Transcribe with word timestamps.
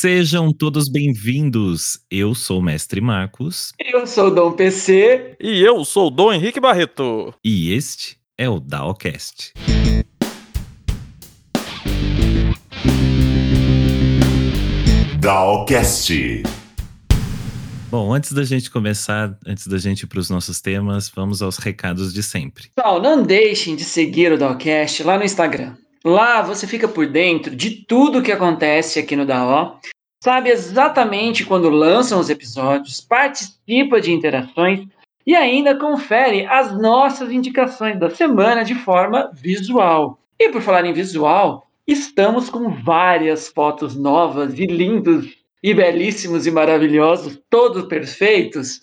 Sejam 0.00 0.52
todos 0.52 0.88
bem-vindos. 0.88 1.98
Eu 2.08 2.32
sou 2.32 2.60
o 2.60 2.62
Mestre 2.62 3.00
Marcos. 3.00 3.72
Eu 3.80 4.06
sou 4.06 4.28
o 4.28 4.30
Dom 4.30 4.52
PC. 4.52 5.34
E 5.40 5.60
eu 5.60 5.84
sou 5.84 6.06
o 6.06 6.10
Dom 6.10 6.32
Henrique 6.32 6.60
Barreto. 6.60 7.34
E 7.44 7.72
este 7.72 8.16
é 8.38 8.48
o 8.48 8.60
Daocast. 8.60 9.54
Daocast. 15.18 16.44
Bom, 17.90 18.14
antes 18.14 18.32
da 18.32 18.44
gente 18.44 18.70
começar, 18.70 19.36
antes 19.44 19.66
da 19.66 19.78
gente 19.78 20.02
ir 20.02 20.06
para 20.06 20.20
os 20.20 20.30
nossos 20.30 20.60
temas, 20.60 21.10
vamos 21.12 21.42
aos 21.42 21.56
recados 21.56 22.14
de 22.14 22.22
sempre. 22.22 22.68
Pessoal, 22.72 23.02
não 23.02 23.24
deixem 23.24 23.74
de 23.74 23.82
seguir 23.82 24.30
o 24.30 24.38
Daocast 24.38 25.02
lá 25.02 25.18
no 25.18 25.24
Instagram. 25.24 25.74
Lá 26.04 26.42
você 26.42 26.66
fica 26.66 26.86
por 26.86 27.06
dentro 27.06 27.54
de 27.54 27.84
tudo 27.84 28.22
que 28.22 28.32
acontece 28.32 28.98
aqui 28.98 29.16
no 29.16 29.26
DAO, 29.26 29.80
sabe 30.22 30.50
exatamente 30.50 31.44
quando 31.44 31.68
lançam 31.68 32.20
os 32.20 32.30
episódios, 32.30 33.00
participa 33.00 34.00
de 34.00 34.12
interações 34.12 34.86
e 35.26 35.34
ainda 35.34 35.76
confere 35.76 36.46
as 36.46 36.72
nossas 36.78 37.30
indicações 37.30 37.98
da 37.98 38.08
semana 38.10 38.64
de 38.64 38.74
forma 38.74 39.30
visual. 39.34 40.18
E 40.38 40.48
por 40.50 40.62
falar 40.62 40.86
em 40.86 40.92
visual, 40.92 41.66
estamos 41.86 42.48
com 42.48 42.70
várias 42.70 43.48
fotos 43.48 43.96
novas 43.96 44.58
e 44.58 44.66
lindos 44.66 45.36
e 45.62 45.74
belíssimos 45.74 46.46
e 46.46 46.50
maravilhosos, 46.50 47.38
todos 47.50 47.86
perfeitos. 47.86 48.80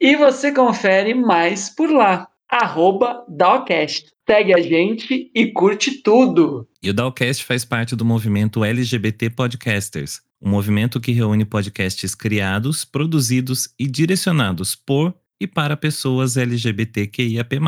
E 0.00 0.16
você 0.16 0.52
confere 0.52 1.14
mais 1.14 1.68
por 1.70 1.90
lá, 1.90 2.28
arroba 2.48 3.24
Dalcast. 3.28 4.10
Segue 4.32 4.54
a 4.54 4.62
gente 4.62 5.30
e 5.34 5.52
curte 5.52 6.02
tudo. 6.02 6.66
E 6.82 6.88
o 6.88 6.94
Dalcast 6.94 7.44
faz 7.44 7.66
parte 7.66 7.94
do 7.94 8.02
movimento 8.02 8.64
LGBT 8.64 9.28
Podcasters, 9.28 10.22
um 10.40 10.48
movimento 10.48 10.98
que 10.98 11.12
reúne 11.12 11.44
podcasts 11.44 12.14
criados, 12.14 12.82
produzidos 12.82 13.68
e 13.78 13.86
direcionados 13.86 14.74
por 14.74 15.14
e 15.38 15.46
para 15.46 15.76
pessoas 15.76 16.38
LGBTQIAP+. 16.38 17.60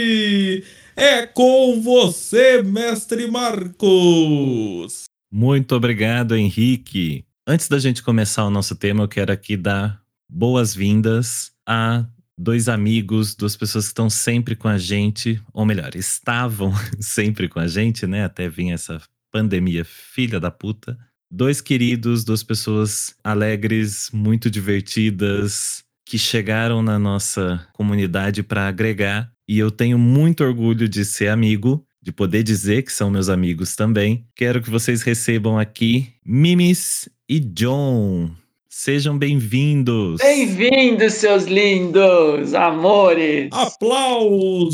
É 1.00 1.26
com 1.26 1.82
você, 1.82 2.62
mestre 2.62 3.32
Marcos. 3.32 5.06
Muito 5.32 5.74
obrigado, 5.74 6.36
Henrique. 6.36 7.24
Antes 7.48 7.70
da 7.70 7.80
gente 7.80 8.04
começar 8.04 8.44
o 8.44 8.50
nosso 8.50 8.76
tema, 8.76 9.06
eu 9.06 9.08
quero 9.08 9.32
aqui 9.32 9.56
dar 9.56 10.04
boas-vindas 10.28 11.54
a 11.66 12.06
dois 12.38 12.68
amigos, 12.68 13.34
duas 13.34 13.56
pessoas 13.56 13.86
que 13.86 13.92
estão 13.92 14.10
sempre 14.10 14.58
com 14.58 14.68
a 14.68 14.78
gente, 14.78 15.42
ou 15.54 15.66
melhor, 15.66 15.96
estavam 15.96 16.74
sempre 17.00 17.48
com 17.48 17.62
a 17.62 17.68
gente, 17.68 18.06
né? 18.06 18.26
Até 18.26 18.50
vir 18.50 18.72
essa 18.72 19.02
pandemia 19.32 19.86
filha 19.86 20.38
da 20.38 20.52
puta. 20.52 21.00
Dois 21.32 21.62
queridos, 21.62 22.26
duas 22.26 22.44
pessoas 22.44 23.16
alegres, 23.24 24.10
muito 24.12 24.50
divertidas, 24.50 25.82
que 26.10 26.18
chegaram 26.18 26.82
na 26.82 26.98
nossa 26.98 27.64
comunidade 27.72 28.42
para 28.42 28.68
agregar. 28.68 29.30
E 29.48 29.60
eu 29.60 29.70
tenho 29.70 30.00
muito 30.00 30.44
orgulho 30.44 30.90
de 30.90 31.06
ser 31.06 31.28
amigo, 31.28 31.86
de 32.02 32.12
poder 32.12 32.42
dizer 32.42 32.82
que 32.82 32.92
são 32.92 33.12
meus 33.12 33.30
amigos 33.30 33.76
também. 33.76 34.26
Quero 34.36 34.60
que 34.60 34.72
vocês 34.72 35.04
recebam 35.04 35.60
aqui 35.60 36.08
Mimis 36.26 37.08
e 37.30 37.40
John. 37.40 38.32
Sejam 38.68 39.20
bem-vindos. 39.20 40.18
Bem-vindos, 40.20 41.14
seus 41.14 41.44
lindos 41.44 42.56
amores. 42.56 43.50
Aplauso! 43.52 44.66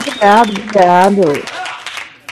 Obrigado, 0.00 0.50
obrigado. 0.50 1.55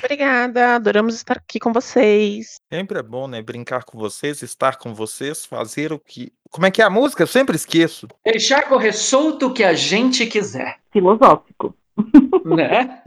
Obrigada, 0.04 0.75
adoramos 0.75 1.15
estar 1.15 1.38
aqui 1.38 1.59
com 1.59 1.72
vocês. 1.72 2.56
Sempre 2.70 2.98
é 2.98 3.03
bom, 3.03 3.26
né? 3.26 3.41
Brincar 3.41 3.84
com 3.84 3.98
vocês, 3.98 4.42
estar 4.42 4.76
com 4.76 4.92
vocês, 4.92 5.47
fazer 5.47 5.94
o 5.94 5.98
que. 5.98 6.31
Como 6.50 6.66
é 6.66 6.70
que 6.70 6.82
é 6.82 6.84
a 6.84 6.91
música? 6.91 7.22
Eu 7.22 7.26
sempre 7.26 7.56
esqueço. 7.56 8.06
Deixar 8.22 8.69
correr 8.69 8.93
solto 8.93 9.47
o 9.47 9.54
que 9.54 9.64
a 9.64 9.72
gente 9.72 10.26
quiser, 10.26 10.76
Filosófico. 10.93 11.75
né? 12.44 13.03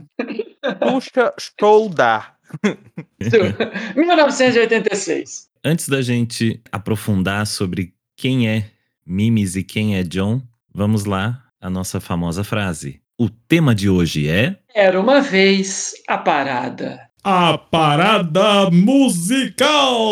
Puxa, 0.80 1.32
show 1.38 1.88
dá. 1.88 2.34
1986. 3.94 5.48
Antes 5.64 5.88
da 5.88 6.02
gente 6.02 6.60
aprofundar 6.72 7.46
sobre 7.46 7.94
quem 8.16 8.48
é 8.48 8.72
Mimis 9.06 9.54
e 9.54 9.62
quem 9.62 9.96
é 9.96 10.02
John, 10.02 10.42
vamos 10.74 11.04
lá 11.04 11.44
a 11.60 11.70
nossa 11.70 12.00
famosa 12.00 12.42
frase. 12.42 13.00
O 13.20 13.28
tema 13.28 13.74
de 13.74 13.90
hoje 13.90 14.28
é 14.28 14.56
Era 14.72 15.00
uma 15.00 15.20
vez 15.20 15.92
a 16.06 16.16
parada. 16.18 17.00
A 17.24 17.58
parada 17.58 18.70
musical! 18.70 20.06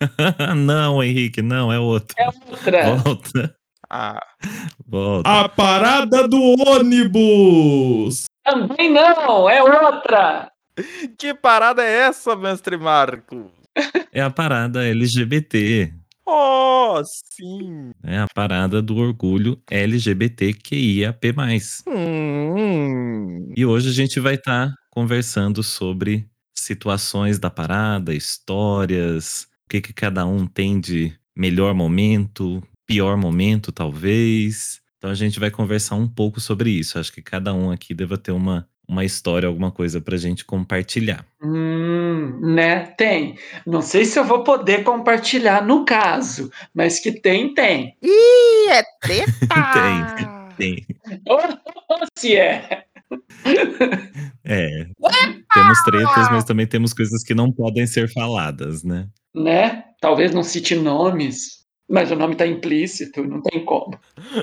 não, 0.56 1.02
Henrique, 1.02 1.42
não, 1.42 1.70
é 1.70 1.78
outro. 1.78 2.14
É 2.18 2.26
outra. 2.26 2.96
Volta, 2.96 3.54
Ah, 3.90 4.18
volta. 4.86 5.28
A 5.28 5.46
parada 5.46 6.26
do 6.26 6.40
ônibus! 6.66 8.24
Também 8.42 8.90
não, 8.90 9.48
é 9.48 9.62
outra. 9.62 10.50
que 11.18 11.34
parada 11.34 11.84
é 11.84 12.08
essa, 12.08 12.34
mestre 12.34 12.78
Marco? 12.78 13.50
É 14.10 14.22
a 14.22 14.30
parada 14.30 14.86
LGBT. 14.86 15.92
Oh, 16.26 17.02
sim. 17.04 17.90
É 18.02 18.18
a 18.18 18.26
parada 18.34 18.80
do 18.80 18.96
orgulho 18.96 19.60
LGBTQIAP+. 19.70 21.32
Hum, 21.86 23.52
E 23.56 23.64
hoje 23.66 23.90
a 23.90 23.92
gente 23.92 24.18
vai 24.20 24.34
estar 24.34 24.72
conversando 24.90 25.62
sobre 25.62 26.26
situações 26.54 27.38
da 27.38 27.50
parada, 27.50 28.14
histórias, 28.14 29.46
o 29.66 29.68
que, 29.68 29.80
que 29.80 29.92
cada 29.92 30.24
um 30.26 30.46
tem 30.46 30.80
de 30.80 31.12
melhor 31.36 31.74
momento, 31.74 32.62
pior 32.86 33.16
momento, 33.16 33.70
talvez. 33.72 34.80
Então 34.98 35.10
a 35.10 35.14
gente 35.14 35.38
vai 35.38 35.50
conversar 35.50 35.96
um 35.96 36.08
pouco 36.08 36.40
sobre 36.40 36.70
isso. 36.70 36.98
Acho 36.98 37.12
que 37.12 37.20
cada 37.22 37.52
um 37.52 37.70
aqui 37.70 37.92
deva 37.92 38.16
ter 38.16 38.32
uma, 38.32 38.66
uma 38.88 39.04
história, 39.04 39.48
alguma 39.48 39.70
coisa 39.70 40.00
pra 40.00 40.16
gente 40.16 40.44
compartilhar. 40.44 41.24
Hum, 41.42 42.38
né? 42.40 42.86
Tem. 42.98 43.36
Não 43.66 43.82
sei 43.82 44.04
se 44.04 44.18
eu 44.18 44.24
vou 44.24 44.44
poder 44.44 44.84
compartilhar 44.84 45.64
no 45.64 45.84
caso, 45.84 46.50
mas 46.74 47.00
que 47.00 47.12
tem, 47.12 47.54
tem. 47.54 47.96
Ih, 48.02 48.70
é 48.70 48.82
treta! 49.00 50.44
Tem. 50.56 50.86
Ou 51.26 51.40
se 52.16 52.36
é. 52.36 52.84
É. 54.44 54.86
Temos 55.52 55.82
tretas, 55.84 56.30
mas 56.30 56.44
também 56.44 56.66
temos 56.66 56.92
coisas 56.92 57.22
que 57.22 57.34
não 57.34 57.50
podem 57.50 57.86
ser 57.86 58.12
faladas, 58.12 58.82
né? 58.84 59.08
Né? 59.34 59.84
Talvez 60.00 60.32
não 60.32 60.42
cite 60.42 60.76
nomes, 60.76 61.63
mas 61.88 62.10
o 62.10 62.16
nome 62.16 62.34
tá 62.34 62.46
implícito, 62.46 63.22
não 63.22 63.42
tem 63.42 63.64
como. 63.64 63.98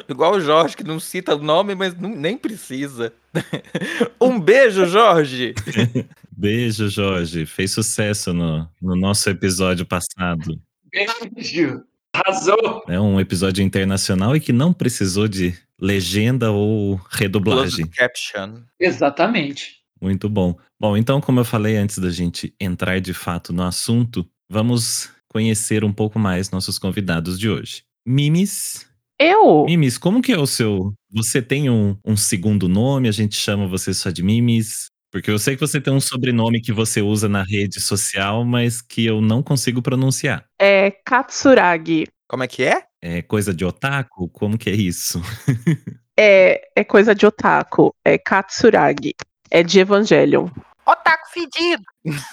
igual 0.07 0.33
o 0.33 0.41
Jorge, 0.41 0.77
que 0.77 0.83
não 0.83 0.99
cita 0.99 1.35
o 1.35 1.41
nome, 1.43 1.75
mas 1.75 1.95
não- 1.97 2.09
nem 2.15 2.37
precisa. 2.37 3.13
um 4.21 4.39
beijo, 4.39 4.85
Jorge. 4.85 5.53
Beijo, 6.31 6.89
Jorge. 6.89 7.45
Fez 7.45 7.69
sucesso 7.71 8.33
no, 8.33 8.67
no 8.81 8.95
nosso 8.95 9.29
episódio 9.29 9.85
passado. 9.85 10.59
Beijo. 10.91 11.83
Arrasou. 12.13 12.83
É 12.87 12.99
um 12.99 13.19
episódio 13.19 13.63
internacional 13.63 14.35
e 14.35 14.39
que 14.39 14.51
não 14.51 14.73
precisou 14.73 15.27
de 15.27 15.53
legenda 15.79 16.51
ou 16.51 16.99
redublagem. 17.11 17.85
Closed 17.85 17.95
caption. 17.95 18.63
Exatamente. 18.79 19.81
Muito 20.01 20.27
bom. 20.27 20.57
Bom, 20.79 20.97
então, 20.97 21.21
como 21.21 21.39
eu 21.39 21.45
falei 21.45 21.77
antes 21.77 21.99
da 21.99 22.09
gente 22.09 22.53
entrar 22.59 22.99
de 22.99 23.13
fato 23.13 23.53
no 23.53 23.61
assunto, 23.61 24.27
vamos 24.49 25.11
conhecer 25.35 25.85
um 25.85 25.93
pouco 25.93 26.19
mais 26.19 26.51
nossos 26.51 26.77
convidados 26.77 27.39
de 27.39 27.49
hoje. 27.49 27.83
Mimis. 28.05 28.85
Eu? 29.17 29.63
Mimis, 29.65 29.97
como 29.97 30.21
que 30.21 30.33
é 30.33 30.37
o 30.37 30.45
seu. 30.45 30.93
Você 31.13 31.41
tem 31.41 31.69
um, 31.69 31.95
um 32.05 32.17
segundo 32.17 32.67
nome? 32.67 33.07
A 33.07 33.11
gente 33.13 33.35
chama 33.35 33.65
você 33.67 33.93
só 33.93 34.09
de 34.09 34.21
Mimis? 34.21 34.87
Porque 35.09 35.31
eu 35.31 35.39
sei 35.39 35.55
que 35.55 35.61
você 35.61 35.79
tem 35.79 35.93
um 35.93 36.01
sobrenome 36.01 36.61
que 36.61 36.73
você 36.73 37.01
usa 37.01 37.29
na 37.29 37.43
rede 37.43 37.79
social, 37.79 38.43
mas 38.43 38.81
que 38.81 39.05
eu 39.05 39.21
não 39.21 39.41
consigo 39.41 39.81
pronunciar. 39.81 40.43
É 40.59 40.91
Katsuragi. 41.05 42.07
Como 42.27 42.43
é 42.43 42.47
que 42.47 42.63
é? 42.63 42.83
É 43.01 43.21
coisa 43.21 43.53
de 43.53 43.63
otaku? 43.63 44.27
Como 44.29 44.57
que 44.57 44.69
é 44.69 44.73
isso? 44.73 45.21
É, 46.19 46.61
é 46.75 46.83
coisa 46.83 47.15
de 47.15 47.25
otaku. 47.25 47.95
É 48.05 48.17
Katsuragi. 48.17 49.15
É 49.49 49.63
de 49.63 49.79
Evangelion. 49.79 50.49
Otaku 50.85 51.29
fedido! 51.33 51.81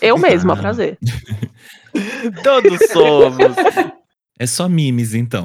Eu 0.03 0.19
mesma, 0.19 0.55
Ah. 0.55 0.57
prazer. 0.57 0.99
Todos 2.43 2.79
somos. 2.93 3.57
É 4.39 4.47
só 4.47 4.69
Mimis, 4.69 5.15
então. 5.15 5.45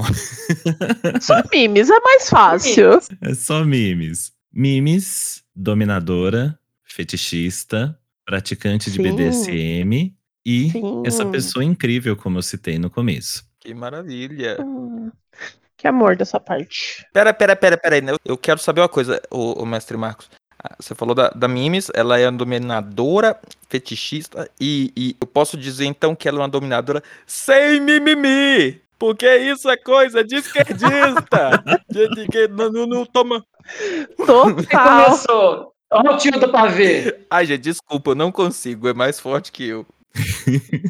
Só 1.22 1.42
mimes, 1.52 1.90
é 1.90 2.00
mais 2.00 2.30
fácil. 2.30 3.00
É 3.22 3.34
só 3.34 3.64
Mimis. 3.64 4.32
Mimis, 4.52 5.44
dominadora, 5.56 6.58
fetichista, 6.84 7.98
praticante 8.26 8.92
de 8.92 8.98
Sim. 8.98 9.16
BDSM 9.16 10.16
e 10.46 10.70
Sim. 10.70 11.04
essa 11.06 11.26
pessoa 11.26 11.64
incrível, 11.66 12.16
como 12.16 12.38
eu 12.38 12.44
citei 12.44 12.78
no 12.78 12.90
começo. 12.90 13.44
Que 13.60 13.74
maravilha. 13.74 14.58
Hum, 14.62 15.10
Que 15.76 15.88
amor 15.88 16.16
dessa 16.16 16.40
parte. 16.40 17.06
Pera, 17.12 17.34
pera, 17.34 17.56
pera, 17.56 17.78
pera 17.78 17.96
aí. 17.96 18.02
né? 18.02 18.14
Eu 18.24 18.38
quero 18.38 18.60
saber 18.60 18.82
uma 18.82 18.90
coisa, 18.90 19.20
o, 19.32 19.66
mestre 19.66 19.98
Marcos. 19.98 20.30
Você 20.80 20.96
falou 20.96 21.14
da, 21.14 21.30
da 21.30 21.48
Mimes, 21.48 21.92
ela 21.94 22.18
é 22.20 22.28
uma 22.30 22.38
dominadora, 22.38 23.38
fetichista, 23.70 24.50
e, 24.60 24.92
e 24.96 25.16
eu 25.20 25.28
posso 25.28 25.58
dizer 25.58 25.86
então 25.86 26.16
que 26.16 26.28
ela 26.28 26.38
é 26.40 26.42
uma 26.42 26.50
dominadora 26.50 27.04
sem 27.26 27.80
mimimi! 27.82 28.82
Porque 28.98 29.28
isso 29.38 29.70
é 29.70 29.76
coisa 29.76 30.24
de 30.24 30.38
esquerdista! 30.38 31.62
Gente 31.92 32.28
que 32.30 32.48
não, 32.48 32.72
não, 32.72 32.88
não 32.88 33.06
toma. 33.06 33.44
Total. 34.26 35.06
Começou. 35.06 35.74
Olha 35.92 36.12
o 36.12 36.18
tio 36.18 36.32
do 36.40 36.50
pavê. 36.50 37.20
Ai, 37.30 37.46
gente, 37.46 37.62
desculpa, 37.62 38.12
eu 38.12 38.16
não 38.16 38.32
consigo, 38.32 38.88
é 38.88 38.94
mais 38.94 39.20
forte 39.20 39.52
que 39.52 39.68
eu. 39.68 39.86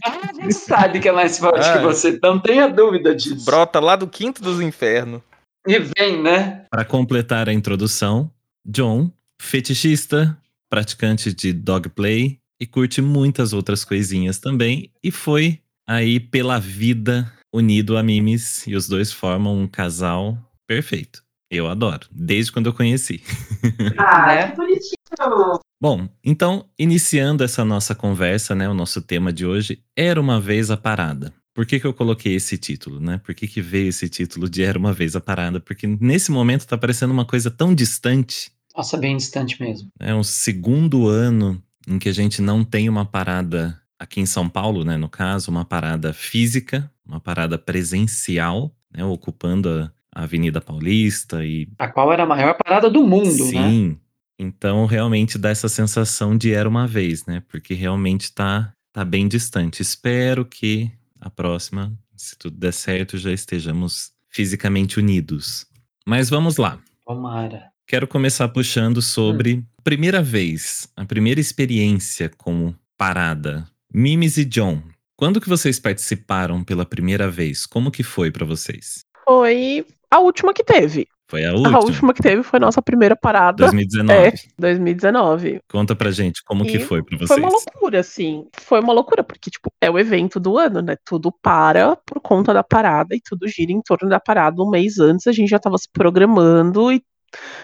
Ah, 0.06 0.30
A 0.30 0.34
gente 0.34 0.54
sabe 0.54 1.00
que 1.00 1.10
é 1.10 1.12
mais 1.12 1.38
forte 1.38 1.68
Ah. 1.68 1.78
que 1.78 1.84
você, 1.84 2.18
não 2.22 2.40
tenha 2.40 2.68
dúvida 2.70 3.14
disso. 3.14 3.44
Brota 3.44 3.80
lá 3.80 3.96
do 3.96 4.08
quinto 4.08 4.42
dos 4.42 4.62
infernos. 4.62 5.22
E 5.68 5.78
vem, 5.80 6.22
né? 6.22 6.66
Para 6.70 6.86
completar 6.86 7.50
a 7.50 7.54
introdução, 7.54 8.30
John, 8.66 9.12
fetichista, 9.44 10.38
praticante 10.70 11.34
de 11.34 11.54
dogplay 11.54 12.40
e 12.60 12.66
curte 12.66 13.02
muitas 13.02 13.54
outras 13.54 13.84
coisinhas 13.86 14.40
também. 14.40 14.92
E 15.04 15.12
foi 15.12 15.60
aí 15.88 16.20
pela 16.20 16.60
vida 16.60 17.32
unido 17.54 17.98
a 17.98 18.04
Mimis 18.04 18.66
e 18.66 18.76
os 18.76 18.88
dois 18.88 19.12
formam 19.12 19.60
um 19.60 19.68
casal 19.68 20.38
perfeito. 20.68 21.22
Eu 21.52 21.68
adoro, 21.68 22.08
desde 22.12 22.52
quando 22.52 22.68
eu 22.68 22.74
conheci. 22.74 23.22
Ah, 23.98 24.48
que 24.48 24.56
bonitinho. 24.56 25.60
Bom, 25.80 26.10
então, 26.24 26.66
iniciando 26.80 27.44
essa 27.44 27.64
nossa 27.64 27.94
conversa, 27.94 28.56
né, 28.56 28.68
o 28.68 28.74
nosso 28.74 29.02
tema 29.02 29.32
de 29.32 29.46
hoje, 29.46 29.84
Era 29.96 30.20
Uma 30.20 30.40
Vez 30.40 30.72
a 30.72 30.78
Parada. 30.78 31.34
Por 31.54 31.66
que, 31.68 31.80
que 31.80 31.86
eu 31.86 31.94
coloquei 31.94 32.34
esse 32.34 32.58
título, 32.58 33.00
né? 33.00 33.22
Por 33.24 33.36
que, 33.36 33.48
que 33.48 33.62
veio 33.62 33.90
esse 33.90 34.10
título 34.10 34.50
de 34.50 34.64
Era 34.64 34.80
Uma 34.80 34.92
Vez 34.92 35.16
a 35.16 35.22
Parada? 35.22 35.60
Porque 35.60 35.86
nesse 35.86 36.32
momento 36.32 36.66
tá 36.66 36.76
parecendo 36.76 37.14
uma 37.14 37.26
coisa 37.26 37.52
tão 37.52 37.76
distante. 37.76 38.52
Nossa, 38.76 38.98
bem 38.98 39.18
distante 39.18 39.62
mesmo. 39.62 39.90
É 40.00 40.14
um 40.14 40.24
segundo 40.24 41.08
ano 41.08 41.62
em 41.88 42.00
que 42.00 42.10
a 42.10 42.14
gente 42.14 42.42
não 42.42 42.64
tem 42.64 42.90
uma 42.90 43.06
parada 43.06 43.80
aqui 44.00 44.20
em 44.20 44.26
São 44.26 44.50
Paulo, 44.50 44.84
né? 44.84 44.98
No 44.98 45.08
caso, 45.10 45.52
uma 45.52 45.64
parada 45.64 46.14
física, 46.14 46.92
uma 47.06 47.20
parada 47.20 47.58
presencial, 47.58 48.72
né? 48.92 49.04
Ocupando 49.04 49.70
a, 49.70 49.92
Avenida 50.24 50.62
Paulista 50.62 51.44
e 51.44 51.68
A 51.80 51.88
qual 51.88 52.14
era 52.14 52.22
a 52.22 52.26
maior 52.26 52.56
parada 52.56 52.88
do 52.88 53.04
mundo, 53.04 53.46
né? 53.46 53.70
Sim. 53.70 54.00
Então, 54.38 54.86
realmente 54.86 55.38
dá 55.38 55.50
essa 55.50 55.68
sensação 55.68 56.38
de 56.38 56.54
era 56.54 56.70
uma 56.70 56.86
vez, 56.86 57.26
né? 57.26 57.42
Porque 57.48 57.74
realmente 57.74 58.32
tá, 58.32 58.74
tá 58.92 59.04
bem 59.04 59.28
distante. 59.28 59.82
Espero 59.82 60.46
que 60.46 60.92
a 61.20 61.30
próxima, 61.30 61.92
se 62.16 62.38
tudo 62.38 62.58
der 62.58 62.74
certo, 62.74 63.18
já 63.18 63.32
estejamos 63.32 64.12
fisicamente 64.30 65.00
unidos. 65.00 65.66
Mas 66.06 66.30
vamos 66.30 66.58
lá. 66.58 66.80
Tomara. 67.06 67.73
Quero 67.86 68.08
começar 68.08 68.48
puxando 68.48 69.02
sobre 69.02 69.64
a 69.78 69.82
primeira 69.82 70.22
vez, 70.22 70.88
a 70.96 71.06
primeira 71.06 71.40
experiência 71.40 72.32
como 72.38 72.76
parada. 72.98 73.68
Mimes 73.94 74.38
e 74.38 74.46
John, 74.46 74.82
quando 75.18 75.42
que 75.42 75.50
vocês 75.50 75.80
participaram 75.80 76.64
pela 76.64 76.86
primeira 76.86 77.30
vez? 77.30 77.66
Como 77.66 77.92
que 77.92 78.02
foi 78.02 78.32
pra 78.32 78.46
vocês? 78.46 79.04
Foi 79.26 79.86
a 80.10 80.20
última 80.20 80.54
que 80.54 80.64
teve. 80.64 81.08
Foi 81.30 81.46
a 81.46 81.52
última? 81.52 81.78
A 81.78 81.82
última 81.82 82.14
que 82.14 82.22
teve 82.22 82.42
foi 82.42 82.60
nossa 82.60 82.82
primeira 82.82 83.16
parada. 83.16 83.64
2019. 83.66 84.20
É, 84.20 84.34
2019. 84.58 85.60
Conta 85.70 85.96
pra 85.96 86.12
gente 86.12 86.44
como 86.44 86.64
que 86.64 86.78
E 86.78 86.80
foi 86.80 87.04
pra 87.04 87.18
vocês. 87.18 87.28
Foi 87.28 87.40
uma 87.40 87.50
loucura, 87.50 88.00
assim. 88.00 88.48
Foi 88.54 88.80
uma 88.80 88.94
loucura, 88.94 89.24
porque, 89.24 89.50
tipo, 89.50 89.72
é 89.82 89.90
o 89.90 90.00
evento 90.00 90.40
do 90.40 90.58
ano, 90.58 90.82
né? 90.82 90.96
Tudo 91.06 91.32
para 91.32 91.96
por 91.96 92.22
conta 92.22 92.54
da 92.54 92.64
parada 92.64 93.16
e 93.16 93.22
tudo 93.22 93.48
gira 93.48 93.72
em 93.72 93.82
torno 93.82 94.08
da 94.08 94.20
parada. 94.20 94.62
Um 94.62 94.70
mês 94.70 95.00
antes 95.00 95.28
a 95.28 95.32
gente 95.32 95.50
já 95.50 95.60
tava 95.60 95.78
se 95.78 95.90
programando 95.92 96.92
e 96.92 97.02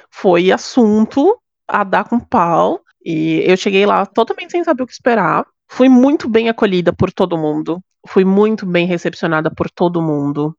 foi 0.10 0.52
assunto 0.52 1.40
a 1.68 1.84
dar 1.84 2.04
com 2.04 2.20
pau. 2.20 2.82
E 3.04 3.44
eu 3.46 3.56
cheguei 3.56 3.86
lá 3.86 4.06
totalmente 4.06 4.52
sem 4.52 4.64
saber 4.64 4.84
o 4.84 4.88
que 4.88 4.94
esperar. 4.94 5.46
Fui 5.68 5.88
muito 5.88 6.28
bem 6.28 6.50
acolhida 6.50 6.92
por 6.92 7.12
todo 7.12 7.38
mundo. 7.38 7.82
Fui 8.08 8.26
muito 8.26 8.66
bem 8.66 8.86
recepcionada 8.86 9.52
por 9.52 9.70
todo 9.70 10.02
mundo. 10.02 10.56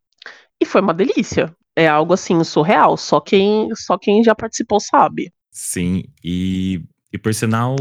E 0.61 0.65
foi 0.65 0.81
uma 0.81 0.95
delícia. 0.95 1.55
É 1.77 1.89
algo 1.89 2.15
assim 2.15 2.43
surreal. 2.45 2.97
Só 2.97 3.21
quem, 3.21 3.69
só 3.75 3.99
quem 3.99 4.23
já 4.23 4.35
participou 4.35 4.81
sabe. 4.81 5.33
Sim, 5.51 6.05
e, 6.23 6.83
e 7.13 7.19
por 7.19 7.35
sinal, 7.35 7.75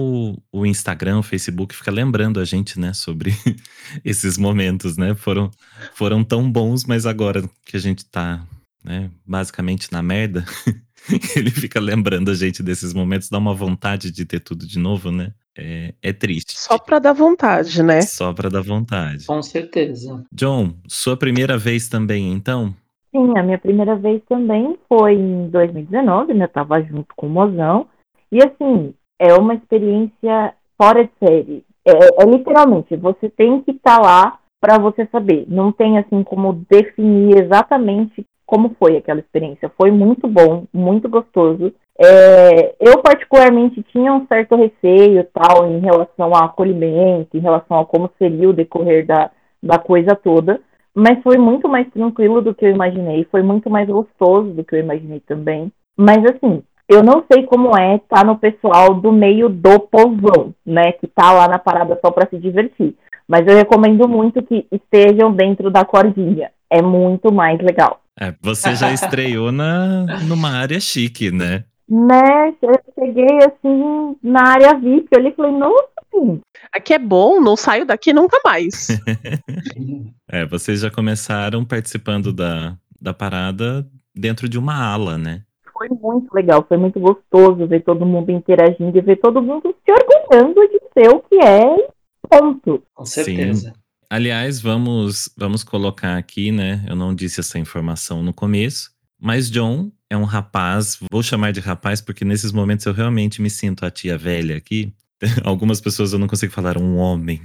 o, 0.51 0.65
Instagram, 0.65 1.19
o 1.19 1.23
Facebook 1.23 1.75
fica 1.75 1.91
lembrando 1.91 2.39
a 2.39 2.45
gente, 2.45 2.79
né, 2.79 2.93
sobre 2.93 3.31
esses 4.03 4.37
momentos, 4.37 4.97
né? 4.97 5.13
Foram, 5.13 5.51
foram 5.93 6.23
tão 6.23 6.51
bons, 6.51 6.83
mas 6.85 7.05
agora 7.05 7.47
que 7.65 7.77
a 7.77 7.79
gente 7.79 8.03
tá, 8.05 8.43
né, 8.83 9.11
basicamente 9.25 9.91
na 9.91 10.01
merda, 10.01 10.43
ele 11.35 11.49
fica 11.49 11.79
lembrando 11.79 12.31
a 12.31 12.33
gente 12.33 12.61
desses 12.61 12.93
momentos, 12.93 13.29
dá 13.29 13.37
uma 13.37 13.53
vontade 13.53 14.11
de 14.11 14.25
ter 14.25 14.39
tudo 14.39 14.67
de 14.67 14.79
novo, 14.79 15.11
né? 15.11 15.33
É, 15.57 15.93
é 16.01 16.13
triste. 16.13 16.57
Só 16.57 16.77
pra 16.77 16.99
dar 16.99 17.13
vontade, 17.13 17.83
né? 17.83 18.01
Só 18.01 18.33
pra 18.33 18.49
dar 18.49 18.61
vontade. 18.61 19.25
Com 19.25 19.41
certeza. 19.41 20.23
John, 20.31 20.73
sua 20.87 21.17
primeira 21.17 21.57
vez 21.57 21.89
também, 21.89 22.31
então? 22.31 22.73
Sim, 23.11 23.37
a 23.37 23.43
minha 23.43 23.57
primeira 23.57 23.95
vez 23.95 24.21
também 24.29 24.77
foi 24.87 25.15
em 25.15 25.49
2019, 25.49 26.33
né? 26.33 26.45
Eu 26.45 26.49
tava 26.49 26.81
junto 26.81 27.13
com 27.15 27.27
o 27.27 27.29
mozão. 27.29 27.87
E 28.31 28.37
assim, 28.37 28.93
é 29.19 29.33
uma 29.33 29.55
experiência 29.55 30.53
fora 30.77 31.03
de 31.03 31.11
série. 31.19 31.63
É, 31.85 32.23
é 32.23 32.25
literalmente, 32.25 32.95
você 32.95 33.29
tem 33.29 33.61
que 33.61 33.71
estar 33.71 33.99
lá 33.99 34.39
para 34.61 34.77
você 34.77 35.07
saber. 35.11 35.45
Não 35.47 35.71
tem 35.71 35.97
assim 35.97 36.23
como 36.23 36.65
definir 36.69 37.43
exatamente 37.43 38.25
como 38.49 38.75
foi 38.79 38.97
aquela 38.97 39.19
experiência. 39.19 39.71
Foi 39.77 39.91
muito 39.91 40.27
bom, 40.27 40.65
muito 40.73 41.07
gostoso. 41.07 41.71
É, 41.97 42.75
eu 42.79 42.99
particularmente 43.01 43.83
tinha 43.91 44.13
um 44.13 44.25
certo 44.25 44.55
receio 44.55 45.25
tal 45.33 45.67
em 45.67 45.79
relação 45.79 46.33
ao 46.33 46.45
acolhimento, 46.45 47.37
em 47.37 47.41
relação 47.41 47.79
a 47.79 47.85
como 47.85 48.09
seria 48.17 48.49
o 48.49 48.53
decorrer 48.53 49.05
da, 49.05 49.29
da 49.61 49.77
coisa 49.77 50.15
toda 50.15 50.59
mas 50.99 51.21
foi 51.23 51.37
muito 51.37 51.69
mais 51.69 51.87
tranquilo 51.91 52.41
do 52.41 52.53
que 52.53 52.65
eu 52.65 52.71
imaginei, 52.71 53.25
foi 53.31 53.41
muito 53.41 53.69
mais 53.69 53.87
gostoso 53.87 54.49
do 54.51 54.63
que 54.63 54.75
eu 54.75 54.79
imaginei 54.79 55.19
também. 55.21 55.71
Mas 55.95 56.17
assim, 56.25 56.61
eu 56.89 57.03
não 57.03 57.23
sei 57.31 57.43
como 57.43 57.77
é 57.77 57.95
estar 57.95 58.25
no 58.25 58.37
pessoal 58.37 58.93
do 58.93 59.11
meio 59.11 59.47
do 59.47 59.79
povão, 59.79 60.53
né, 60.65 60.91
que 60.93 61.07
tá 61.07 61.31
lá 61.31 61.47
na 61.47 61.59
parada 61.59 61.97
só 62.03 62.11
para 62.11 62.27
se 62.27 62.37
divertir. 62.37 62.95
Mas 63.27 63.45
eu 63.47 63.55
recomendo 63.55 64.07
muito 64.07 64.41
que 64.41 64.65
estejam 64.71 65.31
dentro 65.31 65.69
da 65.69 65.85
cordinha. 65.85 66.51
É 66.69 66.81
muito 66.81 67.31
mais 67.31 67.59
legal. 67.59 67.99
É, 68.19 68.33
você 68.41 68.75
já 68.75 68.91
estreou 68.91 69.51
na, 69.51 70.05
numa 70.23 70.49
área 70.49 70.79
chique, 70.79 71.31
né? 71.31 71.63
Né, 71.87 72.53
eu 72.61 72.79
cheguei 72.93 73.37
assim 73.39 74.15
na 74.21 74.49
área 74.49 74.77
VIP, 74.77 75.07
eu 75.11 75.19
olhei 75.19 75.31
e 75.31 75.35
falei, 75.35 75.51
nossa, 75.53 75.89
assim, 75.97 76.39
Aqui 76.71 76.93
é 76.93 76.99
bom, 76.99 77.41
não 77.41 77.55
saio 77.55 77.83
daqui 77.85 78.13
nunca 78.13 78.39
mais. 78.43 78.87
É, 80.31 80.45
vocês 80.45 80.81
já 80.81 80.91
começaram 80.91 81.65
participando 81.65 82.31
da, 82.31 82.77
da 83.01 83.11
parada 83.15 83.83
dentro 84.13 84.47
de 84.47 84.59
uma 84.59 84.75
ala, 84.75 85.17
né? 85.17 85.41
foi 85.79 85.87
muito 85.89 86.33
legal, 86.33 86.65
foi 86.67 86.75
muito 86.75 86.99
gostoso 86.99 87.65
ver 87.65 87.83
todo 87.83 88.05
mundo 88.05 88.31
interagindo 88.31 88.97
e 88.97 89.01
ver 89.01 89.15
todo 89.15 89.41
mundo 89.41 89.73
se 89.73 89.91
orgulhando 89.91 90.67
de 90.67 90.79
ser 90.93 91.09
o 91.09 91.21
que 91.21 91.35
é, 91.35 91.87
ponto. 92.29 92.83
Com 92.93 93.05
certeza. 93.05 93.73
Aliás, 94.11 94.59
vamos, 94.59 95.29
vamos 95.37 95.63
colocar 95.63 96.17
aqui, 96.17 96.51
né? 96.51 96.83
Eu 96.87 96.95
não 96.95 97.13
disse 97.13 97.39
essa 97.39 97.59
informação 97.59 98.23
no 98.23 98.33
começo, 98.33 98.89
mas 99.21 99.51
John 99.51 99.91
é 100.09 100.17
um 100.17 100.23
rapaz, 100.23 100.97
vou 101.11 101.21
chamar 101.21 101.53
de 101.53 101.59
rapaz 101.59 102.01
porque 102.01 102.25
nesses 102.25 102.51
momentos 102.51 102.87
eu 102.87 102.93
realmente 102.93 103.39
me 103.39 103.51
sinto 103.51 103.85
a 103.85 103.91
tia 103.91 104.17
velha 104.17 104.57
aqui. 104.57 104.91
Algumas 105.43 105.79
pessoas 105.79 106.11
eu 106.11 106.17
não 106.17 106.27
consigo 106.27 106.51
falar 106.51 106.75
um 106.75 106.95
homem. 106.97 107.39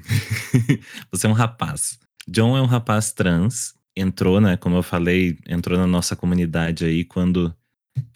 Você 1.12 1.26
é 1.26 1.30
um 1.30 1.34
rapaz. 1.34 1.98
John 2.26 2.56
é 2.56 2.62
um 2.62 2.66
rapaz 2.66 3.12
trans. 3.12 3.74
Entrou, 3.94 4.40
né? 4.40 4.56
Como 4.56 4.74
eu 4.74 4.82
falei, 4.82 5.36
entrou 5.46 5.78
na 5.78 5.86
nossa 5.86 6.16
comunidade 6.16 6.84
aí 6.86 7.04
quando 7.04 7.54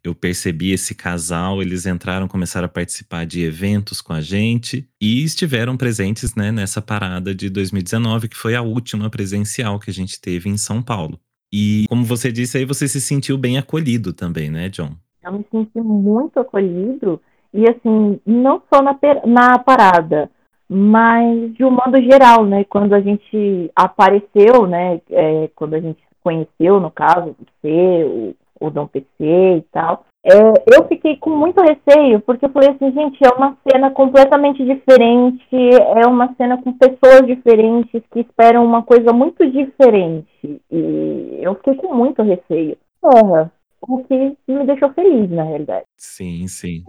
eu 0.02 0.14
percebi 0.14 0.72
esse 0.72 0.94
casal, 0.94 1.60
eles 1.60 1.86
entraram, 1.86 2.26
começaram 2.28 2.66
a 2.66 2.68
participar 2.68 3.26
de 3.26 3.44
eventos 3.44 4.00
com 4.00 4.12
a 4.12 4.20
gente 4.20 4.88
e 5.00 5.22
estiveram 5.22 5.76
presentes 5.76 6.34
né, 6.34 6.50
nessa 6.50 6.80
parada 6.80 7.34
de 7.34 7.50
2019, 7.50 8.28
que 8.28 8.36
foi 8.36 8.54
a 8.54 8.62
última 8.62 9.10
presencial 9.10 9.78
que 9.78 9.90
a 9.90 9.94
gente 9.94 10.20
teve 10.20 10.48
em 10.48 10.56
São 10.56 10.82
Paulo. 10.82 11.18
E 11.52 11.86
como 11.88 12.04
você 12.04 12.30
disse 12.30 12.58
aí, 12.58 12.64
você 12.64 12.86
se 12.86 13.00
sentiu 13.00 13.38
bem 13.38 13.58
acolhido 13.58 14.12
também, 14.12 14.50
né, 14.50 14.68
John? 14.68 14.90
Eu 15.22 15.32
me 15.32 15.44
senti 15.50 15.80
muito 15.80 16.38
acolhido 16.40 17.20
e 17.52 17.68
assim, 17.68 18.20
não 18.26 18.62
só 18.72 18.82
na, 18.82 18.98
na 19.26 19.58
parada, 19.58 20.30
mas 20.68 21.54
de 21.54 21.64
um 21.64 21.70
modo 21.70 22.00
geral, 22.02 22.44
né? 22.44 22.64
Quando 22.64 22.94
a 22.94 23.00
gente 23.00 23.70
apareceu, 23.74 24.66
né? 24.66 25.00
É, 25.10 25.48
quando 25.54 25.74
a 25.74 25.80
gente 25.80 26.02
conheceu, 26.22 26.78
no 26.78 26.90
caso, 26.90 27.34
você, 27.38 28.04
o, 28.04 28.34
o 28.60 28.70
Dom 28.70 28.86
PC 28.86 29.06
e 29.20 29.64
tal, 29.72 30.04
é, 30.24 30.76
eu 30.76 30.86
fiquei 30.88 31.16
com 31.16 31.30
muito 31.30 31.60
receio, 31.62 32.20
porque 32.20 32.44
eu 32.44 32.50
falei 32.50 32.70
assim, 32.70 32.92
gente, 32.92 33.18
é 33.24 33.30
uma 33.30 33.56
cena 33.70 33.90
completamente 33.90 34.64
diferente, 34.64 35.56
é 35.96 36.06
uma 36.06 36.34
cena 36.34 36.60
com 36.60 36.72
pessoas 36.72 37.26
diferentes 37.26 38.02
que 38.12 38.20
esperam 38.20 38.64
uma 38.64 38.82
coisa 38.82 39.12
muito 39.12 39.48
diferente. 39.50 40.60
E 40.70 41.38
eu 41.40 41.54
fiquei 41.56 41.76
com 41.76 41.94
muito 41.94 42.22
receio. 42.22 42.76
É, 43.04 43.48
o 43.80 44.04
que 44.04 44.36
me 44.48 44.66
deixou 44.66 44.92
feliz, 44.92 45.30
na 45.30 45.44
realidade. 45.44 45.84
Sim, 45.96 46.46
sim. 46.48 46.82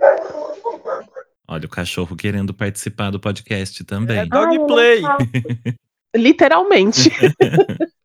Olha, 1.48 1.66
o 1.66 1.70
cachorro 1.70 2.16
querendo 2.16 2.54
participar 2.54 3.12
do 3.12 3.20
podcast 3.20 3.84
também. 3.86 4.20
É 4.20 4.26
dogplay. 4.26 5.02
Literalmente. 6.16 7.10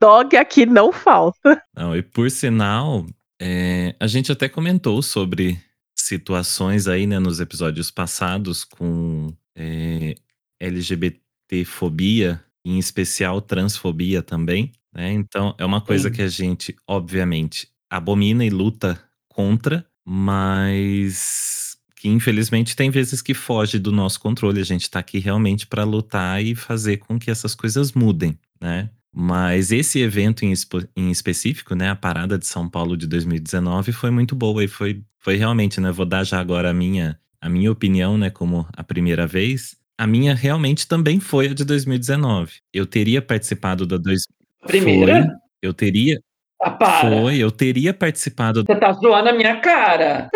Dog 0.00 0.36
aqui 0.36 0.66
não 0.66 0.92
falta. 0.92 1.62
Não, 1.76 1.96
e 1.96 2.02
por 2.02 2.30
sinal, 2.30 3.06
é, 3.40 3.94
a 3.98 4.06
gente 4.06 4.30
até 4.30 4.48
comentou 4.48 5.02
sobre 5.02 5.58
situações 5.94 6.88
aí, 6.88 7.06
né, 7.06 7.18
nos 7.18 7.40
episódios 7.40 7.90
passados 7.90 8.64
com 8.64 9.32
é, 9.56 10.14
LGBTfobia, 10.58 12.42
em 12.64 12.78
especial 12.78 13.40
transfobia 13.40 14.22
também, 14.22 14.72
né? 14.92 15.12
Então 15.12 15.54
é 15.58 15.64
uma 15.64 15.80
coisa 15.80 16.08
Sim. 16.08 16.14
que 16.14 16.22
a 16.22 16.28
gente, 16.28 16.76
obviamente, 16.86 17.68
abomina 17.88 18.44
e 18.44 18.50
luta 18.50 19.02
contra, 19.28 19.86
mas 20.04 21.78
que 21.96 22.08
infelizmente 22.08 22.74
tem 22.74 22.90
vezes 22.90 23.20
que 23.20 23.34
foge 23.34 23.78
do 23.78 23.92
nosso 23.92 24.20
controle. 24.20 24.60
A 24.60 24.64
gente 24.64 24.82
está 24.82 24.98
aqui 25.00 25.18
realmente 25.18 25.66
para 25.66 25.84
lutar 25.84 26.42
e 26.42 26.54
fazer 26.54 26.98
com 26.98 27.18
que 27.18 27.30
essas 27.30 27.54
coisas 27.54 27.92
mudem, 27.92 28.38
né? 28.60 28.90
Mas 29.12 29.72
esse 29.72 30.00
evento 30.00 30.44
em, 30.44 30.52
em, 30.96 31.10
específico, 31.10 31.74
né, 31.74 31.90
a 31.90 31.96
parada 31.96 32.38
de 32.38 32.46
São 32.46 32.68
Paulo 32.68 32.96
de 32.96 33.06
2019 33.06 33.92
foi 33.92 34.10
muito 34.10 34.36
boa 34.36 34.62
e 34.62 34.68
foi, 34.68 35.02
foi 35.18 35.36
realmente, 35.36 35.80
né, 35.80 35.90
vou 35.90 36.06
dar 36.06 36.24
já 36.24 36.38
agora 36.38 36.70
a 36.70 36.74
minha, 36.74 37.18
a 37.40 37.48
minha 37.48 37.72
opinião, 37.72 38.16
né, 38.16 38.30
como 38.30 38.66
a 38.72 38.84
primeira 38.84 39.26
vez. 39.26 39.76
A 39.98 40.06
minha 40.06 40.34
realmente 40.34 40.86
também 40.86 41.18
foi 41.18 41.48
a 41.48 41.54
de 41.54 41.64
2019. 41.64 42.52
Eu 42.72 42.86
teria 42.86 43.20
participado 43.20 43.86
da 43.86 43.96
dois... 43.96 44.22
Primeira? 44.66 45.24
Foi, 45.24 45.34
eu 45.62 45.74
teria, 45.74 46.20
ah, 46.62 46.70
para. 46.70 47.10
Foi, 47.10 47.38
eu 47.38 47.50
teria 47.50 47.92
participado. 47.92 48.62
Você 48.64 48.76
tá 48.76 48.92
zoando 48.92 49.30
a 49.30 49.32
minha 49.32 49.60
cara. 49.60 50.30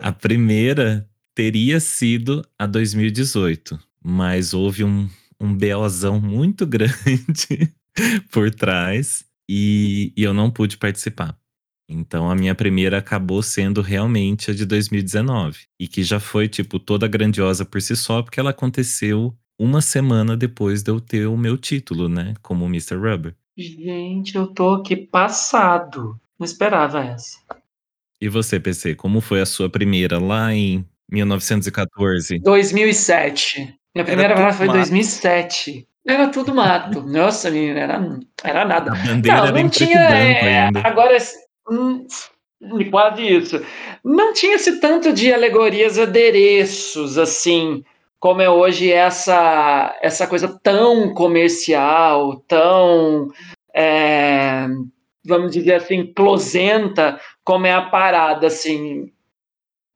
A 0.00 0.10
primeira 0.10 1.06
teria 1.34 1.78
sido 1.78 2.42
a 2.58 2.66
2018, 2.66 3.78
mas 4.02 4.54
houve 4.54 4.82
um, 4.82 5.08
um 5.38 5.54
BOzão 5.54 6.18
muito 6.18 6.64
grande 6.66 7.72
por 8.30 8.50
trás 8.50 9.24
e, 9.48 10.12
e 10.16 10.22
eu 10.22 10.34
não 10.34 10.50
pude 10.50 10.76
participar. 10.76 11.36
Então 11.88 12.28
a 12.28 12.34
minha 12.34 12.54
primeira 12.54 12.98
acabou 12.98 13.42
sendo 13.42 13.80
realmente 13.80 14.50
a 14.50 14.54
de 14.54 14.66
2019 14.66 15.60
e 15.78 15.86
que 15.86 16.02
já 16.02 16.18
foi 16.18 16.48
tipo 16.48 16.80
toda 16.80 17.06
grandiosa 17.06 17.64
por 17.64 17.80
si 17.80 17.96
só 17.96 18.22
porque 18.22 18.40
ela 18.40 18.50
aconteceu 18.50 19.36
uma 19.58 19.80
semana 19.80 20.36
depois 20.36 20.82
de 20.82 20.90
eu 20.90 21.00
ter 21.00 21.26
o 21.26 21.36
meu 21.36 21.56
título, 21.56 22.08
né, 22.08 22.34
como 22.42 22.66
Mr. 22.66 22.96
Rubber. 22.96 23.34
Gente, 23.56 24.36
eu 24.36 24.48
tô 24.48 24.74
aqui 24.74 24.96
passado. 24.96 26.20
Não 26.38 26.44
esperava 26.44 27.02
essa. 27.02 27.38
E 28.20 28.28
você, 28.28 28.60
PC, 28.60 28.94
como 28.94 29.20
foi 29.20 29.40
a 29.40 29.46
sua 29.46 29.70
primeira 29.70 30.18
lá 30.18 30.52
em 30.52 30.84
1914? 31.10 32.38
2007. 32.40 33.74
Minha 33.94 34.04
primeira 34.04 34.34
vez 34.34 34.56
foi 34.56 34.66
em 34.66 34.72
2007. 34.72 35.88
Era 36.06 36.28
tudo 36.28 36.54
mato. 36.54 37.02
Nossa, 37.02 37.50
menina, 37.50 37.80
era, 37.80 38.18
era 38.44 38.64
nada. 38.64 38.92
Não, 38.92 39.62
não 39.62 39.68
tinha. 39.68 39.98
É, 39.98 40.70
agora, 40.84 41.16
hum, 41.68 42.06
quase 42.90 43.22
isso. 43.26 43.66
Não 44.04 44.32
tinha-se 44.32 44.78
tanto 44.80 45.12
de 45.12 45.32
alegorias, 45.32 45.98
adereços, 45.98 47.18
assim, 47.18 47.84
como 48.20 48.40
é 48.40 48.48
hoje 48.48 48.92
essa, 48.92 49.98
essa 50.00 50.26
coisa 50.28 50.58
tão 50.62 51.12
comercial, 51.12 52.36
tão, 52.46 53.28
é, 53.74 54.66
vamos 55.24 55.50
dizer 55.52 55.74
assim, 55.74 56.12
closenta, 56.14 57.20
como 57.44 57.66
é 57.66 57.72
a 57.72 57.82
parada, 57.82 58.46
assim. 58.46 59.12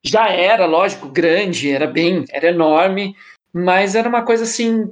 Já 0.04 0.28
era, 0.28 0.66
lógico, 0.66 1.08
grande, 1.08 1.70
era 1.70 1.86
bem, 1.86 2.24
era 2.30 2.48
enorme, 2.48 3.14
mas 3.52 3.94
era 3.94 4.08
uma 4.08 4.22
coisa 4.22 4.44
assim, 4.44 4.90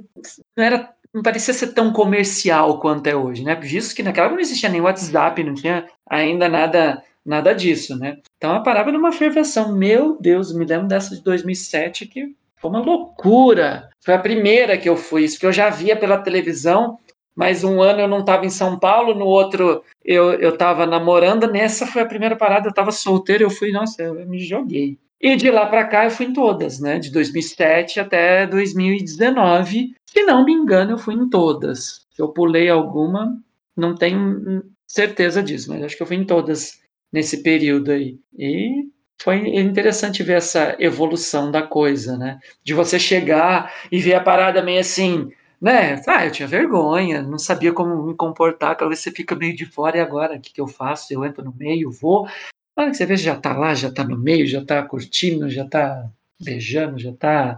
não 0.55 0.63
era 0.63 0.93
não 1.13 1.23
parecia 1.23 1.53
ser 1.53 1.73
tão 1.73 1.91
comercial 1.91 2.79
quanto 2.79 3.07
é 3.07 3.15
hoje, 3.15 3.43
né? 3.43 3.55
Visto 3.55 3.95
que 3.95 4.03
naquela 4.03 4.27
época 4.27 4.35
não 4.35 4.45
existia 4.45 4.69
nem 4.69 4.81
WhatsApp, 4.81 5.43
não 5.43 5.53
tinha 5.53 5.87
ainda 6.07 6.47
nada 6.47 7.03
nada 7.25 7.53
disso, 7.53 7.97
né? 7.97 8.17
Então 8.37 8.51
a 8.51 8.61
parada 8.61 8.91
numa 8.91 9.11
ferveção. 9.11 9.75
Meu 9.75 10.17
Deus, 10.19 10.53
me 10.53 10.65
lembro 10.65 10.87
dessa 10.87 11.15
de 11.15 11.23
2007 11.23 12.07
que 12.07 12.35
foi 12.57 12.69
uma 12.69 12.79
loucura. 12.79 13.89
Foi 14.03 14.13
a 14.13 14.19
primeira 14.19 14.77
que 14.77 14.89
eu 14.89 14.97
fui, 14.97 15.23
isso 15.23 15.39
que 15.39 15.45
eu 15.45 15.51
já 15.51 15.69
via 15.69 15.95
pela 15.95 16.17
televisão, 16.17 16.97
mas 17.35 17.63
um 17.63 17.81
ano 17.81 18.01
eu 18.01 18.07
não 18.07 18.19
estava 18.19 18.45
em 18.45 18.49
São 18.49 18.77
Paulo, 18.79 19.13
no 19.13 19.25
outro 19.25 19.83
eu 20.03 20.49
estava 20.49 20.85
namorando, 20.85 21.51
nessa 21.51 21.85
foi 21.85 22.01
a 22.01 22.07
primeira 22.07 22.35
parada, 22.35 22.67
eu 22.67 22.71
estava 22.71 22.91
solteiro, 22.91 23.43
eu 23.43 23.49
fui, 23.49 23.71
nossa, 23.71 24.01
eu 24.01 24.25
me 24.25 24.39
joguei. 24.39 24.97
E 25.21 25.35
de 25.35 25.51
lá 25.51 25.65
para 25.65 25.85
cá 25.85 26.05
eu 26.05 26.11
fui 26.11 26.27
em 26.27 26.33
todas, 26.33 26.79
né? 26.79 26.97
De 26.97 27.11
2007 27.11 27.99
até 27.99 28.47
2019. 28.47 29.93
Se 30.11 30.23
não 30.23 30.43
me 30.43 30.51
engano, 30.51 30.91
eu 30.91 30.97
fui 30.97 31.13
em 31.13 31.29
todas. 31.29 32.07
Eu 32.17 32.29
pulei 32.29 32.67
alguma, 32.67 33.39
não 33.77 33.93
tenho 33.93 34.63
certeza 34.87 35.43
disso, 35.43 35.69
mas 35.69 35.83
acho 35.83 35.95
que 35.95 36.01
eu 36.01 36.07
fui 36.07 36.15
em 36.15 36.25
todas 36.25 36.79
nesse 37.13 37.43
período 37.43 37.91
aí. 37.91 38.19
E 38.37 38.89
foi 39.21 39.37
interessante 39.55 40.23
ver 40.23 40.37
essa 40.37 40.75
evolução 40.79 41.51
da 41.51 41.61
coisa, 41.61 42.17
né? 42.17 42.39
De 42.63 42.73
você 42.73 42.97
chegar 42.99 43.71
e 43.91 43.99
ver 43.99 44.15
a 44.15 44.23
parada 44.23 44.63
meio 44.63 44.79
assim, 44.79 45.31
né? 45.61 46.01
Ah, 46.07 46.25
eu 46.25 46.31
tinha 46.31 46.47
vergonha, 46.47 47.21
não 47.21 47.37
sabia 47.37 47.71
como 47.71 48.07
me 48.07 48.15
comportar, 48.15 48.77
talvez 48.77 49.01
você 49.01 49.11
fica 49.11 49.35
meio 49.35 49.55
de 49.55 49.65
fora 49.65 49.97
e 49.97 50.01
agora, 50.01 50.37
o 50.37 50.41
que, 50.41 50.53
que 50.53 50.61
eu 50.61 50.67
faço? 50.67 51.13
Eu 51.13 51.23
entro 51.23 51.43
no 51.43 51.53
meio, 51.53 51.91
vou, 51.91 52.27
hora 52.75 52.89
que 52.89 52.97
você 52.97 53.05
vê, 53.05 53.15
já 53.15 53.35
está 53.35 53.55
lá, 53.55 53.75
já 53.75 53.89
está 53.89 54.03
no 54.03 54.17
meio, 54.17 54.47
já 54.47 54.61
está 54.61 54.81
curtindo, 54.83 55.49
já 55.49 55.65
está 55.65 56.09
beijando, 56.41 56.99
já 56.99 57.09
está 57.11 57.57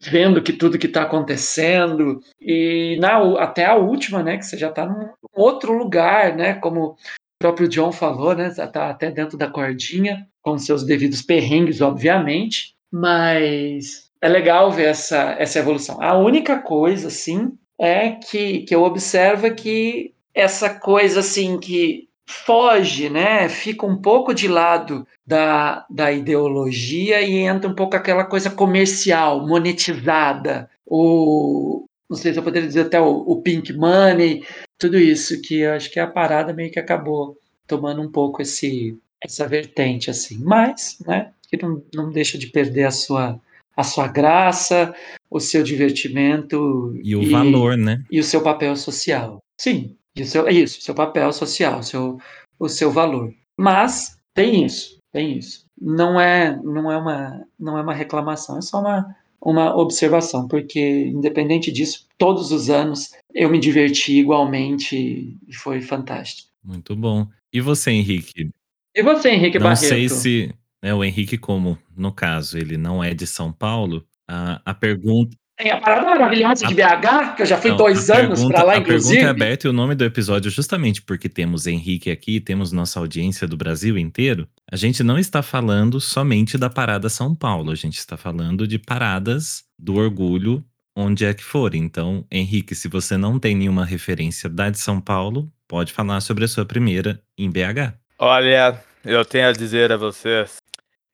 vendo 0.00 0.42
que 0.42 0.52
tudo 0.52 0.78
que 0.78 0.86
está 0.86 1.02
acontecendo 1.02 2.20
e 2.40 2.96
na, 3.00 3.18
até 3.40 3.66
a 3.66 3.76
última, 3.76 4.22
né, 4.22 4.36
que 4.36 4.44
você 4.44 4.56
já 4.56 4.68
está 4.68 4.86
num 4.86 5.10
outro 5.32 5.72
lugar, 5.72 6.36
né, 6.36 6.54
como 6.54 6.90
o 6.90 6.96
próprio 7.38 7.68
John 7.68 7.92
falou, 7.92 8.34
né, 8.34 8.48
está 8.48 8.90
até 8.90 9.10
dentro 9.10 9.38
da 9.38 9.48
cordinha, 9.48 10.26
com 10.42 10.58
seus 10.58 10.84
devidos 10.84 11.22
perrengues, 11.22 11.80
obviamente, 11.80 12.74
mas 12.92 14.10
é 14.20 14.28
legal 14.28 14.70
ver 14.70 14.88
essa, 14.88 15.36
essa 15.38 15.58
evolução. 15.58 16.02
A 16.02 16.16
única 16.18 16.58
coisa, 16.58 17.08
assim, 17.08 17.52
é 17.78 18.10
que, 18.10 18.60
que 18.60 18.74
eu 18.74 18.82
observo 18.82 19.46
é 19.46 19.50
que 19.50 20.12
essa 20.34 20.68
coisa, 20.78 21.20
assim, 21.20 21.58
que 21.58 22.09
foge, 22.30 23.10
né? 23.10 23.48
Fica 23.48 23.84
um 23.84 23.96
pouco 23.96 24.32
de 24.32 24.46
lado 24.46 25.06
da, 25.26 25.84
da 25.90 26.12
ideologia 26.12 27.20
e 27.20 27.38
entra 27.38 27.68
um 27.68 27.74
pouco 27.74 27.96
aquela 27.96 28.24
coisa 28.24 28.50
comercial, 28.50 29.46
monetizada, 29.46 30.70
o 30.86 31.84
não 32.08 32.16
sei 32.16 32.32
se 32.32 32.40
eu 32.40 32.42
poderia 32.42 32.66
dizer 32.66 32.86
até 32.86 33.00
o, 33.00 33.18
o 33.18 33.40
pink 33.40 33.72
money, 33.72 34.42
tudo 34.76 34.98
isso 34.98 35.40
que 35.40 35.60
eu 35.60 35.72
acho 35.74 35.88
que 35.92 36.00
a 36.00 36.08
parada 36.08 36.52
meio 36.52 36.70
que 36.72 36.78
acabou 36.78 37.38
tomando 37.68 38.02
um 38.02 38.10
pouco 38.10 38.42
esse 38.42 38.98
essa 39.22 39.46
vertente 39.46 40.10
assim, 40.10 40.38
mas, 40.42 40.98
né? 41.06 41.30
Que 41.48 41.60
não, 41.62 41.82
não 41.94 42.10
deixa 42.10 42.38
de 42.38 42.48
perder 42.48 42.84
a 42.84 42.90
sua 42.90 43.40
a 43.76 43.82
sua 43.84 44.08
graça, 44.08 44.94
o 45.30 45.38
seu 45.38 45.62
divertimento 45.62 46.92
e 47.02 47.14
o 47.14 47.22
e, 47.22 47.30
valor, 47.30 47.76
né? 47.76 48.02
E 48.10 48.18
o 48.18 48.24
seu 48.24 48.42
papel 48.42 48.74
social. 48.76 49.38
Sim, 49.58 49.96
e 50.16 50.22
o 50.22 50.26
seu, 50.26 50.46
é 50.46 50.52
isso, 50.52 50.80
seu 50.80 50.94
papel 50.94 51.32
social, 51.32 51.80
o 51.80 51.82
seu, 51.82 52.18
o 52.58 52.68
seu 52.68 52.90
valor. 52.90 53.32
Mas 53.58 54.18
tem 54.34 54.64
isso, 54.64 54.98
tem 55.12 55.38
isso. 55.38 55.64
Não 55.80 56.20
é, 56.20 56.56
não 56.62 56.90
é 56.90 56.96
uma, 56.96 57.46
não 57.58 57.78
é 57.78 57.82
uma 57.82 57.94
reclamação, 57.94 58.58
é 58.58 58.60
só 58.60 58.80
uma, 58.80 59.16
uma 59.40 59.76
observação, 59.76 60.46
porque 60.46 61.06
independente 61.06 61.72
disso, 61.72 62.06
todos 62.18 62.52
os 62.52 62.68
anos 62.68 63.12
eu 63.34 63.48
me 63.48 63.58
diverti 63.58 64.18
igualmente 64.18 65.38
e 65.46 65.54
foi 65.54 65.80
fantástico. 65.80 66.50
Muito 66.62 66.94
bom. 66.94 67.26
E 67.52 67.60
você, 67.60 67.90
Henrique? 67.90 68.50
E 68.94 69.02
você, 69.02 69.30
Henrique 69.30 69.58
não 69.58 69.64
Barreto? 69.64 69.88
sei 69.88 70.08
se 70.08 70.54
né, 70.82 70.94
o 70.94 71.04
Henrique, 71.04 71.38
como 71.38 71.78
no 71.96 72.12
caso 72.12 72.58
ele 72.58 72.76
não 72.76 73.02
é 73.02 73.14
de 73.14 73.26
São 73.26 73.52
Paulo, 73.52 74.04
a, 74.28 74.60
a 74.64 74.74
pergunta. 74.74 75.36
Tem 75.60 75.70
a 75.70 75.78
parada 75.78 76.06
maravilhosa 76.06 76.66
de 76.66 76.74
BH, 76.74 77.34
que 77.36 77.42
eu 77.42 77.46
já 77.46 77.58
fui 77.58 77.70
não, 77.70 77.76
dois 77.76 78.08
a 78.08 78.20
anos 78.20 78.42
para 78.46 78.62
lá, 78.62 78.72
A 78.72 78.78
inclusive. 78.78 79.16
pergunta 79.20 79.26
é 79.26 79.44
aberta 79.44 79.66
e 79.66 79.70
o 79.70 79.74
nome 79.74 79.94
do 79.94 80.02
episódio, 80.02 80.50
justamente 80.50 81.02
porque 81.02 81.28
temos 81.28 81.66
Henrique 81.66 82.10
aqui, 82.10 82.40
temos 82.40 82.72
nossa 82.72 82.98
audiência 82.98 83.46
do 83.46 83.58
Brasil 83.58 83.98
inteiro. 83.98 84.48
A 84.72 84.74
gente 84.76 85.02
não 85.02 85.18
está 85.18 85.42
falando 85.42 86.00
somente 86.00 86.56
da 86.56 86.70
parada 86.70 87.10
São 87.10 87.34
Paulo, 87.34 87.70
a 87.70 87.74
gente 87.74 87.98
está 87.98 88.16
falando 88.16 88.66
de 88.66 88.78
paradas 88.78 89.62
do 89.78 89.96
orgulho, 89.96 90.64
onde 90.96 91.26
é 91.26 91.34
que 91.34 91.44
for. 91.44 91.74
Então, 91.74 92.24
Henrique, 92.32 92.74
se 92.74 92.88
você 92.88 93.18
não 93.18 93.38
tem 93.38 93.54
nenhuma 93.54 93.84
referência 93.84 94.48
da 94.48 94.70
de 94.70 94.78
São 94.78 94.98
Paulo, 94.98 95.52
pode 95.68 95.92
falar 95.92 96.22
sobre 96.22 96.46
a 96.46 96.48
sua 96.48 96.64
primeira 96.64 97.20
em 97.36 97.50
BH. 97.50 97.92
Olha, 98.18 98.82
eu 99.04 99.22
tenho 99.26 99.46
a 99.48 99.52
dizer 99.52 99.92
a 99.92 99.98
vocês 99.98 100.56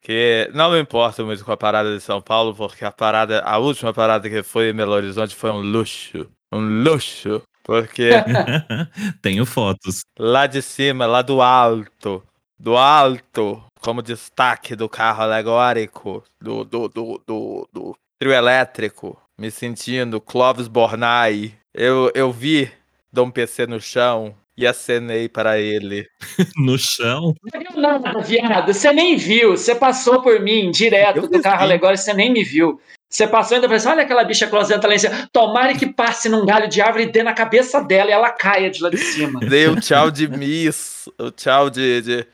que 0.07 0.49
não 0.55 0.71
me 0.71 0.81
importo 0.81 1.27
muito 1.27 1.45
com 1.45 1.51
a 1.51 1.57
parada 1.57 1.93
de 1.93 2.01
São 2.01 2.23
Paulo, 2.23 2.55
porque 2.55 2.85
a 2.85 2.93
parada, 2.93 3.41
a 3.41 3.59
última 3.59 3.93
parada 3.93 4.31
que 4.31 4.41
foi 4.41 4.71
em 4.71 4.73
Belo 4.73 4.93
Horizonte 4.93 5.35
foi 5.35 5.51
um 5.51 5.61
luxo. 5.61 6.31
Um 6.53 6.85
luxo. 6.85 7.43
Porque 7.65 8.11
Tenho 9.21 9.45
fotos. 9.45 10.05
lá 10.17 10.47
de 10.47 10.63
cima, 10.63 11.07
lá 11.07 11.23
do 11.23 11.43
alto, 11.43 12.23
do 12.57 12.77
alto, 12.77 13.61
como 13.81 14.01
destaque 14.01 14.77
do 14.77 14.89
carro 14.89 15.25
alegórico, 15.25 16.23
do, 16.41 16.63
do, 16.63 16.87
do, 16.87 17.21
do, 17.27 17.69
do 17.73 17.97
trio 18.17 18.33
elétrico, 18.33 19.21
me 19.37 19.51
sentindo 19.51 20.21
Clóvis 20.21 20.69
Bornai, 20.69 21.53
eu, 21.75 22.13
eu 22.15 22.31
vi 22.31 22.71
Dom 23.13 23.29
PC 23.29 23.67
no 23.67 23.81
chão 23.81 24.37
e 24.57 24.67
acenei 24.67 25.29
para 25.29 25.59
ele. 25.59 26.09
No 26.57 26.79
chão. 26.79 27.35
Não, 27.75 27.99
não, 27.99 28.23
viado, 28.23 28.73
você 28.73 28.93
nem 28.93 29.17
viu. 29.17 29.57
Você 29.57 29.75
passou 29.75 30.23
por 30.23 30.41
mim 30.41 30.71
direto 30.71 31.19
Eu 31.19 31.29
do 31.29 31.43
carro 31.43 31.63
alegórico, 31.63 32.03
você 32.03 32.15
nem 32.15 32.33
me 32.33 32.43
viu. 32.43 32.81
Você 33.09 33.27
passou 33.27 33.55
e 33.55 33.57
ainda 33.57 33.69
falou 33.69 33.77
assim: 33.77 33.89
olha 33.89 34.03
aquela 34.03 34.25
bicha 34.25 34.47
closenta 34.47 34.89
lá 34.89 34.95
em 34.95 34.99
cima. 34.99 35.29
Tomara 35.33 35.75
que 35.77 35.87
passe 35.87 36.29
num 36.29 36.45
galho 36.45 36.69
de 36.69 36.81
árvore 36.81 37.05
e 37.05 37.13
dê 37.13 37.23
na 37.23 37.35
cabeça 37.35 37.81
dela 37.83 38.11
e 38.11 38.13
ela 38.13 38.31
caia 38.31 38.71
de 38.71 38.83
lá 38.83 38.91
de 38.91 38.99
cima. 38.99 39.41
Dei 39.41 39.69
um 39.69 39.77
tchau 39.77 40.11
de 40.11 40.29
miss, 40.29 41.09
o 41.19 41.31
tchau 41.31 41.71
de, 41.71 42.01
de... 42.01 42.27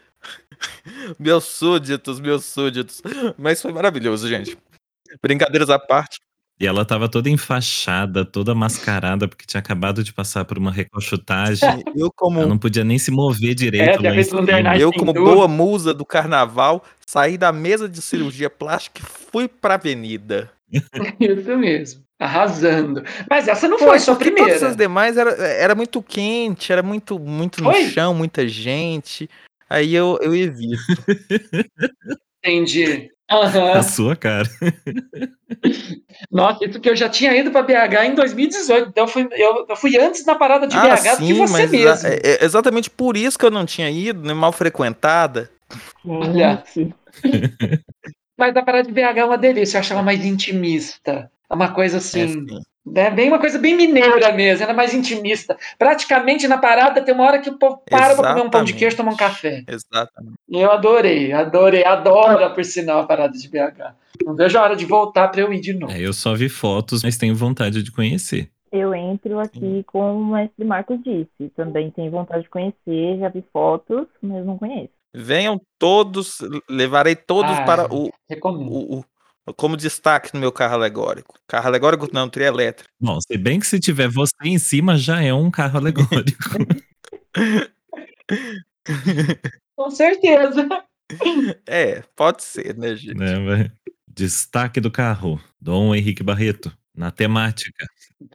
meus 1.18 1.44
súditos, 1.44 2.20
meus 2.20 2.44
súditos. 2.44 3.02
Mas 3.36 3.60
foi 3.60 3.72
maravilhoso, 3.72 4.28
gente. 4.28 4.56
Brincadeiras 5.20 5.68
à 5.68 5.78
parte. 5.78 6.18
E 6.62 6.66
ela 6.66 6.84
tava 6.84 7.08
toda 7.08 7.28
enfaixada, 7.28 8.24
toda 8.24 8.54
mascarada, 8.54 9.26
porque 9.26 9.44
tinha 9.44 9.58
acabado 9.58 10.04
de 10.04 10.12
passar 10.12 10.44
por 10.44 10.56
uma 10.56 10.70
recolchutagem. 10.70 11.68
Eu 11.92 12.08
como 12.14 12.38
Ela 12.38 12.48
não 12.48 12.56
podia 12.56 12.84
nem 12.84 13.00
se 13.00 13.10
mover 13.10 13.50
É, 13.50 13.54
direito. 13.54 14.00
Bernard 14.44 14.80
Eu, 14.80 14.92
como 14.92 15.12
boa 15.12 15.48
musa 15.48 15.92
do 15.92 16.06
carnaval, 16.06 16.84
saí 17.04 17.36
da 17.36 17.50
mesa 17.50 17.88
de 17.88 18.00
cirurgia 18.00 18.48
plástica 18.48 19.00
e 19.00 19.28
fui 19.32 19.48
pra 19.48 19.74
avenida. 19.74 20.52
Isso 21.18 21.58
mesmo. 21.58 22.04
Arrasando. 22.20 23.02
Mas 23.28 23.48
essa 23.48 23.66
não 23.66 23.80
foi 23.80 23.98
sua 23.98 24.14
porque 24.14 24.30
primeira. 24.30 24.56
Todas 24.56 24.70
as 24.70 24.76
demais 24.76 25.16
era, 25.16 25.32
era 25.32 25.74
muito 25.74 26.00
quente, 26.00 26.72
era 26.72 26.80
muito, 26.80 27.18
muito 27.18 27.60
no 27.60 27.72
Foi? 27.72 27.88
chão, 27.88 28.14
muita 28.14 28.46
gente. 28.46 29.28
Aí 29.68 29.92
eu, 29.92 30.16
eu 30.22 30.32
evito. 30.32 30.78
Entendi. 32.44 33.10
Aham. 33.30 33.72
A 33.78 33.82
sua 33.82 34.14
cara. 34.16 34.48
Nossa, 36.30 36.64
isso 36.66 36.80
que 36.80 36.88
eu 36.90 36.96
já 36.96 37.08
tinha 37.08 37.34
ido 37.36 37.50
para 37.50 37.62
BH 37.62 38.04
em 38.06 38.14
2018. 38.14 38.88
Então 38.90 39.04
eu 39.04 39.08
fui, 39.08 39.28
eu, 39.32 39.66
eu 39.68 39.76
fui 39.76 39.98
antes 39.98 40.24
na 40.26 40.34
parada 40.34 40.66
de 40.66 40.76
BH 40.76 41.16
do 41.18 41.26
que 41.26 41.32
você 41.34 41.66
mesmo. 41.66 42.08
Ah, 42.08 42.10
é- 42.12 42.42
é 42.42 42.44
exatamente 42.44 42.90
por 42.90 43.16
isso 43.16 43.38
que 43.38 43.44
eu 43.46 43.50
não 43.50 43.64
tinha 43.64 43.90
ido, 43.90 44.22
né, 44.22 44.34
mal 44.34 44.52
frequentada. 44.52 45.50
Olha. 46.06 46.62
Mas 48.36 48.56
a 48.56 48.62
parada 48.62 48.86
de 48.86 48.92
BH 48.92 49.16
é 49.18 49.24
uma 49.24 49.38
delícia. 49.38 49.76
Eu 49.76 49.80
acho 49.80 49.92
ela 49.92 50.02
mais 50.02 50.24
intimista. 50.24 51.30
É 51.48 51.54
uma 51.54 51.72
coisa 51.72 51.96
É, 51.96 51.98
assim. 51.98 52.46
É 52.94 53.10
bem 53.10 53.28
uma 53.28 53.38
coisa 53.38 53.58
bem 53.58 53.76
mineira 53.76 54.32
mesmo, 54.32 54.64
ela 54.64 54.72
é 54.72 54.76
mais 54.76 54.92
intimista. 54.92 55.56
Praticamente 55.78 56.48
na 56.48 56.58
parada 56.58 57.00
tem 57.00 57.14
uma 57.14 57.24
hora 57.24 57.38
que 57.40 57.48
o 57.48 57.56
povo 57.58 57.80
para 57.88 58.14
para 58.16 58.28
comer 58.34 58.46
um 58.46 58.50
pão 58.50 58.64
de 58.64 58.72
queijo 58.74 58.94
e 58.94 58.96
tomar 58.96 59.12
um 59.12 59.16
café. 59.16 59.62
Exatamente. 59.68 60.34
E 60.48 60.60
eu 60.60 60.70
adorei, 60.70 61.32
adorei, 61.32 61.84
adoro, 61.84 62.52
por 62.54 62.64
sinal, 62.64 63.00
a 63.00 63.06
parada 63.06 63.38
de 63.38 63.48
BH. 63.48 63.94
Não 64.24 64.34
vejo 64.34 64.58
a 64.58 64.62
hora 64.62 64.76
de 64.76 64.84
voltar 64.84 65.28
para 65.28 65.40
eu 65.40 65.52
ir 65.52 65.60
de 65.60 65.72
novo. 65.74 65.92
É, 65.92 66.00
eu 66.00 66.12
só 66.12 66.34
vi 66.34 66.48
fotos, 66.48 67.02
mas 67.04 67.16
tenho 67.16 67.34
vontade 67.36 67.82
de 67.82 67.92
conhecer. 67.92 68.50
eu 68.72 68.92
entro 68.94 69.38
aqui 69.38 69.84
como 69.86 70.18
o 70.20 70.26
mestre 70.32 70.64
Marcos 70.64 70.98
disse. 71.04 71.50
Também 71.54 71.90
tenho 71.92 72.10
vontade 72.10 72.42
de 72.42 72.48
conhecer, 72.48 73.18
já 73.20 73.28
vi 73.28 73.44
fotos, 73.52 74.06
mas 74.20 74.44
não 74.44 74.58
conheço. 74.58 74.90
Venham 75.14 75.60
todos, 75.78 76.38
levarei 76.68 77.14
todos 77.14 77.52
Ah, 77.58 77.64
para 77.64 77.94
o, 77.94 78.10
Recomendo. 78.28 78.72
o, 78.72 78.98
o- 79.00 79.04
como 79.56 79.76
destaque 79.76 80.30
no 80.34 80.40
meu 80.40 80.52
carro 80.52 80.74
alegórico. 80.74 81.34
Carro 81.48 81.66
alegórico 81.66 82.08
não, 82.12 82.28
trio 82.28 82.46
elétrico. 82.46 82.88
Bom, 83.00 83.18
se 83.20 83.36
bem 83.36 83.58
que 83.58 83.66
se 83.66 83.80
tiver 83.80 84.08
você 84.08 84.32
em 84.44 84.58
cima, 84.58 84.96
já 84.96 85.22
é 85.22 85.32
um 85.34 85.50
carro 85.50 85.78
alegórico. 85.78 86.38
Com 89.76 89.90
certeza. 89.90 90.68
É, 91.66 92.02
pode 92.16 92.42
ser, 92.42 92.76
né, 92.76 92.94
gente? 92.96 93.14
vai. 93.18 93.70
Destaque 94.08 94.80
do 94.80 94.90
carro, 94.90 95.40
Dom 95.60 95.94
Henrique 95.94 96.22
Barreto. 96.22 96.72
Na 96.94 97.10
temática. 97.10 97.86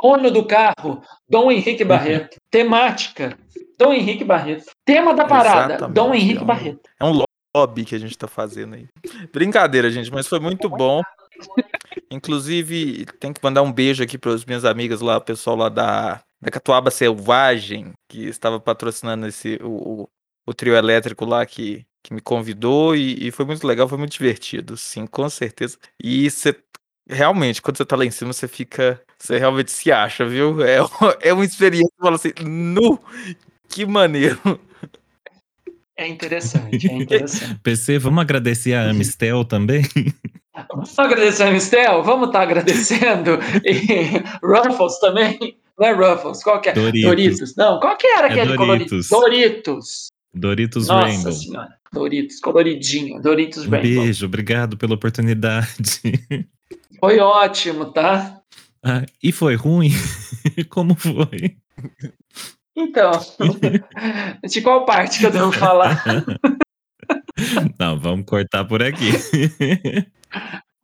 Dono 0.02 0.32
do 0.32 0.44
carro, 0.44 1.02
Dom 1.30 1.52
Henrique 1.52 1.84
Barreto. 1.84 2.38
Temática, 2.50 3.38
Dom 3.78 3.94
Henrique 3.94 4.24
Barreto. 4.24 4.66
Tema 4.84 5.14
da 5.14 5.26
parada, 5.26 5.74
Exatamente, 5.76 5.94
Dom 5.96 6.14
Henrique 6.16 6.40
é 6.40 6.42
um- 6.42 6.46
Barreto. 6.46 6.90
É 7.00 7.06
um 7.06 7.12
lobby 7.58 7.86
que 7.86 7.96
a 7.96 8.00
gente 8.00 8.18
tá 8.18 8.28
fazendo 8.28 8.76
aí. 8.76 8.88
Brincadeira, 9.34 9.90
gente, 9.90 10.12
mas 10.12 10.28
foi 10.28 10.40
muito 10.40 10.70
bom. 10.70 11.02
Inclusive, 12.10 13.06
tem 13.20 13.34
que 13.34 13.44
mandar 13.44 13.62
um 13.62 13.72
beijo 13.72 14.04
aqui 14.04 14.18
para 14.18 14.34
as 14.34 14.46
minhas 14.46 14.66
amigas 14.66 15.02
lá, 15.02 15.18
o 15.18 15.22
pessoal 15.22 15.56
lá 15.56 15.70
da, 15.70 16.22
da 16.42 16.52
Catuaba 16.52 16.92
Selvagem, 16.92 17.94
que 18.10 18.26
estava 18.26 18.60
patrocinando 18.60 19.28
esse, 19.28 19.60
o, 19.62 20.04
o, 20.04 20.10
o 20.48 20.54
trio 20.54 20.76
elétrico 20.76 21.26
lá 21.26 21.46
que, 21.46 21.86
que 22.04 22.14
me 22.14 22.22
convidou 22.22 22.96
e, 22.96 23.28
e 23.28 23.32
foi 23.32 23.46
muito 23.46 23.66
legal, 23.68 23.88
foi 23.88 23.98
muito 23.98 24.14
divertido, 24.14 24.78
sim, 24.78 25.06
com 25.06 25.30
certeza. 25.30 25.78
E 26.02 26.30
você 26.30 26.56
realmente, 27.10 27.62
quando 27.62 27.78
você 27.78 27.86
tá 27.86 27.96
lá 27.96 28.06
em 28.06 28.12
cima, 28.12 28.34
você 28.34 28.48
fica. 28.48 29.02
Você 29.18 29.38
realmente 29.38 29.72
se 29.72 29.92
acha, 29.92 30.26
viu? 30.26 30.62
É, 30.64 30.78
é 31.22 31.34
uma 31.34 31.46
experiência, 31.46 31.90
você 31.98 32.02
fala 32.04 32.16
assim, 32.16 32.34
nu, 32.44 33.00
que 33.70 33.86
maneiro. 33.86 34.40
É 35.98 36.08
interessante, 36.08 36.88
é 36.90 36.94
interessante. 36.94 37.60
PC, 37.64 37.98
vamos 38.00 38.22
agradecer 38.22 38.74
a 38.76 38.90
Amistel 38.90 39.44
também? 39.46 39.82
Vamos 40.72 40.98
agradecer 40.98 41.44
a 41.44 41.52
Mistel? 41.52 42.02
Vamos 42.04 42.30
estar 42.30 42.42
agradecendo. 42.42 43.38
E 43.64 44.24
Ruffles 44.44 45.00
também. 45.00 45.56
Não 45.78 45.88
é 45.88 45.92
Ruffles, 45.92 46.42
qual 46.44 46.60
que 46.60 46.70
é? 46.70 46.74
Doritos. 46.74 47.56
Não, 47.56 47.80
qual 47.80 47.96
que 47.96 48.08
era 48.08 48.28
É 48.28 48.42
aquele 48.42 48.58
colorido? 48.58 48.90
Doritos. 48.90 49.08
Doritos. 49.10 50.08
Doritos 50.34 50.88
Nossa 50.88 51.06
Rainbow. 51.06 51.32
senhora. 51.32 51.70
Doritos, 51.94 52.40
coloridinho. 52.40 53.22
Doritos 53.22 53.68
Um 53.68 53.70
Rainbow. 53.70 54.04
beijo, 54.04 54.26
obrigado 54.26 54.76
pela 54.78 54.96
oportunidade. 54.96 56.02
Foi 57.00 57.20
ótimo, 57.20 57.92
tá? 57.94 58.42
Ah, 58.84 59.06
e 59.22 59.32
foi 59.32 59.54
ruim? 59.56 59.92
Como 60.70 60.96
foi? 60.96 61.56
Então, 62.78 63.12
de 64.48 64.62
qual 64.62 64.86
parte 64.86 65.18
que 65.18 65.26
eu 65.26 65.32
devo 65.32 65.52
falar? 65.52 66.04
Não, 67.80 68.00
vamos 68.00 68.26
cortar 68.26 68.66
por 68.66 68.84
aqui. 68.84 69.12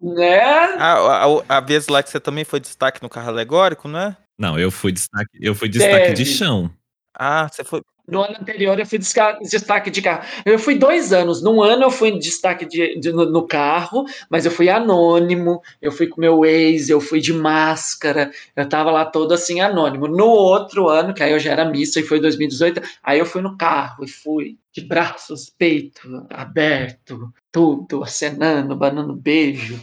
Né? 0.02 0.40
A, 0.42 1.26
a, 1.26 1.58
a 1.58 1.60
vez 1.60 1.88
lá 1.88 2.02
que 2.02 2.10
você 2.10 2.20
também 2.20 2.44
foi 2.44 2.60
destaque 2.60 3.02
no 3.02 3.10
carro 3.10 3.30
alegórico, 3.30 3.88
não 3.88 4.00
é? 4.00 4.18
Não, 4.38 4.60
eu 4.60 4.72
fui 4.72 4.92
destaque, 4.92 5.30
eu 5.40 5.54
fui 5.54 5.70
destaque 5.70 6.14
de 6.14 6.26
chão. 6.26 6.70
Ah, 7.14 7.48
você 7.48 7.64
foi. 7.64 7.82
No 8.06 8.22
ano 8.22 8.36
anterior 8.40 8.78
eu 8.78 8.86
fui 8.86 9.00
destaque 9.00 9.90
de 9.90 10.02
carro. 10.02 10.26
Eu 10.46 10.60
fui 10.60 10.76
dois 10.78 11.14
anos. 11.14 11.42
Num 11.42 11.64
ano 11.64 11.84
eu 11.84 11.90
fui 11.92 12.12
destaque 12.20 12.66
de, 12.66 13.00
de- 13.00 13.14
no, 13.14 13.26
no 13.30 13.48
carro, 13.48 14.06
mas 14.30 14.46
eu 14.46 14.52
fui 14.52 14.68
anônimo. 14.70 15.62
Eu 15.82 15.90
fui 15.92 16.08
com 16.08 16.20
meu 16.20 16.44
ex, 16.46 16.90
eu 16.90 17.00
fui 17.00 17.22
de 17.22 17.32
máscara. 17.32 18.30
Eu 18.56 18.68
tava 18.68 18.92
lá 18.92 19.06
todo 19.06 19.34
assim 19.34 19.62
anônimo. 19.62 20.08
No 20.08 20.26
outro 20.28 20.90
ano, 20.90 21.14
que 21.14 21.24
aí 21.24 21.32
eu 21.32 21.40
já 21.40 21.52
era 21.54 21.64
missa 21.64 22.00
e 22.02 22.04
foi 22.04 22.20
2018, 22.20 22.82
aí 23.02 23.20
eu 23.20 23.26
fui 23.26 23.42
no 23.42 23.56
carro 23.58 24.04
e 24.04 24.08
fui 24.10 24.58
de 24.74 24.82
braços, 24.82 25.50
peito 25.58 26.26
aberto, 26.30 27.32
tudo, 27.52 28.04
acenando, 28.04 28.76
banando 28.76 29.14
beijo. 29.16 29.80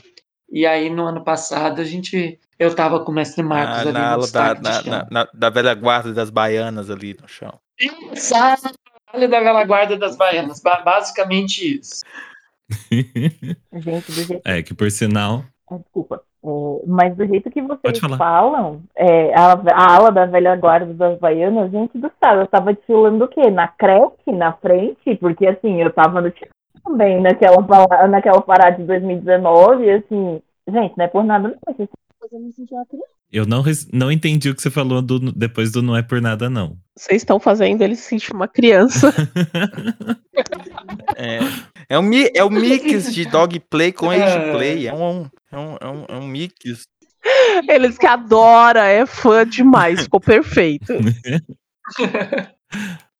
E 0.53 0.67
aí 0.67 0.91
no 0.91 1.07
ano 1.07 1.25
passado 1.25 1.81
a 1.81 1.85
gente. 1.85 2.39
Eu 2.59 2.75
tava 2.75 3.01
com 3.03 3.11
o 3.11 3.15
mestre 3.15 3.43
Marcos 3.43 3.79
Ah, 3.79 3.81
ali 3.81 3.93
na 3.93 4.17
no 4.19 4.27
da, 4.31 4.55
na, 4.61 4.73
chão. 4.83 4.91
na- 4.93 5.07
na- 5.11 5.29
da 5.33 5.49
velha 5.49 5.73
guarda 5.73 6.13
das 6.13 6.29
baianas 6.29 6.91
ali 6.91 7.17
no 7.19 7.27
chão. 7.27 7.59
Exato. 8.13 8.73
Da 9.13 9.27
velha 9.27 9.65
guarda 9.65 9.97
das 9.97 10.17
baianas. 10.17 10.61
Ba- 10.61 10.83
Basicamente 10.85 11.79
isso. 11.81 12.03
Gente, 13.73 14.13
do 14.13 14.23
jeito. 14.23 14.43
É, 14.45 14.63
que 14.63 14.75
por 14.75 14.91
sinal, 14.91 15.43
ah, 15.71 15.79
Desculpa. 15.79 16.23
É, 16.43 16.49
mas 16.87 17.17
do 17.17 17.27
jeito 17.27 17.51
que 17.51 17.61
vocês 17.61 17.99
falam, 18.17 18.83
é, 18.97 19.35
a, 19.35 19.53
a 19.53 19.95
ala 19.97 20.11
da 20.11 20.27
velha 20.27 20.57
guarda 20.57 20.93
das 20.95 21.19
baianas, 21.19 21.71
gente 21.71 21.99
do 21.99 22.11
céu, 22.23 22.41
eu 22.41 22.47
tava 22.47 22.73
desfilando 22.73 23.25
o 23.25 23.29
quê? 23.29 23.51
Na 23.51 23.69
creche, 23.69 24.33
na 24.33 24.53
frente? 24.55 25.17
Porque 25.17 25.47
assim, 25.47 25.83
eu 25.83 25.93
tava 25.93 26.21
no 26.21 26.33
também 26.83 27.21
naquela, 27.21 27.57
naquela 28.09 28.41
parada 28.41 28.77
de 28.79 28.85
2019, 28.85 29.85
e 29.85 29.91
assim, 29.91 30.43
gente, 30.69 30.97
não 30.97 31.05
é 31.05 31.09
por 31.09 31.23
nada 31.25 31.49
não, 31.49 31.57
mas 31.67 31.89
fazendo 32.21 32.45
me 32.47 32.53
sentir 32.53 32.75
uma 32.75 32.87
criança. 32.87 33.09
Eu 33.33 33.47
não, 33.47 33.65
não 33.93 34.13
entendi 34.13 34.51
o 34.51 34.55
que 34.55 34.61
você 34.63 34.71
falou 34.71 35.01
do- 35.01 35.33
depois 35.33 35.71
do 35.73 35.81
não 35.83 35.97
é 35.97 36.03
por 36.03 36.21
nada, 36.21 36.51
não. 36.51 36.77
Vocês 36.97 37.23
estão 37.23 37.39
fazendo 37.41 37.83
ele 37.83 37.97
se 37.97 38.03
sentir 38.03 38.33
uma 38.33 38.49
criança. 38.49 39.13
É, 41.17 41.39
é, 41.91 41.99
um, 41.99 42.11
é 42.35 42.45
um 42.45 42.51
mix 42.51 43.13
de 43.15 43.25
dog 43.27 43.61
play 43.69 43.93
com 43.93 44.11
age 44.11 44.23
É. 44.23 44.53
play. 44.53 44.87
É 44.89 44.95
um, 44.95 45.29
é 45.53 45.59
um, 45.59 45.77
é 45.81 45.89
um, 45.89 46.05
é 46.09 46.15
um 46.17 46.27
mix. 46.27 46.83
Eles 47.69 47.99
que 47.99 48.07
adora, 48.07 48.87
é 48.87 49.05
fã 49.05 49.47
demais, 49.47 50.03
ficou 50.03 50.21
perfeito. 50.21 50.93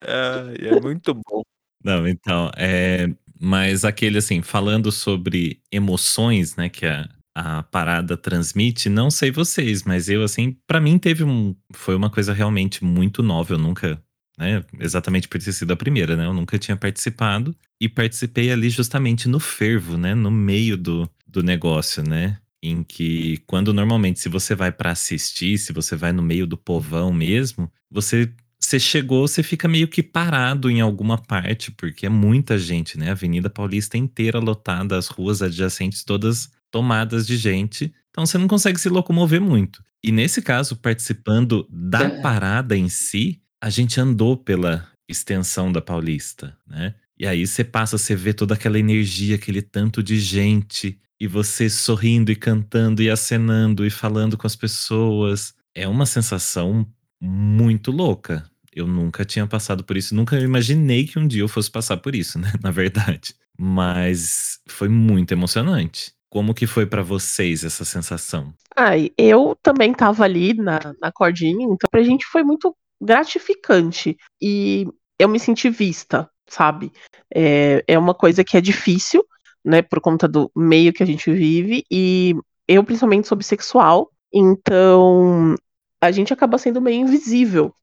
É, 0.03 0.67
é 0.77 0.79
muito 0.81 1.13
bom. 1.13 1.41
Não, 1.83 2.07
então, 2.07 2.49
é, 2.57 3.07
mas 3.39 3.85
aquele 3.85 4.17
assim, 4.17 4.41
falando 4.41 4.91
sobre 4.91 5.61
emoções, 5.71 6.55
né, 6.55 6.69
que 6.69 6.85
a, 6.87 7.07
a 7.35 7.63
parada 7.63 8.17
transmite, 8.17 8.89
não 8.89 9.09
sei 9.09 9.31
vocês, 9.31 9.83
mas 9.83 10.09
eu 10.09 10.23
assim, 10.23 10.57
pra 10.67 10.81
mim 10.81 10.97
teve 10.97 11.23
um, 11.23 11.55
foi 11.73 11.95
uma 11.95 12.09
coisa 12.09 12.33
realmente 12.33 12.83
muito 12.83 13.23
nova, 13.23 13.53
eu 13.53 13.57
nunca, 13.57 14.01
né, 14.37 14.63
exatamente 14.79 15.27
por 15.27 15.41
ter 15.41 15.53
sido 15.53 15.71
a 15.71 15.77
primeira, 15.77 16.15
né, 16.15 16.25
eu 16.25 16.33
nunca 16.33 16.59
tinha 16.59 16.75
participado 16.75 17.55
e 17.79 17.87
participei 17.87 18.51
ali 18.51 18.69
justamente 18.69 19.29
no 19.29 19.39
fervo, 19.39 19.97
né, 19.97 20.13
no 20.13 20.29
meio 20.29 20.75
do, 20.77 21.09
do 21.25 21.41
negócio, 21.41 22.03
né, 22.03 22.37
em 22.61 22.83
que 22.83 23.37
quando 23.47 23.73
normalmente 23.73 24.19
se 24.19 24.29
você 24.29 24.53
vai 24.53 24.71
pra 24.71 24.91
assistir, 24.91 25.57
se 25.57 25.71
você 25.71 25.95
vai 25.95 26.11
no 26.11 26.21
meio 26.21 26.45
do 26.45 26.57
povão 26.57 27.11
mesmo, 27.13 27.71
você 27.89 28.31
você 28.63 28.79
chegou, 28.79 29.27
você 29.27 29.41
fica 29.41 29.67
meio 29.67 29.87
que 29.87 30.03
parado 30.03 30.69
em 30.69 30.81
alguma 30.81 31.17
parte, 31.17 31.71
porque 31.71 32.05
é 32.05 32.09
muita 32.09 32.59
gente, 32.59 32.97
né? 32.97 33.09
A 33.09 33.13
Avenida 33.13 33.49
Paulista 33.49 33.97
inteira 33.97 34.37
lotada, 34.37 34.95
as 34.95 35.07
ruas 35.07 35.41
adjacentes 35.41 36.03
todas 36.03 36.51
tomadas 36.71 37.27
de 37.27 37.37
gente. 37.37 37.93
Então 38.09 38.25
você 38.25 38.37
não 38.37 38.47
consegue 38.47 38.79
se 38.79 38.89
locomover 38.89 39.41
muito. 39.41 39.83
E 40.03 40.11
nesse 40.11 40.41
caso, 40.41 40.75
participando 40.75 41.67
da 41.69 42.03
É. 42.03 42.21
parada 42.21 42.75
em 42.75 42.89
si, 42.89 43.41
a 43.61 43.69
gente 43.69 43.99
andou 43.99 44.35
pela 44.37 44.87
extensão 45.07 45.71
da 45.71 45.81
Paulista, 45.81 46.57
né? 46.67 46.95
E 47.19 47.27
aí 47.27 47.45
você 47.45 47.63
passa, 47.63 47.97
você 47.97 48.15
vê 48.15 48.33
toda 48.33 48.55
aquela 48.55 48.79
energia, 48.79 49.35
aquele 49.35 49.61
tanto 49.61 50.01
de 50.01 50.19
gente, 50.19 50.97
e 51.19 51.27
você 51.27 51.69
sorrindo 51.69 52.31
e 52.31 52.35
cantando 52.35 53.03
e 53.03 53.09
acenando 53.11 53.85
e 53.85 53.91
falando 53.91 54.35
com 54.37 54.47
as 54.47 54.55
pessoas. 54.55 55.53
É 55.75 55.87
uma 55.87 56.07
sensação 56.07 56.87
muito 57.21 57.91
louca. 57.91 58.43
Eu 58.73 58.87
nunca 58.87 59.23
tinha 59.23 59.45
passado 59.45 59.83
por 59.83 59.97
isso, 59.97 60.15
nunca 60.15 60.39
imaginei 60.39 61.05
que 61.05 61.19
um 61.19 61.27
dia 61.27 61.41
eu 61.43 61.47
fosse 61.47 61.69
passar 61.69 61.97
por 61.97 62.15
isso, 62.15 62.39
né? 62.39 62.51
Na 62.63 62.71
verdade. 62.71 63.35
Mas 63.59 64.59
foi 64.67 64.87
muito 64.89 65.31
emocionante. 65.33 66.13
Como 66.31 66.53
que 66.53 66.65
foi 66.65 66.85
pra 66.85 67.03
vocês 67.03 67.65
essa 67.65 67.83
sensação? 67.83 68.53
Ai, 68.73 69.11
eu 69.17 69.53
também 69.61 69.93
tava 69.93 70.23
ali 70.23 70.53
na, 70.53 70.79
na 71.01 71.11
cordinha, 71.11 71.65
então 71.65 71.89
pra 71.91 72.01
gente 72.01 72.25
foi 72.25 72.41
muito 72.41 72.73
gratificante. 73.01 74.15
E 74.41 74.87
eu 75.19 75.27
me 75.27 75.37
senti 75.37 75.69
vista, 75.69 76.29
sabe? 76.47 76.89
É, 77.35 77.83
é 77.85 77.99
uma 77.99 78.13
coisa 78.13 78.45
que 78.45 78.55
é 78.55 78.61
difícil, 78.61 79.25
né, 79.63 79.81
por 79.81 79.99
conta 79.99 80.25
do 80.25 80.49
meio 80.55 80.93
que 80.93 81.03
a 81.03 81.05
gente 81.05 81.29
vive, 81.29 81.83
e 81.91 82.33
eu 82.65 82.81
principalmente 82.81 83.27
sou 83.27 83.37
bissexual, 83.37 84.09
então 84.33 85.55
a 85.99 86.11
gente 86.11 86.31
acaba 86.31 86.57
sendo 86.57 86.79
meio 86.79 87.01
invisível, 87.01 87.75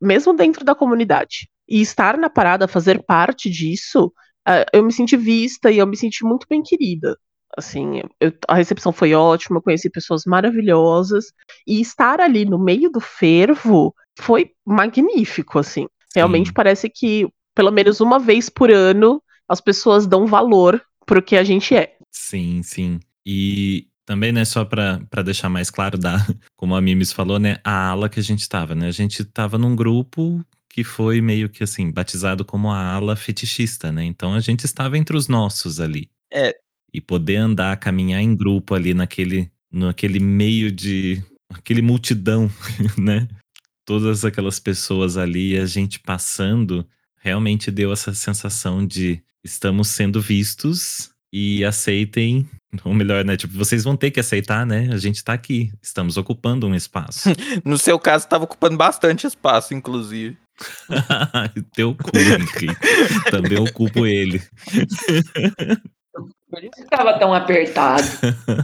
mesmo 0.00 0.32
dentro 0.32 0.64
da 0.64 0.74
comunidade. 0.74 1.46
E 1.68 1.82
estar 1.82 2.16
na 2.16 2.30
parada, 2.30 2.66
fazer 2.66 3.04
parte 3.04 3.50
disso, 3.50 4.10
eu 4.72 4.82
me 4.82 4.92
senti 4.92 5.14
vista 5.14 5.70
e 5.70 5.76
eu 5.76 5.86
me 5.86 5.96
senti 5.96 6.24
muito 6.24 6.46
bem 6.48 6.62
querida. 6.62 7.18
Assim, 7.56 8.00
eu- 8.20 8.32
a 8.48 8.54
recepção 8.54 8.92
foi 8.92 9.14
ótima, 9.14 9.58
eu 9.58 9.62
conheci 9.62 9.90
pessoas 9.90 10.24
maravilhosas, 10.26 11.26
e 11.66 11.80
estar 11.80 12.20
ali 12.20 12.44
no 12.44 12.58
meio 12.58 12.90
do 12.90 13.00
fervo 13.00 13.94
foi 14.18 14.52
magnífico, 14.64 15.58
assim. 15.58 15.86
Realmente 16.14 16.48
Sim. 16.48 16.54
parece 16.54 16.88
que, 16.88 17.28
pelo 17.54 17.70
menos 17.70 18.00
uma 18.00 18.18
vez 18.18 18.48
por 18.48 18.70
ano, 18.70 19.22
as 19.48 19.60
pessoas 19.60 20.06
dão 20.06 20.26
valor 20.26 20.82
pro 21.04 21.22
que 21.22 21.36
a 21.36 21.44
gente 21.44 21.74
é. 21.74 21.96
Sim, 22.10 22.62
sim. 22.62 22.98
E 23.24 23.86
também, 24.06 24.32
né, 24.32 24.44
só 24.44 24.64
pra 24.64 25.00
pra 25.10 25.22
deixar 25.22 25.48
mais 25.48 25.70
claro, 25.70 25.98
da, 25.98 26.16
como 26.56 26.74
a 26.74 26.80
Mimes 26.80 27.12
falou, 27.12 27.38
né, 27.38 27.58
a 27.64 27.90
ala 27.90 28.08
que 28.08 28.20
a 28.20 28.22
gente 28.22 28.48
tava, 28.48 28.74
né? 28.74 28.86
A 28.86 28.92
gente 28.92 29.24
tava 29.24 29.58
num 29.58 29.74
grupo 29.76 30.44
que 30.70 30.84
foi 30.84 31.20
meio 31.20 31.48
que 31.48 31.64
assim, 31.64 31.90
batizado 31.90 32.44
como 32.44 32.70
a 32.70 32.92
ala 32.92 33.16
fetichista, 33.16 33.90
né? 33.90 34.04
Então 34.04 34.34
a 34.34 34.40
gente 34.40 34.64
estava 34.64 34.96
entre 34.98 35.16
os 35.16 35.26
nossos 35.28 35.80
ali. 35.80 36.10
É. 36.32 36.54
E 36.96 37.00
poder 37.02 37.36
andar, 37.36 37.76
caminhar 37.76 38.22
em 38.22 38.34
grupo 38.34 38.74
ali 38.74 38.94
naquele, 38.94 39.50
naquele 39.70 40.18
meio 40.18 40.72
de. 40.72 41.22
aquele 41.52 41.82
multidão, 41.82 42.50
né? 42.96 43.28
Todas 43.84 44.24
aquelas 44.24 44.58
pessoas 44.58 45.18
ali, 45.18 45.58
a 45.58 45.66
gente 45.66 46.00
passando, 46.00 46.86
realmente 47.20 47.70
deu 47.70 47.92
essa 47.92 48.14
sensação 48.14 48.86
de 48.86 49.22
estamos 49.44 49.88
sendo 49.88 50.22
vistos 50.22 51.10
e 51.30 51.62
aceitem. 51.66 52.48
Ou 52.82 52.94
melhor, 52.94 53.26
né? 53.26 53.36
Tipo, 53.36 53.52
vocês 53.58 53.84
vão 53.84 53.94
ter 53.94 54.10
que 54.10 54.18
aceitar, 54.18 54.64
né? 54.64 54.88
A 54.90 54.96
gente 54.96 55.22
tá 55.22 55.34
aqui, 55.34 55.70
estamos 55.82 56.16
ocupando 56.16 56.66
um 56.66 56.74
espaço. 56.74 57.28
No 57.62 57.76
seu 57.76 57.98
caso, 57.98 58.24
estava 58.24 58.44
ocupando 58.44 58.78
bastante 58.78 59.26
espaço, 59.26 59.74
inclusive. 59.74 60.38
Teu 61.74 61.94
cu, 61.94 62.10
Henrique. 62.16 62.68
Também 63.30 63.58
ocupo 63.58 64.06
ele. 64.06 64.42
Por 66.56 66.64
isso 66.64 66.72
que 66.72 66.84
tava 66.84 67.18
tão 67.18 67.34
apertado. 67.34 68.02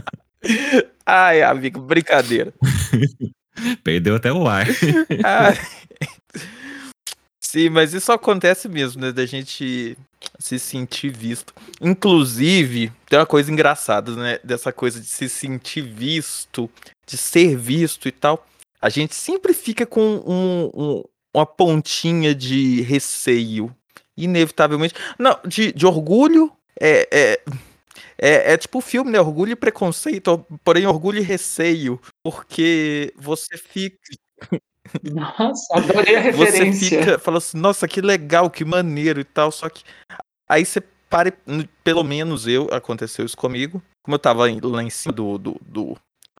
Ai, 1.05 1.43
amigo, 1.43 1.79
brincadeira. 1.79 2.51
Perdeu 3.83 4.15
até 4.15 4.33
o 4.33 4.47
ar. 4.47 4.65
Ai. 5.23 5.53
Sim, 7.39 7.69
mas 7.69 7.93
isso 7.93 8.11
acontece 8.11 8.67
mesmo, 8.67 8.99
né? 8.99 9.11
Da 9.11 9.27
gente 9.27 9.95
se 10.39 10.57
sentir 10.57 11.11
visto. 11.15 11.53
Inclusive, 11.79 12.91
tem 13.07 13.19
uma 13.19 13.27
coisa 13.27 13.51
engraçada, 13.51 14.15
né? 14.15 14.39
Dessa 14.43 14.73
coisa 14.73 14.99
de 14.99 15.05
se 15.05 15.29
sentir 15.29 15.81
visto, 15.83 16.67
de 17.05 17.15
ser 17.15 17.55
visto 17.55 18.07
e 18.07 18.11
tal. 18.11 18.43
A 18.81 18.89
gente 18.89 19.13
sempre 19.13 19.53
fica 19.53 19.85
com 19.85 20.01
um- 20.25 20.71
um- 20.73 21.03
uma 21.31 21.45
pontinha 21.45 22.33
de 22.33 22.81
receio. 22.81 23.71
Inevitavelmente. 24.17 24.95
Não, 25.19 25.37
de, 25.45 25.71
de 25.71 25.85
orgulho. 25.85 26.51
É, 26.81 27.07
é, 27.11 27.41
é, 28.23 28.53
é 28.53 28.57
tipo 28.57 28.77
o 28.77 28.81
filme, 28.81 29.11
né? 29.11 29.19
Orgulho 29.19 29.51
e 29.51 29.55
preconceito, 29.55 30.45
porém 30.63 30.87
orgulho 30.87 31.19
e 31.19 31.21
receio. 31.21 31.99
Porque 32.23 33.13
você 33.17 33.57
fica. 33.57 33.97
Nossa, 35.03 35.77
adorei 35.77 36.15
a 36.15 36.21
Você 36.31 36.45
referência. 36.45 36.99
fica, 36.99 37.19
fala 37.19 37.37
assim, 37.39 37.57
nossa, 37.57 37.87
que 37.87 38.01
legal, 38.01 38.49
que 38.49 38.65
maneiro 38.65 39.19
e 39.19 39.23
tal, 39.23 39.49
só 39.49 39.69
que 39.69 39.83
aí 40.47 40.65
você 40.65 40.81
para, 41.09 41.31
pelo 41.83 42.03
menos 42.03 42.47
eu, 42.47 42.67
aconteceu 42.71 43.25
isso 43.25 43.37
comigo, 43.37 43.81
como 44.03 44.15
eu 44.15 44.19
tava 44.19 44.43
lá 44.61 44.83
em 44.83 44.89
cima 44.89 45.13
do, 45.13 45.37
do, 45.37 45.55
do, 45.61 45.97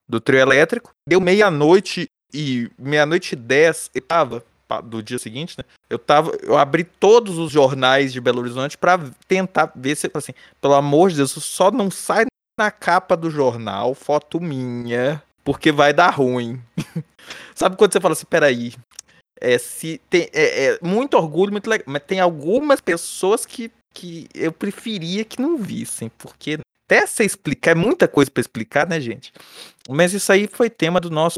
do 0.08 0.20
trio 0.20 0.40
elétrico, 0.40 0.92
deu 1.08 1.22
meia-noite 1.22 2.10
e 2.34 2.70
meia-noite 2.78 3.34
e 3.34 3.38
dez, 3.38 3.90
e 3.96 4.02
tava, 4.02 4.44
do 4.84 5.04
dia 5.04 5.20
seguinte, 5.20 5.56
né, 5.58 5.64
eu 5.90 6.00
tava, 6.00 6.32
eu 6.42 6.58
abri 6.58 6.84
todos 6.84 7.38
os 7.38 7.52
jornais 7.52 8.12
de 8.12 8.20
Belo 8.20 8.40
Horizonte 8.40 8.78
pra 8.78 9.00
tentar 9.28 9.72
ver 9.76 9.96
se, 9.96 10.10
assim, 10.14 10.34
pelo 10.62 10.74
amor 10.74 11.10
de 11.10 11.18
Deus, 11.18 11.32
só 11.32 11.70
não 11.70 11.92
sai 11.92 12.26
na 12.58 12.72
capa 12.72 13.16
do 13.16 13.30
jornal 13.30 13.94
foto 13.94 14.40
minha, 14.40 15.22
porque 15.44 15.72
vai 15.72 15.94
dar 15.94 16.10
ruim. 16.10 16.62
Sabe 17.56 17.76
quando 17.76 17.94
você 17.94 18.00
fala 18.00 18.14
assim, 18.14 18.26
peraí, 18.26 18.74
é, 19.40 19.58
se 19.58 20.00
tem, 20.10 20.30
é, 20.34 20.66
é 20.66 20.80
muito 20.82 21.16
orgulho, 21.16 21.52
muito 21.52 21.70
legal, 21.70 21.86
mas 21.88 22.04
tem 22.04 22.20
algumas 22.20 22.80
pessoas 22.80 23.46
que, 23.46 23.72
que 23.94 24.28
eu 24.34 24.52
preferia 24.52 25.26
que 25.26 25.42
não 25.42 25.58
vissem, 25.58 26.10
porque 26.18 26.60
até 26.86 27.06
você 27.06 27.24
explicar, 27.24 27.72
é 27.72 27.76
muita 27.76 28.08
coisa 28.08 28.30
pra 28.30 28.42
explicar, 28.42 28.88
né, 28.88 29.00
gente? 29.00 29.32
Mas 29.90 30.14
isso 30.14 30.32
aí 30.32 30.48
foi 30.48 30.70
tema 30.70 31.00
do 31.00 31.10
nosso 31.10 31.38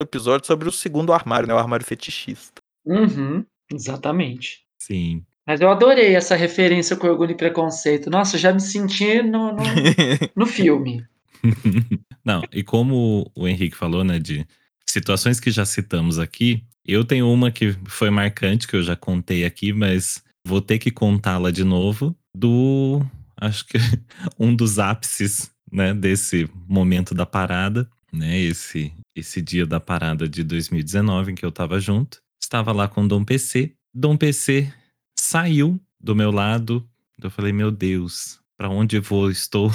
episódio 0.00 0.46
sobre 0.46 0.68
o 0.68 0.72
segundo 0.72 1.12
armário, 1.12 1.46
né, 1.46 1.54
o 1.54 1.58
armário 1.58 1.86
fetichista. 1.86 2.60
Uhum, 2.84 3.44
exatamente. 3.72 4.62
Sim. 4.78 5.24
Mas 5.46 5.60
eu 5.60 5.70
adorei 5.70 6.14
essa 6.14 6.36
referência 6.36 6.96
com 6.96 7.06
orgulho 7.06 7.32
e 7.32 7.36
preconceito. 7.36 8.08
Nossa, 8.08 8.36
eu 8.36 8.40
já 8.40 8.52
me 8.52 8.60
senti 8.60 9.22
no, 9.22 9.52
no, 9.52 9.62
no 10.36 10.46
filme. 10.46 11.04
Não, 12.24 12.42
e 12.52 12.62
como 12.62 13.30
o 13.34 13.48
Henrique 13.48 13.76
falou, 13.76 14.04
né, 14.04 14.18
de 14.18 14.46
situações 14.86 15.40
que 15.40 15.50
já 15.50 15.64
citamos 15.64 16.18
aqui, 16.18 16.64
eu 16.86 17.04
tenho 17.04 17.30
uma 17.30 17.50
que 17.50 17.76
foi 17.86 18.10
marcante, 18.10 18.66
que 18.66 18.76
eu 18.76 18.82
já 18.82 18.96
contei 18.96 19.44
aqui, 19.44 19.72
mas 19.72 20.22
vou 20.44 20.60
ter 20.60 20.78
que 20.78 20.90
contá-la 20.90 21.50
de 21.50 21.64
novo, 21.64 22.16
do. 22.34 23.00
Acho 23.36 23.66
que 23.66 23.78
um 24.38 24.54
dos 24.54 24.78
ápices 24.78 25.50
né, 25.70 25.94
desse 25.94 26.48
momento 26.68 27.14
da 27.14 27.26
parada, 27.26 27.88
né, 28.12 28.38
esse, 28.38 28.92
esse 29.16 29.40
dia 29.40 29.66
da 29.66 29.80
parada 29.80 30.28
de 30.28 30.44
2019 30.44 31.32
em 31.32 31.34
que 31.34 31.44
eu 31.44 31.52
tava 31.52 31.80
junto. 31.80 32.20
Estava 32.40 32.72
lá 32.72 32.86
com 32.86 33.04
o 33.04 33.08
Dom 33.08 33.24
PC. 33.24 33.72
Dom 33.94 34.16
PC 34.16 34.72
saiu 35.18 35.80
do 36.00 36.14
meu 36.14 36.30
lado. 36.30 36.86
Eu 37.22 37.30
falei, 37.30 37.52
meu 37.52 37.70
Deus, 37.70 38.40
para 38.56 38.68
onde 38.68 38.96
eu 38.96 39.02
vou? 39.02 39.30
Estou 39.30 39.70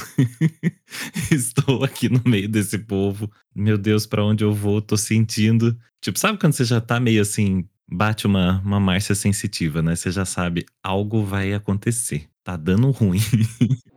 estou 1.32 1.84
aqui 1.84 2.10
no 2.10 2.22
meio 2.26 2.48
desse 2.48 2.78
povo. 2.78 3.32
Meu 3.56 3.78
Deus, 3.78 4.06
para 4.06 4.24
onde 4.24 4.44
eu 4.44 4.54
vou? 4.54 4.82
Tô 4.82 4.96
sentindo. 4.96 5.78
Tipo, 6.02 6.20
sabe 6.20 6.38
quando 6.38 6.54
você 6.54 6.66
já 6.66 6.80
tá 6.80 7.00
meio 7.00 7.22
assim, 7.22 7.68
bate 7.90 8.28
uma, 8.28 8.62
uma 8.62 8.80
marcha 8.80 9.16
sensitiva, 9.16 9.82
né? 9.82 9.96
Você 9.96 10.12
já 10.12 10.26
sabe, 10.26 10.66
algo 10.84 11.24
vai 11.24 11.54
acontecer. 11.54 12.28
Tá 12.44 12.56
dando 12.56 12.92
ruim. 12.92 13.20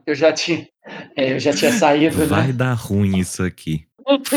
Eu 0.07 0.15
já 0.17 0.33
tinha, 0.33 0.67
é, 1.17 1.35
eu 1.35 1.39
já 1.39 1.53
tinha 1.53 1.71
saído, 1.73 2.27
vai 2.27 2.49
né? 2.49 2.53
dar 2.53 2.75
ruim 2.75 3.19
isso 3.19 3.45
aqui. 3.45 3.87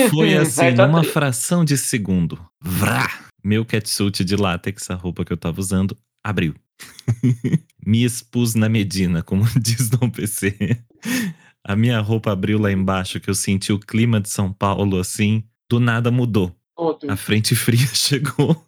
Foi 0.10 0.36
assim, 0.38 0.72
numa 0.72 1.04
fração 1.04 1.64
de 1.64 1.78
segundo. 1.78 2.40
Vrá! 2.62 3.10
Meu 3.44 3.66
catsuit 3.66 4.24
de 4.24 4.36
látex, 4.36 4.90
a 4.90 4.96
roupa 4.96 5.26
que 5.26 5.34
eu 5.34 5.38
tava 5.38 5.60
usando, 5.60 5.98
abriu. 6.24 6.56
Me 7.86 8.04
expus 8.04 8.56
na 8.56 8.70
Medina, 8.70 9.22
como 9.22 9.44
diz 9.60 9.90
Dom 9.90 10.10
PC. 10.10 10.56
A 11.66 11.76
minha 11.76 12.00
roupa 12.00 12.32
abriu 12.32 12.60
lá 12.60 12.72
embaixo, 12.72 13.20
que 13.20 13.30
eu 13.30 13.36
senti 13.36 13.74
o 13.74 13.80
clima 13.80 14.20
de 14.20 14.30
São 14.30 14.52
Paulo 14.52 15.00
assim. 15.00 15.44
Do 15.70 15.80
nada 15.80 16.12
mudou. 16.12 16.56
Outro. 16.76 17.12
A 17.12 17.16
frente 17.16 17.56
fria 17.56 17.88
chegou. 17.94 18.66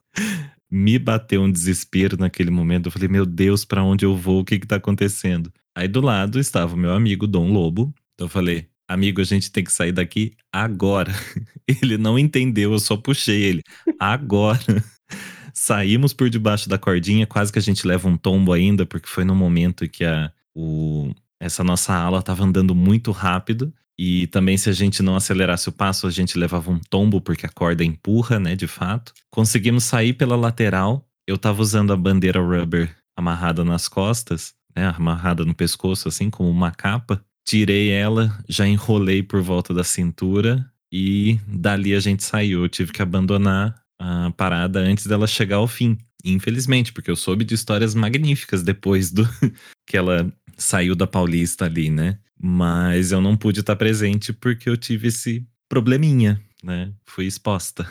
Me 0.70 1.00
bateu 1.00 1.42
um 1.42 1.52
desespero 1.52 2.18
naquele 2.18 2.52
momento. 2.52 2.88
Eu 2.88 2.92
falei, 2.92 3.08
meu 3.08 3.26
Deus, 3.26 3.64
pra 3.64 3.84
onde 3.84 4.06
eu 4.06 4.16
vou? 4.16 4.42
O 4.42 4.46
que 4.46 4.60
que 4.60 4.68
tá 4.68 4.76
acontecendo? 4.76 5.52
Aí 5.76 5.88
do 5.88 6.02
lado 6.02 6.40
estava 6.40 6.74
o 6.74 6.78
meu 6.78 6.92
amigo 6.92 7.28
Dom 7.28 7.52
Lobo. 7.52 7.94
Então 8.14 8.26
eu 8.26 8.30
falei, 8.30 8.68
amigo, 8.88 9.22
a 9.22 9.24
gente 9.24 9.52
tem 9.52 9.64
que 9.64 9.72
sair 9.72 9.92
daqui 9.92 10.34
agora. 10.52 11.14
Ele 11.68 11.98
não 11.98 12.18
entendeu, 12.18 12.74
eu 12.74 12.80
só 12.80 12.96
puxei 12.96 13.44
ele. 13.44 13.62
Agora. 14.00 14.84
Saímos 15.54 16.14
por 16.14 16.30
debaixo 16.30 16.68
da 16.68 16.78
cordinha, 16.78 17.26
quase 17.26 17.52
que 17.52 17.58
a 17.58 17.62
gente 17.62 17.88
leva 17.88 18.08
um 18.08 18.18
tombo 18.18 18.52
ainda, 18.52 18.86
porque 18.86 19.08
foi 19.08 19.24
no 19.24 19.34
momento 19.34 19.88
que 19.88 20.04
a, 20.04 20.30
o, 20.54 21.12
essa 21.40 21.64
nossa 21.64 21.94
ala 21.94 22.20
estava 22.20 22.44
andando 22.44 22.76
muito 22.76 23.12
rápido. 23.12 23.74
E 23.98 24.28
também, 24.28 24.58
se 24.58 24.70
a 24.70 24.74
gente 24.74 25.02
não 25.02 25.16
acelerasse 25.16 25.70
o 25.70 25.72
passo, 25.72 26.06
a 26.06 26.12
gente 26.12 26.38
levava 26.38 26.70
um 26.70 26.80
tombo, 26.80 27.22
porque 27.22 27.46
a 27.46 27.50
corda 27.50 27.84
empurra, 27.84 28.40
né, 28.40 28.56
de 28.56 28.68
fato. 28.68 29.14
Conseguimos 29.32 29.86
sair 29.86 30.14
pela 30.14 30.36
lateral. 30.36 31.08
Eu 31.26 31.38
tava 31.38 31.62
usando 31.62 31.94
a 31.94 31.98
bandeira 31.98 32.42
rubber 32.42 32.94
amarrada 33.18 33.64
nas 33.64 33.88
costas, 33.88 34.54
né, 34.76 34.94
amarrada 34.96 35.46
no 35.46 35.56
pescoço, 35.56 36.10
assim, 36.10 36.30
como 36.30 36.50
uma 36.50 36.72
capa. 36.72 37.24
Tirei 37.46 37.90
ela, 37.90 38.38
já 38.50 38.68
enrolei 38.68 39.22
por 39.22 39.42
volta 39.42 39.74
da 39.74 39.84
cintura 39.84 40.66
e 40.92 41.40
dali 41.48 41.94
a 41.94 42.00
gente 42.00 42.24
saiu. 42.24 42.64
Eu 42.64 42.70
tive 42.70 42.92
que 42.92 43.02
abandonar 43.02 43.80
a 44.00 44.32
parada 44.32 44.80
antes 44.80 45.06
dela 45.06 45.28
chegar 45.28 45.58
ao 45.58 45.68
fim. 45.68 45.98
Infelizmente, 46.24 46.92
porque 46.92 47.12
eu 47.12 47.16
soube 47.16 47.46
de 47.46 47.54
histórias 47.54 47.94
magníficas 47.94 48.64
depois 48.64 49.12
do 49.12 49.28
que 49.86 49.96
ela 49.96 50.32
saiu 50.58 50.96
da 50.96 51.06
Paulista 51.06 51.66
ali, 51.66 51.90
né? 51.92 52.18
Mas 52.42 53.12
eu 53.12 53.22
não 53.22 53.38
pude 53.38 53.60
estar 53.60 53.76
presente 53.76 54.34
porque 54.34 54.68
eu 54.68 54.76
tive 54.76 55.10
esse 55.10 55.46
probleminha, 55.70 56.42
né? 56.64 56.92
Fui 57.06 57.26
exposta. 57.26 57.88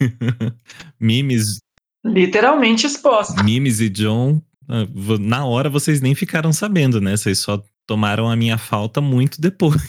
Mimes, 0.98 1.58
Literalmente 2.04 2.86
exposta. 2.86 3.42
Mimes 3.42 3.80
e 3.80 3.88
John, 3.88 4.42
ah, 4.68 4.86
na 5.18 5.46
hora 5.46 5.70
vocês 5.70 6.02
nem 6.02 6.14
ficaram 6.14 6.52
sabendo, 6.52 7.00
né? 7.00 7.16
Vocês 7.16 7.38
só 7.38 7.64
tomaram 7.86 8.28
a 8.30 8.36
minha 8.36 8.58
falta 8.58 9.00
muito 9.00 9.40
depois. 9.40 9.80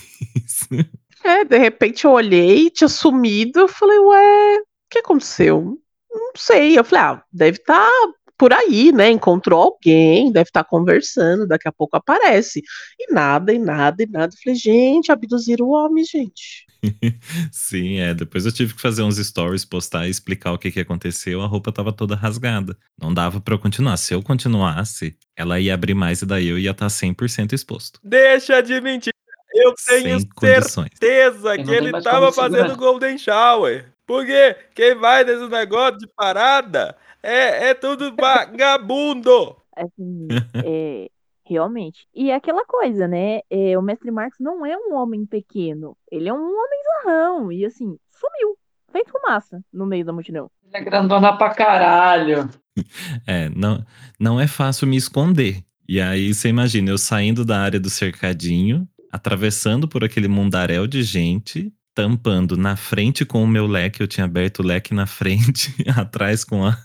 É, 1.24 1.44
de 1.44 1.58
repente 1.58 2.06
eu 2.06 2.12
olhei, 2.12 2.70
tinha 2.70 2.88
sumido, 2.88 3.62
eu 3.62 3.68
falei, 3.68 3.98
ué, 3.98 4.58
o 4.60 4.64
que 4.92 5.00
aconteceu? 5.00 5.76
Não 6.12 6.32
sei. 6.36 6.78
Eu 6.78 6.84
falei, 6.84 7.04
ah, 7.04 7.24
deve 7.34 7.58
estar 7.58 7.90
por 8.38 8.54
aí, 8.54 8.92
né? 8.92 9.10
Encontrou 9.10 9.62
alguém, 9.62 10.32
deve 10.32 10.50
estar 10.50 10.64
conversando, 10.64 11.48
daqui 11.48 11.68
a 11.68 11.72
pouco 11.72 11.98
aparece. 11.98 12.62
E 13.00 13.12
nada, 13.12 13.52
e 13.52 13.58
nada, 13.58 14.04
e 14.04 14.06
nada. 14.06 14.34
Eu 14.36 14.38
falei, 14.44 14.56
gente, 14.56 15.12
abduziram 15.12 15.66
o 15.66 15.72
homem, 15.72 16.04
gente. 16.04 16.65
Sim, 17.52 18.00
é. 18.00 18.14
Depois 18.14 18.46
eu 18.46 18.52
tive 18.52 18.74
que 18.74 18.82
fazer 18.82 19.04
uns 19.04 19.18
stories, 19.18 19.66
postar 19.66 20.08
e 20.08 20.10
explicar 20.10 20.52
o 20.52 20.58
que, 20.58 20.72
que 20.72 20.80
aconteceu. 20.80 21.42
A 21.42 21.48
roupa 21.48 21.72
tava 21.72 21.92
toda 21.92 22.16
rasgada. 22.16 22.78
Não 23.00 23.14
dava 23.14 23.40
pra 23.40 23.54
eu 23.54 23.60
continuar. 23.60 23.98
Se 23.98 24.14
eu 24.14 24.22
continuasse, 24.22 25.18
ela 25.36 25.60
ia 25.60 25.74
abrir 25.74 25.94
mais 25.94 26.22
e 26.22 26.26
daí 26.26 26.48
eu 26.48 26.60
ia 26.60 26.74
tá 26.74 26.88
estar 26.88 27.08
100% 27.08 27.54
exposto. 27.54 28.00
Deixa 28.04 28.62
de 28.62 28.80
mentir. 28.82 29.14
Eu 29.54 29.74
tenho 29.88 30.20
Sem 30.20 30.30
condições. 30.30 30.90
certeza 31.00 31.56
Eu 31.56 31.64
que 31.64 31.72
ele 31.72 32.02
tava 32.02 32.32
fazendo 32.32 32.76
Golden 32.76 33.18
Shower. 33.18 33.86
Porque 34.06 34.56
quem 34.76 34.96
vai 34.96 35.24
nesse 35.24 35.48
negócio 35.48 35.98
de 35.98 36.08
parada 36.08 36.96
é, 37.24 37.70
é 37.70 37.74
tudo 37.74 38.14
vagabundo. 38.16 39.56
Assim, 39.76 40.28
é, 40.64 41.10
realmente. 41.46 42.08
E 42.14 42.32
é 42.32 42.36
aquela 42.36 42.66
coisa, 42.66 43.08
né? 43.08 43.40
é, 43.50 43.78
o 43.78 43.82
mestre 43.82 44.12
Marcos 44.12 44.40
não 44.40 44.66
é 44.66 44.76
um 44.78 44.96
homem 44.96 45.26
pequeno. 45.26 45.96
Ele 46.12 46.30
é 46.30 46.34
um 46.34 46.38
homem 46.38 46.80
zarrão. 47.04 47.52
E 47.52 47.66
assim, 47.66 47.98
sumiu. 48.12 48.58
Feito 48.92 49.12
fumaça 49.12 49.62
no 49.74 49.86
meio 49.86 50.06
da 50.06 50.14
multidão. 50.14 50.50
Ele 50.66 50.78
é 50.78 50.82
grandona 50.82 51.38
pra 51.38 51.54
caralho. 51.54 52.50
É, 53.26 53.48
não, 53.56 53.86
não 54.20 54.38
é 54.38 54.48
fácil 54.48 54.86
me 54.86 54.98
esconder. 54.98 55.64
E 55.88 56.02
aí 56.02 56.34
você 56.34 56.50
imagina, 56.50 56.90
eu 56.90 56.98
saindo 56.98 57.46
da 57.46 57.58
área 57.62 57.80
do 57.80 57.90
cercadinho, 57.90 58.86
atravessando 59.10 59.88
por 59.88 60.04
aquele 60.04 60.28
mundaréu 60.28 60.86
de 60.86 61.02
gente, 61.02 61.72
tampando 61.94 62.58
na 62.58 62.76
frente 62.76 63.24
com 63.24 63.42
o 63.42 63.48
meu 63.48 63.66
leque, 63.66 64.04
eu 64.04 64.08
tinha 64.08 64.26
aberto 64.26 64.60
o 64.60 64.66
leque 64.66 64.94
na 64.94 65.06
frente, 65.06 65.74
atrás 65.96 66.44
com 66.44 66.66
a, 66.66 66.78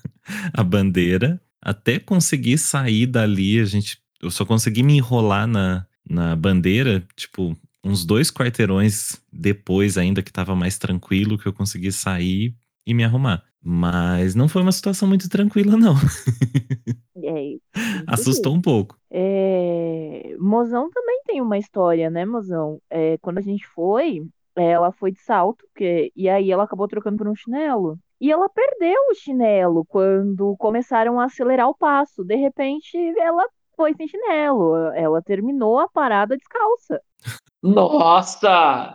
a 0.54 0.62
bandeira, 0.62 1.40
até 1.60 1.98
conseguir 1.98 2.56
sair 2.56 3.06
dali, 3.06 3.58
a 3.58 3.64
gente, 3.64 3.99
eu 4.22 4.30
só 4.30 4.44
consegui 4.44 4.82
me 4.82 4.96
enrolar 4.96 5.46
na, 5.46 5.86
na 6.08 6.36
bandeira, 6.36 7.06
tipo, 7.16 7.56
uns 7.84 8.04
dois 8.04 8.30
quarteirões 8.30 9.20
depois 9.32 9.96
ainda 9.96 10.22
que 10.22 10.32
tava 10.32 10.54
mais 10.54 10.78
tranquilo, 10.78 11.38
que 11.38 11.46
eu 11.46 11.52
consegui 11.52 11.90
sair 11.90 12.54
e 12.86 12.94
me 12.94 13.04
arrumar. 13.04 13.42
Mas 13.62 14.34
não 14.34 14.48
foi 14.48 14.62
uma 14.62 14.72
situação 14.72 15.06
muito 15.08 15.28
tranquila, 15.28 15.76
não. 15.76 15.94
É, 17.22 17.58
Assustou 18.06 18.54
um 18.54 18.62
pouco. 18.62 18.98
É, 19.10 20.34
Mozão 20.38 20.88
também 20.90 21.20
tem 21.26 21.42
uma 21.42 21.58
história, 21.58 22.08
né, 22.08 22.24
Mozão? 22.24 22.80
É, 22.88 23.18
quando 23.18 23.36
a 23.36 23.42
gente 23.42 23.66
foi, 23.66 24.22
ela 24.56 24.90
foi 24.90 25.12
de 25.12 25.20
salto, 25.20 25.64
porque, 25.66 26.10
e 26.16 26.30
aí 26.30 26.50
ela 26.50 26.64
acabou 26.64 26.88
trocando 26.88 27.18
por 27.18 27.28
um 27.28 27.34
chinelo. 27.34 27.98
E 28.20 28.30
ela 28.30 28.48
perdeu 28.48 28.96
o 29.10 29.14
chinelo 29.14 29.84
quando 29.86 30.56
começaram 30.56 31.20
a 31.20 31.24
acelerar 31.24 31.68
o 31.68 31.74
passo. 31.74 32.24
De 32.24 32.36
repente, 32.36 32.96
ela 33.18 33.46
foi 33.80 33.94
sem 33.94 34.06
chinelo. 34.06 34.76
Ela 34.94 35.22
terminou 35.22 35.78
a 35.78 35.88
parada 35.88 36.36
descalça. 36.36 37.00
Nossa! 37.62 38.94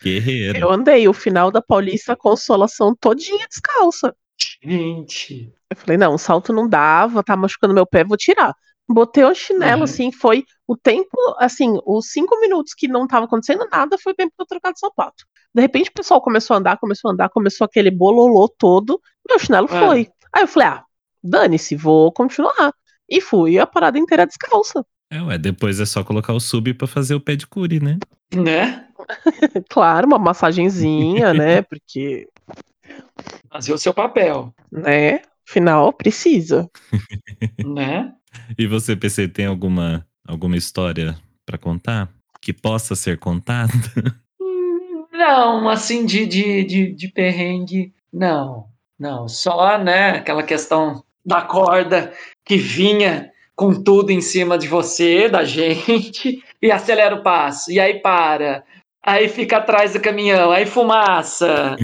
Guerreira. 0.00 0.58
Eu 0.60 0.70
andei 0.70 1.08
o 1.08 1.12
final 1.12 1.50
da 1.50 1.60
Paulista 1.60 2.14
Consolação 2.14 2.94
todinha 2.94 3.44
descalça. 3.48 4.14
Gente. 4.62 5.52
Eu 5.70 5.76
falei, 5.76 5.96
não, 5.96 6.14
o 6.14 6.18
salto 6.18 6.52
não 6.52 6.68
dava, 6.68 7.22
tá 7.24 7.36
machucando 7.36 7.74
meu 7.74 7.84
pé, 7.86 8.04
vou 8.04 8.16
tirar. 8.16 8.54
Botei 8.88 9.24
o 9.24 9.34
chinelo, 9.34 9.78
Uhum. 9.78 9.84
assim, 9.84 10.12
foi 10.12 10.44
o 10.68 10.76
tempo, 10.76 11.16
assim, 11.38 11.76
os 11.84 12.10
cinco 12.12 12.38
minutos 12.40 12.74
que 12.74 12.86
não 12.86 13.08
tava 13.08 13.24
acontecendo 13.26 13.66
nada, 13.72 13.96
foi 13.98 14.12
o 14.12 14.16
tempo 14.16 14.32
de 14.38 14.42
eu 14.42 14.46
trocar 14.46 14.72
de 14.72 14.78
sapato. 14.78 15.24
De 15.54 15.60
repente 15.60 15.90
o 15.90 15.94
pessoal 15.94 16.20
começou 16.20 16.54
a 16.54 16.58
andar, 16.58 16.78
começou 16.78 17.10
a 17.10 17.14
andar, 17.14 17.28
começou 17.28 17.64
aquele 17.64 17.90
bololô 17.90 18.48
todo, 18.48 19.00
meu 19.28 19.38
chinelo 19.38 19.66
É. 19.70 19.78
foi. 19.86 20.08
Aí 20.32 20.42
eu 20.44 20.48
falei, 20.48 20.68
ah, 20.68 20.84
dane-se, 21.22 21.74
vou 21.76 22.12
continuar. 22.12 22.72
E 23.12 23.20
fui 23.20 23.58
a 23.58 23.66
parada 23.66 23.98
inteira 23.98 24.26
descalça. 24.26 24.82
É, 25.10 25.20
ué, 25.20 25.36
depois 25.36 25.78
é 25.78 25.84
só 25.84 26.02
colocar 26.02 26.32
o 26.32 26.40
sub 26.40 26.72
pra 26.72 26.86
fazer 26.86 27.14
o 27.14 27.20
pedicure, 27.20 27.78
né? 27.78 27.98
Né? 28.34 28.88
Claro, 29.68 30.06
uma 30.06 30.18
massagenzinha, 30.18 31.34
né, 31.34 31.60
porque, 31.68 32.26
Fazer 33.50 33.74
o 33.74 33.78
seu 33.78 33.92
papel. 33.92 34.54
né, 34.70 35.20
afinal, 35.46 35.92
precisa. 35.92 36.70
Né? 37.66 38.14
E 38.56 38.66
você, 38.66 38.96
PC, 38.96 39.28
tem 39.28 39.44
alguma, 39.44 40.06
alguma 40.26 40.56
história 40.56 41.14
pra 41.44 41.58
contar? 41.58 42.08
Que 42.40 42.50
possa 42.54 42.94
ser 42.94 43.18
contada? 43.18 43.72
Não, 45.12 45.68
assim, 45.68 46.06
de, 46.06 46.24
de, 46.24 46.64
de, 46.64 46.92
de 46.94 47.08
perrengue, 47.08 47.92
não. 48.10 48.68
Não, 48.98 49.28
só, 49.28 49.76
né, 49.76 50.12
aquela 50.12 50.42
questão 50.42 51.04
da 51.24 51.42
corda 51.42 52.12
que 52.44 52.56
vinha 52.56 53.30
com 53.54 53.82
tudo 53.82 54.10
em 54.10 54.20
cima 54.20 54.58
de 54.58 54.66
você, 54.66 55.28
da 55.28 55.44
gente, 55.44 56.42
e 56.60 56.70
acelera 56.70 57.14
o 57.14 57.22
passo, 57.22 57.70
e 57.70 57.78
aí 57.78 58.00
para, 58.00 58.64
aí 59.02 59.28
fica 59.28 59.58
atrás 59.58 59.92
do 59.92 60.00
caminhão, 60.00 60.50
aí 60.50 60.66
fumaça. 60.66 61.76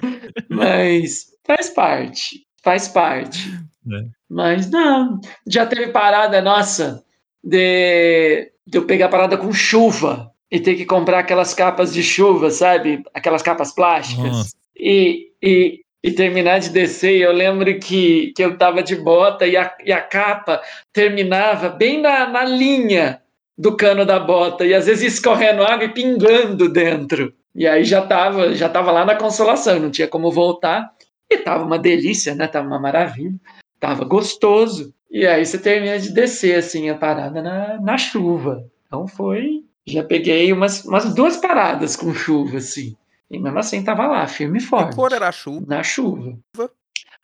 Mas 0.48 1.26
faz 1.44 1.70
parte, 1.70 2.46
faz 2.62 2.88
parte. 2.88 3.50
É. 3.92 4.04
Mas 4.28 4.70
não, 4.70 5.20
já 5.46 5.66
teve 5.66 5.88
parada 5.88 6.40
nossa 6.40 7.04
de, 7.42 8.50
de 8.66 8.78
eu 8.78 8.84
pegar 8.84 9.08
parada 9.08 9.36
com 9.36 9.52
chuva. 9.52 10.32
e 10.50 10.60
ter 10.60 10.76
que 10.76 10.84
comprar 10.84 11.20
aquelas 11.20 11.52
capas 11.54 11.92
de 11.92 12.02
chuva, 12.02 12.50
sabe? 12.50 13.02
Aquelas 13.12 13.42
capas 13.42 13.74
plásticas. 13.74 14.24
Nossa. 14.24 14.56
E, 14.76 15.32
e, 15.42 15.80
e 16.06 16.12
terminar 16.12 16.60
de 16.60 16.70
descer. 16.70 17.20
Eu 17.20 17.32
lembro 17.32 17.80
que, 17.80 18.32
que 18.36 18.44
eu 18.44 18.56
tava 18.56 18.80
de 18.80 18.94
bota 18.94 19.44
e 19.44 19.56
a, 19.56 19.74
e 19.84 19.92
a 19.92 20.00
capa 20.00 20.62
terminava 20.92 21.68
bem 21.68 22.00
na, 22.00 22.28
na 22.28 22.44
linha 22.44 23.20
do 23.58 23.76
cano 23.76 24.06
da 24.06 24.20
bota. 24.20 24.64
E 24.64 24.72
às 24.72 24.86
vezes 24.86 25.14
escorrendo 25.14 25.64
água 25.64 25.84
e 25.84 25.92
pingando 25.92 26.68
dentro. 26.68 27.34
E 27.52 27.66
aí 27.66 27.82
já 27.82 28.06
tava, 28.06 28.54
já 28.54 28.68
tava 28.68 28.92
lá 28.92 29.04
na 29.04 29.16
consolação, 29.16 29.80
não 29.80 29.90
tinha 29.90 30.06
como 30.06 30.30
voltar. 30.30 30.92
E 31.28 31.38
tava 31.38 31.64
uma 31.64 31.78
delícia, 31.78 32.36
né? 32.36 32.46
Tava 32.46 32.68
uma 32.68 32.78
maravilha. 32.78 33.34
Tava 33.80 34.04
gostoso. 34.04 34.94
E 35.10 35.26
aí 35.26 35.44
você 35.44 35.58
termina 35.58 35.98
de 35.98 36.12
descer, 36.12 36.56
assim, 36.56 36.88
a 36.88 36.94
parada 36.94 37.42
na, 37.42 37.80
na 37.80 37.98
chuva. 37.98 38.64
Então 38.86 39.08
foi. 39.08 39.64
Já 39.84 40.04
peguei 40.04 40.52
umas, 40.52 40.84
umas 40.84 41.12
duas 41.12 41.36
paradas 41.36 41.96
com 41.96 42.14
chuva, 42.14 42.58
assim. 42.58 42.94
E 43.30 43.38
mesmo 43.38 43.58
assim 43.58 43.82
tava 43.82 44.06
lá, 44.06 44.26
firme 44.26 44.58
e 44.58 44.60
Que 44.62 44.66
forte. 44.68 44.94
cor 44.94 45.12
era 45.12 45.28
a 45.28 45.32
chuva? 45.32 45.66
Na 45.66 45.82
chuva. 45.82 46.38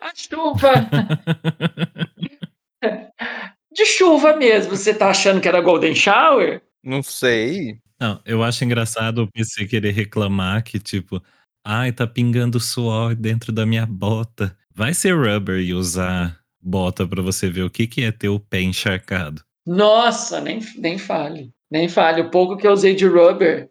A 0.01 0.13
chuva! 0.15 0.73
De 3.73 3.87
chuva 3.87 4.37
mesmo. 4.37 4.77
Você 4.77 4.93
tá 4.93 5.09
achando 5.11 5.41
que 5.41 5.49
era 5.49 5.61
Golden 5.61 5.95
Shower? 5.95 6.61
Não 6.85 7.03
sei. 7.03 7.79
Não, 8.01 8.21
eu 8.27 8.43
acho 8.43 8.65
engraçado 8.65 9.23
o 9.23 9.31
PC 9.31 9.67
querer 9.67 9.93
reclamar 9.93 10.63
que, 10.65 10.79
tipo, 10.79 11.23
ai, 11.65 11.93
tá 11.93 12.07
pingando 12.07 12.59
suor 12.59 13.15
dentro 13.15 13.53
da 13.53 13.65
minha 13.65 13.87
bota. 13.87 14.57
Vai 14.75 14.93
ser 14.93 15.15
rubber 15.15 15.61
e 15.61 15.73
usar 15.73 16.39
bota 16.61 17.07
pra 17.07 17.23
você 17.23 17.49
ver 17.49 17.63
o 17.63 17.71
que, 17.71 17.87
que 17.87 18.03
é 18.03 18.13
ter 18.13 18.29
o 18.29 18.41
pé 18.41 18.61
encharcado. 18.61 19.43
Nossa, 19.67 20.41
nem, 20.41 20.59
nem 20.77 20.99
fale. 20.99 21.53
Nem 21.71 21.89
fale. 21.89 22.21
O 22.23 22.31
pouco 22.31 22.57
que 22.57 22.67
eu 22.67 22.73
usei 22.73 22.95
de 22.95 23.07
rubber 23.07 23.71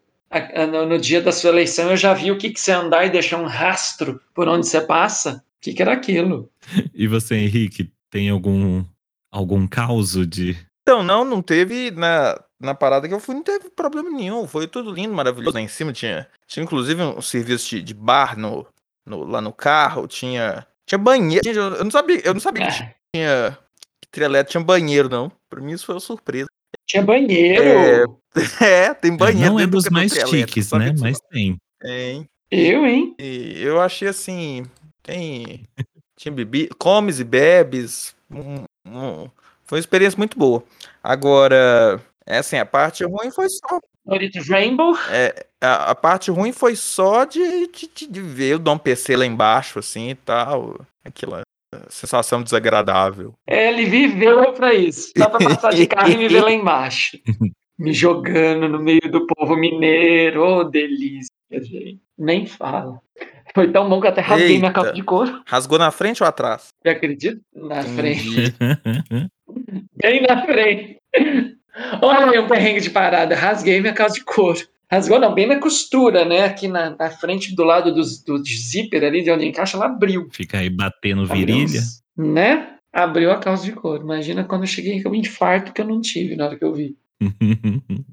no, 0.72 0.86
no 0.86 0.98
dia 0.98 1.22
da 1.22 1.32
sua 1.32 1.50
eleição, 1.50 1.90
eu 1.90 1.98
já 1.98 2.14
vi 2.14 2.32
o 2.32 2.38
que, 2.38 2.50
que 2.50 2.60
você 2.60 2.72
andar 2.72 3.06
e 3.06 3.10
deixar 3.10 3.38
um 3.38 3.46
rastro 3.48 4.22
por 4.34 4.48
onde 4.48 4.68
você 4.68 4.82
passa. 4.82 5.44
O 5.58 5.62
que, 5.62 5.74
que 5.74 5.82
era 5.82 5.94
aquilo? 5.94 6.50
E 6.94 7.08
você, 7.08 7.36
Henrique, 7.36 7.92
tem 8.10 8.30
algum 8.30 8.84
algum 9.32 9.68
causo 9.68 10.26
de. 10.26 10.58
Então, 10.82 11.04
não, 11.04 11.24
não 11.24 11.42
teve 11.42 11.92
na, 11.92 12.40
na 12.60 12.74
parada 12.76 13.08
que 13.08 13.14
eu 13.14 13.20
fui, 13.20 13.36
não 13.36 13.44
teve 13.44 13.70
problema 13.70 14.10
nenhum. 14.10 14.48
Foi 14.48 14.68
tudo 14.68 14.92
lindo, 14.92 15.14
maravilhoso. 15.14 15.56
Lá 15.56 15.62
em 15.62 15.68
cima 15.68 15.94
tinha, 15.94 16.28
tinha 16.48 16.64
inclusive 16.64 17.02
um 17.02 17.22
serviço 17.22 17.70
de, 17.70 17.82
de 17.82 17.94
bar 17.94 18.38
no, 18.38 18.66
no- 19.06 19.24
lá 19.24 19.40
no 19.42 19.54
carro, 19.54 20.08
tinha, 20.08 20.66
tinha 20.86 20.98
banheiro. 20.98 21.44
Gente, 21.46 21.58
eu, 21.58 21.76
eu 21.76 21.84
não 21.84 21.92
sabia, 21.92 22.22
eu 22.24 22.34
não 22.34 22.42
sabia 22.42 22.68
que 22.68 22.74
Ah, 22.84 22.94
tinha 23.16 23.58
que 24.02 24.10
trilha 24.12 24.44
tinha 24.44 24.64
banheiro, 24.64 25.08
não. 25.10 25.32
Pra 25.50 25.62
mim 25.62 25.72
isso 25.72 25.86
foi 25.86 25.96
uma 25.96 26.02
surpresa. 26.02 26.50
Tinha 26.88 27.04
banheiro. 27.04 28.18
É, 28.62 28.94
tem 28.94 29.18
banheiro 29.18 29.52
não 29.56 29.60
é 29.60 29.68
dos 29.68 29.84
do 29.84 29.92
mais 29.92 30.14
chiques, 30.14 30.72
né? 30.72 30.94
Mas 30.98 31.20
tem. 31.30 31.58
Tem. 31.82 32.26
Eu, 32.50 32.86
hein? 32.86 33.14
E 33.20 33.62
eu 33.62 33.82
achei 33.82 34.08
assim, 34.08 34.66
tem 35.04 35.66
tinha 36.18 36.32
bebi, 36.32 36.70
comes 36.80 37.20
e 37.20 37.24
bebes, 37.26 38.16
um- 38.30 38.64
um- 38.88 39.30
foi 39.66 39.78
uma 39.78 39.82
experiência 39.82 40.18
muito 40.18 40.38
boa. 40.40 40.64
Agora, 41.04 42.02
é 42.26 42.38
assim, 42.38 42.58
a 42.58 42.66
parte 42.66 43.04
ruim 43.04 43.32
foi 43.32 43.50
só 43.50 43.80
Doritos 44.06 44.48
Rainbow. 44.48 44.96
É, 45.10 45.46
a, 45.60 45.92
a 45.92 45.96
parte 45.96 46.32
ruim 46.32 46.52
foi 46.54 46.76
só 46.78 47.26
de, 47.26 47.68
de, 47.68 48.08
de- 48.08 48.22
ver 48.22 48.56
o 48.56 48.60
Dom 48.60 48.78
PC 48.78 49.16
lá 49.18 49.26
embaixo, 49.26 49.78
assim 49.80 50.10
e 50.10 50.16
tal. 50.16 50.80
Aquela 51.04 51.42
sensação 51.90 52.44
desagradável. 52.44 53.34
É, 53.48 53.70
ele 53.70 53.86
viveu 53.86 54.54
pra 54.54 54.74
isso. 54.74 55.12
Dá 55.16 55.30
pra 55.30 55.40
passar 55.40 55.74
de 55.74 55.88
carro 55.88 56.12
e 56.12 56.18
me 56.18 56.28
ver 56.28 56.42
lá 56.42 56.52
embaixo. 56.52 57.18
Me 57.80 57.94
jogando 57.94 58.70
no 58.70 58.80
meio 58.80 59.02
do 59.10 59.26
povo 59.26 59.56
mineiro. 59.56 60.44
Ô, 60.44 60.64
delícia, 60.64 61.34
gente. 61.52 62.00
Nem 62.16 62.46
fala. 62.46 63.02
Foi 63.56 63.72
tão 63.72 63.90
bom 63.90 64.00
que 64.00 64.06
eu 64.06 64.12
até 64.12 64.22
rasguei 64.22 64.58
minha 64.60 64.70
Eita. 64.70 64.74
calça 64.74 64.94
de 64.94 65.02
couro. 65.02 65.42
Rasgou 65.48 65.80
na 65.80 65.90
frente 65.90 66.22
ou 66.22 66.30
atrás? 66.30 66.68
Você 66.80 66.90
acredita? 66.90 67.42
Na 67.56 67.82
frente. 67.82 68.54
Bem 70.00 70.22
na 70.22 70.46
frente. 70.46 71.00
Olha 72.04 72.30
aí 72.30 72.38
um 72.38 72.48
perrengue 72.48 72.82
de 72.82 72.92
parada. 72.92 73.34
Rasguei 73.36 73.82
minha 73.82 73.94
calça 73.94 74.14
de 74.14 74.24
couro. 74.26 74.60
Rasgou 74.92 75.20
não, 75.20 75.34
bem 75.34 75.48
na 75.48 75.60
costura, 75.60 76.26
né? 76.26 76.44
Aqui 76.44 76.68
na, 76.68 76.90
na 76.96 77.10
frente 77.10 77.56
do 77.56 77.64
lado 77.64 77.94
do, 77.94 78.02
do 78.02 78.44
zíper 78.46 79.04
ali, 79.04 79.24
de 79.24 79.32
onde 79.32 79.46
encaixa, 79.48 79.78
ela 79.78 79.86
abriu. 79.86 80.28
Fica 80.32 80.58
aí 80.60 80.70
batendo 80.70 81.22
Abriu 81.24 81.38
virilha. 81.46 81.80
uns- 81.80 82.04
Né? 82.18 82.76
Abriu 82.94 83.32
a 83.32 83.38
calça 83.40 83.64
de 83.64 83.72
couro. 83.72 84.04
Imagina 84.04 84.44
quando 84.44 84.64
eu 84.64 84.68
cheguei 84.68 85.02
com 85.02 85.10
um 85.10 85.16
infarto 85.16 85.72
que 85.72 85.80
eu 85.80 85.88
não 85.88 86.02
tive 86.02 86.36
na 86.36 86.46
hora 86.48 86.58
que 86.58 86.66
eu 86.66 86.74
vi. 86.74 86.98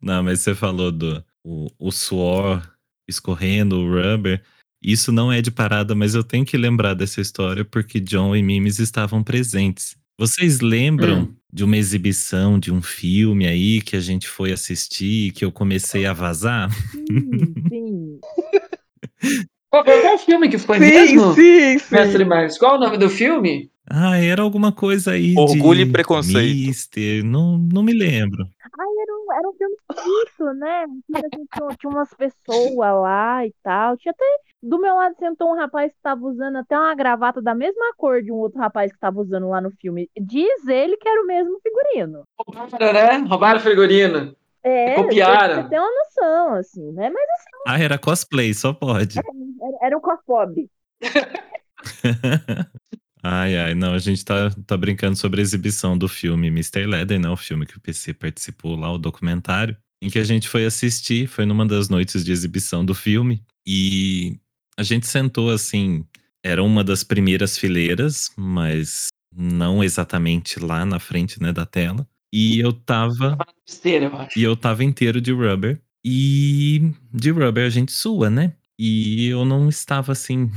Não, 0.00 0.22
mas 0.22 0.40
você 0.40 0.54
falou 0.54 0.92
do 0.92 1.22
o, 1.44 1.66
o 1.78 1.90
suor 1.90 2.62
escorrendo, 3.08 3.76
o 3.78 3.90
rubber. 3.90 4.42
Isso 4.82 5.10
não 5.10 5.32
é 5.32 5.42
de 5.42 5.50
parada, 5.50 5.94
mas 5.94 6.14
eu 6.14 6.22
tenho 6.22 6.44
que 6.44 6.56
lembrar 6.56 6.94
dessa 6.94 7.20
história 7.20 7.64
porque 7.64 7.98
John 7.98 8.36
e 8.36 8.42
Mimes 8.42 8.78
estavam 8.78 9.22
presentes. 9.24 9.96
Vocês 10.18 10.60
lembram 10.60 11.22
Hum. 11.22 11.34
De 11.52 11.64
uma 11.64 11.76
exibição 11.76 12.58
de 12.58 12.72
um 12.72 12.82
filme 12.82 13.46
aí 13.46 13.80
que 13.80 13.96
a 13.96 14.00
gente 14.00 14.28
foi 14.28 14.52
assistir, 14.52 15.32
que 15.32 15.44
eu 15.44 15.50
comecei 15.52 16.04
a 16.06 16.12
vazar? 16.12 16.70
Sim, 16.90 17.54
sim. 17.68 18.18
Qual, 19.70 19.84
qual 19.84 19.96
é 19.98 20.14
o 20.14 20.18
filme 20.18 20.48
que 20.48 20.56
foi 20.56 20.78
Sim, 20.78 20.84
mesmo? 20.86 21.34
sim, 21.34 21.78
sim. 21.78 21.94
Mestre 21.94 22.24
Marcos, 22.24 22.56
qual 22.56 22.74
é 22.74 22.78
o 22.78 22.80
nome 22.80 22.96
do 22.96 23.10
filme? 23.10 23.70
Ah, 23.86 24.16
era 24.16 24.42
alguma 24.42 24.72
coisa 24.72 25.12
aí 25.12 25.34
Orgulho 25.36 25.84
de 25.84 25.90
e 25.90 25.92
Preconceito. 25.92 26.66
Mister, 26.66 27.24
não, 27.24 27.58
não 27.58 27.82
me 27.82 27.92
lembro. 27.92 28.44
Ai, 28.44 28.86
era 29.02 29.17
era 29.38 29.48
um 29.48 29.52
filme 29.54 29.74
esquisito, 29.90 30.44
né? 30.54 30.86
Tinha, 31.06 31.22
tinha, 31.30 31.76
tinha 31.78 31.90
umas 31.90 32.12
pessoas 32.14 32.76
lá 32.78 33.46
e 33.46 33.54
tal. 33.62 33.96
Tinha 33.96 34.12
até. 34.12 34.24
Do 34.62 34.80
meu 34.80 34.94
lado 34.96 35.14
sentou 35.18 35.50
um 35.50 35.54
rapaz 35.56 35.92
que 35.92 35.98
tava 36.02 36.24
usando 36.26 36.56
até 36.56 36.76
uma 36.76 36.94
gravata 36.94 37.40
da 37.40 37.54
mesma 37.54 37.94
cor 37.96 38.22
de 38.22 38.32
um 38.32 38.36
outro 38.36 38.58
rapaz 38.58 38.92
que 38.92 38.98
tava 38.98 39.20
usando 39.20 39.48
lá 39.48 39.60
no 39.60 39.70
filme. 39.70 40.10
Diz 40.20 40.66
ele 40.66 40.96
que 40.96 41.08
era 41.08 41.22
o 41.22 41.26
mesmo 41.26 41.58
figurino. 41.62 42.24
Roubaram, 42.46 42.92
né? 42.92 43.16
Roubaram 43.28 43.60
o 43.60 43.62
figurino. 43.62 44.36
É, 44.64 44.96
Copiaram. 44.96 45.62
Você 45.62 45.68
tem 45.68 45.78
uma 45.78 45.88
noção, 45.88 46.54
assim, 46.54 46.92
né? 46.92 47.08
Mas 47.10 47.28
Ah, 47.68 47.78
era 47.80 47.96
cosplay, 47.98 48.52
só 48.52 48.72
pode. 48.72 49.18
era, 49.18 49.28
era 49.82 49.96
um 49.96 50.00
cospobre. 50.00 50.68
Ai, 53.22 53.56
ai, 53.56 53.74
não, 53.74 53.94
a 53.94 53.98
gente 53.98 54.24
tá, 54.24 54.50
tá 54.66 54.76
brincando 54.76 55.16
sobre 55.16 55.40
a 55.40 55.42
exibição 55.42 55.98
do 55.98 56.08
filme 56.08 56.48
Mr. 56.48 56.86
Leather, 56.86 57.18
né? 57.18 57.28
O 57.28 57.36
filme 57.36 57.66
que 57.66 57.76
o 57.76 57.80
PC 57.80 58.14
participou 58.14 58.76
lá, 58.76 58.92
o 58.92 58.98
documentário, 58.98 59.76
em 60.00 60.08
que 60.08 60.18
a 60.18 60.24
gente 60.24 60.48
foi 60.48 60.64
assistir, 60.64 61.26
foi 61.26 61.44
numa 61.44 61.66
das 61.66 61.88
noites 61.88 62.24
de 62.24 62.30
exibição 62.30 62.84
do 62.84 62.94
filme, 62.94 63.42
e 63.66 64.38
a 64.78 64.82
gente 64.82 65.06
sentou 65.06 65.50
assim, 65.50 66.04
era 66.42 66.62
uma 66.62 66.84
das 66.84 67.02
primeiras 67.02 67.58
fileiras, 67.58 68.30
mas 68.36 69.08
não 69.34 69.82
exatamente 69.82 70.60
lá 70.60 70.84
na 70.84 70.98
frente, 70.98 71.42
né, 71.42 71.52
da 71.52 71.66
tela. 71.66 72.06
E 72.32 72.60
eu 72.60 72.72
tava 72.72 73.36
Besteira, 73.66 74.06
eu 74.06 74.28
e 74.36 74.42
eu 74.42 74.56
tava 74.56 74.84
inteiro 74.84 75.20
de 75.20 75.32
rubber. 75.32 75.80
E 76.04 76.92
de 77.12 77.30
rubber 77.30 77.66
a 77.66 77.70
gente 77.70 77.92
sua, 77.92 78.30
né? 78.30 78.54
E 78.78 79.26
eu 79.26 79.44
não 79.44 79.68
estava 79.68 80.12
assim 80.12 80.50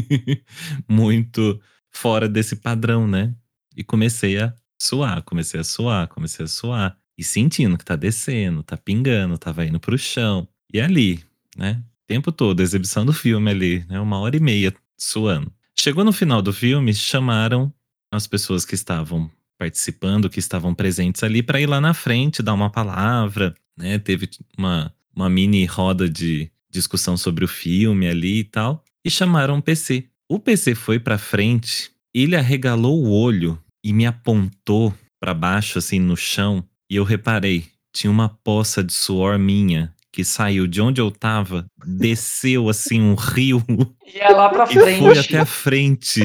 muito 0.88 1.60
fora 1.94 2.28
desse 2.28 2.56
padrão, 2.56 3.06
né? 3.08 3.34
E 3.76 3.82
comecei 3.82 4.38
a 4.38 4.52
suar, 4.78 5.22
comecei 5.22 5.60
a 5.60 5.64
suar, 5.64 6.08
comecei 6.08 6.44
a 6.44 6.48
suar. 6.48 6.96
E 7.16 7.22
sentindo 7.24 7.78
que 7.78 7.84
tá 7.84 7.96
descendo, 7.96 8.62
tá 8.62 8.76
pingando, 8.76 9.38
tava 9.38 9.64
indo 9.64 9.80
pro 9.80 9.96
chão. 9.96 10.46
E 10.72 10.80
ali, 10.80 11.24
né? 11.56 11.82
O 12.02 12.06
tempo 12.06 12.32
todo, 12.32 12.60
a 12.60 12.62
exibição 12.62 13.06
do 13.06 13.12
filme 13.12 13.50
ali, 13.50 13.84
né? 13.88 14.00
Uma 14.00 14.18
hora 14.18 14.36
e 14.36 14.40
meia 14.40 14.74
suando. 14.98 15.52
Chegou 15.76 16.04
no 16.04 16.12
final 16.12 16.42
do 16.42 16.52
filme, 16.52 16.92
chamaram 16.92 17.72
as 18.10 18.26
pessoas 18.26 18.64
que 18.64 18.74
estavam 18.74 19.30
participando, 19.58 20.28
que 20.28 20.38
estavam 20.38 20.74
presentes 20.74 21.22
ali, 21.22 21.42
para 21.42 21.60
ir 21.60 21.66
lá 21.66 21.80
na 21.80 21.94
frente, 21.94 22.42
dar 22.42 22.54
uma 22.54 22.70
palavra, 22.70 23.54
né? 23.76 23.98
Teve 23.98 24.28
uma, 24.58 24.92
uma 25.14 25.30
mini 25.30 25.64
roda 25.64 26.08
de 26.08 26.50
discussão 26.70 27.16
sobre 27.16 27.44
o 27.44 27.48
filme 27.48 28.08
ali 28.08 28.40
e 28.40 28.44
tal. 28.44 28.84
E 29.04 29.10
chamaram 29.10 29.58
o 29.58 29.62
PC. 29.62 30.08
O 30.28 30.38
PC 30.38 30.74
foi 30.74 30.98
pra 30.98 31.18
frente, 31.18 31.90
ele 32.14 32.36
arregalou 32.36 33.02
o 33.04 33.10
olho 33.10 33.58
e 33.84 33.92
me 33.92 34.06
apontou 34.06 34.94
pra 35.20 35.34
baixo, 35.34 35.78
assim, 35.78 35.98
no 35.98 36.16
chão. 36.16 36.64
E 36.90 36.96
eu 36.96 37.04
reparei, 37.04 37.66
tinha 37.94 38.10
uma 38.10 38.28
poça 38.28 38.82
de 38.84 38.92
suor 38.92 39.38
minha 39.38 39.92
que 40.12 40.24
saiu 40.24 40.66
de 40.68 40.80
onde 40.80 41.00
eu 41.00 41.10
tava, 41.10 41.66
desceu 41.84 42.68
assim 42.68 43.00
um 43.00 43.14
rio 43.16 43.64
Ia 44.14 44.28
lá 44.36 44.48
pra 44.48 44.64
e 44.64 44.74
foi 44.74 44.94
frente. 44.94 45.18
até 45.18 45.38
a 45.38 45.46
frente 45.46 46.20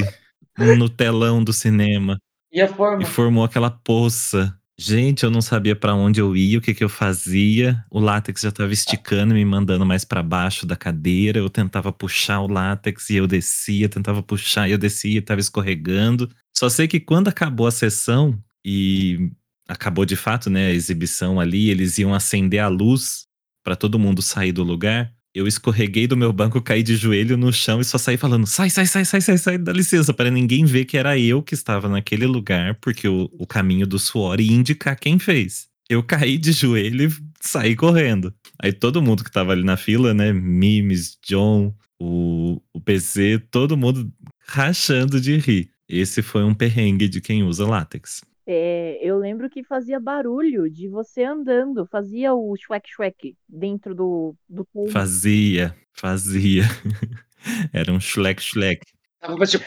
no 0.56 0.88
telão 0.88 1.42
do 1.42 1.52
cinema 1.52 2.16
Ia 2.52 2.68
formar. 2.68 3.02
e 3.02 3.04
formou 3.04 3.42
aquela 3.42 3.70
poça. 3.70 4.56
Gente, 4.82 5.24
eu 5.24 5.30
não 5.30 5.42
sabia 5.42 5.76
pra 5.76 5.94
onde 5.94 6.22
eu 6.22 6.34
ia, 6.34 6.56
o 6.56 6.60
que 6.62 6.72
que 6.72 6.82
eu 6.82 6.88
fazia. 6.88 7.84
O 7.90 8.00
látex 8.00 8.40
já 8.40 8.50
tava 8.50 8.72
esticando, 8.72 9.34
me 9.34 9.44
mandando 9.44 9.84
mais 9.84 10.06
pra 10.06 10.22
baixo 10.22 10.64
da 10.64 10.74
cadeira. 10.74 11.38
Eu 11.38 11.50
tentava 11.50 11.92
puxar 11.92 12.40
o 12.40 12.48
látex 12.48 13.10
e 13.10 13.16
eu 13.16 13.26
descia, 13.26 13.90
tentava 13.90 14.22
puxar 14.22 14.70
e 14.70 14.72
eu 14.72 14.78
descia, 14.78 15.20
tava 15.20 15.38
escorregando. 15.38 16.30
Só 16.56 16.70
sei 16.70 16.88
que 16.88 16.98
quando 16.98 17.28
acabou 17.28 17.66
a 17.66 17.70
sessão 17.70 18.42
e 18.64 19.30
acabou 19.68 20.06
de 20.06 20.16
fato, 20.16 20.48
né, 20.48 20.68
a 20.68 20.72
exibição 20.72 21.38
ali, 21.38 21.68
eles 21.68 21.98
iam 21.98 22.14
acender 22.14 22.60
a 22.60 22.68
luz 22.68 23.26
para 23.62 23.76
todo 23.76 23.98
mundo 23.98 24.22
sair 24.22 24.52
do 24.52 24.62
lugar. 24.62 25.12
Eu 25.32 25.46
escorreguei 25.46 26.08
do 26.08 26.16
meu 26.16 26.32
banco, 26.32 26.60
caí 26.60 26.82
de 26.82 26.96
joelho 26.96 27.36
no 27.36 27.52
chão 27.52 27.80
e 27.80 27.84
só 27.84 27.98
saí 27.98 28.16
falando: 28.16 28.46
sai, 28.46 28.68
sai, 28.68 28.86
sai, 28.86 29.04
sai, 29.04 29.20
sai, 29.20 29.38
sai, 29.38 29.58
dá 29.58 29.72
licença, 29.72 30.12
para 30.12 30.30
ninguém 30.30 30.64
ver 30.64 30.84
que 30.84 30.96
era 30.96 31.16
eu 31.18 31.42
que 31.42 31.54
estava 31.54 31.88
naquele 31.88 32.26
lugar, 32.26 32.76
porque 32.80 33.06
o, 33.06 33.30
o 33.32 33.46
caminho 33.46 33.86
do 33.86 33.98
suor 33.98 34.40
ia 34.40 34.52
indicar 34.52 34.98
quem 34.98 35.18
fez. 35.18 35.68
Eu 35.88 36.02
caí 36.02 36.38
de 36.38 36.52
joelho 36.52 37.08
e 37.08 37.14
saí 37.40 37.76
correndo. 37.76 38.34
Aí 38.62 38.72
todo 38.72 39.02
mundo 39.02 39.24
que 39.24 39.30
tava 39.30 39.52
ali 39.52 39.64
na 39.64 39.76
fila, 39.76 40.12
né? 40.12 40.32
Mimes, 40.32 41.16
John, 41.26 41.74
o, 42.00 42.60
o 42.72 42.80
PC, 42.80 43.40
todo 43.50 43.76
mundo 43.76 44.12
rachando 44.46 45.20
de 45.20 45.36
rir. 45.36 45.70
Esse 45.88 46.22
foi 46.22 46.44
um 46.44 46.54
perrengue 46.54 47.08
de 47.08 47.20
quem 47.20 47.42
usa 47.42 47.66
látex. 47.66 48.22
É, 48.46 48.98
eu 49.02 49.18
lembro 49.18 49.48
que 49.50 49.62
fazia 49.62 50.00
barulho 50.00 50.68
de 50.70 50.88
você 50.88 51.22
andando, 51.24 51.86
fazia 51.86 52.34
o 52.34 52.54
shwek-shwek 52.56 53.36
dentro 53.48 53.94
do, 53.94 54.34
do 54.48 54.64
povo. 54.72 54.90
Fazia, 54.90 55.74
fazia. 55.92 56.64
Era 57.72 57.92
um 57.92 58.00
shlek-shlek. 58.00 58.80
Tava 59.20 59.44
tipo, 59.46 59.64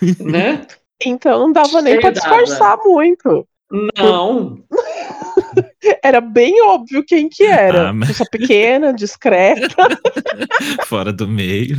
né? 0.24 0.66
Então 1.04 1.40
não 1.40 1.52
dava 1.52 1.82
nem 1.82 2.00
pra 2.00 2.10
disfarçar 2.10 2.78
muito. 2.84 3.46
Não. 3.98 4.64
Era 6.02 6.20
bem 6.20 6.62
óbvio 6.62 7.04
quem 7.04 7.28
que 7.28 7.44
era. 7.44 7.88
Ah, 7.88 7.92
mas- 7.92 8.08
Pessoa 8.08 8.28
pequena, 8.30 8.92
discreta. 8.92 9.74
Fora 10.86 11.12
do 11.12 11.28
meio. 11.28 11.76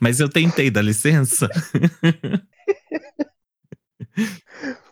Mas 0.00 0.18
eu 0.20 0.28
tentei, 0.28 0.70
dá 0.70 0.80
licença? 0.82 1.48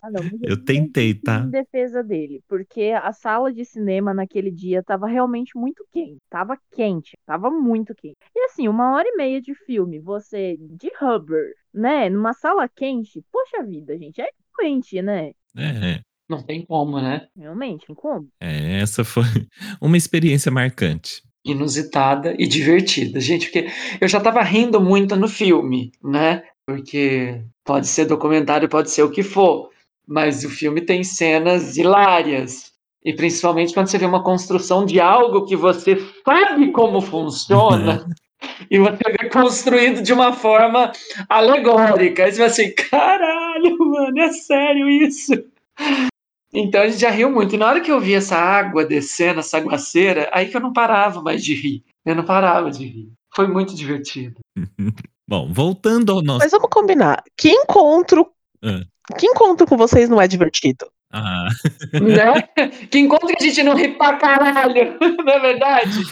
Ah, 0.09 0.11
não, 0.11 0.23
Eu 0.43 0.65
tentei, 0.65 1.15
tá? 1.15 1.41
Em 1.41 1.51
defesa 1.51 2.03
dele, 2.03 2.43
porque 2.49 2.93
a 3.01 3.13
sala 3.13 3.53
de 3.53 3.65
cinema 3.65 4.15
naquele 4.15 4.51
dia 4.51 4.83
tava 4.83 5.07
realmente 5.07 5.57
muito 5.57 5.85
quente. 5.93 6.19
Tava 6.31 6.59
quente, 6.73 7.17
tava 7.27 7.51
muito 7.51 7.95
quente. 7.95 8.17
E 8.35 8.41
assim, 8.47 8.69
uma 8.69 8.95
hora 8.95 9.07
e 9.09 9.17
meia 9.17 9.41
de 9.41 9.55
filme, 9.55 9.99
você 9.99 10.57
de 10.59 10.91
rubber, 11.01 11.53
né? 11.73 12.09
Numa 12.09 12.33
sala 12.33 12.69
quente, 12.69 13.23
poxa 13.31 13.63
vida, 13.65 13.97
gente, 13.99 14.21
é 14.21 14.29
quente, 14.59 15.01
né? 15.03 15.33
É, 15.57 16.01
Não 16.29 16.43
tem 16.43 16.65
como, 16.65 17.01
né? 17.01 17.29
Realmente, 17.37 17.87
tem 17.87 17.95
como? 17.95 18.29
é, 18.41 18.81
essa 18.81 19.05
foi 19.05 19.25
uma 19.81 19.97
experiência 19.97 20.51
marcante. 20.51 21.23
Inusitada 21.45 22.35
e 22.39 22.47
divertida. 22.47 23.21
Gente, 23.21 23.47
porque 23.47 23.67
eu 24.01 24.09
já 24.09 24.21
tava 24.21 24.43
rindo 24.43 24.81
muito 24.81 25.17
no 25.17 25.29
filme, 25.29 25.93
né? 26.03 26.43
Porque 26.67 27.43
pode 27.65 27.87
ser 27.87 28.05
documentário, 28.07 28.69
pode 28.69 28.91
ser 28.91 29.03
o 29.03 29.11
que 29.11 29.23
for. 29.23 29.71
Mas 30.09 30.43
o 30.43 30.49
filme 30.49 30.81
tem 30.81 31.05
cenas 31.05 31.77
hilárias. 31.77 32.73
E 33.05 33.13
principalmente 33.13 33.75
quando 33.75 33.89
você 33.89 33.99
vê 33.99 34.07
uma 34.07 34.23
construção 34.23 34.87
de 34.87 34.99
algo 34.99 35.45
que 35.45 35.55
você 35.55 36.03
sabe 36.25 36.73
como 36.73 37.01
funciona. 37.01 38.07
E 38.71 38.79
você 38.79 39.03
vê 39.03 39.29
construído 39.31 40.01
de 40.01 40.13
uma 40.13 40.33
forma 40.33 40.93
alegórica. 41.29 42.25
Aí 42.25 42.31
você 42.31 42.39
vai 42.39 42.47
assim, 42.47 42.73
caralho, 42.73 43.77
mano, 43.79 44.17
é 44.17 44.33
sério 44.33 44.89
isso? 44.89 45.33
Então 46.53 46.83
a 46.83 46.89
gente 46.89 47.01
já 47.01 47.11
riu 47.11 47.33
muito. 47.33 47.55
E 47.55 47.59
na 47.59 47.67
hora 47.67 47.81
que 47.81 47.91
eu 47.91 48.01
vi 48.01 48.15
essa 48.15 48.37
água 48.37 48.85
descendo, 48.85 49.41
essa 49.41 49.59
aguaceira, 49.59 50.31
aí 50.33 50.47
que 50.47 50.57
eu 50.57 50.61
não 50.61 50.73
parava 50.73 51.21
mais 51.21 51.43
de 51.43 51.53
rir. 51.53 51.83
Eu 52.07 52.15
não 52.15 52.25
parava 52.25 52.71
de 52.71 52.87
rir. 52.87 53.13
Foi 53.35 53.49
muito 53.49 53.75
divertido. 53.75 54.37
Bom, 55.29 55.53
voltando 55.53 56.13
ao 56.13 56.23
nosso. 56.23 56.39
Mas 56.39 56.53
vamos 56.53 56.69
combinar. 56.71 57.23
Que 57.37 57.51
encontro. 57.51 58.31
Ah. 58.63 58.85
Que 59.17 59.27
encontro 59.27 59.67
com 59.67 59.77
vocês 59.77 60.09
não 60.09 60.21
é 60.21 60.29
divertido? 60.29 60.91
Ah, 61.13 61.49
né? 61.95 62.43
Que 62.91 62.99
encontro 62.99 63.29
que 63.29 63.43
a 63.43 63.47
gente 63.47 63.63
não 63.63 63.75
ri 63.75 63.89
pra 63.97 64.17
caralho, 64.19 64.99
não 65.25 65.33
é 65.33 65.41
verdade? 65.41 66.03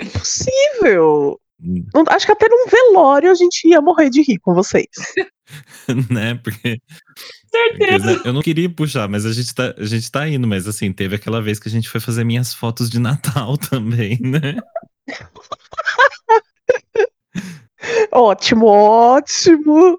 Impossível. 0.00 1.40
Hum. 1.64 1.84
Não- 1.94 2.04
Acho 2.08 2.26
que 2.26 2.32
até 2.32 2.48
num 2.48 2.66
velório 2.66 3.30
a 3.30 3.34
gente 3.34 3.66
ia 3.68 3.80
morrer 3.80 4.10
de 4.10 4.20
rir 4.22 4.38
com 4.40 4.52
vocês. 4.52 4.88
né? 6.10 6.34
Porque. 6.42 6.78
Certeza. 7.50 8.22
Eu 8.24 8.32
não 8.32 8.42
queria 8.42 8.68
puxar, 8.68 9.08
mas 9.08 9.24
a 9.24 9.32
gente, 9.32 9.54
tá, 9.54 9.74
a 9.78 9.84
gente 9.84 10.10
tá 10.10 10.28
indo. 10.28 10.46
Mas 10.46 10.66
assim, 10.66 10.92
teve 10.92 11.16
aquela 11.16 11.40
vez 11.40 11.58
que 11.58 11.68
a 11.68 11.70
gente 11.70 11.88
foi 11.88 12.00
fazer 12.00 12.24
minhas 12.24 12.52
fotos 12.52 12.90
de 12.90 12.98
Natal 12.98 13.56
também, 13.70 14.18
né? 14.20 14.56
Ótimo, 18.12 18.66
ótimo. 18.66 19.98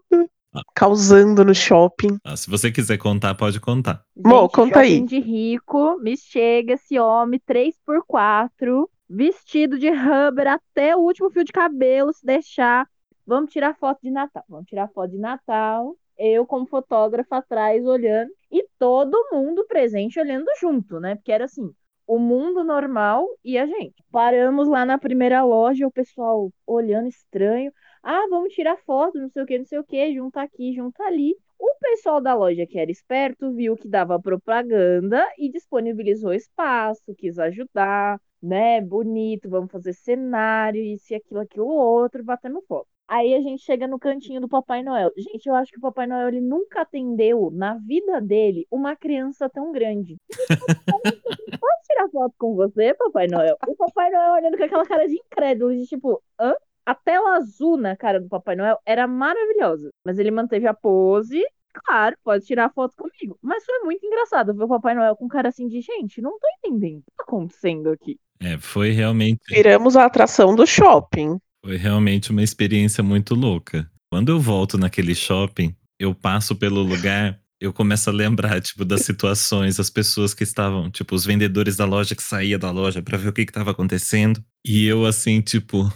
Causando 0.76 1.43
no 1.43 1.54
shopping. 1.54 2.18
Ah, 2.24 2.36
se 2.36 2.49
você 2.49 2.72
quiser 2.72 2.97
contar, 2.97 3.36
pode 3.36 3.60
contar. 3.60 4.04
Mo, 4.16 4.47
conta 4.49 4.80
aí. 4.80 5.01
de 5.01 5.20
rico, 5.20 5.97
me 5.99 6.16
chega 6.16 6.74
esse 6.74 6.99
homem 6.99 7.39
3x4, 7.39 8.88
vestido 9.10 9.80
de 9.80 9.89
rubber 9.89 10.47
até 10.47 10.95
o 10.95 10.99
último 10.99 11.30
fio 11.30 11.43
de 11.43 11.51
cabelo, 11.51 12.14
se 12.14 12.26
deixar. 12.26 12.88
Vamos 13.26 13.51
tirar 13.51 13.76
foto 13.78 13.99
de 14.04 14.12
Natal. 14.12 14.43
Vamos 14.49 14.68
tirar 14.68 14.89
foto 14.89 15.12
de 15.12 15.18
Natal. 15.18 15.95
Eu, 16.18 16.45
como 16.45 16.68
fotógrafa, 16.68 17.38
atrás 17.38 17.86
olhando. 17.86 18.32
E 18.51 18.68
todo 18.78 19.30
mundo 19.32 19.66
presente 19.68 20.20
olhando 20.20 20.45
junto, 20.60 20.99
né? 20.99 21.16
Porque 21.16 21.32
era 21.32 21.45
assim: 21.45 21.74
o 22.06 22.20
mundo 22.20 22.64
normal 22.64 23.28
e 23.43 23.58
a 23.58 23.66
gente. 23.66 24.04
Paramos 24.12 24.68
lá 24.68 24.86
na 24.86 24.97
primeira 24.97 25.43
loja, 25.43 25.88
o 25.88 25.91
pessoal 25.91 26.51
olhando 26.68 27.08
estranho. 27.08 27.72
Ah, 28.04 28.28
vamos 28.30 28.54
tirar 28.54 28.78
foto, 28.86 29.18
não 29.18 29.30
sei 29.30 29.43
o 29.43 29.45
que, 29.45 29.58
não 29.58 29.66
sei 29.66 29.80
o 29.80 29.84
que, 29.84 30.14
junta 30.14 30.41
aqui, 30.41 30.74
junta 30.74 31.01
ali. 31.06 31.38
O 31.58 31.76
pessoal 31.80 32.20
da 32.20 32.34
loja 32.36 32.68
que 32.68 32.78
era 32.78 32.91
esperto 32.91 33.54
viu 33.54 33.78
que 33.78 33.88
dava 33.88 34.20
propaganda 34.22 35.26
e 35.38 35.49
disponibilizou 35.49 36.34
espaço, 36.34 37.01
quis 37.18 37.39
ajudar, 37.39 38.20
né? 38.41 38.82
Bonito, 38.82 39.49
vamos 39.49 39.72
fazer 39.72 39.93
cenário, 39.93 40.84
isso 40.84 41.14
e 41.14 41.16
aquilo, 41.16 41.39
aquilo 41.39 41.66
outro, 41.66 42.22
batendo 42.24 42.62
foto. 42.68 42.88
Aí 43.08 43.34
a 43.36 43.41
gente 43.41 43.64
chega 43.64 43.88
no 43.88 43.97
cantinho 43.97 44.41
do 44.41 44.49
Papai 44.49 44.84
Noel. 44.84 45.12
Gente, 45.18 45.47
eu 45.47 45.56
acho 45.56 45.72
que 45.72 45.78
o 45.78 45.82
Papai 45.82 46.06
Noel 46.06 46.28
ele 46.28 46.41
nunca 46.41 46.82
atendeu 46.82 47.49
na 47.51 47.76
vida 47.76 48.20
dele 48.20 48.68
uma 48.70 48.97
criança 48.97 49.49
tão 49.49 49.72
grande. 49.72 50.18
Posso 51.60 51.84
tirar 51.88 52.10
foto 52.10 52.34
com 52.38 52.56
você, 52.56 52.93
Papai 52.95 53.28
Noel? 53.28 53.56
O 53.66 53.76
Papai 53.78 54.10
Noel 54.10 54.34
olhando 54.34 54.58
com 54.58 54.64
aquela 54.64 54.86
cara 54.86 55.08
de 55.08 55.16
incrédulo, 55.16 55.74
de 55.74 55.86
tipo, 55.86 56.22
hã? 56.38 56.54
A 56.86 56.93
tela 56.93 57.38
azul 57.38 57.77
na 57.77 57.95
cara 57.95 58.19
do 58.19 58.27
Papai 58.27 58.55
Noel 58.55 58.77
era 58.86 59.07
maravilhosa. 59.07 59.89
Mas 60.05 60.19
ele 60.19 60.31
manteve 60.31 60.67
a 60.67 60.73
pose. 60.73 61.41
Claro, 61.73 62.15
pode 62.23 62.45
tirar 62.45 62.71
foto 62.73 62.93
comigo. 62.95 63.38
Mas 63.41 63.65
foi 63.65 63.79
muito 63.79 64.05
engraçado 64.05 64.53
ver 64.53 64.63
o 64.63 64.67
Papai 64.67 64.93
Noel 64.93 65.15
com 65.15 65.27
cara 65.27 65.49
assim 65.49 65.67
de 65.67 65.81
gente, 65.81 66.21
não 66.21 66.38
tô 66.39 66.47
entendendo 66.59 66.99
o 66.99 67.01
que 67.01 67.17
tá 67.17 67.23
acontecendo 67.23 67.89
aqui. 67.89 68.19
É, 68.39 68.57
foi 68.57 68.91
realmente. 68.91 69.39
Viramos 69.49 69.95
a 69.95 70.05
atração 70.05 70.55
do 70.55 70.67
shopping. 70.67 71.39
Foi 71.65 71.77
realmente 71.77 72.29
uma 72.29 72.43
experiência 72.43 73.03
muito 73.03 73.34
louca. 73.34 73.89
Quando 74.11 74.29
eu 74.29 74.39
volto 74.39 74.77
naquele 74.77 75.15
shopping, 75.15 75.75
eu 75.97 76.13
passo 76.13 76.55
pelo 76.55 76.81
lugar, 76.84 77.39
eu 77.59 77.71
começo 77.71 78.09
a 78.09 78.13
lembrar, 78.13 78.61
tipo, 78.61 78.84
das 78.84 79.01
situações, 79.01 79.79
as 79.79 79.89
pessoas 79.89 80.34
que 80.34 80.43
estavam, 80.43 80.91
tipo, 80.91 81.15
os 81.15 81.25
vendedores 81.25 81.77
da 81.77 81.86
loja 81.86 82.13
que 82.13 82.21
saía 82.21 82.59
da 82.59 82.69
loja 82.69 83.01
pra 83.01 83.17
ver 83.17 83.29
o 83.29 83.34
que 83.34 83.45
que 83.45 83.53
tava 83.53 83.71
acontecendo. 83.71 84.43
E 84.65 84.86
eu 84.86 85.05
assim, 85.05 85.39
tipo, 85.39 85.89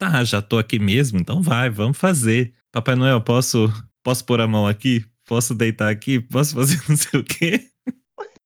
tá, 0.00 0.24
já 0.24 0.40
tô 0.40 0.58
aqui 0.58 0.78
mesmo, 0.78 1.20
então 1.20 1.42
vai, 1.42 1.68
vamos 1.68 1.98
fazer. 1.98 2.54
Papai 2.72 2.94
Noel, 2.96 3.20
posso, 3.20 3.68
posso 4.02 4.24
pôr 4.24 4.40
a 4.40 4.48
mão 4.48 4.66
aqui? 4.66 5.04
Posso 5.26 5.54
deitar 5.54 5.90
aqui? 5.90 6.18
Posso 6.18 6.54
fazer 6.54 6.80
não 6.88 6.96
sei 6.96 7.20
o 7.20 7.24
quê? 7.24 7.60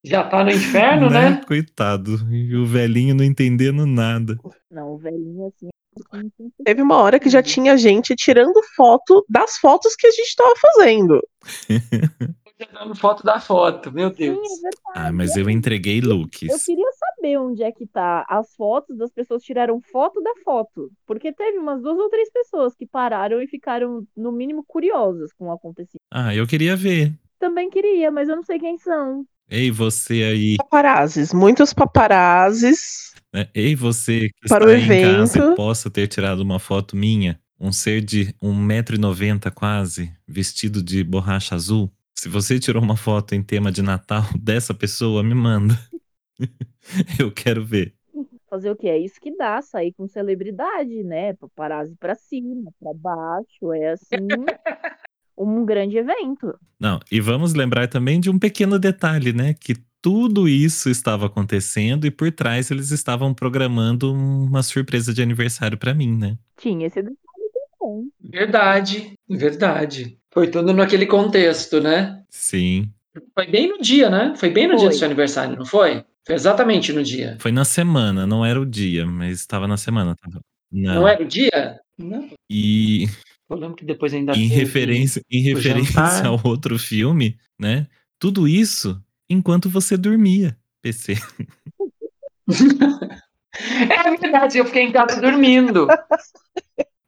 Já 0.05 0.25
tá 0.25 0.45
no 0.45 0.51
inferno, 0.51 1.09
né? 1.09 1.41
Coitado. 1.47 2.17
E 2.31 2.55
o 2.57 2.67
velhinho 2.67 3.15
não 3.15 3.25
entendendo 3.25 3.87
nada. 3.87 4.39
Não, 4.71 4.95
o 4.95 4.99
velhinho 4.99 5.47
assim. 5.47 5.69
Teve 6.65 6.83
uma 6.83 6.97
hora 6.97 7.21
que 7.21 7.31
já 7.31 7.41
tinha 7.41 7.79
gente 7.79 8.17
tirando 8.17 8.61
foto 8.77 9.25
das 9.29 9.57
fotos 9.59 9.95
que 9.95 10.09
a 10.09 10.11
gente 10.11 10.35
tava 10.37 10.55
fazendo. 10.61 11.21
Já 12.57 12.67
dando 12.73 12.95
foto 12.95 13.25
da 13.25 13.41
foto, 13.41 13.91
meu 13.91 14.11
Sim, 14.11 14.17
Deus. 14.17 14.39
é 14.39 14.63
verdade. 14.63 14.93
Ah, 14.95 15.13
mas 15.13 15.37
eu 15.37 15.51
entreguei 15.51 15.99
Eu 15.99 16.11
looks. 16.15 16.39
queria 16.65 16.89
saber 17.25 17.39
onde 17.39 17.63
é 17.63 17.73
que 17.73 17.87
tá 17.87 18.25
as 18.29 18.55
fotos 18.55 18.97
das 18.99 19.11
pessoas 19.11 19.43
tiraram 19.43 19.81
foto 19.81 20.21
da 20.23 20.33
foto. 20.45 20.91
Porque 21.07 21.33
teve 21.33 21.59
umas 21.59 21.83
duas 21.83 21.99
ou 21.99 22.11
três 22.11 22.31
pessoas 22.31 22.75
que 22.75 22.87
pararam 22.87 23.41
e 23.41 23.47
ficaram, 23.47 24.07
no 24.17 24.31
mínimo, 24.31 24.63
curiosas 24.67 25.33
com 25.33 25.47
o 25.47 25.53
acontecido. 25.53 26.01
Ah, 26.13 26.35
eu 26.35 26.47
queria 26.47 26.77
ver. 26.77 27.13
Também 27.39 27.71
queria, 27.71 28.11
mas 28.11 28.29
eu 28.29 28.37
não 28.37 28.43
sei 28.45 28.59
quem 28.59 28.79
são. 28.79 29.25
Ei, 29.49 29.71
você 29.71 30.23
aí. 30.25 30.57
Paparazes, 30.59 31.33
muitos 31.33 31.73
paparazes. 31.73 33.15
né? 33.33 33.49
Ei, 33.55 33.75
você 33.75 34.29
que 34.41 34.49
Para 34.49 34.65
está 34.65 34.91
o 34.91 34.93
aí 34.93 34.99
em 34.99 35.03
casa 35.03 35.39
evento. 35.39 35.57
possa 35.57 35.91
ter 35.91 36.07
tirado 36.07 36.41
uma 36.41 36.59
foto 36.59 36.97
minha. 36.97 37.39
Um 37.61 37.73
ser 37.73 38.01
de 38.03 38.35
1,90m 38.43 39.51
quase, 39.53 40.13
vestido 40.27 40.83
de 40.83 41.03
borracha 41.05 41.55
azul. 41.55 41.91
Se 42.17 42.29
você 42.29 42.59
tirou 42.59 42.83
uma 42.83 42.97
foto 42.97 43.35
em 43.35 43.43
tema 43.43 43.71
de 43.71 43.83
Natal 43.83 44.25
dessa 44.41 44.75
pessoa, 44.75 45.23
me 45.23 45.35
manda. 45.35 45.79
eu 47.19 47.33
quero 47.33 47.65
ver. 47.65 47.95
Fazer 48.49 48.71
o 48.71 48.77
quê? 48.77 48.89
É 48.89 48.99
isso 48.99 49.21
que 49.21 49.37
dá, 49.37 49.61
sair 49.61 49.93
com 49.93 50.07
celebridade, 50.07 51.03
né? 51.03 51.33
Paparazzi 51.35 51.97
pra 51.97 52.15
cima, 52.15 52.71
pra 52.79 52.93
baixo, 52.95 53.73
é 53.73 53.93
assim. 53.93 54.29
um 55.37 55.65
grande 55.65 55.97
evento. 55.97 56.57
Não, 56.79 57.01
e 57.11 57.21
vamos 57.21 57.55
lembrar 57.55 57.89
também 57.89 58.21
de 58.21 58.31
um 58.31 58.39
pequeno 58.39 58.79
detalhe, 58.79 59.33
né? 59.33 59.55
Que 59.55 59.75
tudo 60.01 60.49
isso 60.49 60.91
estava 60.91 61.27
acontecendo 61.27 62.07
e 62.07 62.11
por 62.11 62.31
trás 62.31 62.71
eles 62.71 62.91
estavam 62.91 63.33
programando 63.33 64.13
uma 64.13 64.63
surpresa 64.63 65.13
de 65.13 65.23
aniversário 65.23 65.79
para 65.79 65.95
mim, 65.95 66.17
né? 66.17 66.37
Tinha 66.59 66.87
esse 66.87 67.03
detalhe 67.03 67.17
também. 67.81 68.13
Verdade, 68.21 69.13
verdade. 69.29 70.19
Foi 70.31 70.49
tudo 70.49 70.73
naquele 70.73 71.07
contexto, 71.07 71.81
né? 71.81 72.23
Sim. 72.29 72.91
Foi 73.33 73.47
bem 73.47 73.69
no 73.69 73.79
dia, 73.79 74.11
né? 74.11 74.35
Foi 74.37 74.51
bem 74.51 74.67
no 74.67 74.77
dia 74.77 74.87
Foi. 74.87 74.89
do 74.91 74.99
seu 74.99 75.07
aniversário, 75.07 75.57
não 75.57 75.65
foi? 75.65 76.05
Foi 76.27 76.35
exatamente 76.35 76.93
no 76.93 77.03
dia. 77.03 77.37
Foi 77.41 77.53
na 77.53 77.65
semana, 77.65 78.27
não 78.27 78.45
era 78.45 78.61
o 78.61 78.65
dia, 78.67 79.05
mas 79.07 79.41
estava 79.41 79.69
na 79.69 79.77
semana. 79.77 80.15
tava- 80.17 80.41
Não. 80.73 80.95
Não, 80.95 81.09
era 81.09 81.23
o 81.23 81.27
dia? 81.27 81.79
Não. 81.99 82.29
E 82.51 83.07
Eu 83.49 83.57
lembro 83.57 83.77
que 83.77 83.85
depois 83.85 84.13
ainda 84.15 84.33
em 84.33 84.47
referência, 84.49 85.23
em 85.31 85.41
referência 85.43 86.27
ao 86.27 86.41
outro 86.45 86.79
filme, 86.79 87.37
né? 87.61 87.87
Tudo 88.19 88.49
isso 88.49 89.01
enquanto 89.29 89.69
você 89.69 89.97
dormia, 89.97 90.57
PC. 90.83 91.15
É 93.89 94.17
verdade, 94.17 94.59
eu 94.59 94.65
fiquei 94.65 94.83
em 94.83 94.91
casa 94.93 95.21
dormindo. 95.21 95.87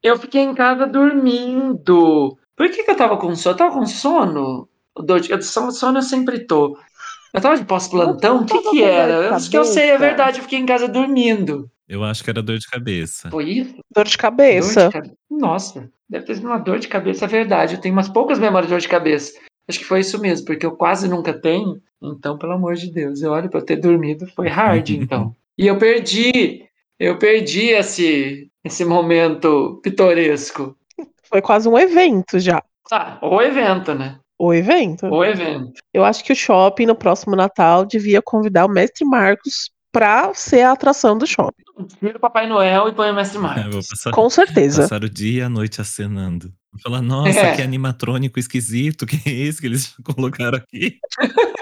Eu 0.02 0.16
fiquei 0.18 0.42
em 0.42 0.54
casa 0.54 0.86
dormindo. 0.86 2.38
Por 2.56 2.70
que, 2.70 2.84
que 2.84 2.90
eu 2.90 2.96
tava 2.96 3.16
com 3.16 3.34
sono? 3.34 3.52
Eu 3.54 3.58
tava 3.58 3.74
com 3.74 3.84
sono? 3.86 4.68
Dor 4.96 5.20
de 5.20 5.42
sono, 5.44 5.72
sono 5.72 5.98
eu 5.98 6.02
sempre 6.02 6.46
tô. 6.46 6.78
Eu 7.36 7.42
tava 7.42 7.56
de 7.58 7.66
pós-plantão? 7.66 8.40
O 8.40 8.46
que 8.46 8.56
que 8.56 8.62
dor 8.64 8.72
de 8.72 8.82
era? 8.82 9.34
Acho 9.34 9.50
que 9.50 9.58
eu 9.58 9.64
sei, 9.66 9.90
é 9.90 9.98
verdade, 9.98 10.38
eu 10.38 10.42
fiquei 10.44 10.58
em 10.58 10.64
casa 10.64 10.88
dormindo. 10.88 11.70
Eu 11.86 12.02
acho 12.02 12.24
que 12.24 12.30
era 12.30 12.42
dor 12.42 12.58
de 12.58 12.66
cabeça. 12.66 13.30
Foi 13.30 13.44
isso? 13.44 13.74
Dor 13.94 14.06
de 14.06 14.12
Dor 14.12 14.18
cabeça. 14.22 14.86
de 14.86 14.92
cabeça. 14.92 15.14
Nossa, 15.30 15.90
deve 16.08 16.24
ter 16.24 16.36
sido 16.36 16.46
uma 16.46 16.56
dor 16.56 16.78
de 16.78 16.88
cabeça, 16.88 17.26
é 17.26 17.28
verdade. 17.28 17.74
Eu 17.74 17.80
tenho 17.82 17.94
umas 17.94 18.08
poucas 18.08 18.38
memórias 18.38 18.68
de 18.68 18.74
dor 18.74 18.80
de 18.80 18.88
cabeça. 18.88 19.38
Acho 19.68 19.78
que 19.78 19.84
foi 19.84 20.00
isso 20.00 20.18
mesmo, 20.18 20.46
porque 20.46 20.64
eu 20.64 20.72
quase 20.72 21.06
nunca 21.08 21.34
tenho. 21.34 21.78
Então, 22.02 22.38
pelo 22.38 22.52
amor 22.52 22.74
de 22.74 22.90
Deus, 22.90 23.20
eu 23.20 23.32
olho 23.32 23.50
pra 23.50 23.60
eu 23.60 23.64
ter 23.66 23.76
dormido, 23.76 24.26
foi 24.34 24.48
hard, 24.48 24.88
então. 24.90 25.36
E 25.58 25.66
eu 25.66 25.78
perdi, 25.78 26.64
eu 27.00 27.18
perdi 27.18 27.68
esse, 27.68 28.50
esse 28.62 28.84
momento 28.84 29.80
pitoresco. 29.82 30.76
Foi 31.22 31.40
quase 31.40 31.66
um 31.66 31.78
evento 31.78 32.38
já. 32.38 32.62
Ah, 32.92 33.18
o 33.22 33.40
evento, 33.40 33.94
né? 33.94 34.18
O 34.38 34.52
evento. 34.52 35.06
O 35.06 35.24
evento. 35.24 35.72
Eu 35.94 36.04
acho 36.04 36.22
que 36.22 36.32
o 36.32 36.36
shopping 36.36 36.86
no 36.86 36.94
próximo 36.94 37.34
Natal 37.34 37.86
devia 37.86 38.20
convidar 38.20 38.66
o 38.66 38.68
mestre 38.68 39.04
Marcos 39.04 39.70
pra 39.90 40.32
ser 40.34 40.60
a 40.60 40.72
atração 40.72 41.16
do 41.16 41.26
shopping. 41.26 41.62
Tira 41.98 42.18
o 42.18 42.20
Papai 42.20 42.46
Noel 42.46 42.88
e 42.88 42.92
põe 42.94 43.10
o 43.10 43.14
Mestre 43.14 43.38
Marcos. 43.40 43.88
passar, 43.88 44.10
Com 44.12 44.28
certeza. 44.28 44.82
passar 44.82 45.02
o 45.04 45.08
dia 45.08 45.40
e 45.40 45.42
a 45.42 45.48
noite 45.48 45.80
acenando. 45.80 46.52
Vou 46.70 46.80
falar, 46.82 47.00
nossa, 47.00 47.38
É. 47.38 47.56
que 47.56 47.62
animatrônico 47.62 48.38
esquisito, 48.38 49.06
que 49.06 49.16
é 49.26 49.32
esse 49.32 49.58
que 49.60 49.66
eles 49.66 49.94
colocaram 50.04 50.58
aqui? 50.58 50.98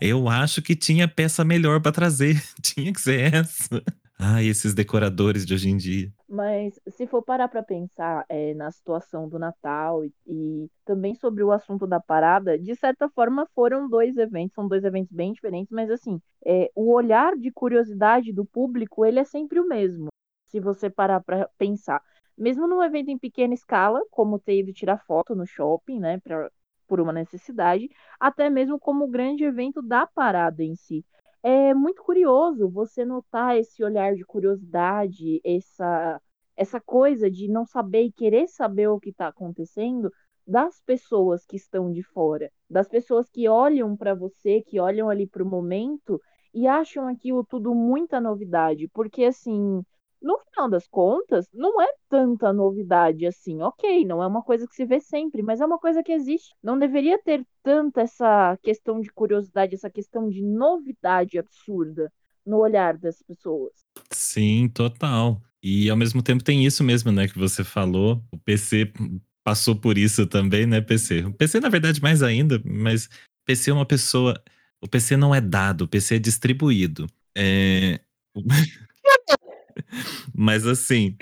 Eu 0.00 0.28
acho 0.28 0.62
que 0.62 0.74
tinha 0.76 1.08
peça 1.08 1.44
melhor 1.44 1.80
pra 1.80 1.92
trazer. 1.92 2.40
Tinha 2.62 2.92
que 2.92 3.00
ser 3.00 3.34
essa. 3.34 3.82
Ai, 4.20 4.46
esses 4.48 4.74
decoradores 4.74 5.46
de 5.46 5.54
hoje 5.54 5.70
em 5.70 5.76
dia. 5.76 6.12
Mas 6.28 6.78
se 6.88 7.06
for 7.06 7.22
parar 7.22 7.46
para 7.48 7.62
pensar 7.62 8.26
é, 8.28 8.52
na 8.52 8.68
situação 8.72 9.28
do 9.28 9.38
Natal 9.38 10.04
e, 10.04 10.12
e 10.26 10.70
também 10.84 11.14
sobre 11.14 11.44
o 11.44 11.52
assunto 11.52 11.86
da 11.86 12.00
parada, 12.00 12.58
de 12.58 12.74
certa 12.74 13.08
forma 13.08 13.46
foram 13.54 13.88
dois 13.88 14.16
eventos, 14.16 14.54
são 14.54 14.66
dois 14.66 14.82
eventos 14.82 15.12
bem 15.12 15.32
diferentes, 15.32 15.70
mas 15.70 15.88
assim, 15.88 16.20
é, 16.44 16.68
o 16.74 16.92
olhar 16.92 17.36
de 17.36 17.52
curiosidade 17.52 18.32
do 18.32 18.44
público, 18.44 19.06
ele 19.06 19.20
é 19.20 19.24
sempre 19.24 19.60
o 19.60 19.68
mesmo, 19.68 20.08
se 20.48 20.58
você 20.58 20.90
parar 20.90 21.20
para 21.22 21.48
pensar. 21.56 22.02
Mesmo 22.36 22.66
num 22.66 22.82
evento 22.82 23.10
em 23.10 23.18
pequena 23.18 23.54
escala, 23.54 24.00
como 24.10 24.38
ter 24.38 24.58
ido 24.58 24.72
tirar 24.72 24.98
foto 25.06 25.34
no 25.34 25.46
shopping, 25.46 26.00
né, 26.00 26.18
pra, 26.18 26.50
por 26.88 27.00
uma 27.00 27.12
necessidade, 27.12 27.88
até 28.18 28.50
mesmo 28.50 28.80
como 28.80 29.04
o 29.04 29.10
grande 29.10 29.44
evento 29.44 29.80
da 29.80 30.08
parada 30.08 30.64
em 30.64 30.74
si 30.74 31.04
é 31.48 31.72
muito 31.72 32.02
curioso 32.02 32.68
você 32.68 33.06
notar 33.06 33.56
esse 33.56 33.82
olhar 33.82 34.14
de 34.14 34.22
curiosidade, 34.22 35.40
essa, 35.42 36.20
essa 36.54 36.78
coisa 36.78 37.30
de 37.30 37.48
não 37.48 37.64
saber 37.64 38.02
e 38.02 38.12
querer 38.12 38.48
saber 38.48 38.88
o 38.88 39.00
que 39.00 39.08
está 39.08 39.28
acontecendo 39.28 40.12
das 40.46 40.80
pessoas 40.82 41.46
que 41.46 41.56
estão 41.56 41.90
de 41.90 42.02
fora, 42.02 42.50
das 42.68 42.86
pessoas 42.86 43.30
que 43.30 43.48
olham 43.48 43.96
para 43.96 44.14
você, 44.14 44.60
que 44.60 44.78
olham 44.78 45.08
ali 45.08 45.26
para 45.26 45.42
o 45.42 45.48
momento 45.48 46.20
e 46.52 46.66
acham 46.66 47.08
aquilo 47.08 47.42
tudo 47.44 47.74
muita 47.74 48.20
novidade, 48.20 48.86
porque 48.88 49.24
assim, 49.24 49.82
no 50.20 50.38
final 50.50 50.68
das 50.68 50.86
contas, 50.86 51.48
não 51.52 51.80
é 51.80 51.88
tanta 52.08 52.52
novidade 52.52 53.26
assim, 53.26 53.60
ok, 53.62 54.04
não 54.04 54.22
é 54.22 54.26
uma 54.26 54.42
coisa 54.42 54.66
que 54.66 54.74
se 54.74 54.84
vê 54.84 55.00
sempre, 55.00 55.42
mas 55.42 55.60
é 55.60 55.66
uma 55.66 55.78
coisa 55.78 56.02
que 56.02 56.12
existe. 56.12 56.54
Não 56.62 56.78
deveria 56.78 57.18
ter 57.22 57.46
tanta 57.62 58.02
essa 58.02 58.58
questão 58.62 59.00
de 59.00 59.10
curiosidade, 59.10 59.74
essa 59.74 59.90
questão 59.90 60.28
de 60.28 60.42
novidade 60.42 61.38
absurda 61.38 62.12
no 62.44 62.58
olhar 62.58 62.96
das 62.96 63.22
pessoas. 63.22 63.72
Sim, 64.10 64.68
total. 64.68 65.40
E 65.62 65.90
ao 65.90 65.96
mesmo 65.96 66.22
tempo 66.22 66.42
tem 66.42 66.64
isso 66.64 66.82
mesmo, 66.82 67.12
né, 67.12 67.28
que 67.28 67.38
você 67.38 67.62
falou. 67.62 68.22
O 68.32 68.38
PC 68.38 68.92
passou 69.44 69.76
por 69.76 69.96
isso 69.96 70.26
também, 70.26 70.66
né, 70.66 70.80
PC? 70.80 71.24
O 71.24 71.32
PC, 71.32 71.60
na 71.60 71.68
verdade, 71.68 72.02
mais 72.02 72.22
ainda, 72.22 72.60
mas 72.64 73.06
o 73.06 73.44
PC 73.44 73.70
é 73.70 73.74
uma 73.74 73.86
pessoa. 73.86 74.40
O 74.80 74.88
PC 74.88 75.16
não 75.16 75.34
é 75.34 75.40
dado, 75.40 75.82
o 75.82 75.88
PC 75.88 76.16
é 76.16 76.18
distribuído. 76.18 77.06
É... 77.36 78.00
Mas 80.34 80.66
assim, 80.66 81.16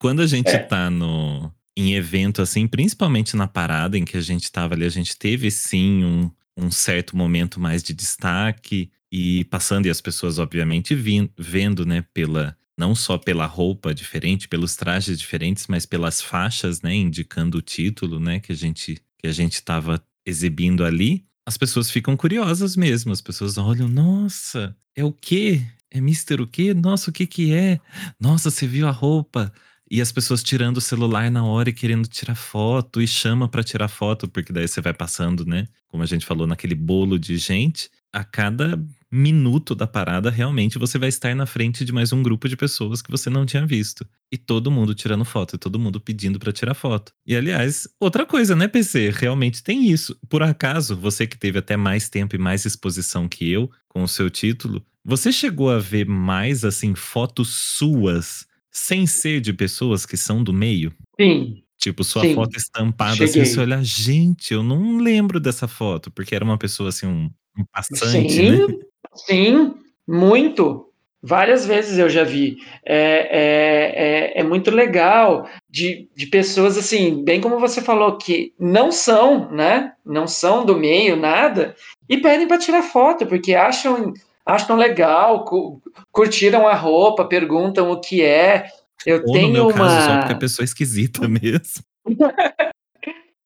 quando 0.00 0.20
a 0.22 0.26
gente 0.26 0.50
É. 0.50 0.58
tá 0.58 0.90
no, 0.90 1.52
em 1.76 1.94
evento, 1.94 2.42
assim, 2.42 2.66
principalmente 2.66 3.36
na 3.36 3.46
parada 3.46 3.96
em 3.98 4.04
que 4.04 4.16
a 4.16 4.20
gente 4.20 4.50
tava 4.50 4.74
ali, 4.74 4.84
a 4.84 4.88
gente 4.90 5.16
teve 5.16 5.50
sim 5.50 6.04
um, 6.04 6.30
um 6.56 6.70
certo 6.70 7.16
momento 7.16 7.60
mais 7.60 7.82
de 7.82 7.92
destaque 7.94 8.90
e 9.10 9.44
passando, 9.46 9.86
e 9.86 9.90
as 9.90 10.00
pessoas, 10.00 10.38
obviamente, 10.38 10.94
vin- 10.94 11.30
vendo, 11.38 11.86
né, 11.86 12.04
pela. 12.12 12.56
Não 12.78 12.94
só 12.94 13.18
pela 13.18 13.44
roupa 13.44 13.92
diferente, 13.92 14.46
pelos 14.46 14.76
trajes 14.76 15.18
diferentes, 15.18 15.66
mas 15.66 15.84
pelas 15.84 16.20
faixas, 16.22 16.80
né, 16.80 16.94
indicando 16.94 17.58
o 17.58 17.62
título, 17.62 18.20
né, 18.20 18.38
que 18.38 18.52
a 18.52 18.54
gente 18.54 19.00
que 19.18 19.26
a 19.26 19.32
gente 19.32 19.60
tava 19.64 20.00
exibindo 20.24 20.84
ali. 20.84 21.24
As 21.44 21.56
pessoas 21.58 21.90
ficam 21.90 22.16
curiosas 22.16 22.76
mesmo. 22.76 23.10
As 23.10 23.20
pessoas 23.20 23.58
olham, 23.58 23.88
nossa, 23.88 24.76
é 24.94 25.02
o 25.04 25.12
quê? 25.12 25.60
É 25.90 26.00
Mister 26.00 26.40
o 26.40 26.46
quê? 26.46 26.74
Nossa, 26.74 27.10
o 27.10 27.12
que 27.12 27.26
que 27.26 27.52
é? 27.52 27.80
Nossa, 28.20 28.50
você 28.50 28.66
viu 28.66 28.86
a 28.86 28.90
roupa? 28.90 29.52
E 29.90 30.02
as 30.02 30.12
pessoas 30.12 30.42
tirando 30.42 30.76
o 30.76 30.82
celular 30.82 31.30
na 31.30 31.44
hora 31.44 31.70
e 31.70 31.72
querendo 31.72 32.06
tirar 32.06 32.34
foto 32.34 33.00
e 33.00 33.08
chama 33.08 33.48
pra 33.48 33.62
tirar 33.62 33.88
foto, 33.88 34.28
porque 34.28 34.52
daí 34.52 34.68
você 34.68 34.82
vai 34.82 34.92
passando, 34.92 35.46
né? 35.46 35.66
Como 35.88 36.02
a 36.02 36.06
gente 36.06 36.26
falou, 36.26 36.46
naquele 36.46 36.74
bolo 36.74 37.18
de 37.18 37.38
gente. 37.38 37.90
A 38.12 38.22
cada 38.22 38.78
minuto 39.10 39.74
da 39.74 39.86
parada, 39.86 40.30
realmente 40.30 40.78
você 40.78 40.98
vai 40.98 41.08
estar 41.08 41.34
na 41.34 41.46
frente 41.46 41.84
de 41.84 41.92
mais 41.92 42.12
um 42.12 42.22
grupo 42.22 42.48
de 42.48 42.56
pessoas 42.56 43.00
que 43.00 43.10
você 43.10 43.30
não 43.30 43.46
tinha 43.46 43.66
visto. 43.66 44.06
E 44.30 44.36
todo 44.36 44.70
mundo 44.70 44.94
tirando 44.94 45.24
foto, 45.24 45.56
e 45.56 45.58
todo 45.58 45.78
mundo 45.78 45.98
pedindo 45.98 46.38
pra 46.38 46.52
tirar 46.52 46.74
foto. 46.74 47.12
E 47.26 47.34
aliás, 47.34 47.88
outra 47.98 48.26
coisa, 48.26 48.54
né, 48.54 48.68
PC? 48.68 49.10
Realmente 49.10 49.62
tem 49.62 49.90
isso. 49.90 50.18
Por 50.28 50.42
acaso, 50.42 50.96
você 50.96 51.26
que 51.26 51.38
teve 51.38 51.58
até 51.58 51.76
mais 51.76 52.10
tempo 52.10 52.36
e 52.36 52.38
mais 52.38 52.66
exposição 52.66 53.26
que 53.26 53.50
eu 53.50 53.70
com 53.88 54.02
o 54.02 54.08
seu 54.08 54.28
título, 54.28 54.84
você 55.04 55.32
chegou 55.32 55.70
a 55.70 55.78
ver 55.78 56.06
mais, 56.06 56.64
assim, 56.64 56.94
fotos 56.94 57.48
suas 57.76 58.46
sem 58.70 59.06
ser 59.06 59.40
de 59.40 59.52
pessoas 59.52 60.04
que 60.06 60.16
são 60.16 60.42
do 60.42 60.52
meio? 60.52 60.92
Sim, 61.20 61.62
Tipo, 61.78 62.02
sua 62.02 62.22
Sim, 62.22 62.34
foto 62.34 62.56
estampada, 62.56 63.12
assim, 63.24 63.34
cheguei. 63.34 63.44
você 63.44 63.60
olhar, 63.60 63.82
gente, 63.84 64.52
eu 64.52 64.64
não 64.64 64.98
lembro 64.98 65.38
dessa 65.38 65.68
foto, 65.68 66.10
porque 66.10 66.34
era 66.34 66.44
uma 66.44 66.58
pessoa, 66.58 66.88
assim, 66.88 67.06
um, 67.06 67.30
um 67.56 67.64
passante, 67.72 68.32
sim, 68.32 68.50
né? 68.50 68.78
sim, 69.14 69.74
muito. 70.06 70.86
Várias 71.22 71.64
vezes 71.64 71.96
eu 71.96 72.08
já 72.08 72.24
vi. 72.24 72.56
É, 72.84 73.28
é, 73.30 74.38
é, 74.38 74.40
é 74.40 74.42
muito 74.42 74.72
legal 74.72 75.48
de, 75.70 76.08
de 76.16 76.26
pessoas 76.26 76.76
assim, 76.76 77.22
bem 77.24 77.40
como 77.40 77.60
você 77.60 77.80
falou, 77.80 78.18
que 78.18 78.52
não 78.58 78.90
são, 78.90 79.48
né? 79.52 79.92
Não 80.04 80.26
são 80.26 80.66
do 80.66 80.76
meio, 80.76 81.16
nada, 81.16 81.76
e 82.08 82.16
pedem 82.16 82.48
para 82.48 82.58
tirar 82.58 82.82
foto, 82.82 83.24
porque 83.24 83.54
acham, 83.54 84.12
acham 84.48 84.76
legal, 84.76 85.44
cu- 85.44 85.80
curtiram 86.10 86.66
a 86.66 86.74
roupa, 86.74 87.24
perguntam 87.26 87.90
o 87.90 88.00
que 88.00 88.22
é. 88.22 88.66
Eu 89.06 89.18
Ou 89.20 89.26
no 89.26 89.32
tenho 89.32 89.52
meu 89.52 89.64
uma. 89.68 89.74
caso, 89.74 90.06
só 90.06 90.16
porque 90.18 90.32
a 90.32 90.38
pessoa 90.38 90.64
é 90.64 90.66
esquisita 90.66 91.26
mesmo. 91.28 91.82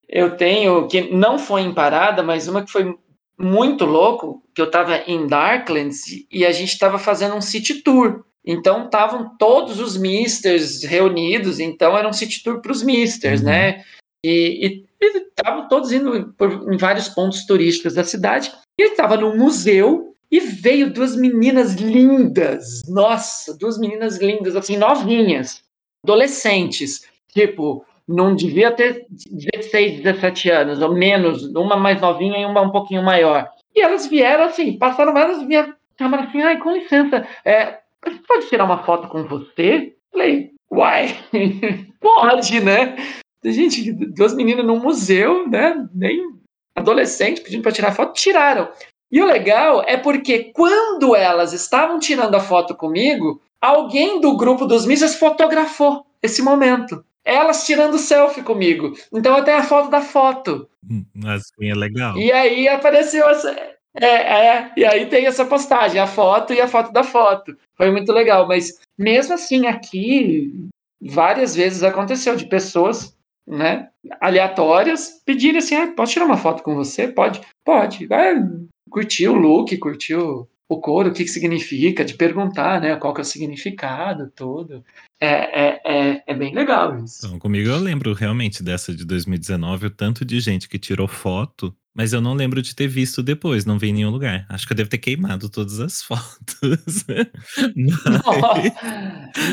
Eu 0.09 0.37
tenho, 0.37 0.87
que 0.89 1.11
não 1.15 1.39
foi 1.39 1.63
em 1.63 1.73
parada, 1.73 2.23
mas 2.23 2.47
uma 2.47 2.63
que 2.63 2.71
foi 2.71 2.95
muito 3.39 3.87
louco, 3.87 4.43
que 4.55 4.61
eu 4.61 4.67
estava 4.67 4.99
em 5.07 5.27
Darklands 5.27 6.03
e 6.31 6.45
a 6.45 6.53
gente 6.53 6.73
estava 6.75 6.99
fazendo 6.99 7.35
um 7.35 7.41
city 7.41 7.83
tour. 7.83 8.23
Então 8.45 8.85
estavam 8.85 9.37
todos 9.39 9.81
os 9.81 9.97
misters 9.97 10.83
reunidos, 10.85 11.59
então 11.59 11.97
era 11.97 12.07
um 12.07 12.13
city 12.13 12.43
tour 12.43 12.61
para 12.61 12.73
os 12.73 12.83
misters, 12.83 13.41
Uhum. 13.41 13.47
né? 13.47 13.85
E 14.25 14.85
estavam 15.01 15.67
todos 15.67 15.91
indo 15.93 16.33
por, 16.37 16.71
em 16.71 16.77
vários 16.77 17.09
pontos 17.09 17.47
turísticos 17.47 17.95
da 17.95 18.05
cidade. 18.05 18.53
E 18.79 18.83
ele 18.83 18.91
estava 18.93 19.17
num 19.17 19.35
museu 19.37 20.12
e 20.33 20.41
veio 20.41 20.91
duas 20.91 21.15
meninas 21.15 21.75
lindas, 21.75 22.83
nossa, 22.89 23.57
duas 23.59 23.79
meninas 23.79 24.17
lindas, 24.17 24.57
assim, 24.57 24.79
novinhas, 24.79 25.63
adolescentes, 26.03 27.07
tipo 27.29 27.85
não 28.09 28.35
devia 28.35 28.73
ter 28.73 29.07
16, 29.31 30.03
17 30.03 30.51
anos, 30.51 30.83
ou 30.83 30.93
menos, 30.93 31.45
uma 31.55 31.77
mais 31.77 32.01
novinha 32.01 32.39
e 32.39 32.45
uma 32.45 32.61
um 32.61 32.71
pouquinho 32.71 33.03
maior. 33.03 33.49
E 33.75 33.81
elas 33.81 34.07
vieram 34.07 34.45
assim, 34.45 34.77
passaram 34.77 35.17
elas 35.17 35.47
vieram 35.47 35.73
chamaram 35.99 36.25
assim, 36.25 36.43
ai, 36.43 36.59
com 36.59 36.73
licença, 36.73 37.27
é, 37.45 37.79
pode 38.27 38.49
tirar 38.49 38.65
uma 38.65 38.83
foto 38.85 39.09
com 39.09 39.25
você? 39.25 39.95
Falei, 40.11 40.51
uai, 40.71 41.17
pode, 42.01 42.61
né? 42.61 42.97
Gente, 43.45 43.93
duas 43.93 44.35
meninas 44.35 44.67
num 44.67 44.81
museu, 44.81 45.49
né? 45.49 45.87
Nem 45.95 46.21
adolescente 46.75 47.41
pedindo 47.41 47.63
para 47.63 47.73
tirar 47.73 47.93
foto, 47.93 48.15
tiraram. 48.15 48.69
E 49.13 49.21
o 49.21 49.27
legal 49.27 49.85
é 49.87 49.99
porque 49.99 50.51
quando 50.55 51.15
elas 51.15 51.53
estavam 51.53 51.99
tirando 51.99 52.35
a 52.35 52.41
foto 52.41 52.75
comigo, 52.75 53.43
alguém 53.61 54.19
do 54.23 54.35
grupo 54.39 54.65
dos 54.65 54.87
mídias 54.87 55.15
fotografou 55.15 56.07
esse 56.23 56.41
momento. 56.41 57.05
Elas 57.23 57.67
tirando 57.67 57.99
selfie 57.99 58.43
comigo. 58.43 58.95
Então 59.13 59.37
eu 59.37 59.45
tenho 59.45 59.59
a 59.59 59.63
foto 59.63 59.91
da 59.91 60.01
foto. 60.01 60.67
Assim 61.27 61.71
é 61.71 61.75
legal. 61.75 62.17
E 62.17 62.33
aí 62.33 62.67
apareceu 62.67 63.29
essa. 63.29 63.51
É, 63.95 64.07
é, 64.07 64.73
e 64.75 64.85
aí 64.87 65.05
tem 65.05 65.27
essa 65.27 65.45
postagem, 65.45 66.01
a 66.01 66.07
foto 66.07 66.55
e 66.55 66.61
a 66.61 66.67
foto 66.67 66.91
da 66.91 67.05
foto. 67.05 67.55
Foi 67.77 67.91
muito 67.91 68.11
legal, 68.11 68.49
mas 68.49 68.81
mesmo 68.99 69.35
assim 69.35 69.67
aqui, 69.67 70.51
várias 71.01 71.55
vezes 71.55 71.83
aconteceu 71.83 72.35
de 72.35 72.47
pessoas 72.47 73.15
né, 73.47 73.91
aleatórias 74.19 75.21
pedirem 75.27 75.59
assim, 75.59 75.75
ah, 75.75 75.93
posso 75.95 76.15
tirar 76.15 76.25
uma 76.25 76.39
foto 76.39 76.63
com 76.63 76.75
você? 76.75 77.07
Pode, 77.09 77.43
pode. 77.65 78.07
Vai 78.07 78.35
curtir 78.93 79.29
o 79.29 79.35
look, 79.35 79.77
curtir 79.79 80.15
o, 80.15 80.47
o 80.69 80.81
coro, 80.81 81.09
o 81.09 81.13
que, 81.13 81.25
que 81.25 81.31
significa, 81.31 82.05
de 82.05 82.15
perguntar, 82.15 82.81
né, 82.81 82.95
qual 82.97 83.13
que 83.13 83.21
é 83.21 83.23
o 83.23 83.25
significado, 83.25 84.31
tudo. 84.35 84.85
É, 85.21 85.29
é, 85.29 85.81
é, 85.85 86.23
é 86.27 86.35
bem 86.35 86.55
legal 86.55 86.99
isso. 87.03 87.27
Então, 87.27 87.39
comigo 87.39 87.69
eu 87.69 87.79
lembro 87.79 88.13
realmente 88.13 88.63
dessa 88.63 88.95
de 88.95 89.05
2019, 89.05 89.87
o 89.87 89.91
tanto 89.91 90.25
de 90.25 90.39
gente 90.41 90.69
que 90.69 90.79
tirou 90.79 91.09
foto, 91.09 91.75
mas 91.95 92.13
eu 92.13 92.21
não 92.21 92.35
lembro 92.35 92.63
de 92.63 92.75
ter 92.75 92.89
visto 92.89 93.23
depois, 93.23 93.65
não 93.65 93.79
vi 93.79 93.89
em 93.89 93.93
nenhum 93.93 94.11
lugar. 94.11 94.47
Acho 94.49 94.67
que 94.67 94.73
eu 94.73 94.77
devo 94.77 94.91
ter 94.91 94.99
queimado 94.99 95.49
todas 95.49 95.79
as 95.81 96.03
fotos. 96.05 97.05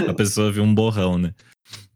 a 0.08 0.14
pessoa 0.14 0.52
viu 0.52 0.64
um 0.64 0.74
borrão, 0.74 1.18
né? 1.18 1.34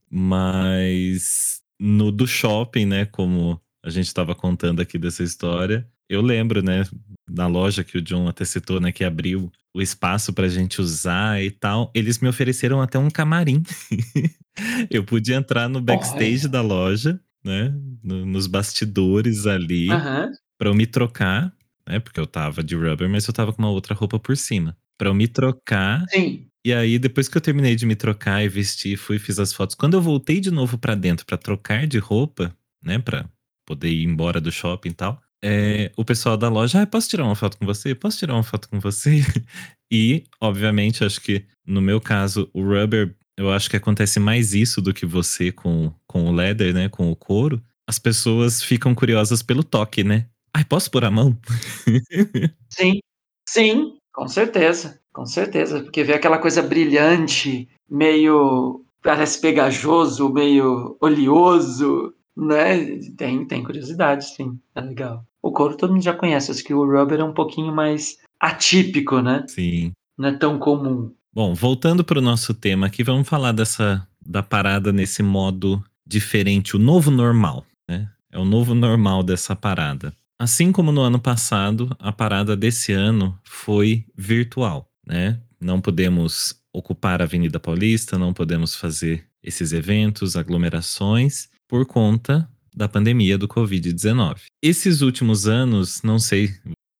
Mas 0.09 1.61
no 1.79 2.11
do 2.11 2.27
shopping, 2.27 2.85
né, 2.85 3.05
como 3.05 3.59
a 3.83 3.89
gente 3.89 4.07
estava 4.07 4.35
contando 4.35 4.81
aqui 4.81 4.97
dessa 4.97 5.23
história, 5.23 5.87
eu 6.09 6.21
lembro, 6.21 6.61
né, 6.63 6.83
na 7.29 7.47
loja 7.47 7.83
que 7.83 7.97
o 7.97 8.01
John 8.01 8.27
até 8.27 8.45
citou, 8.45 8.79
né, 8.79 8.91
que 8.91 9.03
abriu 9.03 9.51
o 9.75 9.81
espaço 9.81 10.33
pra 10.33 10.47
gente 10.47 10.81
usar 10.81 11.41
e 11.43 11.49
tal, 11.51 11.91
eles 11.95 12.19
me 12.19 12.29
ofereceram 12.29 12.81
até 12.81 12.99
um 12.99 13.09
camarim. 13.09 13.63
eu 14.91 15.03
podia 15.03 15.35
entrar 15.37 15.69
no 15.69 15.81
backstage 15.81 16.47
da 16.47 16.61
loja, 16.61 17.19
né, 17.43 17.73
no, 18.03 18.25
nos 18.25 18.47
bastidores 18.47 19.47
ali, 19.47 19.89
Aham. 19.91 20.31
pra 20.57 20.69
eu 20.69 20.75
me 20.75 20.85
trocar, 20.87 21.53
né, 21.87 21.99
porque 21.99 22.19
eu 22.19 22.27
tava 22.27 22.63
de 22.63 22.75
rubber, 22.75 23.09
mas 23.09 23.27
eu 23.27 23.33
tava 23.33 23.53
com 23.53 23.61
uma 23.61 23.71
outra 23.71 23.95
roupa 23.95 24.19
por 24.19 24.37
cima. 24.37 24.77
Pra 24.97 25.09
eu 25.09 25.15
me 25.15 25.27
trocar 25.27 26.05
Sim. 26.09 26.47
e 26.65 26.73
aí, 26.73 26.99
depois 26.99 27.27
que 27.29 27.37
eu 27.37 27.41
terminei 27.41 27.75
de 27.75 27.85
me 27.85 27.95
trocar 27.95 28.43
e 28.43 28.49
vestir, 28.49 28.97
fui 28.97 29.17
e 29.17 29.19
fiz 29.19 29.39
as 29.39 29.53
fotos. 29.53 29.75
Quando 29.75 29.95
eu 29.95 30.01
voltei 30.01 30.39
de 30.39 30.51
novo 30.51 30.77
pra 30.77 30.95
dentro 30.95 31.25
pra 31.25 31.37
trocar 31.37 31.87
de 31.87 31.97
roupa, 31.99 32.55
né, 32.83 32.99
pra 32.99 33.25
poder 33.65 33.89
ir 33.91 34.03
embora 34.05 34.41
do 34.41 34.51
shopping 34.51 34.89
e 34.91 34.93
tal, 34.93 35.22
é, 35.43 35.91
o 35.97 36.05
pessoal 36.05 36.37
da 36.37 36.47
loja, 36.47 36.81
ah, 36.81 36.87
posso 36.87 37.09
tirar 37.09 37.25
uma 37.25 37.35
foto 37.35 37.57
com 37.57 37.65
você? 37.65 37.93
Posso 37.93 38.17
tirar 38.17 38.33
uma 38.33 38.43
foto 38.43 38.69
com 38.69 38.79
você? 38.79 39.21
E, 39.95 40.23
obviamente, 40.41 41.03
acho 41.03 41.21
que 41.21 41.45
no 41.63 41.79
meu 41.79 42.01
caso, 42.01 42.49
o 42.51 42.63
rubber, 42.63 43.15
eu 43.37 43.51
acho 43.51 43.69
que 43.69 43.77
acontece 43.77 44.19
mais 44.19 44.51
isso 44.55 44.81
do 44.81 44.91
que 44.91 45.05
você 45.05 45.51
com, 45.51 45.93
com 46.07 46.27
o 46.27 46.31
leather, 46.31 46.73
né, 46.73 46.89
com 46.89 47.11
o 47.11 47.15
couro. 47.15 47.61
As 47.87 47.99
pessoas 47.99 48.63
ficam 48.63 48.95
curiosas 48.95 49.43
pelo 49.43 49.63
toque, 49.63 50.03
né? 50.03 50.25
Ai, 50.51 50.65
posso 50.65 50.89
pôr 50.89 51.05
a 51.05 51.11
mão? 51.11 51.37
Sim, 52.71 53.01
sim, 53.47 53.95
com 54.11 54.27
certeza, 54.27 54.99
com 55.13 55.27
certeza, 55.27 55.83
porque 55.83 56.03
vê 56.03 56.13
aquela 56.13 56.39
coisa 56.39 56.63
brilhante, 56.63 57.69
meio 57.87 58.83
parece 59.03 59.39
pegajoso, 59.39 60.33
meio 60.33 60.97
oleoso, 60.99 62.15
né? 62.35 62.99
Tem, 63.15 63.45
tem 63.45 63.63
curiosidade, 63.63 64.33
sim, 64.33 64.59
é 64.73 64.81
legal. 64.81 65.23
O 65.43 65.51
couro 65.51 65.75
todo 65.75 65.91
mundo 65.91 66.01
já 66.01 66.13
conhece, 66.13 66.49
acho 66.49 66.63
que 66.63 66.73
o 66.73 66.89
rubber 66.89 67.19
é 67.19 67.23
um 67.23 67.33
pouquinho 67.33 67.75
mais 67.75 68.17
atípico, 68.39 69.19
né? 69.19 69.43
Sim. 69.49 69.91
Não 70.17 70.29
é 70.29 70.37
tão 70.37 70.57
comum. 70.57 71.11
Bom, 71.33 71.53
voltando 71.53 72.01
para 72.01 72.19
o 72.19 72.21
nosso 72.21 72.53
tema 72.53 72.87
aqui, 72.87 73.03
vamos 73.03 73.27
falar 73.27 73.51
dessa 73.51 74.07
da 74.25 74.41
parada 74.41 74.93
nesse 74.93 75.21
modo 75.21 75.83
diferente, 76.07 76.77
o 76.77 76.79
novo 76.79 77.11
normal, 77.11 77.65
né? 77.89 78.09
É 78.31 78.39
o 78.39 78.45
novo 78.45 78.73
normal 78.73 79.21
dessa 79.21 79.53
parada. 79.53 80.13
Assim 80.39 80.71
como 80.71 80.91
no 80.91 81.01
ano 81.01 81.19
passado, 81.19 81.95
a 81.99 82.11
parada 82.11 82.55
desse 82.55 82.93
ano 82.93 83.37
foi 83.43 84.05
virtual, 84.15 84.89
né? 85.05 85.39
Não 85.59 85.81
podemos 85.81 86.55
ocupar 86.71 87.21
a 87.21 87.25
Avenida 87.25 87.59
Paulista, 87.59 88.17
não 88.17 88.33
podemos 88.33 88.75
fazer 88.75 89.25
esses 89.43 89.73
eventos, 89.73 90.37
aglomerações, 90.37 91.49
por 91.67 91.85
conta 91.85 92.49
da 92.76 92.88
pandemia 92.88 93.38
do 93.38 93.47
Covid-19. 93.47 94.41
Esses 94.61 95.01
últimos 95.01 95.47
anos, 95.47 96.01
não 96.01 96.19
sei, 96.19 96.49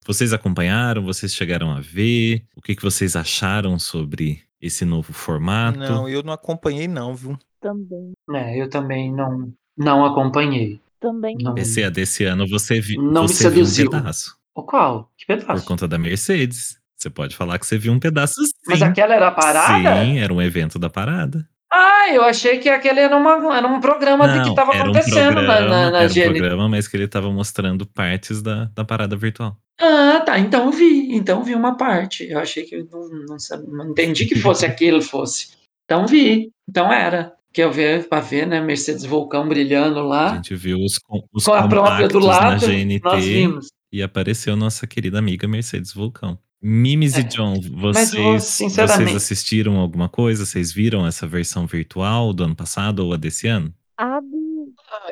vocês 0.06 0.34
acompanharam, 0.34 1.04
vocês 1.04 1.34
chegaram 1.34 1.72
a 1.72 1.80
ver, 1.80 2.44
o 2.56 2.62
que, 2.62 2.76
que 2.76 2.84
vocês 2.84 3.16
acharam 3.16 3.80
sobre 3.80 4.42
esse 4.62 4.86
novo 4.86 5.14
formato? 5.14 5.80
Não, 5.80 6.08
eu 6.08 6.24
não 6.24 6.34
acompanhei 6.34 6.88
não, 6.88 7.16
viu? 7.16 7.38
Também. 7.62 8.12
É, 8.34 8.62
eu 8.62 8.70
também 8.70 9.12
não, 9.14 9.54
não 9.78 10.06
acompanhei. 10.06 10.82
Também. 11.00 11.36
Não. 11.40 11.58
Esse 11.58 11.90
desse 11.90 12.24
ano 12.24 12.48
você, 12.48 12.80
vi, 12.80 12.98
Não 12.98 13.24
me 13.24 13.28
você 13.28 13.50
viu 13.50 13.64
um 13.64 13.66
seduziu. 13.66 13.90
pedaço, 13.90 14.38
O 14.56 14.64
qual? 14.64 15.12
Que 15.18 15.26
por 15.26 15.38
pedaço? 15.38 15.66
conta 15.66 15.88
da 15.88 15.98
Mercedes. 15.98 16.78
Você 16.96 17.10
pode 17.10 17.36
falar 17.36 17.60
que 17.60 17.68
você 17.68 17.78
viu 17.78 17.92
um 17.92 18.00
pedaço 18.00 18.36
sim. 18.36 18.52
Mas 18.66 18.82
aquela 18.82 19.14
era 19.14 19.28
a 19.28 19.32
parada? 19.32 20.06
Sim, 20.06 20.20
era 20.20 20.34
um 20.34 20.42
evento 20.42 20.80
da 20.80 20.90
parada. 20.90 21.46
Ah, 21.76 22.14
eu 22.14 22.24
achei 22.24 22.60
que 22.60 22.70
aquele 22.70 23.00
era, 23.00 23.18
uma, 23.18 23.58
era 23.58 23.68
um 23.68 23.82
programa 23.82 24.28
de 24.28 24.44
que 24.44 24.50
estava 24.50 24.74
era 24.76 24.80
um 24.86 24.92
acontecendo 24.92 25.42
na, 25.42 25.44
programa, 25.44 25.70
na, 25.70 25.92
na 25.92 26.04
era 26.04 26.10
um 26.30 26.34
programa, 26.34 26.70
mas 26.70 26.88
que 26.88 26.96
ele 26.96 27.08
tava 27.08 27.32
mostrando 27.32 27.86
partes 27.88 28.44
da, 28.44 28.66
da 28.76 28.86
parada 28.86 29.16
virtual. 29.16 29.58
Ah, 29.82 30.22
tá. 30.24 30.38
Então 30.38 30.72
vi. 30.72 31.16
Então 31.16 31.44
vi 31.44 31.56
uma 31.56 31.76
parte. 31.76 32.30
Eu 32.30 32.38
achei 32.40 32.64
que 32.64 32.78
não, 32.84 33.10
não, 33.10 33.38
não 33.68 33.90
entendi 33.90 34.26
que 34.28 34.36
fosse 34.36 34.66
aquilo 34.68 35.02
fosse. 35.02 35.48
Então 35.86 36.06
vi. 36.06 36.52
Então 36.70 36.94
era. 36.94 37.34
Que 37.52 37.62
eu 37.62 37.72
ver 37.72 38.08
para 38.08 38.20
ver, 38.20 38.48
né? 38.48 38.60
Mercedes 38.62 39.06
Vulcão 39.06 39.48
brilhando 39.48 40.00
A 40.00 40.04
lá. 40.04 40.36
gente 40.36 40.56
viu 40.56 40.78
os, 40.80 41.00
os 41.32 41.46
com 41.46 41.54
a 41.54 41.68
própria 41.68 42.08
do 42.08 42.20
lado. 42.20 42.66
GNT 42.68 43.02
Nós 43.04 43.24
vimos. 43.26 43.68
e 43.92 44.02
apareceu 44.02 44.56
nossa 44.56 44.88
querida 44.88 45.20
amiga 45.20 45.48
Mercedes 45.48 45.92
Vulcão. 45.94 46.38
Mimes 46.66 47.16
É, 47.16 47.20
e 47.20 47.24
John, 47.26 47.56
vocês, 47.76 48.12
vou- 48.14 48.40
sinceramente- 48.40 49.12
vocês 49.12 49.16
assistiram 49.18 49.78
alguma 49.78 50.08
coisa? 50.08 50.46
Vocês 50.46 50.72
viram 50.72 51.06
essa 51.06 51.28
versão 51.28 51.68
virtual 51.68 52.32
do 52.32 52.46
ano 52.46 52.56
passado 52.56 53.00
ou 53.06 53.14
a 53.14 53.18
desse 53.18 53.48
ano? 53.48 53.74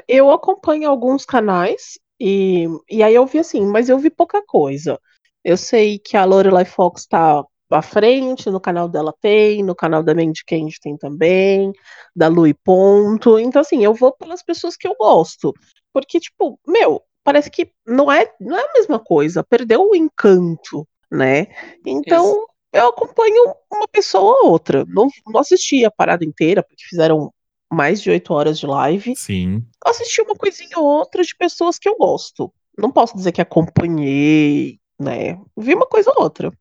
Eu 0.07 0.31
acompanho 0.31 0.89
alguns 0.89 1.25
canais 1.25 1.99
e, 2.19 2.67
e 2.89 3.03
aí 3.03 3.13
eu 3.13 3.25
vi 3.25 3.39
assim, 3.39 3.65
mas 3.65 3.89
eu 3.89 3.99
vi 3.99 4.09
pouca 4.09 4.41
coisa. 4.45 4.97
Eu 5.43 5.57
sei 5.57 5.99
que 5.99 6.15
a 6.15 6.23
Lorelai 6.23 6.65
Fox 6.65 7.05
tá 7.05 7.43
à 7.69 7.81
frente, 7.81 8.49
no 8.49 8.59
canal 8.59 8.87
dela 8.87 9.13
tem, 9.19 9.63
no 9.63 9.75
canal 9.75 10.03
da 10.03 10.13
Mandy 10.13 10.43
Candy 10.45 10.75
tem 10.81 10.97
também, 10.97 11.71
da 12.15 12.27
Lui 12.27 12.53
Ponto. 12.53 13.39
Então, 13.39 13.61
assim, 13.61 13.83
eu 13.83 13.93
vou 13.93 14.13
pelas 14.13 14.43
pessoas 14.43 14.77
que 14.77 14.87
eu 14.87 14.95
gosto. 14.99 15.53
Porque, 15.93 16.19
tipo, 16.19 16.59
meu, 16.67 17.01
parece 17.23 17.49
que 17.49 17.71
não 17.85 18.11
é, 18.11 18.29
não 18.39 18.57
é 18.57 18.61
a 18.61 18.73
mesma 18.73 18.99
coisa, 18.99 19.43
perdeu 19.43 19.89
o 19.89 19.95
encanto, 19.95 20.87
né? 21.11 21.47
Então, 21.85 22.45
eu 22.71 22.87
acompanho 22.87 23.53
uma 23.71 23.87
pessoa 23.87 24.39
ou 24.43 24.51
outra. 24.51 24.85
Não, 24.87 25.09
não 25.27 25.41
assisti 25.41 25.83
a 25.83 25.91
parada 25.91 26.23
inteira, 26.23 26.63
porque 26.63 26.85
fizeram 26.87 27.33
mais 27.71 28.01
de 28.01 28.09
oito 28.09 28.33
horas 28.33 28.59
de 28.59 28.67
live 28.67 29.15
Sim. 29.15 29.63
assisti 29.85 30.21
uma 30.21 30.35
coisinha 30.35 30.77
ou 30.77 30.85
outra 30.85 31.23
de 31.23 31.33
pessoas 31.35 31.79
que 31.79 31.87
eu 31.87 31.95
gosto. 31.95 32.51
Não 32.77 32.91
posso 32.91 33.15
dizer 33.15 33.31
que 33.31 33.41
acompanhei, 33.41 34.77
né? 34.99 35.39
Vi 35.57 35.73
uma 35.73 35.85
coisa 35.85 36.11
ou 36.15 36.23
outra. 36.23 36.51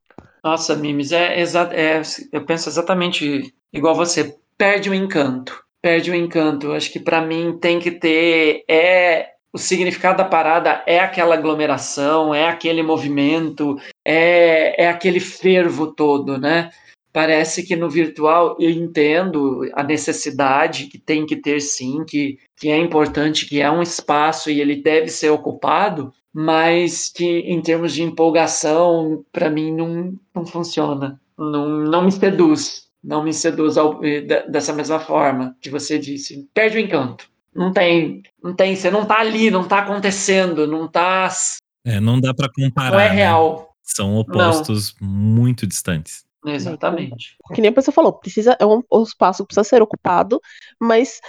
Nossa, 0.42 0.74
Mimes, 0.76 1.12
é, 1.12 1.40
é, 1.40 2.02
eu 2.32 2.44
penso 2.46 2.68
exatamente 2.68 3.54
igual 3.72 3.94
você. 3.94 4.36
Perde 4.56 4.90
o 4.90 4.94
encanto. 4.94 5.64
Perde 5.80 6.10
o 6.10 6.14
encanto. 6.14 6.72
Acho 6.72 6.92
que 6.92 7.00
para 7.00 7.22
mim 7.22 7.58
tem 7.58 7.78
que 7.78 7.90
ter. 7.90 8.64
É, 8.68 9.30
o 9.52 9.58
significado 9.58 10.18
da 10.18 10.24
parada 10.24 10.82
é 10.86 11.00
aquela 11.00 11.34
aglomeração, 11.34 12.34
é 12.34 12.48
aquele 12.48 12.82
movimento, 12.82 13.76
é, 14.04 14.84
é 14.84 14.88
aquele 14.88 15.20
fervo 15.20 15.88
todo, 15.92 16.38
né? 16.38 16.70
Parece 17.12 17.66
que 17.66 17.74
no 17.74 17.90
virtual 17.90 18.56
eu 18.60 18.70
entendo 18.70 19.68
a 19.74 19.82
necessidade 19.82 20.86
que 20.86 20.96
tem 20.96 21.26
que 21.26 21.34
ter 21.34 21.60
sim, 21.60 22.04
que, 22.06 22.38
que 22.56 22.68
é 22.68 22.78
importante, 22.78 23.46
que 23.46 23.60
é 23.60 23.68
um 23.68 23.82
espaço 23.82 24.48
e 24.48 24.60
ele 24.60 24.76
deve 24.76 25.08
ser 25.08 25.30
ocupado, 25.30 26.12
mas 26.32 27.08
que 27.08 27.24
em 27.40 27.60
termos 27.60 27.92
de 27.92 28.04
empolgação, 28.04 29.24
para 29.32 29.50
mim 29.50 29.72
não, 29.74 30.14
não 30.32 30.46
funciona. 30.46 31.20
Não, 31.36 31.68
não 31.68 32.04
me 32.04 32.12
seduz. 32.12 32.88
Não 33.02 33.24
me 33.24 33.32
seduz 33.32 33.76
ao- 33.76 34.04
eh, 34.04 34.20
dessa 34.48 34.72
mesma 34.72 35.00
forma 35.00 35.56
que 35.60 35.70
você 35.70 35.98
disse. 35.98 36.48
Perde 36.54 36.76
o 36.76 36.80
encanto. 36.80 37.28
Não 37.54 37.72
tem, 37.72 38.22
não 38.42 38.54
tem, 38.54 38.76
você 38.76 38.90
não 38.90 39.04
tá 39.04 39.18
ali, 39.18 39.50
não 39.50 39.66
tá 39.66 39.80
acontecendo, 39.80 40.66
não 40.66 40.86
tá. 40.86 41.28
É, 41.84 41.98
não 41.98 42.20
dá 42.20 42.32
para 42.32 42.48
comparar. 42.52 42.92
Não 42.92 43.00
é 43.00 43.08
né? 43.08 43.14
real. 43.14 43.74
São 43.82 44.16
opostos 44.16 44.94
muito 45.00 45.66
distantes. 45.66 46.24
Exatamente. 46.46 47.36
Que 47.52 47.60
nem 47.60 47.70
a 47.70 47.74
pessoa 47.74 47.92
falou, 47.92 48.12
precisa, 48.12 48.56
é 48.58 48.64
um, 48.64 48.82
um 48.90 49.02
espaço 49.02 49.42
que 49.42 49.48
precisa 49.48 49.64
ser 49.64 49.82
ocupado, 49.82 50.40
mas 50.80 51.20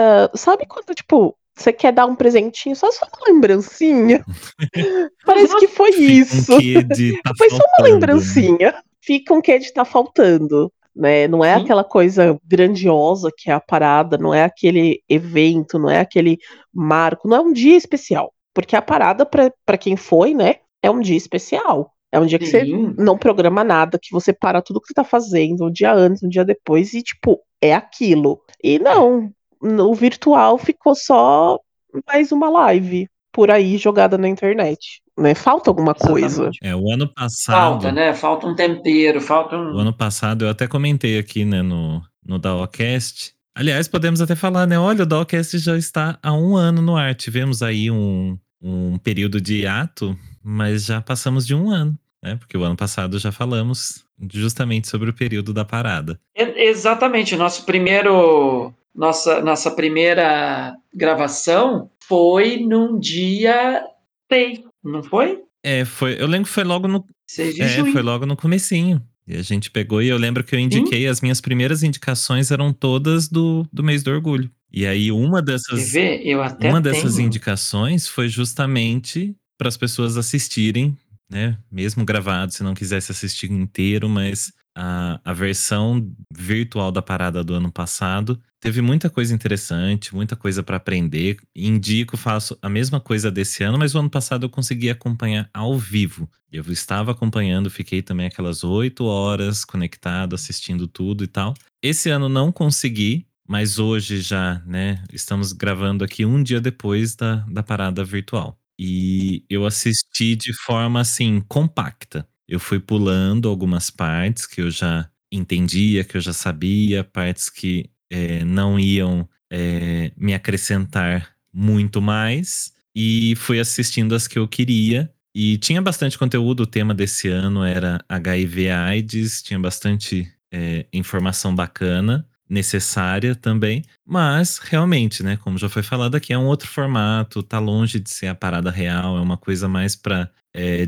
ah, 0.00 0.30
sabe 0.34 0.64
quando, 0.66 0.94
tipo, 0.94 1.36
você 1.54 1.72
quer 1.74 1.92
dar 1.92 2.06
um 2.06 2.16
presentinho, 2.16 2.74
só 2.74 2.90
só 2.90 3.06
uma 3.06 3.32
lembrancinha? 3.32 4.24
Parece 5.26 5.54
que 5.58 5.68
foi 5.68 5.90
isso. 5.90 6.54
Um 6.54 6.58
de 6.58 7.20
tá 7.22 7.32
Foi 7.36 7.50
só 7.50 7.56
uma 7.56 7.86
né? 7.86 7.92
lembrancinha. 7.92 8.82
Fica 9.02 9.34
um 9.34 9.42
quê 9.42 9.58
de 9.58 9.72
tá 9.72 9.84
faltando. 9.84 10.72
Né? 10.94 11.28
Não 11.28 11.44
é 11.44 11.56
Sim. 11.56 11.62
aquela 11.62 11.84
coisa 11.84 12.38
grandiosa 12.44 13.30
que 13.36 13.50
é 13.50 13.54
a 13.54 13.60
parada, 13.60 14.18
não 14.18 14.34
é 14.34 14.44
aquele 14.44 15.02
evento, 15.08 15.78
não 15.78 15.88
é 15.88 16.00
aquele 16.00 16.38
marco, 16.72 17.28
não 17.28 17.36
é 17.36 17.40
um 17.40 17.52
dia 17.52 17.76
especial. 17.76 18.32
Porque 18.52 18.74
a 18.74 18.82
parada, 18.82 19.24
pra 19.24 19.78
quem 19.78 19.96
foi, 19.96 20.34
né, 20.34 20.56
é 20.82 20.90
um 20.90 21.00
dia 21.00 21.16
especial. 21.16 21.92
É 22.12 22.18
um 22.18 22.26
dia 22.26 22.38
que 22.40 22.46
você 22.46 22.64
não 22.98 23.16
programa 23.16 23.62
nada, 23.62 23.98
que 24.00 24.10
você 24.10 24.32
para 24.32 24.60
tudo 24.60 24.80
que 24.80 24.88
você 24.88 24.94
tá 24.94 25.04
fazendo, 25.04 25.66
um 25.66 25.70
dia 25.70 25.92
antes, 25.92 26.22
um 26.24 26.28
dia 26.28 26.44
depois, 26.44 26.92
e 26.92 27.02
tipo, 27.02 27.40
é 27.60 27.72
aquilo. 27.72 28.40
E 28.62 28.80
não, 28.80 29.30
o 29.62 29.94
virtual 29.94 30.58
ficou 30.58 30.94
só 30.96 31.60
mais 32.06 32.32
uma 32.32 32.48
live 32.50 33.08
por 33.32 33.48
aí 33.48 33.76
jogada 33.76 34.18
na 34.18 34.28
internet. 34.28 35.00
Né? 35.20 35.34
Falta 35.34 35.70
alguma 35.70 35.94
coisa. 35.94 36.50
É, 36.62 36.74
o 36.74 36.90
ano 36.90 37.06
passado. 37.12 37.56
Falta, 37.56 37.92
né? 37.92 38.14
Falta 38.14 38.46
um 38.46 38.54
tempero, 38.54 39.20
falta 39.20 39.56
O 39.56 39.76
um. 39.76 39.78
ano 39.78 39.92
passado 39.92 40.44
eu 40.44 40.48
até 40.50 40.66
comentei 40.66 41.18
aqui, 41.18 41.44
né, 41.44 41.60
no, 41.62 42.02
no 42.24 42.38
DAOcast. 42.38 43.34
Aliás, 43.54 43.86
podemos 43.88 44.20
até 44.20 44.34
falar, 44.34 44.66
né? 44.66 44.78
Olha, 44.78 45.02
o 45.02 45.06
DAOcast 45.06 45.58
já 45.58 45.76
está 45.76 46.18
há 46.22 46.32
um 46.32 46.56
ano 46.56 46.80
no 46.80 46.96
ar. 46.96 47.14
Tivemos 47.14 47.62
aí 47.62 47.90
um, 47.90 48.38
um 48.62 48.96
período 48.98 49.40
de 49.40 49.62
hiato, 49.62 50.16
mas 50.42 50.86
já 50.86 51.00
passamos 51.02 51.46
de 51.46 51.54
um 51.54 51.70
ano, 51.70 51.98
né? 52.22 52.36
Porque 52.36 52.56
o 52.56 52.62
ano 52.64 52.76
passado 52.76 53.18
já 53.18 53.30
falamos 53.30 54.04
justamente 54.32 54.88
sobre 54.88 55.10
o 55.10 55.14
período 55.14 55.52
da 55.52 55.64
parada. 55.64 56.18
E- 56.36 56.68
Exatamente. 56.68 57.36
Nosso 57.36 57.64
primeiro. 57.66 58.72
Nossa, 58.94 59.40
nossa 59.40 59.70
primeira 59.70 60.74
gravação 60.94 61.90
foi 62.08 62.56
num 62.58 62.98
dia 62.98 63.84
6, 64.32 64.60
não 64.84 65.02
foi? 65.02 65.38
É, 65.62 65.84
foi. 65.84 66.20
Eu 66.20 66.26
lembro 66.26 66.48
que 66.48 66.54
foi 66.54 66.64
logo 66.64 66.88
no. 66.88 67.04
6 67.28 67.54
de 67.54 67.62
É, 67.62 67.92
foi 67.92 68.02
logo 68.02 68.26
no 68.26 68.36
comecinho. 68.36 69.02
E 69.26 69.36
a 69.36 69.42
gente 69.42 69.70
pegou 69.70 70.02
e 70.02 70.08
eu 70.08 70.16
lembro 70.16 70.42
que 70.42 70.54
eu 70.54 70.58
indiquei, 70.58 71.06
as 71.06 71.20
minhas 71.20 71.40
primeiras 71.40 71.82
indicações 71.84 72.50
eram 72.50 72.72
todas 72.72 73.28
do, 73.28 73.64
do 73.72 73.82
mês 73.84 74.02
do 74.02 74.10
orgulho. 74.10 74.50
E 74.72 74.84
aí 74.86 75.12
uma 75.12 75.38
Quer 75.38 75.52
dessas. 75.52 75.92
ver? 75.92 76.26
Eu 76.26 76.42
até 76.42 76.68
Uma 76.68 76.80
dessas 76.80 77.14
tenho. 77.14 77.26
indicações 77.26 78.08
foi 78.08 78.28
justamente 78.28 79.36
para 79.56 79.68
as 79.68 79.76
pessoas 79.76 80.16
assistirem, 80.16 80.96
né? 81.30 81.56
Mesmo 81.70 82.04
gravado, 82.04 82.52
se 82.52 82.62
não 82.64 82.74
quisesse 82.74 83.12
assistir 83.12 83.50
inteiro, 83.52 84.08
mas 84.08 84.52
a, 84.76 85.20
a 85.24 85.32
versão 85.32 86.12
virtual 86.32 86.92
da 86.92 87.02
parada 87.02 87.42
do 87.42 87.54
ano 87.54 87.70
passado 87.70 88.40
teve 88.60 88.82
muita 88.82 89.08
coisa 89.08 89.34
interessante, 89.34 90.14
muita 90.14 90.36
coisa 90.36 90.62
para 90.62 90.76
aprender. 90.76 91.38
Indico, 91.54 92.16
faço 92.16 92.56
a 92.60 92.68
mesma 92.68 93.00
coisa 93.00 93.30
desse 93.30 93.62
ano, 93.62 93.78
mas 93.78 93.94
o 93.94 93.98
ano 93.98 94.10
passado 94.10 94.44
eu 94.44 94.50
consegui 94.50 94.90
acompanhar 94.90 95.48
ao 95.52 95.78
vivo. 95.78 96.28
Eu 96.52 96.64
estava 96.70 97.12
acompanhando, 97.12 97.70
fiquei 97.70 98.02
também 98.02 98.26
aquelas 98.26 98.64
oito 98.64 99.04
horas 99.04 99.64
conectado, 99.64 100.34
assistindo 100.34 100.86
tudo 100.86 101.24
e 101.24 101.26
tal. 101.26 101.54
Esse 101.82 102.10
ano 102.10 102.28
não 102.28 102.52
consegui, 102.52 103.26
mas 103.48 103.78
hoje 103.78 104.20
já, 104.20 104.62
né? 104.66 105.02
Estamos 105.12 105.52
gravando 105.52 106.04
aqui 106.04 106.24
um 106.24 106.42
dia 106.42 106.60
depois 106.60 107.16
da, 107.16 107.36
da 107.48 107.62
parada 107.62 108.04
virtual. 108.04 108.58
E 108.78 109.44
eu 109.50 109.66
assisti 109.66 110.34
de 110.34 110.52
forma 110.64 111.00
assim, 111.00 111.42
compacta. 111.48 112.26
Eu 112.50 112.58
fui 112.58 112.80
pulando 112.80 113.48
algumas 113.48 113.90
partes 113.90 114.44
que 114.44 114.60
eu 114.60 114.72
já 114.72 115.08
entendia, 115.30 116.02
que 116.02 116.16
eu 116.16 116.20
já 116.20 116.32
sabia, 116.32 117.04
partes 117.04 117.48
que 117.48 117.88
eh, 118.10 118.44
não 118.44 118.78
iam 118.78 119.28
eh, 119.48 120.10
me 120.16 120.34
acrescentar 120.34 121.30
muito 121.54 122.02
mais. 122.02 122.72
E 122.92 123.36
fui 123.36 123.60
assistindo 123.60 124.16
as 124.16 124.26
que 124.26 124.36
eu 124.36 124.48
queria. 124.48 125.08
E 125.32 125.58
tinha 125.58 125.80
bastante 125.80 126.18
conteúdo. 126.18 126.64
O 126.64 126.66
tema 126.66 126.92
desse 126.92 127.28
ano 127.28 127.62
era 127.62 128.04
HIV/AIDS, 128.08 129.42
tinha 129.42 129.60
bastante 129.60 130.28
eh, 130.52 130.86
informação 130.92 131.54
bacana 131.54 132.26
necessária 132.50 133.34
também, 133.34 133.82
mas 134.04 134.58
realmente, 134.58 135.22
né, 135.22 135.36
como 135.36 135.56
já 135.56 135.68
foi 135.68 135.84
falado 135.84 136.16
aqui, 136.16 136.32
é 136.32 136.38
um 136.38 136.46
outro 136.46 136.68
formato, 136.68 137.42
tá 137.44 137.60
longe 137.60 138.00
de 138.00 138.10
ser 138.10 138.26
a 138.26 138.34
parada 138.34 138.70
real, 138.70 139.16
é 139.16 139.20
uma 139.20 139.36
coisa 139.36 139.68
mais 139.68 139.94
para 139.94 140.28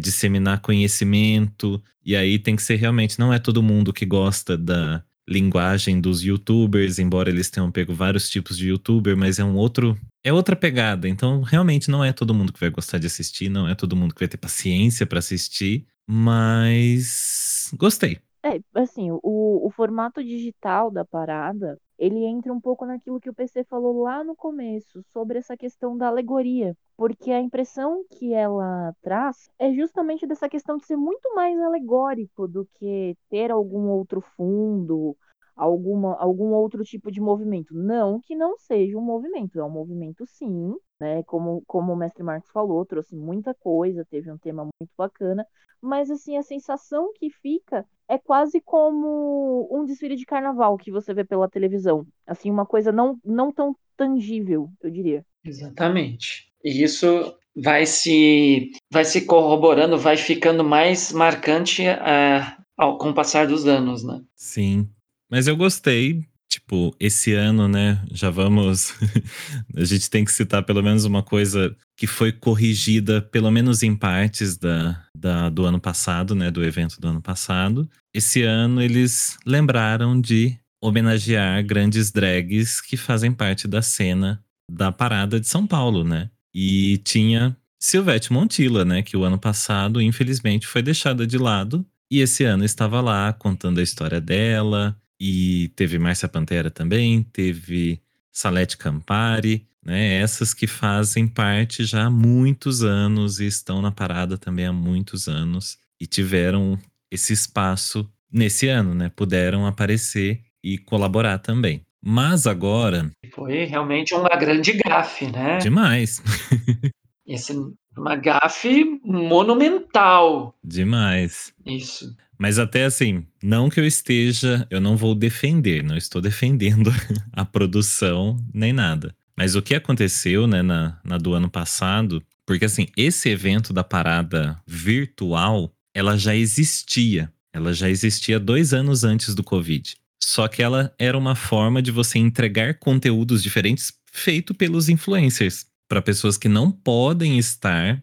disseminar 0.01 0.61
conhecimento, 0.61 1.81
e 2.05 2.17
aí 2.17 2.37
tem 2.37 2.57
que 2.57 2.63
ser 2.65 2.75
realmente, 2.75 3.17
não 3.17 3.33
é 3.33 3.39
todo 3.39 3.63
mundo 3.63 3.93
que 3.93 4.05
gosta 4.05 4.59
da 4.59 5.05
linguagem 5.29 6.01
dos 6.01 6.21
youtubers, 6.21 6.99
embora 6.99 7.31
eles 7.31 7.49
tenham 7.49 7.71
pego 7.71 7.95
vários 7.95 8.29
tipos 8.29 8.59
de 8.59 8.71
youtuber, 8.71 9.17
mas 9.17 9.39
é 9.39 9.45
um 9.45 9.55
outro, 9.55 9.97
é 10.25 10.33
outra 10.33 10.57
pegada, 10.57 11.09
então 11.09 11.43
realmente 11.43 11.89
não 11.89 12.05
é 12.05 12.13
todo 12.13 12.35
mundo 12.35 12.53
que 12.53 12.59
vai 12.59 12.71
gostar 12.71 12.99
de 12.99 13.07
assistir, 13.07 13.49
não 13.49 13.69
é 13.69 13.75
todo 13.77 13.95
mundo 13.95 14.13
que 14.13 14.21
vai 14.21 14.29
ter 14.29 14.37
paciência 14.37 15.07
para 15.07 15.21
assistir, 15.21 15.87
mas 16.09 17.71
gostei. 17.79 18.19
É, 18.45 18.61
assim, 18.75 19.11
o, 19.13 19.67
o 19.67 19.71
formato 19.71 20.23
digital 20.23 20.91
da 20.91 21.05
parada, 21.05 21.79
ele 21.97 22.25
entra 22.25 22.53
um 22.53 22.61
pouco 22.61 22.85
naquilo 22.85 23.21
que 23.21 23.31
o 23.31 23.35
PC 23.35 23.63
falou 23.65 24.03
lá 24.03 24.25
no 24.25 24.35
começo, 24.35 25.01
sobre 25.13 25.39
essa 25.39 25.57
questão 25.57 25.97
da 25.97 26.09
alegoria. 26.09 26.77
Porque 26.97 27.31
a 27.31 27.41
impressão 27.41 28.05
que 28.11 28.35
ela 28.35 28.93
traz 29.01 29.49
é 29.59 29.73
justamente 29.73 30.27
dessa 30.27 30.49
questão 30.49 30.77
de 30.77 30.87
ser 30.87 30.97
muito 30.97 31.33
mais 31.35 31.59
alegórico 31.61 32.49
do 32.49 32.67
que 32.75 33.17
ter 33.31 33.53
algum 33.53 33.89
outro 33.91 34.21
fundo, 34.21 35.17
alguma, 35.55 36.17
algum 36.17 36.53
outro 36.53 36.83
tipo 36.85 37.11
de 37.11 37.21
movimento. 37.21 37.75
Não 37.75 38.21
que 38.21 38.35
não 38.35 38.57
seja 38.59 38.99
um 38.99 39.03
movimento, 39.03 39.59
é 39.61 39.65
um 39.65 39.71
movimento 39.71 40.27
sim, 40.27 40.75
né? 41.01 41.23
Como, 41.25 41.63
como 41.67 41.93
o 41.93 41.97
mestre 41.97 42.23
Marcos 42.23 42.51
falou, 42.51 42.85
trouxe 42.85 43.15
muita 43.17 43.55
coisa, 43.55 44.05
teve 44.05 44.31
um 44.31 44.39
tema 44.39 44.65
muito 44.65 44.93
bacana, 44.97 45.47
mas 45.81 46.11
assim, 46.11 46.37
a 46.37 46.43
sensação 46.43 47.13
que 47.15 47.31
fica 47.31 47.87
é 48.13 48.19
quase 48.19 48.61
como 48.61 49.67
um 49.71 49.87
desfile 49.87 50.17
de 50.17 50.27
carnaval 50.27 50.77
que 50.77 50.91
você 50.91 51.15
vê 51.15 51.25
pela 51.25 51.49
televisão. 51.49 52.07
Assim, 52.27 52.51
uma 52.51 52.67
coisa 52.67 52.93
não, 52.93 53.19
não 53.25 53.51
tão 53.51 53.75
tangível, 53.97 54.71
eu 54.83 54.91
diria. 54.91 55.25
Exatamente. 55.43 56.53
E 56.63 56.83
isso 56.83 57.35
vai 57.57 57.87
se, 57.87 58.71
vai 58.91 59.07
se 59.07 59.25
corroborando, 59.25 59.97
vai 59.97 60.19
ficando 60.19 60.63
mais 60.63 61.11
marcante 61.11 61.87
é, 61.87 62.55
ao, 62.77 62.99
com 62.99 63.11
o 63.11 63.15
passar 63.15 63.47
dos 63.47 63.67
anos, 63.67 64.05
né? 64.05 64.21
Sim. 64.37 64.87
Mas 65.31 65.49
eu 65.49 65.57
gostei. 65.57 66.21
Tipo, 66.53 66.95
esse 67.01 67.33
ano, 67.33 67.67
né? 67.67 67.99
Já 68.11 68.29
vamos. 68.29 68.93
a 69.75 69.85
gente 69.85 70.11
tem 70.11 70.23
que 70.23 70.31
citar 70.31 70.63
pelo 70.63 70.83
menos 70.83 71.07
uma 71.07 71.23
coisa 71.23 71.75
que 71.97 72.07
foi 72.07 72.31
corrigida, 72.31 73.23
pelo 73.23 73.51
menos 73.51 73.83
em 73.83 73.97
partes 73.97 74.59
da, 74.59 75.03
da, 75.17 75.49
do 75.49 75.65
ano 75.65 75.81
passado, 75.81 76.35
né? 76.35 76.51
Do 76.51 76.63
evento 76.63 77.01
do 77.01 77.09
ano 77.09 77.23
passado. 77.23 77.89
Esse 78.15 78.43
ano 78.43 78.83
eles 78.83 79.39
lembraram 79.47 80.21
de 80.21 80.59
homenagear 80.79 81.65
grandes 81.65 82.11
drags 82.11 82.83
que 82.83 82.99
fazem 82.99 83.33
parte 83.33 83.67
da 83.67 83.81
cena 83.81 84.45
da 84.71 84.93
parada 84.93 85.41
de 85.41 85.49
São 85.49 85.67
Paulo, 85.67 86.05
né? 86.05 86.29
E 86.55 86.99
tinha 86.99 87.57
Silvete 87.81 88.31
Montilla, 88.31 88.85
né? 88.85 89.01
Que 89.01 89.17
o 89.17 89.25
ano 89.25 89.39
passado, 89.39 90.03
infelizmente, 90.03 90.67
foi 90.67 90.83
deixada 90.83 91.27
de 91.27 91.39
lado. 91.39 91.87
E 92.11 92.21
esse 92.21 92.45
ano 92.45 92.63
estava 92.63 93.01
lá 93.01 93.33
contando 93.33 93.81
a 93.81 93.83
história 93.83 94.21
dela. 94.21 94.95
E 95.25 95.69
teve 95.77 96.01
Márcia 96.01 96.29
Pantera 96.29 96.69
também, 96.69 97.23
teve 97.23 98.01
Salete 98.33 98.77
Campari, 98.77 99.65
né? 99.81 100.17
Essas 100.17 100.53
que 100.53 100.67
fazem 100.67 101.29
parte 101.29 101.85
já 101.85 102.07
há 102.07 102.11
muitos 102.11 102.83
anos 102.83 103.39
e 103.39 103.47
estão 103.47 103.81
na 103.81 103.93
parada 103.93 104.37
também 104.37 104.67
há 104.67 104.73
muitos 104.73 105.29
anos 105.29 105.79
e 106.01 106.09
tiveram 106.09 106.77
esse 107.09 107.33
espaço 107.33 108.11
nesse 108.33 108.67
ano, 108.67 108.97
né? 108.97 109.13
Puderam 109.15 109.65
aparecer 109.65 110.41
e 110.61 110.77
colaborar 110.77 111.39
também. 111.39 111.83
Mas 112.05 112.45
agora, 112.49 113.09
Foi 113.33 113.63
realmente 113.65 114.13
uma 114.15 114.29
grande 114.31 114.73
gafe, 114.73 115.31
né? 115.31 115.59
demais, 115.59 116.21
Esse, 117.25 117.55
uma 117.97 118.17
gafe 118.17 119.01
monumental. 119.05 120.53
demais. 120.65 121.55
Isso. 121.65 122.13
Mas 122.43 122.59
até 122.59 122.87
assim, 122.87 123.25
não 123.41 123.71
que 123.71 123.79
eu 123.79 123.87
esteja, 123.87 124.67
eu 124.69 124.81
não 124.81 124.97
vou 124.97 125.15
defender, 125.15 125.85
não 125.85 125.97
estou 125.97 126.21
defendendo 126.21 126.91
a 127.33 127.45
produção 127.45 128.37
nem 128.53 128.73
nada. 128.73 129.15
Mas 129.39 129.55
o 129.55 129.63
que 129.63 129.77
aconteceu, 129.77 130.49
né, 130.49 130.61
na, 130.61 130.99
na 131.05 131.19
do 131.19 131.35
ano 131.35 131.49
passado, 131.49 132.21
porque 132.45 132.65
assim, 132.65 132.89
esse 132.97 133.29
evento 133.29 133.73
da 133.73 133.85
parada 133.85 134.61
virtual, 134.67 135.73
ela 135.95 136.19
já 136.19 136.35
existia. 136.35 137.33
Ela 137.53 137.73
já 137.73 137.89
existia 137.89 138.41
dois 138.41 138.75
anos 138.75 139.05
antes 139.05 139.37
do 139.37 139.45
Covid. 139.45 139.95
Só 140.21 140.49
que 140.49 140.65
ela 140.65 140.93
era 140.99 141.17
uma 141.17 141.37
forma 141.37 141.81
de 141.81 141.93
você 141.93 142.19
entregar 142.19 142.75
conteúdos 142.81 143.41
diferentes 143.41 143.93
feito 144.11 144.53
pelos 144.53 144.89
influencers 144.89 145.65
para 145.89 146.03
pessoas 146.03 146.37
que 146.37 146.49
não 146.49 146.73
podem 146.73 147.39
estar 147.39 148.03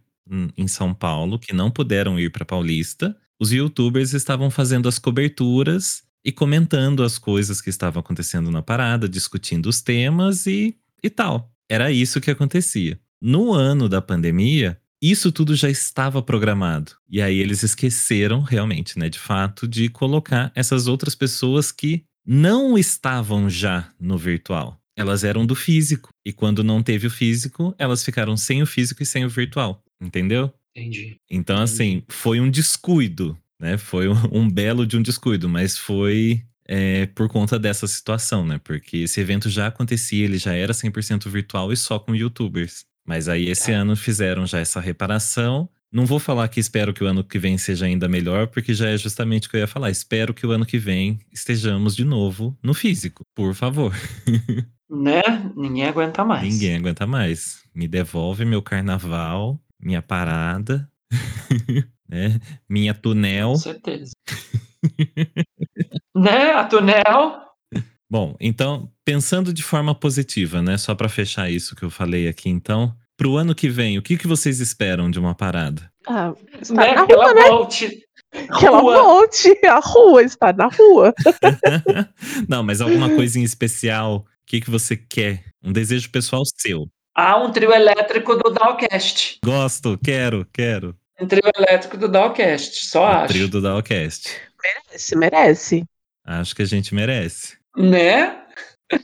em 0.56 0.68
São 0.70 0.94
Paulo, 0.94 1.38
que 1.38 1.52
não 1.52 1.70
puderam 1.70 2.18
ir 2.18 2.32
para 2.32 2.46
Paulista. 2.46 3.14
Os 3.40 3.52
youtubers 3.52 4.14
estavam 4.14 4.52
fazendo 4.52 4.90
as 4.90 5.00
coberturas 5.00 6.04
e 6.26 6.32
comentando 6.32 7.04
as 7.04 7.18
coisas 7.18 7.62
que 7.62 7.70
estavam 7.70 8.02
acontecendo 8.02 8.52
na 8.52 8.62
parada, 8.62 9.08
discutindo 9.08 9.68
os 9.68 9.82
temas 9.82 10.46
e, 10.46 10.76
e 11.02 11.10
tal. 11.10 11.50
Era 11.70 11.92
isso 11.92 12.20
que 12.20 12.30
acontecia. 12.30 13.00
No 13.22 13.54
ano 13.54 13.88
da 13.88 14.02
pandemia, 14.02 14.80
isso 15.02 15.32
tudo 15.32 15.56
já 15.56 15.70
estava 15.70 16.22
programado. 16.22 16.92
E 17.10 17.22
aí 17.22 17.40
eles 17.40 17.64
esqueceram 17.64 18.42
realmente, 18.42 19.00
né, 19.00 19.08
de 19.08 19.20
fato, 19.20 19.68
de 19.68 19.88
colocar 19.88 20.52
essas 20.54 20.88
outras 20.88 21.16
pessoas 21.16 21.72
que 21.72 22.04
não 22.26 22.78
estavam 22.78 23.50
já 23.50 23.92
no 24.00 24.18
virtual. 24.18 24.78
Elas 24.98 25.24
eram 25.24 25.46
do 25.46 25.56
físico. 25.56 26.10
E 26.26 26.34
quando 26.34 26.62
não 26.64 26.84
teve 26.84 27.08
o 27.08 27.10
físico, 27.10 27.74
elas 27.78 28.04
ficaram 28.04 28.36
sem 28.36 28.62
o 28.62 28.66
físico 28.66 29.02
e 29.02 29.06
sem 29.06 29.24
o 29.24 29.30
virtual. 29.30 29.82
Entendeu? 30.02 30.54
Entendi. 30.76 31.17
Então, 31.30 31.61
assim, 31.61 32.03
foi 32.07 32.39
um 32.39 32.49
descuido, 32.49 33.38
né? 33.59 33.78
Foi 33.78 34.07
um, 34.07 34.15
um 34.32 34.49
belo 34.49 34.86
de 34.86 34.97
um 34.97 35.01
descuido, 35.01 35.49
mas 35.49 35.78
foi 35.78 36.41
é, 36.67 37.07
por 37.07 37.28
conta 37.28 37.57
dessa 37.57 37.88
situação, 37.88 38.45
né? 38.45 38.59
Porque 38.63 38.97
esse 38.97 39.20
evento 39.20 39.49
já 39.49 39.67
acontecia, 39.67 40.24
ele 40.26 40.38
já 40.38 40.53
era 40.53 40.74
100% 40.74 41.28
virtual 41.30 41.74
e 41.74 41.78
só 41.78 41.97
com 41.99 42.15
youtubers. 42.15 42.86
Mas 43.05 43.28
aí 43.28 43.49
esse 43.49 43.72
Tá. 43.72 43.78
ano 43.80 43.95
fizeram 43.95 44.45
já 44.45 44.59
essa 44.59 44.80
reparação. 44.80 45.67
Não 45.91 46.05
vou 46.05 46.20
falar 46.20 46.47
que 46.49 46.59
espero 46.59 46.93
que 46.93 47.03
o 47.03 47.07
ano 47.07 47.24
que 47.24 47.39
vem 47.39 47.57
seja 47.57 47.88
ainda 47.88 48.07
melhor, 48.07 48.45
porque 48.47 48.76
já 48.76 48.88
é 48.89 48.95
justamente 48.97 49.47
o 49.47 49.49
que 49.49 49.55
eu 49.57 49.61
ia 49.61 49.67
falar. 49.67 49.89
Espero 49.89 50.32
que 50.36 50.45
o 50.45 50.51
ano 50.51 50.63
que 50.63 50.78
vem 50.78 51.17
estejamos 51.34 51.95
de 51.95 52.05
novo 52.05 52.55
no 52.61 52.76
físico, 52.76 53.24
por 53.36 53.55
favor. 53.55 53.91
Né? 54.91 55.22
Ninguém 55.55 55.86
aguenta 55.86 56.26
mais. 56.26 56.51
Ninguém 56.51 56.78
aguenta 56.78 57.05
mais. 57.05 57.61
Me 57.76 57.88
devolve 57.88 58.43
meu 58.43 58.59
carnaval, 58.59 59.61
minha 59.82 60.02
parada, 60.02 60.90
né? 62.08 62.40
Minha 62.68 62.94
tunel. 62.94 63.50
Com 63.52 63.56
certeza. 63.58 64.12
né? 66.16 66.54
A 66.54 66.66
Tunel. 66.66 67.42
Bom, 68.12 68.36
então, 68.40 68.92
pensando 69.06 69.54
de 69.54 69.62
forma 69.62 69.94
positiva, 69.94 70.62
né? 70.62 70.78
Só 70.78 70.96
pra 70.96 71.08
fechar 71.10 71.50
isso 71.50 71.76
que 71.76 71.84
eu 71.84 71.90
falei 71.92 72.28
aqui, 72.28 72.50
então, 72.50 72.96
pro 73.16 73.36
ano 73.38 73.54
que 73.54 73.70
vem, 73.70 73.98
o 73.98 74.02
que, 74.02 74.18
que 74.18 74.28
vocês 74.28 74.60
esperam 74.60 75.12
de 75.12 75.20
uma 75.20 75.36
parada? 75.36 75.92
Ah, 76.08 76.34
está 76.60 76.74
Né? 76.74 76.94
na 76.94 77.02
rua, 77.04 77.34
né? 77.34 77.48
volte. 77.50 78.04
Que 78.58 78.66
ela 78.66 78.82
volte. 78.82 79.60
A 79.66 79.80
rua 79.80 80.24
está 80.24 80.54
na 80.54 80.68
rua. 80.68 81.14
Não, 82.48 82.64
mas 82.64 82.80
alguma 82.82 83.10
coisa 83.16 83.40
em 83.40 83.44
especial? 83.44 84.18
O 84.18 84.26
que, 84.46 84.62
que 84.62 84.70
você 84.70 84.96
quer? 84.98 85.44
Um 85.64 85.72
desejo 85.72 86.10
pessoal 86.10 86.42
seu. 86.58 86.88
Há 87.22 87.36
um 87.36 87.51
trio 87.51 87.74
elétrico 87.74 88.34
do 88.38 88.49
Dalcast. 88.49 89.39
Gosto, 89.43 89.99
quero, 90.01 90.47
quero. 90.53 90.95
Um 91.20 91.28
trio 91.28 91.41
elétrico 91.53 91.97
do 91.97 92.07
Dalcast. 92.07 92.86
Só 92.86 93.01
O 93.01 93.07
acho. 93.07 93.28
trio 93.28 93.49
do 93.49 93.61
Dalcast. 93.61 94.30
Merece, 94.63 95.15
merece. 95.17 95.84
Acho 96.26 96.55
que 96.55 96.61
a 96.61 96.65
gente 96.65 96.95
merece. 96.95 97.57
Né? 97.76 98.38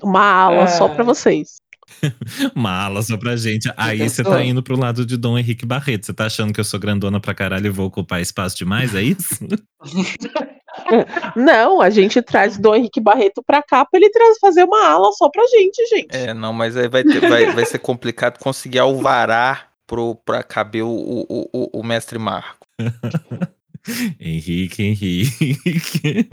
Uma 0.02 0.24
ala 0.24 0.68
só 0.68 0.88
Ai. 0.88 0.96
pra 0.96 1.04
vocês. 1.04 1.56
Uma 2.56 2.72
ala 2.86 3.02
só 3.02 3.18
pra 3.18 3.36
gente. 3.36 3.70
Aí 3.76 4.08
você 4.10 4.24
tá 4.24 4.42
indo 4.42 4.64
pro 4.64 4.80
lado 4.80 5.06
de 5.06 5.18
Dom 5.18 5.38
Henrique 5.38 5.66
Barreto. 5.66 6.06
Você 6.06 6.14
tá 6.14 6.26
achando 6.28 6.54
que 6.54 6.60
eu 6.60 6.64
sou 6.64 6.80
grandona 6.80 7.20
pra 7.20 7.36
caralho 7.36 7.68
e 7.68 7.70
vou 7.70 7.88
ocupar 7.88 8.22
espaço 8.22 8.58
demais? 8.58 8.96
É 8.96 9.02
isso? 9.02 9.40
Não, 11.36 11.82
a 11.82 11.90
gente 11.90 12.22
traz 12.22 12.58
Dom 12.58 12.76
Henrique 12.76 13.00
Barreto 13.00 13.44
pra 13.44 13.62
cá 13.64 13.86
pra 13.86 14.00
ele 14.00 14.10
fazer 14.40 14.64
uma 14.64 14.88
ala 14.88 15.12
só 15.14 15.30
pra 15.30 15.46
gente, 15.48 15.86
gente. 15.88 16.16
É, 16.16 16.34
não, 16.34 16.54
mas 16.54 16.76
aí 16.78 16.88
vai, 16.88 17.04
ter- 17.04 17.22
vai, 17.28 17.52
vai 17.52 17.66
ser 17.66 17.80
complicado 17.80 18.40
conseguir 18.40 18.80
alvará 18.80 19.68
pro, 19.88 20.16
pra 20.16 20.44
caber 20.44 20.84
o, 20.84 20.90
o, 20.90 21.50
o, 21.54 21.80
o 21.80 21.84
mestre 21.84 22.18
Marco. 22.20 22.66
Henrique, 24.20 24.82
Henrique. 24.84 26.30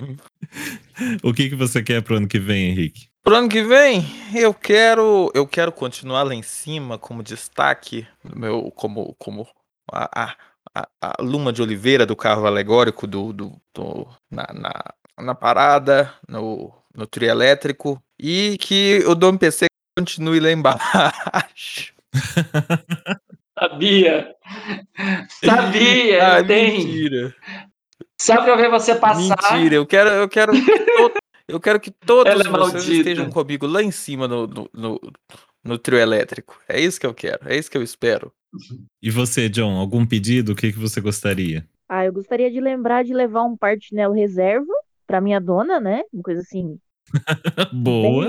o 1.22 1.32
que, 1.34 1.51
que 1.51 1.55
você 1.55 1.82
quer 1.82 2.03
pro 2.03 2.16
ano 2.16 2.26
que 2.28 2.38
vem, 2.38 2.70
Henrique? 2.70 3.09
Pro 3.22 3.36
ano 3.36 3.49
que 3.49 3.62
vem, 3.62 4.05
eu 4.34 4.53
quero 4.53 5.30
eu 5.34 5.47
quero 5.47 5.70
continuar 5.70 6.24
lá 6.24 6.34
em 6.34 6.43
cima 6.43 6.99
como 6.99 7.22
destaque, 7.22 8.07
meu 8.34 8.70
como 8.72 9.14
como 9.16 9.47
a, 9.93 10.24
a, 10.24 10.36
a, 10.74 10.88
a 11.00 11.14
luma 11.22 11.52
de 11.52 11.60
oliveira 11.62 12.04
do 12.06 12.16
carro 12.16 12.46
alegórico 12.46 13.06
do, 13.06 13.32
do, 13.32 13.52
do- 13.74 14.08
na, 14.30 14.46
na, 14.54 14.72
na 15.24 15.34
parada, 15.34 16.12
no, 16.28 16.72
no 16.94 17.06
trio 17.06 17.28
elétrico 17.30 18.02
e 18.18 18.56
que 18.58 19.02
o 19.06 19.14
Dom 19.14 19.36
PC 19.36 19.66
continue 19.98 20.40
lá 20.40 20.50
embaixo. 20.50 21.92
Sabia. 23.58 24.34
Sabia. 25.44 26.36
Ah, 26.38 26.44
tenho. 26.44 26.78
mentira. 26.78 27.34
Só 28.20 28.42
pra 28.42 28.56
ver 28.56 28.70
você 28.70 28.94
passar. 28.94 29.36
Mentira, 29.52 29.74
eu 29.76 29.86
quero, 29.86 30.08
eu 30.10 30.28
quero 30.28 30.52
to- 30.52 31.12
eu 31.48 31.60
quero 31.60 31.80
que 31.80 31.90
todos 31.90 32.30
Ela 32.32 32.42
é 32.42 32.48
vocês 32.48 32.72
maldita. 32.74 32.92
estejam 32.94 33.30
comigo 33.30 33.66
lá 33.66 33.82
em 33.82 33.90
cima 33.90 34.26
no, 34.28 34.46
no, 34.46 34.70
no, 34.72 35.00
no 35.64 35.78
trio 35.78 35.98
elétrico. 35.98 36.58
É 36.68 36.80
isso 36.80 36.98
que 37.00 37.06
eu 37.06 37.12
quero, 37.14 37.40
é 37.48 37.56
isso 37.56 37.70
que 37.70 37.76
eu 37.76 37.82
espero. 37.82 38.32
E 39.03 39.11
você, 39.11 39.48
John, 39.48 39.76
algum 39.76 40.07
pedido? 40.07 40.53
O 40.53 40.57
que, 40.57 40.72
que 40.72 40.78
você 40.78 41.00
gostaria? 41.00 41.66
Ah, 41.88 42.05
eu 42.05 42.12
gostaria 42.12 42.50
de 42.50 42.61
lembrar 42.61 43.05
de 43.05 43.12
levar 43.12 43.44
um 43.44 43.57
partinelo 43.57 44.14
reserva 44.14 44.72
pra 45.07 45.20
minha 45.20 45.40
dona, 45.40 45.80
né? 45.80 46.03
Uma 46.12 46.22
coisa 46.22 46.40
assim, 46.40 46.78
Boa. 47.72 48.26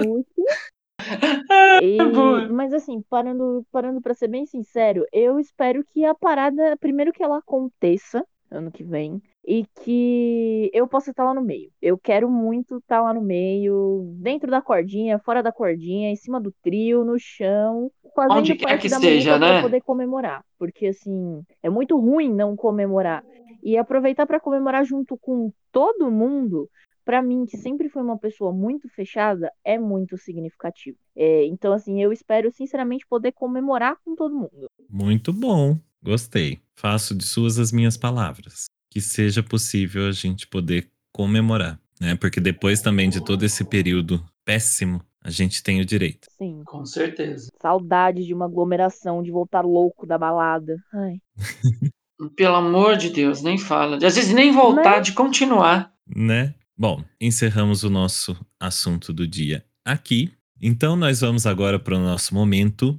E- 1.81 1.97
boa. 2.13 2.47
mas 2.49 2.73
assim, 2.73 3.01
parando, 3.09 3.65
parando 3.71 3.99
para 4.01 4.13
ser 4.13 4.27
bem 4.27 4.45
sincero, 4.45 5.05
eu 5.11 5.39
espero 5.39 5.83
que 5.83 6.05
a 6.05 6.13
parada, 6.15 6.77
primeiro 6.77 7.11
que 7.11 7.23
ela 7.23 7.39
aconteça 7.39 8.25
ano 8.49 8.71
que 8.71 8.83
vem 8.83 9.21
e 9.45 9.65
que 9.83 10.71
eu 10.73 10.87
possa 10.87 11.11
estar 11.11 11.25
lá 11.25 11.33
no 11.33 11.41
meio. 11.41 11.69
Eu 11.81 11.97
quero 11.97 12.29
muito 12.29 12.77
estar 12.77 13.01
lá 13.01 13.13
no 13.13 13.21
meio, 13.21 14.13
dentro 14.17 14.49
da 14.49 14.61
cordinha, 14.61 15.19
fora 15.19 15.43
da 15.43 15.51
cordinha, 15.51 16.09
em 16.09 16.15
cima 16.15 16.39
do 16.39 16.53
trio, 16.63 17.03
no 17.03 17.17
chão, 17.19 17.91
fazendo 18.15 18.37
Onde 18.37 18.55
quer 18.55 18.67
parte 18.67 18.81
que 18.83 18.89
da 18.89 18.99
seja, 18.99 19.37
né? 19.37 19.61
poder 19.61 19.81
comemorar, 19.81 20.43
porque 20.57 20.87
assim, 20.87 21.43
é 21.61 21.69
muito 21.69 21.99
ruim 21.99 22.33
não 22.33 22.55
comemorar. 22.55 23.23
E 23.61 23.77
aproveitar 23.77 24.25
para 24.25 24.41
comemorar 24.41 24.83
junto 24.83 25.17
com 25.17 25.51
todo 25.71 26.11
mundo 26.11 26.69
Pra 27.05 27.21
mim, 27.21 27.45
que 27.45 27.57
sempre 27.57 27.89
foi 27.89 28.01
uma 28.01 28.17
pessoa 28.17 28.53
muito 28.53 28.87
fechada, 28.87 29.51
é 29.63 29.77
muito 29.77 30.17
significativo. 30.17 30.97
É, 31.15 31.45
então, 31.45 31.73
assim, 31.73 32.01
eu 32.01 32.13
espero 32.13 32.49
sinceramente 32.51 33.05
poder 33.09 33.33
comemorar 33.33 33.97
com 34.05 34.15
todo 34.15 34.33
mundo. 34.33 34.67
Muito 34.89 35.33
bom. 35.33 35.77
Gostei. 36.01 36.61
Faço 36.75 37.13
de 37.13 37.25
suas 37.25 37.59
as 37.59 37.71
minhas 37.71 37.97
palavras. 37.97 38.65
Que 38.93 39.01
seja 39.01 39.41
possível 39.41 40.07
a 40.07 40.11
gente 40.11 40.45
poder 40.45 40.87
comemorar, 41.11 41.79
né? 41.99 42.13
Porque 42.15 42.39
depois 42.39 42.79
também 42.79 43.09
de 43.09 43.25
todo 43.25 43.43
esse 43.43 43.63
período 43.63 44.23
péssimo, 44.45 45.01
a 45.19 45.31
gente 45.31 45.63
tem 45.63 45.81
o 45.81 45.85
direito. 45.85 46.27
Sim. 46.37 46.61
Com 46.63 46.85
certeza. 46.85 47.49
Saudade 47.59 48.23
de 48.23 48.33
uma 48.35 48.45
aglomeração, 48.45 49.23
de 49.23 49.31
voltar 49.31 49.61
louco 49.61 50.05
da 50.05 50.15
balada. 50.15 50.75
Ai. 50.93 51.19
Pelo 52.35 52.55
amor 52.55 52.95
de 52.95 53.09
Deus, 53.09 53.41
nem 53.41 53.57
fala. 53.57 53.95
Às 53.97 54.15
vezes 54.15 54.31
nem 54.31 54.51
voltar, 54.51 54.97
Né? 54.97 55.01
de 55.01 55.13
continuar. 55.13 55.91
né? 56.15 56.53
Bom, 56.77 57.03
encerramos 57.19 57.83
o 57.83 57.89
nosso 57.89 58.37
assunto 58.59 59.11
do 59.11 59.27
dia 59.27 59.65
aqui. 59.83 60.31
Então 60.61 60.95
nós 60.95 61.21
vamos 61.21 61.47
agora 61.47 61.79
para 61.79 61.95
o 61.95 61.99
nosso 61.99 62.35
momento. 62.35 62.95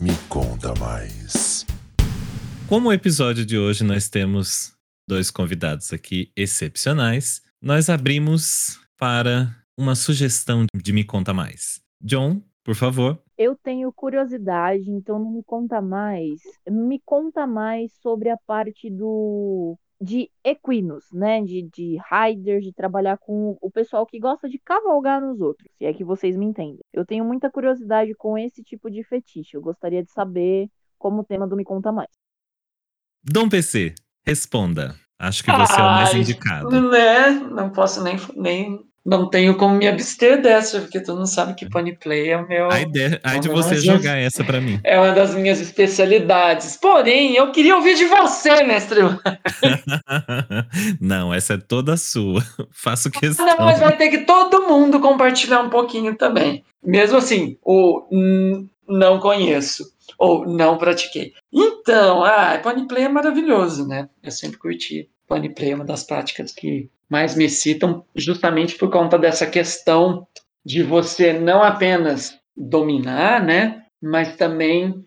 Me 0.00 0.14
conta 0.28 0.74
mais. 0.80 1.47
Como 2.68 2.90
o 2.90 2.92
episódio 2.92 3.46
de 3.46 3.58
hoje 3.58 3.82
nós 3.82 4.10
temos 4.10 4.76
dois 5.08 5.30
convidados 5.30 5.90
aqui 5.90 6.30
excepcionais, 6.36 7.40
nós 7.62 7.88
abrimos 7.88 8.78
para 8.98 9.56
uma 9.74 9.94
sugestão 9.94 10.66
de 10.74 10.92
Me 10.92 11.02
Conta 11.02 11.32
Mais. 11.32 11.80
John, 11.98 12.42
por 12.62 12.74
favor. 12.74 13.18
Eu 13.38 13.56
tenho 13.56 13.90
curiosidade, 13.90 14.90
então 14.90 15.18
não 15.18 15.30
me 15.30 15.42
conta 15.42 15.80
mais. 15.80 16.42
Me 16.70 17.00
conta 17.06 17.46
mais 17.46 17.90
sobre 18.02 18.28
a 18.28 18.36
parte 18.36 18.90
do 18.90 19.78
de 19.98 20.30
equinos, 20.44 21.06
né? 21.10 21.42
De, 21.42 21.62
de 21.72 21.96
riders, 22.12 22.62
de 22.62 22.74
trabalhar 22.74 23.16
com 23.16 23.56
o 23.62 23.70
pessoal 23.70 24.04
que 24.04 24.20
gosta 24.20 24.46
de 24.46 24.58
cavalgar 24.58 25.22
nos 25.22 25.40
outros, 25.40 25.72
se 25.78 25.86
é 25.86 25.92
que 25.94 26.04
vocês 26.04 26.36
me 26.36 26.44
entendem. 26.44 26.80
Eu 26.92 27.06
tenho 27.06 27.24
muita 27.24 27.50
curiosidade 27.50 28.14
com 28.14 28.36
esse 28.36 28.62
tipo 28.62 28.90
de 28.90 29.02
fetiche. 29.02 29.56
Eu 29.56 29.62
gostaria 29.62 30.04
de 30.04 30.12
saber 30.12 30.68
como 30.98 31.22
o 31.22 31.24
tema 31.24 31.46
do 31.46 31.56
Me 31.56 31.64
Conta 31.64 31.90
Mais. 31.90 32.17
Dom 33.24 33.48
PC, 33.48 33.94
responda. 34.26 34.94
Acho 35.18 35.42
que 35.42 35.50
você 35.50 35.72
é 35.72 35.82
o 35.82 35.86
mais 35.86 36.10
Ai, 36.14 36.20
indicado. 36.20 36.80
Né? 36.90 37.30
Não 37.50 37.70
posso 37.70 38.02
nem, 38.04 38.16
nem, 38.36 38.78
não 39.04 39.28
tenho 39.28 39.56
como 39.56 39.74
me 39.74 39.88
abster 39.88 40.40
dessa, 40.40 40.80
porque 40.80 41.00
tu 41.00 41.12
não 41.14 41.26
sabe 41.26 41.54
que 41.54 41.68
pony 41.68 41.96
play 41.96 42.30
é 42.30 42.36
o 42.36 42.46
meu. 42.46 42.70
Ai 42.70 42.84
de, 42.86 43.18
ai 43.24 43.40
de 43.40 43.48
uma 43.48 43.60
você 43.60 43.76
jogar 43.76 44.14
minhas- 44.14 44.34
essa 44.34 44.44
pra 44.44 44.60
mim. 44.60 44.78
É 44.84 44.96
uma 44.98 45.10
das 45.12 45.34
minhas 45.34 45.60
especialidades. 45.60 46.76
Porém, 46.76 47.34
eu 47.34 47.50
queria 47.50 47.74
ouvir 47.74 47.96
de 47.96 48.04
você, 48.04 48.62
mestre. 48.62 49.00
Não, 51.00 51.34
essa 51.34 51.54
é 51.54 51.58
toda 51.58 51.96
sua. 51.96 52.42
Faço 52.70 53.10
questão. 53.10 53.44
Não, 53.44 53.56
mas 53.58 53.80
vai 53.80 53.96
ter 53.96 54.08
que 54.10 54.18
todo 54.18 54.68
mundo 54.68 55.00
compartilhar 55.00 55.60
um 55.60 55.70
pouquinho 55.70 56.14
também. 56.16 56.64
Mesmo 56.84 57.18
assim, 57.18 57.56
o 57.64 58.06
não 58.88 59.18
conheço 59.18 59.84
ou 60.18 60.46
não 60.46 60.76
pratiquei. 60.76 61.32
Então, 61.52 62.24
ah, 62.24 62.58
Pony 62.62 62.88
Play 62.88 63.04
é 63.04 63.08
maravilhoso, 63.08 63.86
né? 63.86 64.08
Eu 64.22 64.30
sempre 64.32 64.58
curti. 64.58 65.08
Pony 65.28 65.48
Play 65.54 65.70
é 65.70 65.74
uma 65.74 65.84
das 65.84 66.02
práticas 66.02 66.52
que 66.52 66.90
mais 67.08 67.34
me 67.36 67.48
citam, 67.48 68.04
justamente 68.14 68.76
por 68.76 68.90
conta 68.90 69.18
dessa 69.18 69.46
questão 69.46 70.26
de 70.64 70.82
você 70.82 71.32
não 71.32 71.62
apenas 71.62 72.38
dominar, 72.56 73.42
né? 73.42 73.84
Mas 74.02 74.36
também 74.36 75.04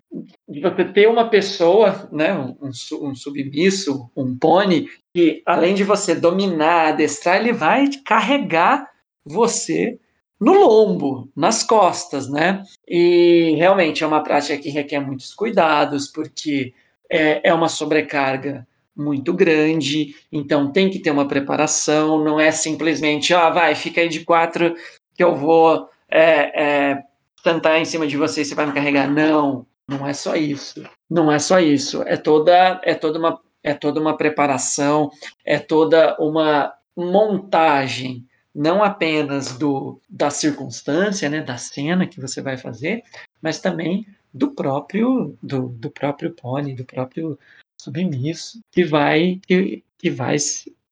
de 0.47 0.61
você 0.61 0.85
ter 0.85 1.07
uma 1.07 1.29
pessoa, 1.29 2.09
né? 2.11 2.33
Um, 2.33 2.71
um 3.01 3.15
submisso, 3.15 4.09
um 4.15 4.37
pônei, 4.37 4.87
que 5.13 5.41
além 5.45 5.75
de 5.75 5.83
você 5.83 6.15
dominar, 6.15 6.89
adestrar, 6.89 7.37
ele 7.37 7.53
vai 7.53 7.87
carregar 8.05 8.89
você 9.23 9.99
no 10.41 10.53
lombo, 10.53 11.29
nas 11.35 11.61
costas, 11.61 12.27
né? 12.27 12.63
E 12.87 13.53
realmente 13.57 14.03
é 14.03 14.07
uma 14.07 14.23
prática 14.23 14.57
que 14.57 14.69
requer 14.69 14.99
muitos 14.99 15.35
cuidados, 15.35 16.07
porque 16.07 16.73
é, 17.07 17.49
é 17.49 17.53
uma 17.53 17.69
sobrecarga 17.69 18.67
muito 18.97 19.33
grande, 19.33 20.15
então 20.31 20.71
tem 20.71 20.89
que 20.89 20.99
ter 20.99 21.11
uma 21.11 21.27
preparação, 21.27 22.23
não 22.23 22.39
é 22.39 22.51
simplesmente, 22.51 23.33
ah, 23.33 23.49
vai, 23.51 23.75
fica 23.75 24.01
aí 24.01 24.09
de 24.09 24.25
quatro 24.25 24.73
que 25.15 25.23
eu 25.23 25.35
vou 25.35 25.87
é, 26.09 26.63
é, 26.91 27.03
sentar 27.43 27.79
em 27.79 27.85
cima 27.85 28.07
de 28.07 28.17
você 28.17 28.41
e 28.41 28.45
você 28.45 28.55
vai 28.55 28.65
me 28.65 28.73
carregar. 28.73 29.09
Não, 29.09 29.65
não 29.87 30.07
é 30.07 30.13
só 30.13 30.35
isso. 30.35 30.83
Não 31.09 31.31
é 31.31 31.37
só 31.37 31.59
isso. 31.59 32.01
É 32.03 32.17
toda, 32.17 32.81
é 32.83 32.95
toda 32.95 33.19
uma, 33.19 33.39
é 33.63 33.73
toda 33.73 34.01
uma 34.01 34.17
preparação, 34.17 35.11
é 35.45 35.59
toda 35.59 36.17
uma 36.19 36.73
montagem 36.97 38.25
não 38.53 38.83
apenas 38.83 39.57
do 39.57 39.99
da 40.09 40.29
circunstância, 40.29 41.29
né, 41.29 41.41
da 41.41 41.57
cena 41.57 42.07
que 42.07 42.19
você 42.19 42.41
vai 42.41 42.57
fazer, 42.57 43.03
mas 43.41 43.59
também 43.59 44.05
do 44.33 44.53
próprio 44.53 45.37
do, 45.41 45.69
do 45.69 45.89
próprio 45.89 46.31
pônei, 46.31 46.75
do 46.75 46.85
próprio 46.85 47.37
submisso 47.77 48.61
que 48.71 48.83
vai 48.83 49.39
que, 49.47 49.83
que 49.97 50.09
vai 50.09 50.37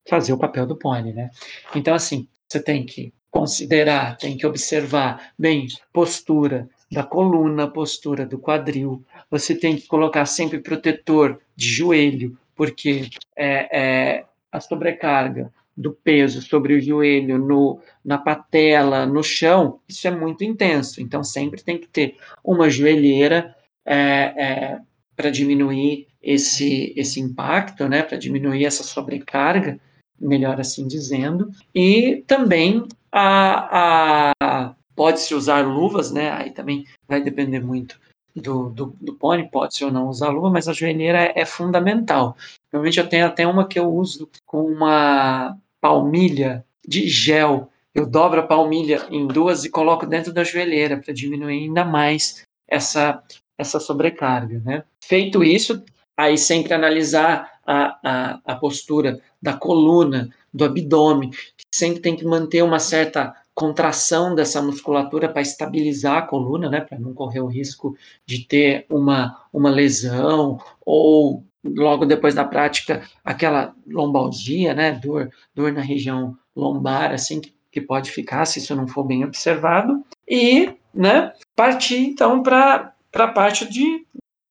fazer 0.07 0.33
o 0.33 0.37
papel 0.37 0.65
do 0.65 0.75
pônei, 0.75 1.13
né? 1.13 1.29
Então 1.75 1.93
assim, 1.93 2.27
você 2.47 2.61
tem 2.61 2.85
que 2.85 3.13
considerar, 3.31 4.17
tem 4.17 4.35
que 4.37 4.45
observar 4.45 5.33
bem 5.37 5.67
postura 5.93 6.67
da 6.91 7.03
coluna, 7.03 7.67
postura 7.67 8.25
do 8.25 8.39
quadril. 8.39 9.03
Você 9.29 9.55
tem 9.55 9.75
que 9.75 9.87
colocar 9.87 10.25
sempre 10.25 10.59
protetor 10.59 11.39
de 11.55 11.69
joelho, 11.69 12.37
porque 12.55 13.09
é, 13.35 13.79
é 13.79 14.25
a 14.51 14.59
sobrecarga 14.59 15.53
do 15.79 15.93
peso 15.93 16.41
sobre 16.41 16.73
o 16.73 16.81
joelho, 16.81 17.37
no, 17.37 17.79
na 18.03 18.17
patela, 18.17 19.05
no 19.05 19.23
chão, 19.23 19.79
isso 19.87 20.05
é 20.05 20.11
muito 20.11 20.43
intenso. 20.43 21.01
Então, 21.01 21.23
sempre 21.23 21.63
tem 21.63 21.77
que 21.77 21.87
ter 21.87 22.17
uma 22.43 22.69
joelheira 22.69 23.55
é, 23.85 23.95
é, 23.95 24.79
para 25.15 25.29
diminuir 25.29 26.07
esse, 26.21 26.93
esse 26.97 27.21
impacto, 27.21 27.87
né, 27.87 28.03
para 28.03 28.17
diminuir 28.17 28.65
essa 28.65 28.83
sobrecarga, 28.83 29.79
melhor 30.19 30.59
assim 30.59 30.85
dizendo. 30.85 31.49
E 31.73 32.25
também 32.27 32.85
a, 33.09 34.33
a 34.41 34.75
pode-se 34.93 35.33
usar 35.33 35.65
luvas, 35.65 36.11
né? 36.11 36.29
Aí 36.31 36.51
também 36.51 36.85
vai 37.07 37.21
depender 37.21 37.61
muito 37.61 37.97
do, 38.35 38.69
do, 38.69 38.97
do 38.99 39.13
pônei, 39.15 39.47
pode-se 39.47 39.85
ou 39.85 39.91
não 39.91 40.09
usar 40.09 40.27
luva, 40.27 40.49
mas 40.49 40.67
a 40.67 40.73
joelheira 40.73 41.19
é, 41.23 41.39
é 41.39 41.45
fundamental. 41.45 42.35
Normalmente 42.71 42.99
eu 42.99 43.07
tenho 43.07 43.25
até 43.25 43.47
uma 43.47 43.65
que 43.65 43.79
eu 43.79 43.89
uso 43.89 44.29
com 44.45 44.63
uma 44.63 45.57
palmilha 45.81 46.65
de 46.87 47.07
gel. 47.07 47.69
Eu 47.93 48.05
dobro 48.05 48.39
a 48.39 48.47
palmilha 48.47 49.07
em 49.09 49.27
duas 49.27 49.65
e 49.65 49.69
coloco 49.69 50.05
dentro 50.05 50.31
da 50.31 50.43
joelheira 50.43 50.97
para 50.97 51.13
diminuir 51.13 51.63
ainda 51.63 51.83
mais 51.83 52.43
essa, 52.67 53.21
essa 53.57 53.79
sobrecarga. 53.79 54.61
Né? 54.63 54.83
Feito 55.03 55.43
isso, 55.43 55.83
aí 56.17 56.37
sempre 56.37 56.73
analisar 56.73 57.59
a, 57.65 57.99
a, 58.03 58.39
a 58.45 58.55
postura 58.55 59.19
da 59.41 59.53
coluna, 59.53 60.29
do 60.53 60.65
abdômen, 60.65 61.31
sempre 61.73 62.01
tem 62.01 62.15
que 62.15 62.25
manter 62.25 62.63
uma 62.63 62.79
certa 62.79 63.35
contração 63.53 64.33
dessa 64.33 64.61
musculatura 64.61 65.27
para 65.27 65.41
estabilizar 65.41 66.17
a 66.17 66.21
coluna, 66.21 66.69
né, 66.69 66.79
para 66.79 66.97
não 66.97 67.13
correr 67.13 67.41
o 67.41 67.47
risco 67.47 67.95
de 68.25 68.45
ter 68.45 68.85
uma, 68.89 69.37
uma 69.51 69.69
lesão 69.69 70.59
ou 70.85 71.43
logo 71.63 72.05
depois 72.05 72.33
da 72.35 72.45
prática 72.45 73.03
aquela 73.23 73.75
lombalgia, 73.87 74.73
né, 74.73 74.91
dor, 74.93 75.29
dor 75.53 75.71
na 75.71 75.81
região 75.81 76.37
lombar, 76.55 77.11
assim 77.11 77.41
que, 77.41 77.53
que 77.71 77.81
pode 77.81 78.11
ficar 78.11 78.45
se 78.45 78.59
isso 78.59 78.75
não 78.75 78.87
for 78.87 79.03
bem 79.03 79.23
observado 79.23 80.03
e, 80.27 80.73
né, 80.93 81.33
partir 81.55 81.99
então 81.99 82.41
para 82.41 82.93
a 83.13 83.27
parte 83.27 83.69
de 83.69 84.05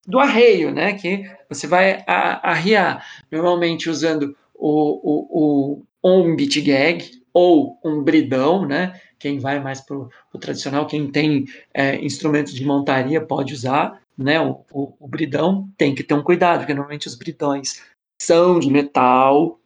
do 0.06 0.18
arreio, 0.18 0.72
né, 0.72 0.94
que 0.94 1.30
você 1.50 1.66
vai 1.66 2.02
arriar, 2.06 3.04
normalmente 3.30 3.90
usando 3.90 4.34
o, 4.54 5.82
o, 5.82 5.82
o 6.02 6.34
beat 6.34 6.60
gag 6.62 7.04
ou 7.32 7.78
um 7.84 8.02
bridão, 8.02 8.66
né? 8.66 9.00
Quem 9.18 9.38
vai 9.38 9.60
mais 9.60 9.80
para 9.80 9.96
o 9.96 10.38
tradicional, 10.40 10.86
quem 10.86 11.10
tem 11.10 11.44
é, 11.72 11.96
instrumentos 12.04 12.54
de 12.54 12.64
montaria 12.64 13.20
pode 13.20 13.52
usar, 13.54 14.00
né? 14.18 14.40
O, 14.40 14.64
o, 14.72 14.94
o, 14.98 15.08
bridão 15.08 15.70
tem 15.78 15.94
que 15.94 16.02
ter 16.02 16.14
um 16.14 16.22
cuidado, 16.22 16.60
porque 16.60 16.74
normalmente 16.74 17.06
os 17.06 17.14
bridões 17.14 17.82
são 18.20 18.58
de 18.58 18.70
metal, 18.70 19.60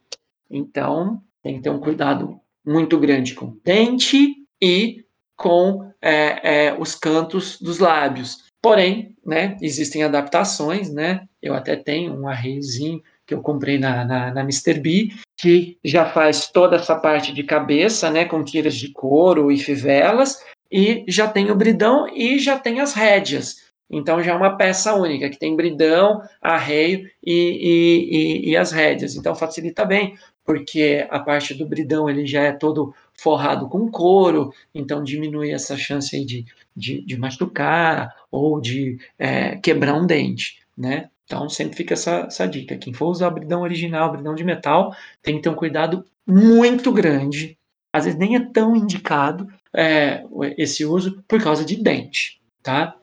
então 0.49 1.21
tem 1.41 1.55
que 1.55 1.63
ter 1.63 1.71
um 1.71 1.79
cuidado 1.79 2.39
muito 2.65 2.99
grande 2.99 3.33
com 3.33 3.47
o 3.47 3.59
dente 3.63 4.35
e 4.61 5.03
com 5.35 5.91
é, 5.99 6.67
é, 6.67 6.79
os 6.79 6.93
cantos 6.95 7.59
dos 7.59 7.79
lábios. 7.79 8.43
Porém, 8.61 9.17
né, 9.25 9.57
existem 9.61 10.03
adaptações, 10.03 10.93
né? 10.93 11.27
Eu 11.41 11.53
até 11.53 11.75
tenho 11.75 12.13
um 12.13 12.27
arreiozinho 12.27 13.01
que 13.25 13.33
eu 13.33 13.41
comprei 13.41 13.77
na, 13.77 14.05
na, 14.05 14.33
na 14.33 14.41
Mr. 14.41 14.79
B, 14.79 15.09
que 15.37 15.77
já 15.83 16.05
faz 16.05 16.47
toda 16.47 16.77
essa 16.77 16.95
parte 16.95 17.33
de 17.33 17.43
cabeça, 17.43 18.09
né, 18.09 18.25
com 18.25 18.43
tiras 18.43 18.75
de 18.75 18.91
couro 18.91 19.51
e 19.51 19.57
fivelas, 19.57 20.41
e 20.71 21.03
já 21.07 21.27
tem 21.27 21.51
o 21.51 21.55
bridão 21.55 22.07
e 22.07 22.39
já 22.39 22.57
tem 22.57 22.79
as 22.79 22.93
rédeas. 22.93 23.72
Então 23.89 24.21
já 24.23 24.31
é 24.31 24.35
uma 24.35 24.57
peça 24.57 24.93
única, 24.95 25.29
que 25.29 25.37
tem 25.37 25.55
bridão, 25.55 26.21
arreio 26.41 27.07
e, 27.23 27.33
e, 27.33 28.47
e, 28.47 28.49
e 28.51 28.57
as 28.57 28.71
rédeas. 28.71 29.15
Então 29.15 29.35
facilita 29.35 29.85
bem, 29.85 30.15
porque 30.45 31.05
a 31.09 31.19
parte 31.19 31.53
do 31.53 31.65
bridão 31.65 32.09
ele 32.09 32.25
já 32.25 32.43
é 32.43 32.51
todo 32.51 32.93
forrado 33.13 33.69
com 33.69 33.89
couro, 33.89 34.51
então 34.73 35.03
diminui 35.03 35.51
essa 35.51 35.77
chance 35.77 36.15
aí 36.15 36.25
de, 36.25 36.45
de, 36.75 37.01
de 37.05 37.17
machucar 37.17 38.13
ou 38.31 38.59
de 38.59 38.97
é, 39.17 39.57
quebrar 39.57 39.93
um 39.93 40.05
dente, 40.05 40.59
né? 40.77 41.09
Então 41.25 41.47
sempre 41.49 41.77
fica 41.77 41.93
essa, 41.93 42.25
essa 42.27 42.47
dica. 42.47 42.77
Quem 42.77 42.93
for 42.93 43.07
usar 43.07 43.29
bridão 43.29 43.61
original, 43.61 44.11
bridão 44.11 44.35
de 44.35 44.43
metal, 44.43 44.95
tem 45.21 45.35
que 45.35 45.41
ter 45.41 45.49
um 45.49 45.55
cuidado 45.55 46.05
muito 46.27 46.91
grande. 46.91 47.57
Às 47.91 48.05
vezes 48.05 48.19
nem 48.19 48.35
é 48.35 48.39
tão 48.39 48.75
indicado 48.75 49.47
é, 49.73 50.23
esse 50.57 50.83
uso 50.83 51.23
por 51.27 51.41
causa 51.41 51.63
de 51.63 51.81
dente, 51.81 52.41
tá? 52.61 52.95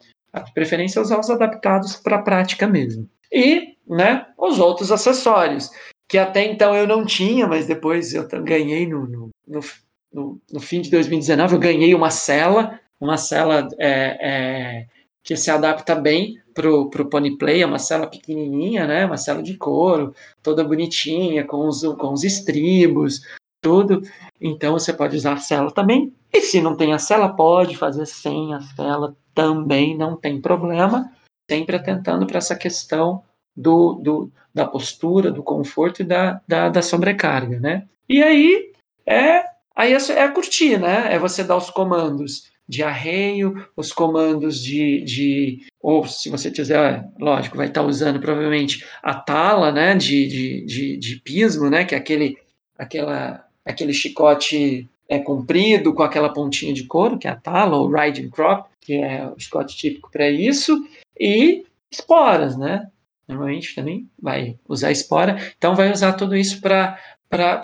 Preferência 0.55 1.03
usar 1.03 1.19
os 1.19 1.31
adaptados 1.31 1.97
para 1.97 2.17
a 2.17 2.23
prática 2.23 2.67
mesmo. 2.67 3.09
E, 3.33 3.77
né, 3.89 4.27
os 4.37 4.59
outros 4.59 4.91
acessórios, 4.91 5.71
que 6.09 6.19
até 6.19 6.45
então 6.45 6.75
eu 6.75 6.87
não 6.87 7.05
tinha, 7.05 7.47
mas 7.47 7.67
depois 7.67 8.15
eu 8.15 8.27
ganhei 8.43 8.87
no, 8.87 9.07
no, 9.07 9.31
no, 10.13 10.41
no 10.53 10.61
fim 10.61 10.81
de 10.81 10.91
2019, 10.91 11.55
eu 11.55 11.61
ganhei 11.61 11.95
uma 11.95 12.11
cela, 12.11 12.81
uma 13.01 13.17
cela 13.17 13.69
é, 13.79 14.19
é, 14.21 14.87
que 15.23 15.37
se 15.37 15.51
adapta 15.51 15.95
bem 15.95 16.41
pro, 16.55 16.91
pro 16.91 17.09
Pony 17.09 17.39
Play, 17.39 17.63
é 17.63 17.67
uma 17.67 17.79
cela 17.79 18.07
pequenininha, 18.07 18.87
né? 18.87 19.07
Uma 19.07 19.17
cela 19.17 19.43
de 19.43 19.57
couro, 19.57 20.15
toda 20.43 20.65
bonitinha, 20.65 21.45
com 21.45 21.69
os, 21.69 21.83
com 21.83 22.13
os 22.13 22.25
estribos, 22.25 23.21
tudo. 23.61 24.03
Então 24.41 24.73
você 24.73 24.93
pode 24.93 25.17
usar 25.17 25.35
a 25.35 25.39
cela 25.39 25.71
também. 25.71 26.15
E 26.33 26.41
se 26.43 26.61
não 26.61 26.77
tem 26.77 26.93
a 26.93 26.99
cela, 26.99 27.29
pode 27.29 27.77
fazer 27.77 28.07
sem 28.07 28.55
a 28.55 28.61
cela 28.61 29.17
também, 29.35 29.97
não 29.97 30.17
tem 30.17 30.41
problema. 30.41 31.11
Sempre 31.51 31.77
atentando 31.77 32.27
para 32.27 32.39
essa 32.39 32.57
questão 32.57 33.23
do, 33.57 33.95
do, 33.95 34.33
da 34.55 34.67
postura, 34.67 35.31
do 35.31 35.43
conforto 35.43 36.03
e 36.03 36.05
da, 36.05 36.41
da, 36.47 36.69
da 36.69 36.83
sobrecarga, 36.83 37.59
né? 37.59 37.89
E 38.09 38.23
aí 38.23 38.73
é, 39.07 39.45
aí 39.75 39.93
é, 39.93 40.13
é 40.13 40.29
curtir, 40.29 40.79
né? 40.79 41.13
É 41.13 41.19
você 41.19 41.43
dar 41.43 41.57
os 41.57 41.71
comandos 41.71 42.51
de 42.71 42.85
arreio, 42.85 43.67
os 43.77 43.93
comandos 43.93 44.63
de, 44.63 45.03
de 45.03 45.67
ou 45.81 46.07
se 46.07 46.31
você 46.31 46.53
quiser, 46.53 47.05
lógico, 47.19 47.57
vai 47.57 47.67
estar 47.67 47.83
usando 47.83 48.21
provavelmente 48.21 48.87
a 49.03 49.13
tala, 49.13 49.73
né, 49.73 49.97
de, 49.97 50.29
de, 50.29 50.65
de, 50.67 50.97
de 50.97 51.17
pismo, 51.17 51.69
né, 51.69 51.85
que 51.85 51.97
é 51.97 51.99
aquele, 51.99 52.39
aquela, 52.79 53.45
aquele 53.71 53.93
chicote 53.93 54.89
é, 55.09 55.19
comprido 55.19 55.93
com 55.93 56.03
aquela 56.03 56.33
pontinha 56.33 56.73
de 56.73 56.85
couro, 56.85 57.19
que 57.19 57.27
é 57.27 57.31
a 57.31 57.37
tala, 57.37 57.77
ou 57.77 57.91
riding 57.91 58.31
crop, 58.31 58.69
que 58.81 58.95
é 58.95 59.27
o 59.27 59.41
Scott 59.41 59.77
típico 59.77 60.11
para 60.11 60.31
isso, 60.31 60.87
e 61.19 61.65
esporas, 61.91 62.57
né? 62.57 62.89
Normalmente 63.29 63.75
também 63.75 64.09
vai 64.21 64.57
usar 64.69 64.91
espora, 64.91 65.37
então 65.57 65.75
vai 65.75 65.93
usar 65.93 66.13
tudo 66.15 66.37
isso 66.37 66.61
para 66.61 66.99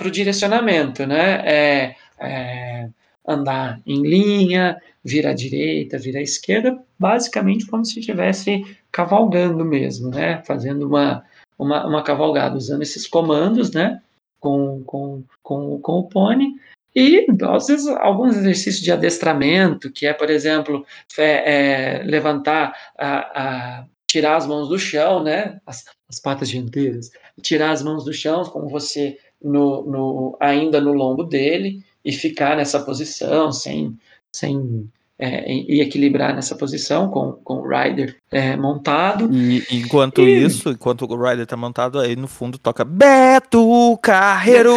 o 0.04 0.11
direcionamento, 0.11 1.07
né? 1.07 1.42
É, 1.44 1.96
é, 2.18 2.88
andar 3.26 3.80
em 3.86 4.02
linha, 4.02 4.80
vir 5.04 5.26
à 5.26 5.32
direita, 5.32 5.98
vir 5.98 6.16
à 6.16 6.22
esquerda, 6.22 6.78
basicamente 6.98 7.66
como 7.66 7.84
se 7.84 7.98
estivesse 7.98 8.64
cavalgando 8.90 9.64
mesmo, 9.64 10.11
né? 10.11 10.42
Fazendo 10.44 10.86
uma, 10.86 11.24
uma, 11.59 11.86
uma 11.86 12.02
cavalgada, 12.02 12.57
usando 12.57 12.82
esses 12.82 13.07
comandos, 13.07 13.72
né? 13.72 14.00
Com, 14.41 14.82
com, 14.84 15.24
com, 15.43 15.80
com 15.80 15.93
o 15.93 16.09
pônei. 16.09 16.49
E, 16.95 17.26
às 17.43 17.66
vezes, 17.66 17.87
alguns 17.87 18.37
exercícios 18.37 18.82
de 18.82 18.91
adestramento, 18.91 19.93
que 19.93 20.07
é, 20.07 20.14
por 20.14 20.30
exemplo, 20.30 20.84
é, 21.18 22.01
é, 22.01 22.03
levantar, 22.05 22.74
a, 22.99 23.18
a, 23.18 23.87
tirar 24.07 24.37
as 24.37 24.47
mãos 24.47 24.70
do 24.70 24.78
chão, 24.78 25.22
né? 25.22 25.61
As, 25.66 25.84
as, 26.09 26.18
patas 26.18 26.49
dianteiras, 26.49 27.11
tirar 27.43 27.72
as 27.72 27.82
mãos 27.82 28.03
do 28.03 28.14
chão, 28.14 28.45
como 28.45 28.68
você 28.68 29.18
no, 29.43 29.84
no, 29.84 30.37
ainda 30.41 30.80
no 30.80 30.95
lombo 30.95 31.22
dele, 31.22 31.84
e 32.03 32.12
ficar 32.12 32.57
nessa 32.57 32.82
posição 32.82 33.53
sem, 33.53 33.95
sem 34.32 34.89
é, 35.18 35.50
e 35.50 35.80
equilibrar 35.80 36.34
nessa 36.34 36.54
posição 36.56 37.08
com, 37.08 37.32
com 37.32 37.60
o 37.60 37.68
rider 37.68 38.16
é, 38.30 38.56
montado. 38.56 39.32
E 39.32 39.64
enquanto 39.70 40.22
e... 40.22 40.44
isso, 40.44 40.70
enquanto 40.70 41.02
o 41.02 41.22
rider 41.22 41.44
está 41.44 41.56
montado, 41.56 41.98
aí 41.98 42.14
no 42.16 42.28
fundo 42.28 42.58
toca 42.58 42.84
Beto 42.84 43.98
Carreiro! 44.02 44.74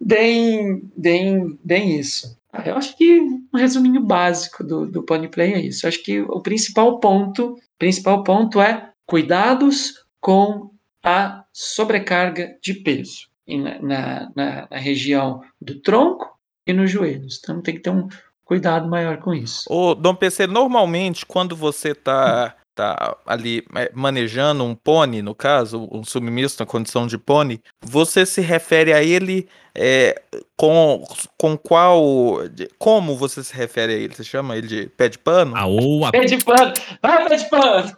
bem, 0.00 0.82
bem, 0.96 1.58
bem 1.64 1.98
isso. 1.98 2.36
Eu 2.64 2.76
acho 2.76 2.96
que 2.96 3.20
um 3.20 3.56
resuminho 3.56 4.00
básico 4.00 4.62
do, 4.62 4.86
do 4.86 5.02
Pony 5.02 5.28
Play 5.28 5.54
é 5.54 5.60
isso. 5.60 5.84
Eu 5.84 5.88
acho 5.88 6.02
que 6.04 6.20
o 6.20 6.40
principal 6.40 7.00
ponto, 7.00 7.56
principal 7.78 8.22
ponto 8.22 8.60
é 8.60 8.90
cuidados 9.06 10.04
com 10.20 10.70
a 11.02 11.44
sobrecarga 11.52 12.56
de 12.62 12.74
peso 12.74 13.33
na, 13.46 13.80
na, 13.82 14.32
na, 14.34 14.78
região 14.78 15.42
do 15.60 15.80
tronco 15.80 16.38
e 16.66 16.72
nos 16.72 16.90
joelhos. 16.90 17.40
Então 17.42 17.60
tem 17.60 17.74
que 17.74 17.80
ter 17.80 17.90
um 17.90 18.08
cuidado 18.44 18.88
maior 18.88 19.18
com 19.18 19.34
isso. 19.34 19.64
O 19.68 19.94
Dom 19.94 20.14
PC, 20.14 20.46
normalmente 20.46 21.26
quando 21.26 21.54
você 21.54 21.90
está 21.90 22.54
tá 22.74 23.16
ali 23.24 23.64
é, 23.74 23.90
manejando 23.94 24.64
um 24.64 24.74
pônei, 24.74 25.22
no 25.22 25.34
caso, 25.34 25.88
um 25.92 26.02
submisso 26.02 26.56
na 26.58 26.66
condição 26.66 27.06
de 27.06 27.16
pônei, 27.16 27.60
você 27.80 28.26
se 28.26 28.40
refere 28.40 28.92
a 28.92 29.02
ele 29.02 29.48
é, 29.74 30.20
com, 30.56 31.04
com 31.38 31.56
qual. 31.56 32.38
Como 32.78 33.16
você 33.16 33.42
se 33.42 33.54
refere 33.54 33.92
a 33.92 33.96
ele? 33.96 34.14
Você 34.14 34.24
chama 34.24 34.56
ele 34.56 34.66
de 34.66 34.86
pé 34.88 35.08
de 35.08 35.18
pano? 35.18 35.52
Ah, 35.56 35.66
ou 35.66 36.04
a... 36.04 36.10
Pé 36.10 36.24
de 36.24 36.42
pano! 36.44 36.72
Vai, 37.02 37.28
pé 37.28 37.36
de 37.36 37.48
pano! 37.48 37.92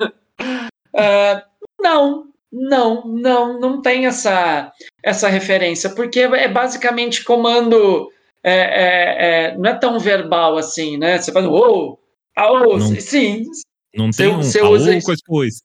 Uh, 0.94 1.42
não, 1.80 2.26
não, 2.56 3.06
não, 3.06 3.60
não 3.60 3.82
tem 3.82 4.06
essa, 4.06 4.72
essa 5.02 5.28
referência, 5.28 5.90
porque 5.90 6.20
é 6.20 6.48
basicamente 6.48 7.22
comando. 7.22 8.10
É, 8.42 8.52
é, 8.52 9.48
é, 9.50 9.58
não 9.58 9.70
é 9.70 9.74
tão 9.74 9.98
verbal 9.98 10.56
assim, 10.56 10.96
né? 10.96 11.18
Você 11.18 11.32
faz, 11.32 11.44
oh, 11.46 11.98
ah, 12.36 12.52
oh, 12.52 12.78
não, 12.78 13.00
sim. 13.00 13.44
Não 13.94 14.10
tem 14.10 14.28
um 14.28 14.42
você 14.42 14.62
usa 14.62 15.00
coisa, 15.02 15.22
coisa. 15.26 15.60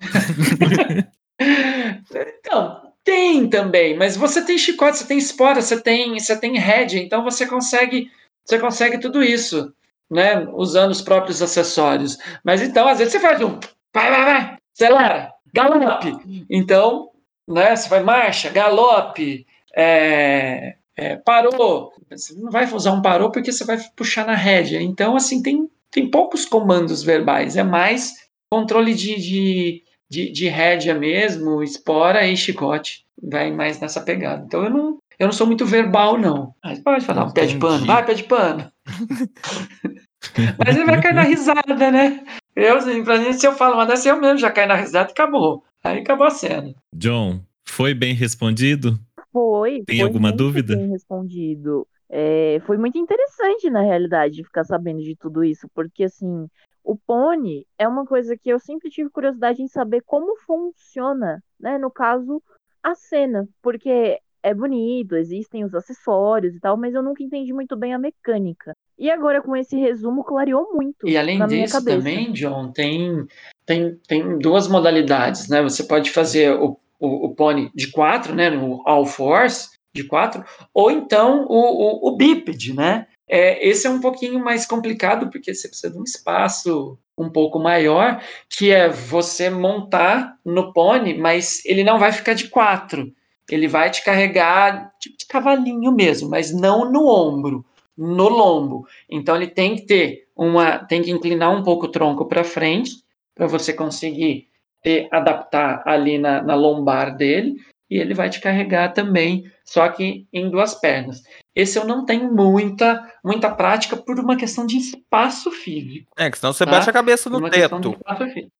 então, 2.39 2.81
tem 3.03 3.47
também, 3.47 3.95
mas 3.95 4.17
você 4.17 4.43
tem 4.43 4.57
chicote, 4.57 4.97
você 4.97 5.05
tem 5.05 5.17
espora, 5.17 5.61
você 5.61 5.79
tem, 5.79 6.19
você 6.19 6.35
tem 6.35 6.57
head, 6.57 6.97
então 6.97 7.23
você 7.23 7.45
consegue, 7.45 8.09
você 8.43 8.57
consegue 8.57 8.97
tudo 8.99 9.23
isso, 9.23 9.71
né? 10.09 10.47
Usando 10.53 10.91
os 10.91 11.01
próprios 11.01 11.41
acessórios. 11.41 12.17
Mas 12.43 12.61
então, 12.61 12.87
às 12.87 12.97
vezes 12.97 13.13
você 13.13 13.19
faz 13.19 13.39
um, 13.41 13.59
vai, 13.93 14.09
vai, 14.09 14.25
vai, 14.25 14.57
acelera, 14.73 15.31
galope. 15.53 16.45
Então, 16.49 17.09
né, 17.47 17.75
você 17.75 17.89
vai 17.89 18.03
marcha, 18.03 18.49
galope, 18.49 19.45
é, 19.75 20.75
é, 20.95 21.15
parou. 21.17 21.93
Você 22.09 22.33
não 22.35 22.51
vai 22.51 22.71
usar 22.73 22.91
um 22.91 23.01
parou 23.01 23.31
porque 23.31 23.51
você 23.51 23.63
vai 23.63 23.77
puxar 23.95 24.25
na 24.25 24.35
rédea. 24.35 24.81
Então, 24.81 25.15
assim, 25.15 25.41
tem, 25.41 25.69
tem 25.89 26.09
poucos 26.09 26.45
comandos 26.45 27.03
verbais. 27.03 27.57
É 27.57 27.63
mais 27.63 28.13
controle 28.51 28.93
de, 28.93 29.15
de, 29.15 29.83
de, 30.09 30.31
de 30.31 30.47
rédea 30.47 30.93
mesmo, 30.93 31.63
espora 31.63 32.25
e 32.27 32.35
chicote. 32.35 33.05
Vai 33.21 33.51
mais 33.51 33.79
nessa 33.79 34.01
pegada. 34.01 34.43
Então, 34.45 34.63
eu 34.63 34.69
não, 34.69 34.97
eu 35.19 35.27
não 35.27 35.33
sou 35.33 35.47
muito 35.47 35.65
verbal, 35.65 36.17
não. 36.17 36.53
Mas 36.63 36.79
pode 36.79 37.05
falar, 37.05 37.25
um 37.25 37.31
pé 37.31 37.45
de 37.45 37.57
pano. 37.57 37.85
Vai, 37.85 38.05
pé 38.05 38.13
de 38.13 38.23
pano. 38.23 38.71
Mas 40.57 40.75
ele 40.75 40.85
vai 40.85 41.01
cair 41.01 41.15
na 41.15 41.23
risada, 41.23 41.91
né? 41.91 42.23
Eu, 42.55 42.77
assim, 42.77 43.33
se 43.33 43.47
eu 43.47 43.53
falo 43.53 43.75
uma 43.75 43.85
dessa, 43.85 44.09
eu 44.09 44.19
mesmo 44.19 44.37
já 44.37 44.51
caio 44.51 44.67
na 44.67 44.75
risada 44.75 45.09
e 45.09 45.11
acabou. 45.11 45.63
Aí 45.83 45.99
acabou 45.99 46.27
a 46.27 46.31
cena. 46.31 46.73
John, 46.93 47.41
foi 47.65 47.93
bem 47.93 48.13
respondido? 48.13 48.99
Foi. 49.31 49.83
Tem 49.85 49.97
foi 49.97 50.05
alguma 50.05 50.31
dúvida? 50.31 50.75
Bem 50.75 50.89
respondido. 50.89 51.87
É, 52.09 52.61
foi 52.65 52.77
muito 52.77 52.97
interessante, 52.97 53.69
na 53.69 53.81
realidade, 53.81 54.43
ficar 54.43 54.65
sabendo 54.65 55.01
de 55.01 55.15
tudo 55.15 55.45
isso, 55.45 55.69
porque 55.73 56.03
assim, 56.03 56.45
o 56.83 56.97
pônei 56.97 57.65
é 57.77 57.87
uma 57.87 58.05
coisa 58.05 58.35
que 58.35 58.49
eu 58.49 58.59
sempre 58.59 58.89
tive 58.89 59.09
curiosidade 59.09 59.61
em 59.61 59.67
saber 59.67 60.01
como 60.05 60.35
funciona, 60.39 61.41
né? 61.57 61.77
No 61.77 61.89
caso, 61.89 62.43
a 62.83 62.95
cena, 62.95 63.47
porque 63.61 64.19
é 64.43 64.53
bonito, 64.53 65.15
existem 65.15 65.63
os 65.63 65.73
acessórios 65.73 66.55
e 66.55 66.59
tal, 66.59 66.75
mas 66.77 66.93
eu 66.93 67.03
nunca 67.03 67.23
entendi 67.23 67.53
muito 67.53 67.75
bem 67.75 67.93
a 67.93 67.99
mecânica. 67.99 68.75
E 68.97 69.09
agora 69.09 69.41
com 69.41 69.55
esse 69.55 69.75
resumo 69.75 70.23
clareou 70.23 70.73
muito. 70.73 71.07
E 71.07 71.17
além 71.17 71.45
disso 71.47 71.83
também, 71.83 72.31
John, 72.33 72.71
tem, 72.71 73.27
tem, 73.65 73.95
tem 74.07 74.37
duas 74.39 74.67
modalidades, 74.67 75.47
né? 75.47 75.61
Você 75.61 75.83
pode 75.83 76.11
fazer 76.11 76.53
o, 76.53 76.77
o, 76.99 77.25
o 77.25 77.35
pony 77.35 77.71
de 77.73 77.91
quatro, 77.91 78.35
né? 78.35 78.49
No 78.49 78.81
All 78.85 79.05
Force 79.05 79.69
de 79.93 80.05
quatro, 80.05 80.43
ou 80.73 80.89
então 80.89 81.45
o, 81.49 82.07
o, 82.07 82.09
o 82.09 82.15
bípede, 82.15 82.73
né? 82.73 83.07
É, 83.27 83.65
esse 83.67 83.87
é 83.87 83.89
um 83.89 83.99
pouquinho 83.99 84.39
mais 84.39 84.65
complicado 84.65 85.29
porque 85.29 85.53
você 85.53 85.67
precisa 85.67 85.91
de 85.91 85.99
um 85.99 86.03
espaço 86.03 86.97
um 87.17 87.29
pouco 87.29 87.59
maior, 87.59 88.21
que 88.49 88.71
é 88.71 88.89
você 88.89 89.49
montar 89.49 90.37
no 90.45 90.73
pony, 90.73 91.13
mas 91.13 91.63
ele 91.65 91.83
não 91.83 91.99
vai 91.99 92.11
ficar 92.11 92.33
de 92.33 92.49
quatro 92.49 93.13
ele 93.49 93.67
vai 93.67 93.89
te 93.89 94.03
carregar 94.03 94.91
tipo 94.99 95.17
de 95.17 95.25
cavalinho 95.25 95.91
mesmo, 95.91 96.29
mas 96.29 96.53
não 96.53 96.91
no 96.91 97.07
ombro, 97.07 97.65
no 97.97 98.29
lombo. 98.29 98.87
Então 99.09 99.35
ele 99.35 99.47
tem 99.47 99.75
que 99.75 99.85
ter 99.85 100.27
uma, 100.35 100.79
tem 100.79 101.01
que 101.01 101.11
inclinar 101.11 101.55
um 101.55 101.63
pouco 101.63 101.85
o 101.85 101.91
tronco 101.91 102.25
para 102.25 102.43
frente 102.43 102.91
para 103.35 103.47
você 103.47 103.73
conseguir 103.73 104.47
ter, 104.81 105.07
adaptar 105.11 105.83
ali 105.85 106.17
na, 106.17 106.41
na 106.41 106.55
lombar 106.55 107.15
dele 107.15 107.55
e 107.89 107.97
ele 107.97 108.13
vai 108.13 108.29
te 108.29 108.39
carregar 108.39 108.93
também, 108.93 109.43
só 109.65 109.87
que 109.89 110.25
em 110.31 110.49
duas 110.49 110.75
pernas. 110.75 111.21
Esse 111.53 111.77
eu 111.77 111.85
não 111.85 112.05
tenho 112.05 112.33
muita, 112.33 113.05
muita 113.23 113.49
prática 113.49 113.97
por 113.97 114.17
uma 114.19 114.37
questão 114.37 114.65
de 114.65 114.77
espaço 114.77 115.51
físico. 115.51 116.07
É, 116.17 116.29
que 116.31 116.37
senão 116.37 116.53
você 116.53 116.63
tá? 116.63 116.71
bate 116.71 116.89
a 116.89 116.93
cabeça 116.93 117.29
no 117.29 117.49
teto. 117.49 117.97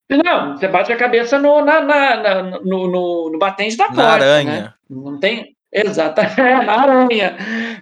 Não, 0.09 0.57
você 0.57 0.67
bate 0.67 0.91
a 0.91 0.97
cabeça 0.97 1.39
no, 1.39 1.63
na, 1.63 1.81
na, 1.81 2.17
na 2.17 2.43
no, 2.59 2.87
no, 2.87 3.29
no, 3.31 3.39
batente 3.39 3.77
da 3.77 3.85
porta. 3.85 4.01
Na 4.01 4.13
aranha. 4.13 4.61
Né? 4.61 4.73
Não 4.89 5.19
tem. 5.19 5.55
Exatamente, 5.71 6.35
na 6.65 6.81
aranha. 6.81 7.37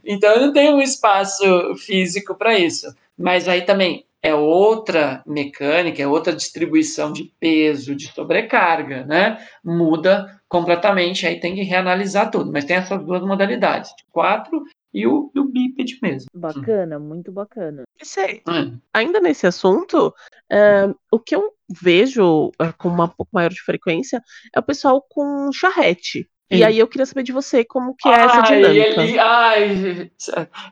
Então 0.06 0.32
eu 0.32 0.42
não 0.42 0.54
tenho 0.54 0.76
um 0.76 0.82
espaço 0.82 1.44
físico 1.78 2.36
para 2.36 2.58
isso. 2.58 2.94
Mas 3.18 3.48
aí 3.48 3.64
também 3.64 4.06
é 4.22 4.36
outra 4.36 5.24
mecânica, 5.26 6.04
é 6.04 6.08
outra 6.08 6.34
distribuição 6.34 7.12
de 7.12 7.32
peso, 7.40 7.96
de 7.96 8.12
sobrecarga, 8.14 9.06
né? 9.06 9.40
Muda 9.64 10.40
completamente, 10.48 11.26
aí 11.26 11.40
tem 11.40 11.56
que 11.56 11.64
reanalisar 11.64 12.30
tudo. 12.30 12.52
Mas 12.52 12.66
tem 12.66 12.76
essas 12.76 13.04
duas 13.04 13.24
modalidades, 13.24 13.90
de 13.96 14.04
quatro 14.12 14.64
e 14.94 15.06
o, 15.06 15.32
e 15.34 15.40
o 15.40 15.46
bípede 15.46 16.00
mesmo. 16.02 16.30
Bacana, 16.34 17.00
muito 17.00 17.32
bacana. 17.32 17.84
Esse, 18.00 18.42
ainda 18.94 19.20
nesse 19.20 19.46
assunto, 19.46 20.14
é, 20.52 20.90
o 21.12 21.20
que 21.20 21.36
eu 21.36 21.54
vejo 21.70 22.52
é, 22.60 22.72
com 22.72 22.90
uma 22.90 23.08
pouco 23.08 23.30
maior 23.34 23.50
de 23.50 23.62
frequência 23.62 24.22
é 24.54 24.60
o 24.60 24.64
pessoal 24.64 25.02
com 25.08 25.52
charrete. 25.54 26.30
Sim. 26.52 26.58
E 26.58 26.64
aí 26.64 26.80
eu 26.80 26.88
queria 26.88 27.06
saber 27.06 27.24
de 27.24 27.32
você 27.32 27.64
como 27.64 27.96
que 27.96 28.10
é 28.10 28.14
ai, 28.14 28.26
essa 28.26 28.42
dinâmica. 28.42 29.02
Ele, 29.02 29.20
ai, 29.20 30.12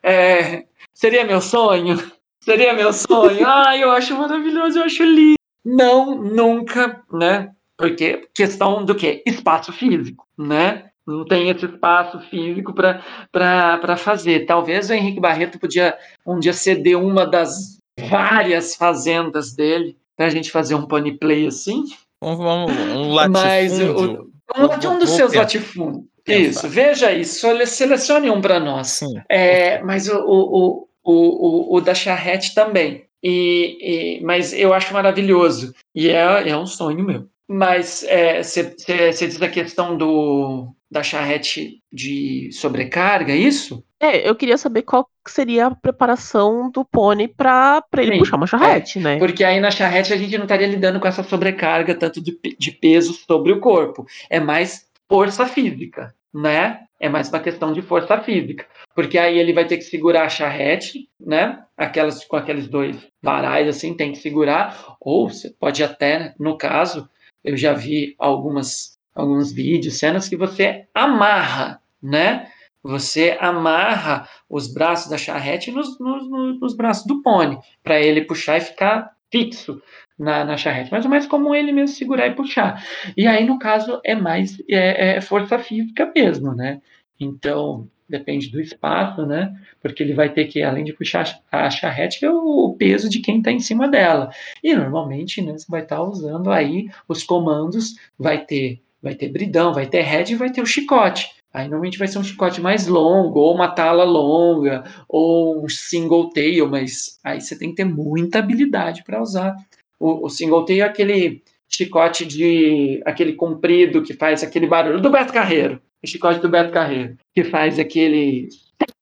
é, 0.02 0.66
seria 0.94 1.24
meu 1.24 1.40
sonho? 1.40 1.98
Seria 2.42 2.74
meu 2.74 2.92
sonho? 2.92 3.46
ai, 3.46 3.84
eu 3.84 3.92
acho 3.92 4.18
maravilhoso, 4.18 4.80
eu 4.80 4.84
acho 4.84 5.04
lindo. 5.04 5.38
Não, 5.64 6.16
nunca, 6.16 7.04
né? 7.12 7.52
Porque 7.78 8.28
questão 8.34 8.84
do 8.84 8.96
quê? 8.96 9.22
Espaço 9.28 9.72
físico, 9.72 10.26
né? 10.36 10.90
Não 11.08 11.24
tem 11.24 11.50
esse 11.50 11.66
espaço 11.66 12.20
físico 12.20 12.74
para 12.74 13.98
fazer. 13.98 14.46
Talvez 14.46 14.90
o 14.90 14.94
Henrique 14.94 15.22
Barreto 15.22 15.58
podia 15.58 15.98
um 16.26 16.38
dia 16.38 16.52
ceder 16.52 17.00
uma 17.00 17.26
das 17.26 17.78
várias 18.10 18.76
fazendas 18.76 19.54
dele 19.54 19.98
para 20.18 20.26
a 20.26 20.30
gente 20.30 20.52
fazer 20.52 20.76
um 20.76 20.86
pony 20.86 21.18
play 21.18 21.48
assim. 21.48 21.86
Um, 22.22 22.34
um, 22.34 22.66
um 22.66 23.14
latifúndio. 23.14 23.32
Mas 23.32 23.80
o, 23.80 24.90
um, 24.90 24.94
um 24.96 25.00
dos 25.00 25.12
seus 25.12 25.34
latifúndios. 25.34 26.06
Isso, 26.28 26.68
veja 26.68 27.14
isso, 27.14 27.48
selecione 27.66 28.30
um 28.30 28.42
para 28.42 28.60
nós. 28.60 28.88
Sim. 28.88 29.14
É, 29.30 29.82
mas 29.84 30.10
o, 30.10 30.18
o, 30.18 30.88
o, 31.04 31.74
o, 31.74 31.78
o 31.78 31.82
da 31.82 31.96
charrete 31.96 32.54
também. 32.54 33.06
E, 33.24 34.18
e, 34.20 34.24
mas 34.24 34.52
eu 34.52 34.74
acho 34.74 34.94
maravilhoso. 34.94 35.74
E 35.96 36.10
é, 36.10 36.50
é 36.50 36.58
um 36.58 36.66
sonho 36.66 37.06
meu. 37.06 37.28
Mas 37.48 38.06
você 38.44 38.76
é, 38.90 39.10
diz 39.10 39.42
a 39.42 39.48
questão 39.48 39.98
do, 39.98 40.76
da 40.90 41.04
charrete 41.04 41.82
de 41.92 42.50
sobrecarga, 42.52 43.34
é 43.34 43.38
isso? 43.38 43.84
É, 44.00 44.28
eu 44.28 44.36
queria 44.36 44.58
saber 44.58 44.84
qual 44.84 45.10
seria 45.28 45.68
a 45.68 45.76
preparação 45.76 46.70
do 46.70 46.86
pônei 46.86 47.28
para 47.28 47.84
ele 47.98 48.14
Sim, 48.14 48.20
puxar 48.20 48.38
uma 48.38 48.48
charrete, 48.48 49.00
é, 49.00 49.02
né? 49.02 49.18
Porque 49.18 49.44
aí 49.44 49.60
na 49.60 49.72
charrete 49.72 50.14
a 50.14 50.18
gente 50.18 50.38
não 50.38 50.46
estaria 50.46 50.68
lidando 50.68 51.00
com 51.00 51.08
essa 51.08 51.24
sobrecarga 51.24 51.96
tanto 51.96 52.22
de, 52.22 52.40
de 52.58 52.72
peso 52.72 53.14
sobre 53.14 53.52
o 53.52 53.60
corpo. 53.60 54.06
É 54.30 54.40
mais 54.40 54.88
força 55.10 55.46
física, 55.46 56.14
né? 56.34 56.82
É 57.00 57.10
mais 57.10 57.30
uma 57.30 57.40
questão 57.40 57.74
de 57.74 57.82
força 57.82 58.20
física. 58.22 58.66
Porque 58.96 59.18
aí 59.18 59.38
ele 59.38 59.54
vai 59.54 59.66
ter 59.66 59.78
que 59.78 59.84
segurar 59.84 60.24
a 60.24 60.30
charrete, 60.30 61.10
né? 61.20 61.64
Aquelas 61.76 62.24
com 62.24 62.36
aqueles 62.36 62.68
dois 62.68 62.96
varais 63.22 63.68
assim, 63.68 63.96
tem 63.96 64.12
que 64.12 64.20
segurar. 64.20 64.96
Ou 65.02 65.30
você 65.30 65.50
pode 65.50 65.84
até, 65.84 66.34
no 66.40 66.58
caso, 66.58 67.10
eu 67.44 67.58
já 67.58 67.74
vi 67.74 68.16
algumas 68.18 68.97
alguns 69.18 69.52
vídeos, 69.52 69.98
cenas 69.98 70.30
que 70.30 70.38
você 70.38 70.88
amarra, 70.94 71.82
né? 72.02 72.48
Você 72.84 73.36
amarra 73.42 74.30
os 74.48 74.72
braços 74.72 75.10
da 75.10 75.18
charrete 75.18 75.72
nos, 75.72 76.00
nos, 76.00 76.30
nos 76.62 76.76
braços 76.76 77.06
do 77.06 77.22
pônei, 77.22 77.58
para 77.84 78.00
ele 78.00 78.22
puxar 78.22 78.58
e 78.58 78.62
ficar 78.62 79.12
fixo 79.32 79.82
na, 80.18 80.46
na 80.46 80.56
charrete. 80.56 80.92
Mas 80.92 81.04
é 81.04 81.10
mais 81.10 81.26
comum 81.26 81.54
ele 81.54 81.72
mesmo 81.72 81.96
segurar 81.96 82.28
e 82.28 82.36
puxar. 82.36 82.82
E 83.18 83.26
aí, 83.26 83.44
no 83.46 83.58
caso, 83.58 84.00
é 84.06 84.16
mais 84.16 84.62
é, 84.70 85.18
é 85.18 85.22
força 85.22 85.58
física 85.58 86.12
mesmo, 86.16 86.54
né? 86.54 86.80
Então, 87.20 87.90
depende 88.08 88.50
do 88.50 88.62
espaço, 88.62 89.26
né? 89.26 89.54
Porque 89.82 90.02
ele 90.02 90.14
vai 90.14 90.32
ter 90.32 90.46
que, 90.46 90.62
além 90.64 90.84
de 90.84 90.94
puxar 90.94 91.42
a 91.52 91.70
charrete, 91.70 92.24
é 92.24 92.32
o 92.32 92.76
peso 92.78 93.10
de 93.10 93.20
quem 93.20 93.40
está 93.40 93.52
em 93.52 93.60
cima 93.60 93.88
dela. 93.88 94.30
E 94.64 94.76
normalmente, 94.76 95.42
né, 95.42 95.54
você 95.54 95.66
vai 95.68 95.82
estar 95.82 95.98
tá 95.98 96.04
usando 96.04 96.52
aí 96.52 96.88
os 97.08 97.24
comandos, 97.24 97.96
vai 98.18 98.46
ter, 98.46 98.82
vai 99.02 99.16
ter 99.16 99.30
bridão, 99.30 99.74
vai 99.74 99.88
ter 99.88 100.02
head 100.02 100.34
e 100.34 100.36
vai 100.36 100.52
ter 100.52 100.62
o 100.62 100.66
chicote. 100.66 101.30
Aí 101.54 101.64
normalmente 101.68 101.98
vai 101.98 102.08
ser 102.08 102.20
um 102.20 102.24
chicote 102.24 102.62
mais 102.62 102.88
longo, 102.88 103.40
ou 103.40 103.56
uma 103.56 103.70
tala 103.70 104.04
longa, 104.04 104.84
ou 105.08 105.64
um 105.64 105.70
single 105.70 106.30
tail, 106.30 106.70
mas 106.70 107.20
aí 107.24 107.42
você 107.42 107.58
tem 107.58 107.70
que 107.70 107.78
ter 107.78 107.86
muita 107.86 108.40
habilidade 108.40 109.04
para 109.04 109.22
usar. 109.22 109.56
O, 110.00 110.26
o 110.26 110.30
single 110.30 110.66
tail 110.66 110.84
é 110.84 110.88
aquele 110.88 111.42
chicote 111.68 112.26
de 112.26 113.02
aquele 113.06 113.34
comprido 113.34 114.04
que 114.04 114.14
faz 114.14 114.44
aquele 114.44 114.68
barulho 114.68 115.02
do 115.02 115.10
Beto 115.10 115.34
Carreiro 115.34 115.82
o 116.04 116.08
chicote 116.08 116.40
do 116.40 116.50
Beto 116.50 116.72
Carreiro, 116.72 117.18
que 117.34 117.44
faz 117.44 117.80
aquele 117.80 118.50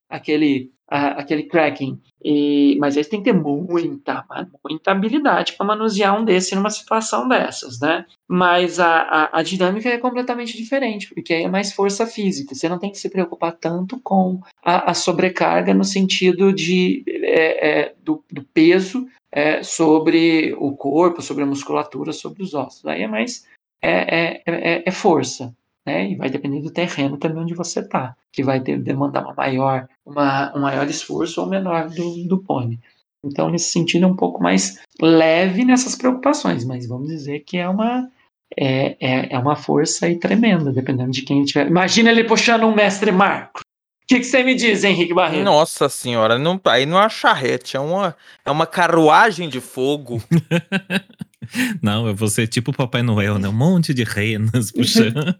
aquele 0.10 0.72
aquele 0.88 1.44
cracking. 1.44 2.00
E, 2.24 2.76
mas 2.80 2.98
aí 2.98 3.04
você 3.04 3.10
tem 3.10 3.22
que 3.22 3.32
ter 3.32 3.38
muita, 3.38 4.26
muita 4.64 4.92
habilidade 4.92 5.54
para 5.54 5.66
manusear 5.66 6.20
um 6.20 6.26
desse 6.26 6.56
numa 6.56 6.70
situação 6.70 7.28
dessas, 7.28 7.80
né? 7.80 8.06
Mas 8.28 8.80
a, 8.80 9.02
a, 9.02 9.40
a, 9.40 9.44
dinâmica 9.44 9.90
é 9.90 9.98
completamente 9.98 10.58
diferente, 10.58 11.14
porque 11.14 11.34
aí 11.34 11.44
é 11.44 11.50
mais 11.50 11.72
força 11.72 12.08
física. 12.08 12.56
Você 12.56 12.68
não 12.68 12.80
tem 12.80 12.92
que 12.92 12.98
se 12.98 13.10
preocupar 13.10 13.54
tanto 13.54 14.00
com 14.00 14.40
a, 14.64 14.92
a 14.92 14.94
sobrecarga 14.94 15.74
no 15.74 15.84
sentido 15.84 16.52
de, 16.52 17.04
é, 17.08 17.70
é, 17.70 17.96
do, 18.04 18.24
do, 18.32 18.44
peso 18.44 19.08
é, 19.32 19.62
sobre 19.62 20.56
o 20.58 20.76
corpo, 20.76 21.22
sobre 21.22 21.44
a 21.44 21.48
musculatura, 21.48 22.12
sobre 22.12 22.42
os 22.42 22.54
ossos. 22.56 22.86
Aí 22.88 23.04
é 23.04 23.08
mais 23.08 23.46
é, 23.82 23.92
é, 23.92 24.42
é, 24.46 24.84
é 24.86 24.92
força 24.92 25.54
né? 25.86 26.12
E 26.12 26.16
vai 26.16 26.30
depender 26.30 26.62
do 26.62 26.72
terreno 26.72 27.18
também 27.18 27.44
onde 27.44 27.54
você 27.54 27.80
está, 27.80 28.16
que 28.32 28.44
vai 28.44 28.60
ter, 28.60 28.80
demandar 28.80 29.24
uma 29.24 29.34
maior, 29.34 29.88
uma, 30.06 30.56
um 30.56 30.62
maior 30.62 30.88
esforço 30.88 31.42
ou 31.42 31.48
menor 31.48 31.90
do, 31.90 32.28
do 32.28 32.40
pônei. 32.40 32.80
Então, 33.24 33.50
nesse 33.50 33.72
sentido, 33.72 34.06
é 34.06 34.08
um 34.08 34.16
pouco 34.16 34.42
mais 34.42 34.80
leve 35.02 35.66
nessas 35.66 35.96
preocupações, 35.96 36.64
mas 36.64 36.88
vamos 36.88 37.08
dizer 37.08 37.40
que 37.40 37.58
é 37.58 37.68
uma 37.68 38.08
é, 38.58 38.96
é, 39.00 39.34
é 39.34 39.40
uma 39.40 39.56
força 39.56 40.06
aí 40.06 40.20
tremenda, 40.20 40.72
dependendo 40.72 41.12
de 41.12 41.24
quem 41.24 41.44
tiver. 41.44 41.68
Imagina 41.68 42.12
ele 42.12 42.24
puxando 42.24 42.66
um 42.66 42.76
mestre 42.76 43.12
Marco. 43.12 43.60
O 43.60 44.08
que, 44.08 44.20
que, 44.20 44.26
você 44.26 44.44
me 44.44 44.54
diz, 44.54 44.84
Henrique 44.84 45.16
Barreto? 45.16 45.44
Nossa 45.44 45.90
senhora, 45.90 46.38
não, 46.38 46.62
aí 46.66 46.86
não 46.86 46.98
é 46.98 47.02
uma 47.02 47.10
charrete, 47.10 47.76
é 47.76 47.80
uma, 47.80 48.16
é 48.46 48.52
uma 48.52 48.68
carruagem 48.68 49.50
de 49.50 49.60
fogo. 49.60 50.22
não, 51.82 52.08
eu 52.08 52.14
vou 52.14 52.28
ser 52.28 52.46
tipo 52.48 52.70
o 52.70 52.74
Papai 52.74 53.02
Noel, 53.02 53.40
né? 53.40 53.50
Um 53.50 53.54
monte 53.54 53.96
de 53.96 54.04
renas 54.04 54.70
puxando. 54.72 55.36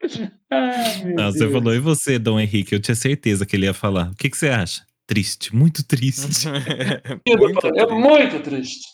Ai, 0.50 1.14
Não, 1.14 1.32
você 1.32 1.50
falou, 1.50 1.74
e 1.74 1.80
você, 1.80 2.18
Dom 2.18 2.38
Henrique? 2.38 2.74
Eu 2.74 2.80
tinha 2.80 2.94
certeza 2.94 3.44
que 3.44 3.56
ele 3.56 3.66
ia 3.66 3.74
falar. 3.74 4.10
O 4.10 4.14
que, 4.14 4.30
que 4.30 4.36
você 4.36 4.48
acha? 4.48 4.86
Triste, 5.06 5.54
muito 5.54 5.84
triste. 5.84 6.46
muito 7.26 7.66
é 7.66 7.86
muito 7.86 8.40
triste. 8.42 8.86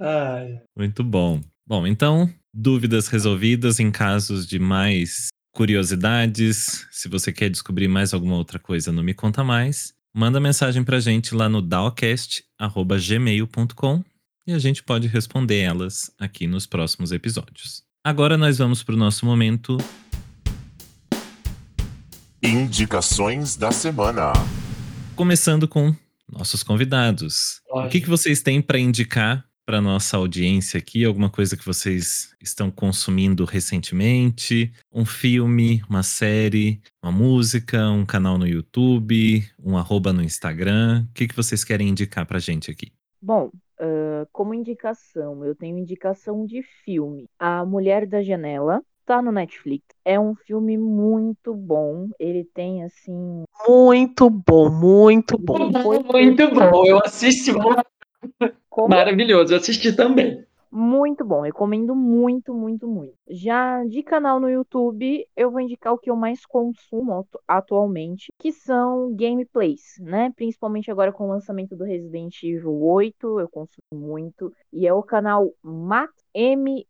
Ai. 0.00 0.58
Muito 0.76 1.04
bom. 1.04 1.40
Bom, 1.66 1.86
então, 1.86 2.28
dúvidas 2.52 3.08
resolvidas 3.08 3.78
em 3.78 3.90
casos 3.90 4.46
de 4.46 4.58
mais 4.58 5.28
curiosidades. 5.52 6.86
Se 6.90 7.08
você 7.08 7.32
quer 7.32 7.50
descobrir 7.50 7.88
mais 7.88 8.14
alguma 8.14 8.36
outra 8.36 8.58
coisa 8.58 8.90
no 8.90 9.02
Me 9.02 9.14
Conta 9.14 9.44
Mais, 9.44 9.92
manda 10.14 10.40
mensagem 10.40 10.82
pra 10.82 11.00
gente 11.00 11.34
lá 11.34 11.48
no 11.48 11.62
dawcast.gmail.com 11.62 14.04
e 14.46 14.52
a 14.52 14.58
gente 14.58 14.82
pode 14.82 15.06
responder 15.06 15.60
elas 15.60 16.10
aqui 16.18 16.46
nos 16.46 16.66
próximos 16.66 17.12
episódios. 17.12 17.82
Agora 18.04 18.36
nós 18.36 18.58
vamos 18.58 18.82
para 18.82 18.96
o 18.96 18.98
nosso 18.98 19.24
momento 19.24 19.78
Indicações 22.44 23.56
da 23.56 23.70
semana. 23.70 24.32
Começando 25.14 25.68
com 25.68 25.94
nossos 26.28 26.64
convidados. 26.64 27.62
O 27.70 27.86
que, 27.86 28.00
que 28.00 28.08
vocês 28.08 28.42
têm 28.42 28.60
para 28.60 28.80
indicar 28.80 29.46
para 29.64 29.80
nossa 29.80 30.16
audiência 30.16 30.76
aqui? 30.76 31.04
Alguma 31.04 31.30
coisa 31.30 31.56
que 31.56 31.64
vocês 31.64 32.34
estão 32.42 32.68
consumindo 32.68 33.44
recentemente? 33.44 34.72
Um 34.92 35.04
filme, 35.04 35.84
uma 35.88 36.02
série, 36.02 36.80
uma 37.00 37.12
música, 37.12 37.88
um 37.90 38.04
canal 38.04 38.36
no 38.36 38.48
YouTube, 38.48 39.48
um 39.56 39.78
arroba 39.78 40.12
no 40.12 40.20
Instagram? 40.20 41.06
O 41.10 41.14
que, 41.14 41.28
que 41.28 41.36
vocês 41.36 41.62
querem 41.62 41.90
indicar 41.90 42.26
para 42.26 42.40
gente 42.40 42.72
aqui? 42.72 42.90
Bom, 43.22 43.52
uh, 43.80 44.26
como 44.32 44.52
indicação, 44.52 45.44
eu 45.44 45.54
tenho 45.54 45.78
indicação 45.78 46.44
de 46.44 46.60
filme. 46.84 47.30
A 47.38 47.64
Mulher 47.64 48.04
da 48.04 48.20
Janela, 48.20 48.82
Tá 49.04 49.20
no 49.20 49.32
Netflix. 49.32 49.84
É 50.04 50.18
um 50.18 50.34
filme 50.34 50.78
muito 50.78 51.54
bom. 51.54 52.08
Ele 52.18 52.44
tem, 52.44 52.84
assim. 52.84 53.44
Muito 53.68 54.30
bom, 54.30 54.70
muito 54.70 55.36
bom. 55.38 55.70
Muito 56.12 56.50
bom. 56.50 56.86
Eu 56.86 56.98
assisti. 57.04 57.52
Como? 58.70 58.88
Maravilhoso. 58.88 59.52
Eu 59.52 59.58
assisti 59.58 59.92
também. 59.92 60.44
Muito 60.74 61.22
bom, 61.22 61.42
recomendo 61.42 61.94
muito, 61.94 62.54
muito, 62.54 62.88
muito. 62.88 63.14
Já 63.28 63.84
de 63.84 64.02
canal 64.02 64.40
no 64.40 64.48
YouTube, 64.48 65.28
eu 65.36 65.50
vou 65.50 65.60
indicar 65.60 65.92
o 65.92 65.98
que 65.98 66.08
eu 66.08 66.16
mais 66.16 66.46
consumo 66.46 67.28
atualmente, 67.46 68.32
que 68.38 68.50
são 68.50 69.14
gameplays, 69.14 69.98
né? 70.00 70.32
Principalmente 70.34 70.90
agora 70.90 71.12
com 71.12 71.24
o 71.24 71.28
lançamento 71.28 71.76
do 71.76 71.84
Resident 71.84 72.42
Evil 72.42 72.72
8, 72.80 73.38
eu 73.38 73.50
consumo 73.50 73.82
muito. 73.92 74.50
E 74.72 74.86
é 74.86 74.94
o 74.94 75.02
canal 75.02 75.52
MaxMRM. 75.62 76.86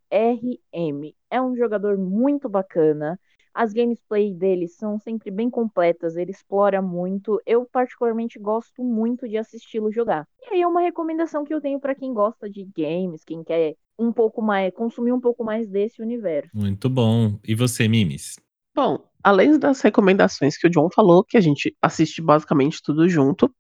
É 1.29 1.43
um 1.43 1.57
jogador 1.57 1.99
muito 1.99 2.49
bacana. 2.49 3.19
As 3.55 3.73
gameplay 3.73 4.33
dele 4.33 4.67
são 4.67 4.99
sempre 4.99 5.31
bem 5.31 5.51
completas, 5.51 6.17
ele 6.17 6.31
explora 6.31 6.81
muito. 6.81 7.41
Eu, 7.47 7.67
particularmente, 7.71 8.39
gosto 8.39 8.83
muito 8.83 9.29
de 9.29 9.37
assisti-lo 9.37 9.93
jogar. 9.93 10.27
E 10.43 10.55
aí 10.55 10.63
é 10.63 10.67
uma 10.67 10.81
recomendação 10.81 11.45
que 11.45 11.53
eu 11.53 11.61
tenho 11.61 11.79
para 11.79 11.95
quem 11.95 12.15
gosta 12.15 12.49
de 12.49 12.65
games, 12.77 13.25
quem 13.25 13.45
quer 13.45 13.75
um 13.99 14.13
pouco 14.13 14.41
mais, 14.41 14.73
consumir 14.75 15.13
um 15.13 15.21
pouco 15.21 15.45
mais 15.45 15.69
desse 15.69 16.01
universo. 16.03 16.51
Muito 16.55 16.89
bom. 16.89 17.39
E 17.47 17.55
você, 17.55 17.87
Mimes? 17.87 18.37
Bom, 18.75 19.05
além 19.23 19.59
das 19.59 19.81
recomendações 19.81 20.57
que 20.57 20.67
o 20.67 20.71
John 20.71 20.89
falou, 20.91 21.23
que 21.23 21.37
a 21.37 21.41
gente 21.41 21.77
assiste 21.81 22.23
basicamente 22.23 22.83
tudo 22.83 23.09
junto, 23.09 23.55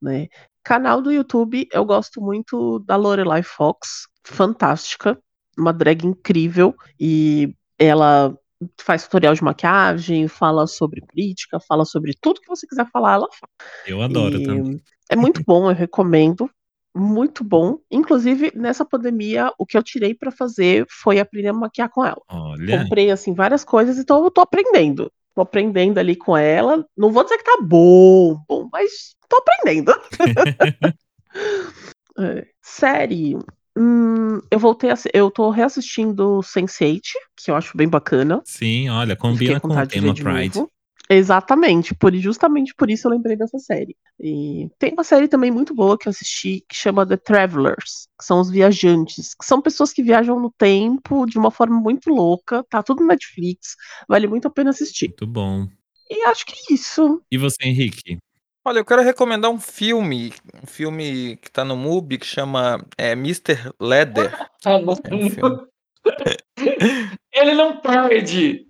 né? 0.00 0.28
Canal 0.64 1.00
do 1.00 1.12
YouTube, 1.12 1.68
eu 1.72 1.84
gosto 1.84 2.20
muito 2.20 2.80
da 2.80 2.96
Lorelai 2.96 3.42
Fox, 3.42 4.08
fantástica, 4.24 5.16
uma 5.56 5.72
drag 5.72 6.04
incrível 6.04 6.74
e 6.98 7.54
ela 7.78 8.36
faz 8.80 9.04
tutorial 9.04 9.34
de 9.34 9.44
maquiagem, 9.44 10.28
fala 10.28 10.66
sobre 10.66 11.04
política, 11.04 11.60
fala 11.60 11.84
sobre 11.84 12.14
tudo 12.20 12.40
que 12.40 12.48
você 12.48 12.66
quiser 12.66 12.86
falar, 12.90 13.14
ela 13.14 13.28
fala. 13.32 13.52
Eu 13.86 14.02
adoro 14.02 14.36
e 14.36 14.42
também. 14.42 14.82
É 15.10 15.16
muito 15.16 15.42
bom, 15.44 15.70
eu 15.70 15.74
recomendo. 15.74 16.50
Muito 16.94 17.44
bom. 17.44 17.78
Inclusive, 17.90 18.52
nessa 18.54 18.84
pandemia, 18.84 19.52
o 19.58 19.66
que 19.66 19.76
eu 19.76 19.82
tirei 19.82 20.14
para 20.14 20.30
fazer 20.30 20.86
foi 20.88 21.20
aprender 21.20 21.48
a 21.48 21.52
maquiar 21.52 21.90
com 21.90 22.04
ela. 22.04 22.22
Olha. 22.28 22.82
Comprei, 22.82 23.10
assim, 23.10 23.34
várias 23.34 23.64
coisas, 23.64 23.98
então 23.98 24.24
eu 24.24 24.30
tô 24.30 24.40
aprendendo. 24.40 25.12
Tô 25.34 25.42
aprendendo 25.42 25.98
ali 25.98 26.16
com 26.16 26.34
ela. 26.34 26.86
Não 26.96 27.12
vou 27.12 27.22
dizer 27.22 27.36
que 27.36 27.44
tá 27.44 27.58
bom, 27.60 28.40
bom 28.48 28.68
mas 28.72 29.14
tô 29.28 29.36
aprendendo. 29.36 29.92
é. 32.18 32.46
Série. 32.62 33.36
Hum, 33.76 34.40
eu 34.50 34.58
voltei 34.58 34.90
a. 34.90 34.94
Eu 35.12 35.30
tô 35.30 35.50
reassistindo 35.50 36.40
Sense8, 36.42 37.00
que 37.36 37.50
eu 37.50 37.54
acho 37.56 37.76
bem 37.76 37.88
bacana. 37.88 38.42
Sim, 38.44 38.88
olha, 38.88 39.14
combina 39.14 39.60
com 39.60 39.68
com 39.68 39.78
o 39.78 39.86
tema 39.86 40.14
Pride. 40.14 40.58
novo. 40.58 40.70
Exatamente, 41.08 41.94
por, 41.94 42.12
justamente 42.16 42.74
por 42.74 42.90
isso 42.90 43.06
eu 43.06 43.12
lembrei 43.12 43.36
dessa 43.36 43.58
série. 43.58 43.96
E 44.18 44.68
tem 44.78 44.92
uma 44.92 45.04
série 45.04 45.28
também 45.28 45.52
muito 45.52 45.72
boa 45.72 45.96
que 45.96 46.08
eu 46.08 46.10
assisti 46.10 46.64
que 46.68 46.74
chama 46.74 47.06
The 47.06 47.16
Travelers, 47.16 48.08
que 48.18 48.24
são 48.24 48.40
os 48.40 48.50
viajantes, 48.50 49.34
que 49.34 49.46
são 49.46 49.62
pessoas 49.62 49.92
que 49.92 50.02
viajam 50.02 50.40
no 50.40 50.50
tempo 50.50 51.24
de 51.26 51.38
uma 51.38 51.50
forma 51.50 51.78
muito 51.78 52.10
louca, 52.10 52.64
tá 52.68 52.82
tudo 52.82 53.02
no 53.02 53.08
Netflix, 53.08 53.76
vale 54.08 54.26
muito 54.26 54.48
a 54.48 54.50
pena 54.50 54.70
assistir. 54.70 55.08
Muito 55.08 55.26
bom. 55.28 55.68
E 56.10 56.24
acho 56.24 56.44
que 56.44 56.54
é 56.54 56.74
isso. 56.74 57.22
E 57.30 57.38
você, 57.38 57.56
Henrique? 57.62 58.18
Olha, 58.66 58.80
eu 58.80 58.84
quero 58.84 59.00
recomendar 59.00 59.48
um 59.48 59.60
filme, 59.60 60.34
um 60.60 60.66
filme 60.66 61.36
que 61.36 61.48
tá 61.48 61.64
no 61.64 61.76
MUBI 61.76 62.18
que 62.18 62.26
chama 62.26 62.84
é, 62.98 63.12
Mr. 63.12 63.72
Leather. 63.78 64.36
Ah, 64.64 64.80
não. 64.80 64.94
É 65.04 65.14
um 65.14 65.30
filme. 65.30 65.66
Ele 67.32 67.54
não 67.54 67.76
perde. 67.80 68.66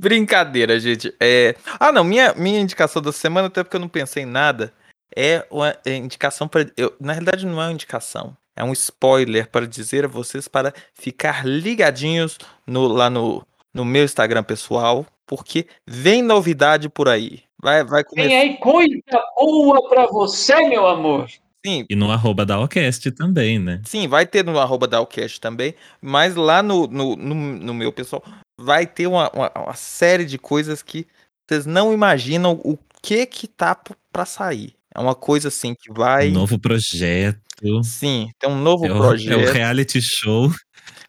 Brincadeira, 0.00 0.80
gente. 0.80 1.14
É... 1.20 1.54
Ah, 1.78 1.92
não, 1.92 2.02
minha, 2.02 2.34
minha 2.34 2.58
indicação 2.58 3.00
da 3.00 3.12
semana, 3.12 3.46
até 3.46 3.62
porque 3.62 3.76
eu 3.76 3.80
não 3.80 3.88
pensei 3.88 4.24
em 4.24 4.26
nada, 4.26 4.74
é 5.16 5.46
uma 5.48 5.76
é 5.86 5.94
indicação 5.94 6.48
para. 6.48 6.68
Eu... 6.76 6.96
Na 6.98 7.12
realidade, 7.12 7.46
não 7.46 7.62
é 7.62 7.66
uma 7.66 7.72
indicação. 7.72 8.36
É 8.56 8.64
um 8.64 8.72
spoiler 8.72 9.48
para 9.48 9.64
dizer 9.64 10.06
a 10.06 10.08
vocês 10.08 10.48
para 10.48 10.74
ficar 10.92 11.46
ligadinhos 11.46 12.36
no, 12.66 12.88
lá 12.88 13.08
no, 13.08 13.46
no 13.72 13.84
meu 13.84 14.02
Instagram 14.02 14.42
pessoal, 14.42 15.06
porque 15.26 15.66
vem 15.86 16.22
novidade 16.22 16.88
por 16.88 17.08
aí. 17.08 17.40
Vai, 17.60 17.82
vai 17.84 18.04
Tem 18.04 18.10
começar. 18.28 18.36
aí 18.40 18.56
coisa 18.58 19.22
boa 19.36 19.88
pra 19.88 20.06
você, 20.06 20.54
meu 20.68 20.86
amor. 20.86 21.28
Sim, 21.66 21.86
E 21.88 21.96
no 21.96 22.10
arroba 22.10 22.44
da 22.44 22.60
Ocast 22.60 23.10
também, 23.12 23.58
né? 23.58 23.80
Sim, 23.86 24.06
vai 24.06 24.26
ter 24.26 24.44
no 24.44 24.58
arroba 24.58 24.86
da 24.86 24.98
Alcast 24.98 25.40
também, 25.40 25.74
mas 25.98 26.34
lá 26.34 26.62
no, 26.62 26.86
no, 26.86 27.16
no, 27.16 27.34
no 27.34 27.72
meu 27.72 27.90
pessoal 27.90 28.22
vai 28.60 28.86
ter 28.86 29.06
uma, 29.06 29.30
uma, 29.32 29.50
uma 29.56 29.72
série 29.74 30.26
de 30.26 30.36
coisas 30.36 30.82
que 30.82 31.06
vocês 31.48 31.64
não 31.64 31.90
imaginam 31.94 32.60
o 32.62 32.76
que 33.00 33.24
que 33.24 33.46
tá 33.48 33.74
p- 33.74 33.94
pra 34.12 34.26
sair. 34.26 34.74
É 34.94 35.00
uma 35.00 35.14
coisa 35.14 35.48
assim 35.48 35.74
que 35.74 35.90
vai. 35.90 36.28
Um 36.28 36.32
novo 36.32 36.58
projeto. 36.58 37.40
Sim, 37.82 38.28
tem 38.38 38.50
um 38.50 38.60
novo 38.60 38.84
É 38.84 38.92
o, 38.92 38.96
é 38.96 38.98
projeto. 38.98 39.48
o 39.48 39.52
reality 39.52 40.02
show. 40.02 40.50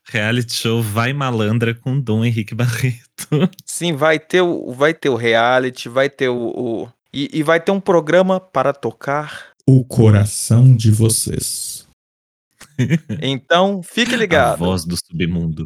Reality 0.08 0.54
show 0.54 0.82
Vai 0.82 1.14
Malandra 1.14 1.74
com 1.74 2.00
Dom 2.00 2.24
Henrique 2.24 2.54
Barreto. 2.56 3.06
Sim, 3.66 3.94
vai 3.94 4.20
ter 4.20 4.42
o, 4.42 4.72
vai 4.72 4.94
ter 4.94 5.10
o 5.10 5.16
reality, 5.16 5.90
vai 5.90 6.10
ter 6.10 6.30
o. 6.30 6.38
o- 6.56 6.90
e, 7.14 7.30
e 7.40 7.44
vai 7.44 7.60
ter 7.60 7.72
um 7.72 7.80
programa 7.80 8.40
para 8.40 8.74
tocar. 8.74 9.52
O 9.68 9.84
coração 9.86 10.76
de 10.76 10.92
vocês. 10.92 11.88
Então, 13.22 13.82
fique 13.82 14.14
A 14.14 14.18
ligado. 14.18 14.60
voz 14.60 14.84
do 14.86 14.96
submundo. 14.98 15.66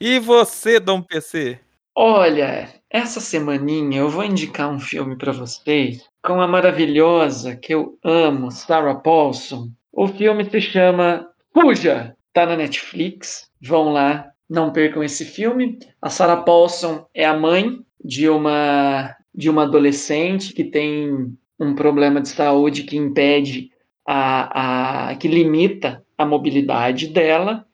E 0.00 0.18
você, 0.18 0.80
Dom 0.80 1.02
PC? 1.02 1.58
Olha, 1.94 2.68
essa 2.90 3.20
semaninha 3.20 3.98
eu 3.98 4.08
vou 4.08 4.24
indicar 4.24 4.70
um 4.70 4.78
filme 4.78 5.16
pra 5.16 5.32
vocês 5.32 6.04
com 6.24 6.40
a 6.40 6.46
maravilhosa 6.48 7.56
que 7.56 7.74
eu 7.74 7.98
amo, 8.04 8.50
Sarah 8.50 8.94
Paulson. 8.94 9.70
O 9.92 10.06
filme 10.08 10.48
se 10.48 10.60
chama 10.60 11.28
Fuja, 11.52 12.14
tá 12.38 12.46
na 12.46 12.56
Netflix. 12.56 13.50
Vão 13.60 13.92
lá, 13.92 14.30
não 14.48 14.72
percam 14.72 15.02
esse 15.02 15.24
filme. 15.24 15.78
A 16.00 16.08
Sarah 16.08 16.42
Paulson 16.42 17.04
é 17.12 17.24
a 17.24 17.36
mãe 17.36 17.80
de 18.02 18.28
uma 18.28 19.16
de 19.34 19.48
uma 19.48 19.64
adolescente 19.64 20.52
que 20.52 20.64
tem 20.64 21.32
um 21.60 21.74
problema 21.74 22.20
de 22.20 22.28
saúde 22.28 22.82
que 22.82 22.96
impede 22.96 23.70
a, 24.06 25.10
a 25.10 25.16
que 25.16 25.28
limita 25.28 26.04
a 26.16 26.24
mobilidade 26.24 27.08
dela. 27.08 27.64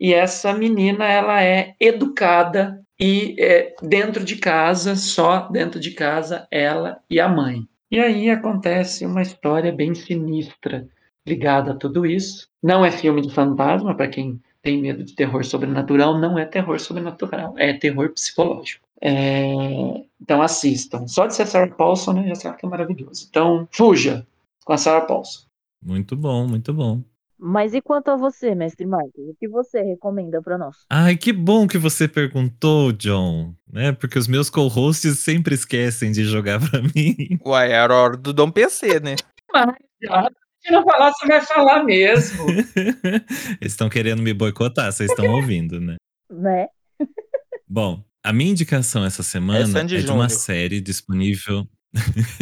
E 0.00 0.12
essa 0.12 0.52
menina 0.52 1.04
ela 1.04 1.42
é 1.42 1.74
educada 1.78 2.80
e 2.98 3.36
é, 3.38 3.74
dentro 3.82 4.24
de 4.24 4.36
casa, 4.36 4.96
só 4.96 5.48
dentro 5.48 5.78
de 5.78 5.92
casa, 5.92 6.48
ela 6.50 6.98
e 7.08 7.20
a 7.20 7.28
mãe. 7.28 7.62
E 7.90 8.00
aí 8.00 8.30
acontece 8.30 9.06
uma 9.06 9.22
história 9.22 9.70
bem 9.72 9.94
sinistra 9.94 10.88
ligada 11.26 11.72
a 11.72 11.76
tudo 11.76 12.06
isso. 12.06 12.48
Não 12.62 12.84
é 12.84 12.90
filme 12.90 13.20
de 13.22 13.32
fantasma, 13.32 13.94
para 13.96 14.08
quem 14.08 14.40
tem 14.62 14.80
medo 14.80 15.04
de 15.04 15.14
terror 15.14 15.44
sobrenatural, 15.44 16.18
não 16.18 16.38
é 16.38 16.44
terror 16.44 16.78
sobrenatural, 16.80 17.54
é 17.58 17.74
terror 17.74 18.10
psicológico. 18.10 18.84
É, 19.00 19.52
Então 20.20 20.40
assistam. 20.40 21.06
Só 21.06 21.26
de 21.26 21.34
ser 21.34 21.46
Sarah 21.46 21.74
Paulson, 21.74 22.14
né, 22.14 22.28
já 22.28 22.34
sabe 22.34 22.58
que 22.58 22.66
é 22.66 22.68
maravilhoso. 22.68 23.26
Então, 23.28 23.68
fuja 23.70 24.26
com 24.64 24.72
a 24.72 24.78
Sarah 24.78 25.02
Paulson. 25.04 25.42
Muito 25.84 26.16
bom, 26.16 26.46
muito 26.48 26.72
bom. 26.72 27.02
Mas 27.38 27.74
e 27.74 27.82
quanto 27.82 28.10
a 28.10 28.16
você, 28.16 28.54
mestre 28.54 28.86
Marcos? 28.86 29.28
O 29.28 29.34
que 29.38 29.46
você 29.46 29.82
recomenda 29.82 30.40
para 30.40 30.56
nós? 30.56 30.76
Ai, 30.88 31.16
que 31.16 31.32
bom 31.32 31.66
que 31.66 31.76
você 31.76 32.08
perguntou, 32.08 32.90
John. 32.92 33.54
Né? 33.70 33.92
Porque 33.92 34.18
os 34.18 34.26
meus 34.28 34.48
co-hosts 34.48 35.18
sempre 35.18 35.54
esquecem 35.54 36.10
de 36.10 36.24
jogar 36.24 36.58
pra 36.60 36.80
mim. 36.94 37.38
Uai, 37.44 37.72
era 37.72 37.92
a 37.92 37.96
hora 38.02 38.16
do 38.16 38.32
Dom 38.32 38.50
PC, 38.50 39.00
né? 39.00 39.16
Mas, 39.52 39.74
já, 40.02 40.30
se 40.64 40.72
não 40.72 40.82
falar, 40.82 41.12
você 41.12 41.26
vai 41.26 41.40
falar 41.42 41.84
mesmo. 41.84 42.46
Eles 43.60 43.72
estão 43.72 43.90
querendo 43.90 44.22
me 44.22 44.32
boicotar, 44.32 44.90
vocês 44.90 45.10
estão 45.10 45.26
ouvindo, 45.30 45.78
né? 45.78 45.96
Né? 46.30 46.66
Bom, 47.68 48.02
a 48.24 48.32
minha 48.32 48.50
indicação 48.50 49.04
essa 49.04 49.22
semana 49.22 49.78
É 49.78 49.82
é 49.82 49.84
de 49.84 50.10
uma 50.10 50.28
série 50.30 50.80
disponível. 50.80 51.68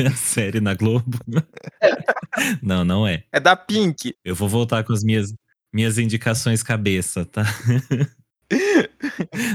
a 0.06 0.10
série 0.14 0.60
na 0.60 0.74
Globo. 0.74 1.18
não, 2.62 2.84
não 2.84 3.06
é. 3.06 3.24
É 3.32 3.40
da 3.40 3.56
Pink. 3.56 4.14
Eu 4.24 4.36
vou 4.36 4.48
voltar 4.48 4.84
com 4.84 4.92
as 4.92 5.02
minhas, 5.02 5.34
minhas 5.74 5.98
indicações 5.98 6.62
cabeça, 6.62 7.24
tá? 7.24 7.42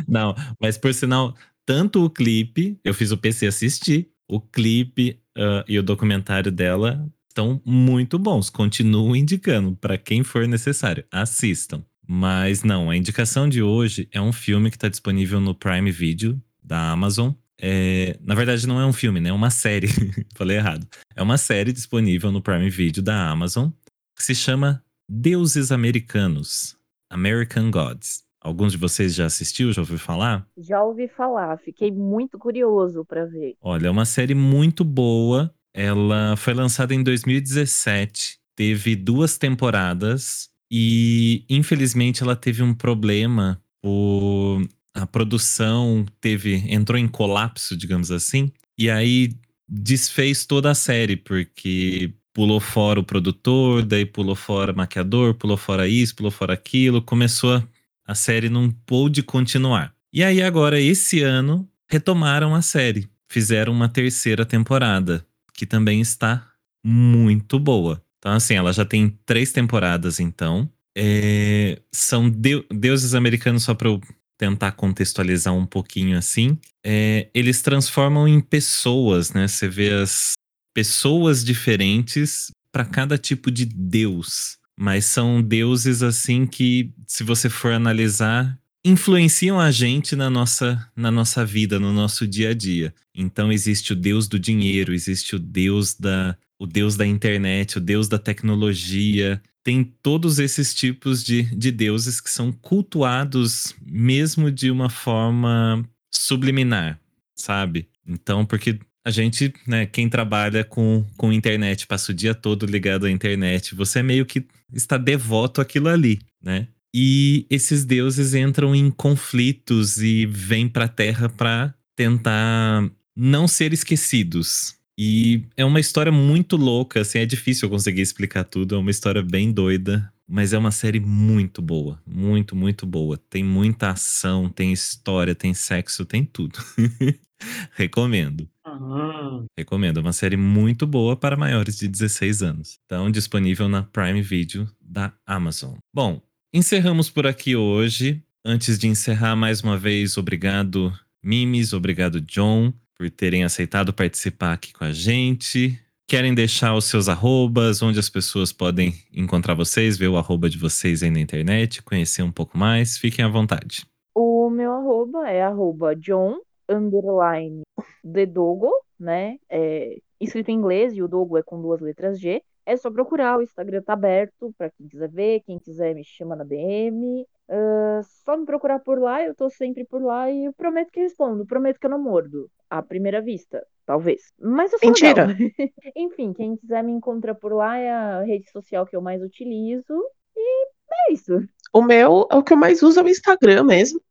não, 0.08 0.36
mas 0.60 0.78
por 0.78 0.94
sinal, 0.94 1.34
tanto 1.66 2.04
o 2.04 2.10
clipe, 2.10 2.78
eu 2.84 2.94
fiz 2.94 3.12
o 3.12 3.18
PC 3.18 3.48
assistir, 3.48 4.12
o 4.28 4.42
clipe 4.42 5.22
ah, 5.38 5.64
e 5.68 5.80
o 5.80 5.84
documentário 5.84 6.52
dela 6.52 7.08
estão 7.38 7.62
muito 7.64 8.18
bons. 8.18 8.50
Continuo 8.50 9.16
indicando 9.16 9.76
para 9.76 9.96
quem 9.96 10.24
for 10.24 10.48
necessário. 10.48 11.06
Assistam. 11.12 11.84
Mas 12.08 12.64
não, 12.64 12.90
a 12.90 12.98
indicação 12.98 13.48
de 13.48 13.62
hoje 13.62 14.10
é 14.12 14.20
um 14.20 14.34
filme 14.34 14.72
que 14.72 14.78
está 14.78 14.88
disponível 14.88 15.40
no 15.40 15.54
Prime 15.54 15.92
Video 15.92 16.42
da 16.64 16.90
Amazon. 16.90 17.32
É, 17.62 18.18
na 18.22 18.34
verdade, 18.34 18.66
não 18.66 18.80
é 18.80 18.86
um 18.86 18.94
filme, 18.94 19.20
né? 19.20 19.30
É 19.30 19.34
uma 19.34 19.52
série. 19.52 19.88
Falei 20.36 20.58
errado. 20.58 20.88
É 21.16 21.22
uma 21.22 21.38
série 21.38 21.72
disponível 21.72 22.32
no 22.32 22.42
Prime 22.42 22.70
Video 22.72 23.04
da 23.04 23.30
Amazon 23.30 23.70
que 24.16 24.24
se 24.24 24.34
chama 24.34 24.84
Deuses 25.08 25.72
Americanos 25.72 26.76
American 27.12 27.70
Gods. 27.70 28.26
Alguns 28.42 28.72
de 28.72 28.78
vocês 28.78 29.14
já 29.14 29.26
assistiu, 29.26 29.72
já 29.74 29.82
ouviu 29.82 30.00
falar? 30.00 30.48
Já 30.58 30.82
ouvi 30.82 31.08
falar, 31.08 31.58
fiquei 31.58 31.92
muito 31.92 32.38
curioso 32.40 33.04
para 33.04 33.26
ver. 33.26 33.56
Olha, 33.62 33.88
é 33.88 33.92
uma 33.92 34.06
série 34.06 34.34
muito 34.34 34.84
boa. 34.84 35.54
Ela 35.78 36.36
foi 36.36 36.56
lançada 36.56 36.96
em 36.96 37.04
2017, 37.04 38.40
teve 38.56 38.96
duas 38.96 39.38
temporadas 39.38 40.50
e 40.72 41.46
infelizmente 41.48 42.24
ela 42.24 42.36
teve 42.36 42.64
um 42.64 42.74
problema. 42.74 43.62
O, 43.86 44.60
a 44.92 45.06
produção 45.06 46.04
teve 46.20 46.56
entrou 46.68 46.98
em 46.98 47.08
colapso, 47.08 47.78
digamos 47.78 48.10
assim, 48.10 48.52
e 48.76 48.90
aí 48.90 49.36
desfez 49.70 50.48
toda 50.48 50.72
a 50.72 50.74
série 50.74 51.16
porque 51.16 52.12
pulou 52.34 52.60
fora 52.60 53.00
o 53.00 53.04
produtor, 53.04 53.86
daí 53.86 54.04
pulou 54.04 54.36
fora 54.36 54.74
maquiador, 54.74 55.36
pulou 55.36 55.58
fora 55.58 55.88
isso, 55.88 56.16
pulou 56.16 56.32
fora 56.32 56.56
aquilo, 56.56 57.04
começou 57.04 57.54
a, 57.54 57.64
a 58.04 58.16
série 58.16 58.50
não 58.50 58.72
pôde 58.72 59.22
continuar. 59.22 59.94
E 60.12 60.24
aí 60.24 60.42
agora 60.42 60.82
esse 60.82 61.22
ano 61.22 61.70
retomaram 61.88 62.56
a 62.56 62.64
série, 62.64 63.08
fizeram 63.30 63.72
uma 63.72 63.88
terceira 63.88 64.44
temporada 64.44 65.24
que 65.58 65.66
também 65.66 66.00
está 66.00 66.48
muito 66.86 67.60
boa. 67.60 68.02
Então, 68.20 68.32
assim, 68.32 68.54
ela 68.54 68.72
já 68.72 68.86
tem 68.86 69.10
três 69.26 69.52
temporadas, 69.52 70.20
então. 70.20 70.72
É, 70.96 71.82
são 71.92 72.30
deu- 72.30 72.66
deuses 72.72 73.14
americanos, 73.14 73.64
só 73.64 73.74
para 73.74 73.90
eu 73.90 74.00
tentar 74.38 74.72
contextualizar 74.74 75.54
um 75.54 75.66
pouquinho 75.66 76.18
assim. 76.18 76.58
É, 76.86 77.30
eles 77.34 77.62
transformam 77.62 78.28
em 78.28 78.40
pessoas, 78.40 79.32
né? 79.34 79.48
Você 79.48 79.68
vê 79.68 79.92
as 79.92 80.34
pessoas 80.74 81.44
diferentes 81.44 82.52
para 82.72 82.86
cada 82.86 83.18
tipo 83.18 83.50
de 83.50 83.66
deus. 83.66 84.58
Mas 84.80 85.06
são 85.06 85.42
deuses, 85.42 86.04
assim, 86.04 86.46
que, 86.46 86.94
se 87.08 87.24
você 87.24 87.50
for 87.50 87.74
analisar, 87.74 88.60
influenciam 88.86 89.60
a 89.60 89.72
gente 89.72 90.16
na 90.16 90.30
nossa, 90.30 90.90
na 90.96 91.12
nossa 91.12 91.46
vida, 91.46 91.80
no 91.80 91.92
nosso 91.92 92.28
dia 92.28 92.50
a 92.50 92.54
dia. 92.54 92.94
Então 93.14 93.52
existe 93.52 93.94
o 93.94 93.96
deus 93.96 94.28
do 94.28 94.40
dinheiro, 94.40 94.94
existe 94.94 95.36
o 95.36 95.40
deus 95.40 95.94
da 95.94 96.38
o 96.60 96.66
deus 96.66 96.98
da 96.98 97.06
internet, 97.06 97.78
o 97.78 97.82
deus 97.82 98.08
da 98.08 98.18
tecnologia. 98.18 99.42
Tem 99.64 99.84
todos 99.84 100.40
esses 100.40 100.74
tipos 100.74 101.24
de, 101.24 101.44
de 101.56 101.72
deuses 101.72 102.20
que 102.20 102.30
são 102.30 102.52
cultuados 102.52 103.76
mesmo 103.86 104.50
de 104.50 104.72
uma 104.72 104.90
forma 104.90 105.88
subliminar, 106.12 107.00
sabe? 107.36 107.88
Então, 108.08 108.44
porque 108.46 108.80
a 109.06 109.12
gente, 109.12 109.54
né, 109.68 109.86
quem 109.86 110.10
trabalha 110.10 110.64
com, 110.64 111.06
com 111.16 111.32
internet, 111.32 111.86
passa 111.86 112.12
o 112.12 112.16
dia 112.16 112.34
todo 112.34 112.66
ligado 112.66 113.06
à 113.06 113.12
internet, 113.12 113.76
você 113.76 114.02
meio 114.02 114.26
que 114.26 114.46
está 114.74 114.98
devoto 114.98 115.62
àquilo 115.62 115.88
ali, 115.90 116.20
né? 116.42 116.68
E 116.94 117.46
esses 117.50 117.86
deuses 117.86 118.34
entram 118.34 118.74
em 118.74 118.90
conflitos 118.90 119.98
e 119.98 120.26
vêm 120.26 120.68
para 120.68 120.86
a 120.86 120.90
Terra 120.90 121.30
para 121.30 121.74
tentar 121.96 122.90
não 123.16 123.48
ser 123.48 123.74
esquecidos. 123.74 124.76
E 124.98 125.44
é 125.56 125.64
uma 125.64 125.80
história 125.80 126.12
muito 126.12 126.58
louca, 126.58 127.02
assim, 127.02 127.20
é 127.20 127.26
difícil 127.26 127.68
eu 127.68 127.70
conseguir 127.70 128.02
explicar 128.02 128.44
tudo, 128.44 128.76
é 128.76 128.78
uma 128.80 128.90
história 128.90 129.22
bem 129.22 129.52
doida, 129.52 130.12
mas 130.28 130.54
é 130.54 130.58
uma 130.58 130.72
série 130.72 131.00
muito 131.00 131.62
boa, 131.62 132.02
muito, 132.06 132.56
muito 132.56 132.86
boa. 132.86 133.18
Tem 133.30 133.44
muita 133.44 133.92
ação, 133.92 134.50
tem 134.50 134.74
história, 134.74 135.36
tem 135.36 135.54
sexo, 135.54 136.04
tem 136.04 136.26
tudo. 136.26 136.60
Recomendo. 137.76 138.50
Uhum. 138.66 139.46
Recomendo. 139.58 140.00
É 140.00 140.02
uma 140.02 140.14
série 140.14 140.36
muito 140.36 140.86
boa 140.86 141.16
para 141.16 141.38
maiores 141.38 141.78
de 141.78 141.88
16 141.88 142.42
anos. 142.42 142.80
Então, 142.86 143.10
disponível 143.10 143.70
na 143.70 143.84
Prime 143.84 144.22
Video 144.22 144.70
da 144.82 145.14
Amazon. 145.26 145.76
Bom, 145.94 146.22
encerramos 146.54 147.10
por 147.10 147.28
aqui 147.28 147.56
hoje. 147.56 148.24
Antes 148.46 148.80
de 148.80 148.88
encerrar, 148.88 149.36
mais 149.36 149.62
uma 149.62 149.78
vez, 149.78 150.18
obrigado, 150.18 150.94
Mimes, 151.22 151.74
obrigado, 151.74 152.22
John, 152.22 152.72
por 152.96 153.10
terem 153.10 153.44
aceitado 153.44 153.94
participar 153.94 154.54
aqui 154.54 154.72
com 154.72 154.86
a 154.86 154.92
gente. 154.94 155.78
Querem 156.08 156.34
deixar 156.34 156.74
os 156.74 156.86
seus 156.86 157.10
arrobas, 157.10 157.82
onde 157.82 158.00
as 158.00 158.10
pessoas 158.10 158.54
podem 158.54 158.94
encontrar 159.14 159.54
vocês, 159.54 159.98
ver 159.98 160.08
o 160.08 160.16
arroba 160.16 160.50
de 160.50 160.58
vocês 160.58 161.04
aí 161.04 161.12
na 161.12 161.20
internet, 161.20 161.84
conhecer 161.84 162.24
um 162.24 162.32
pouco 162.32 162.58
mais? 162.58 162.98
Fiquem 162.98 163.26
à 163.26 163.28
vontade. 163.28 163.86
O 164.16 164.50
meu 164.50 164.72
arroba 164.72 165.30
é 165.30 165.44
arroba 165.44 165.94
John 165.96 166.38
underline 166.70 167.64
The 168.02 168.26
Dogo, 168.26 168.72
né? 168.98 169.38
É, 169.50 169.98
escrito 170.20 170.50
em 170.50 170.56
inglês 170.56 170.94
e 170.94 171.02
o 171.02 171.08
Dogo 171.08 171.38
é 171.38 171.44
com 171.44 171.62
duas 171.62 171.82
letras 171.82 172.20
G. 172.20 172.42
É 172.68 172.76
só 172.76 172.92
procurar, 172.92 173.38
o 173.38 173.42
Instagram 173.42 173.82
tá 173.82 173.94
aberto 173.94 174.54
para 174.58 174.70
quem 174.70 174.90
quiser 174.90 175.08
ver, 175.10 175.40
quem 175.46 175.58
quiser 175.58 175.96
me 175.96 176.04
chama 176.04 176.36
na 176.36 176.44
DM. 176.44 177.26
Uh, 177.48 178.04
só 178.26 178.36
me 178.36 178.46
procurar 178.46 178.80
por 178.80 179.00
lá, 179.00 179.24
eu 179.24 179.34
tô 179.34 179.50
sempre 179.50 179.86
por 179.86 180.02
lá 180.02 180.30
e 180.30 180.44
eu 180.44 180.54
prometo 180.54 180.92
que 180.92 181.00
respondo, 181.00 181.46
prometo 181.46 181.80
que 181.80 181.86
eu 181.86 181.90
não 181.90 181.98
mordo. 181.98 182.52
À 182.70 182.84
primeira 182.84 183.22
vista, 183.22 183.66
talvez. 183.86 184.34
Mas 184.38 184.74
eu 184.74 184.80
sou 184.80 184.90
Mentira. 184.90 185.28
Enfim, 185.96 186.34
quem 186.34 186.58
quiser 186.58 186.84
me 186.84 186.92
encontrar 186.92 187.36
por 187.36 187.54
lá 187.54 187.78
é 187.78 187.90
a 187.90 188.22
rede 188.24 188.52
social 188.52 188.86
que 188.86 188.98
eu 188.98 189.02
mais 189.02 189.22
utilizo. 189.22 190.04
E 190.36 190.68
é 190.92 191.14
isso. 191.14 191.42
O 191.72 191.82
meu, 191.82 192.28
é 192.30 192.36
o 192.36 192.44
que 192.44 192.52
eu 192.52 192.58
mais 192.58 192.84
uso 192.84 193.00
é 193.00 193.04
o 193.04 193.08
Instagram 193.08 193.64
mesmo. 193.64 194.02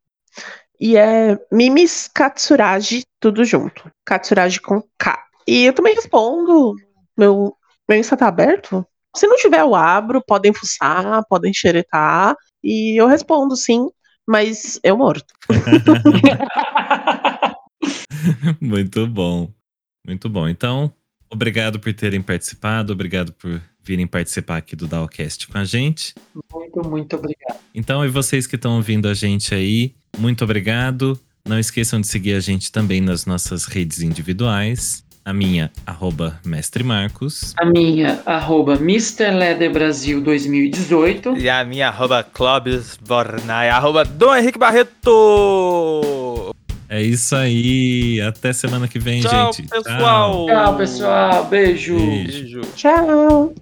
E 0.79 0.97
é 0.97 1.39
Mimis 1.51 2.07
Katsuragi, 2.07 3.03
tudo 3.19 3.45
junto. 3.45 3.91
Katsuragi 4.03 4.59
com 4.59 4.81
K. 4.97 5.23
E 5.47 5.65
eu 5.65 5.73
também 5.73 5.93
respondo. 5.93 6.75
Meu, 7.15 7.56
meu 7.87 7.99
Insta 7.99 8.17
tá 8.17 8.27
aberto. 8.27 8.85
Se 9.15 9.27
não 9.27 9.37
tiver, 9.37 9.61
eu 9.61 9.75
abro. 9.75 10.23
Podem 10.25 10.53
fuçar, 10.53 11.23
podem 11.29 11.53
xeretar. 11.53 12.35
E 12.63 12.99
eu 12.99 13.07
respondo, 13.07 13.55
sim. 13.55 13.87
Mas 14.27 14.79
eu 14.83 14.97
morto. 14.97 15.33
Muito 18.59 19.07
bom. 19.07 19.49
Muito 20.05 20.29
bom. 20.29 20.47
Então, 20.47 20.93
obrigado 21.29 21.79
por 21.79 21.93
terem 21.93 22.21
participado, 22.21 22.93
obrigado 22.93 23.33
por 23.33 23.61
virem 23.81 24.05
participar 24.05 24.57
aqui 24.57 24.75
do 24.75 24.87
Dowcast 24.87 25.47
com 25.47 25.57
a 25.57 25.63
gente. 25.63 26.13
Muito, 26.53 26.89
muito 26.89 27.15
obrigado. 27.15 27.57
Então, 27.73 28.05
e 28.05 28.09
vocês 28.09 28.45
que 28.45 28.57
estão 28.57 28.75
ouvindo 28.75 29.07
a 29.07 29.13
gente 29.13 29.55
aí, 29.55 29.95
muito 30.17 30.43
obrigado. 30.43 31.17
Não 31.47 31.57
esqueçam 31.57 32.01
de 32.01 32.07
seguir 32.07 32.33
a 32.33 32.41
gente 32.41 32.71
também 32.71 32.99
nas 32.99 33.25
nossas 33.25 33.65
redes 33.65 34.01
individuais. 34.01 35.05
A 35.27 35.33
minha, 35.33 35.69
arroba 35.85 36.39
Mestre 36.45 36.85
Marcos. 36.85 37.53
A 37.59 37.65
minha, 37.65 38.21
arroba 38.25 38.75
Mr. 38.75 39.29
Leather 39.31 39.69
Brasil 39.69 40.21
2018. 40.21 41.35
E 41.37 41.49
a 41.49 41.65
minha 41.65 41.89
arroba 41.89 42.23
Clóvis 42.23 42.97
Bornai, 43.05 43.67
arroba 43.67 44.05
Dom 44.05 44.33
Henrique 44.33 44.57
Barreto. 44.57 46.55
É 46.87 47.01
isso 47.01 47.35
aí. 47.35 48.21
Até 48.21 48.53
semana 48.53 48.87
que 48.87 48.99
vem, 48.99 49.19
Tchau, 49.19 49.51
gente. 49.51 49.67
pessoal. 49.67 50.45
Tchau, 50.45 50.77
pessoal. 50.77 51.43
Beijo. 51.43 51.97
Beijo. 51.97 52.31
Beijo. 52.31 52.61
Tchau. 52.77 53.53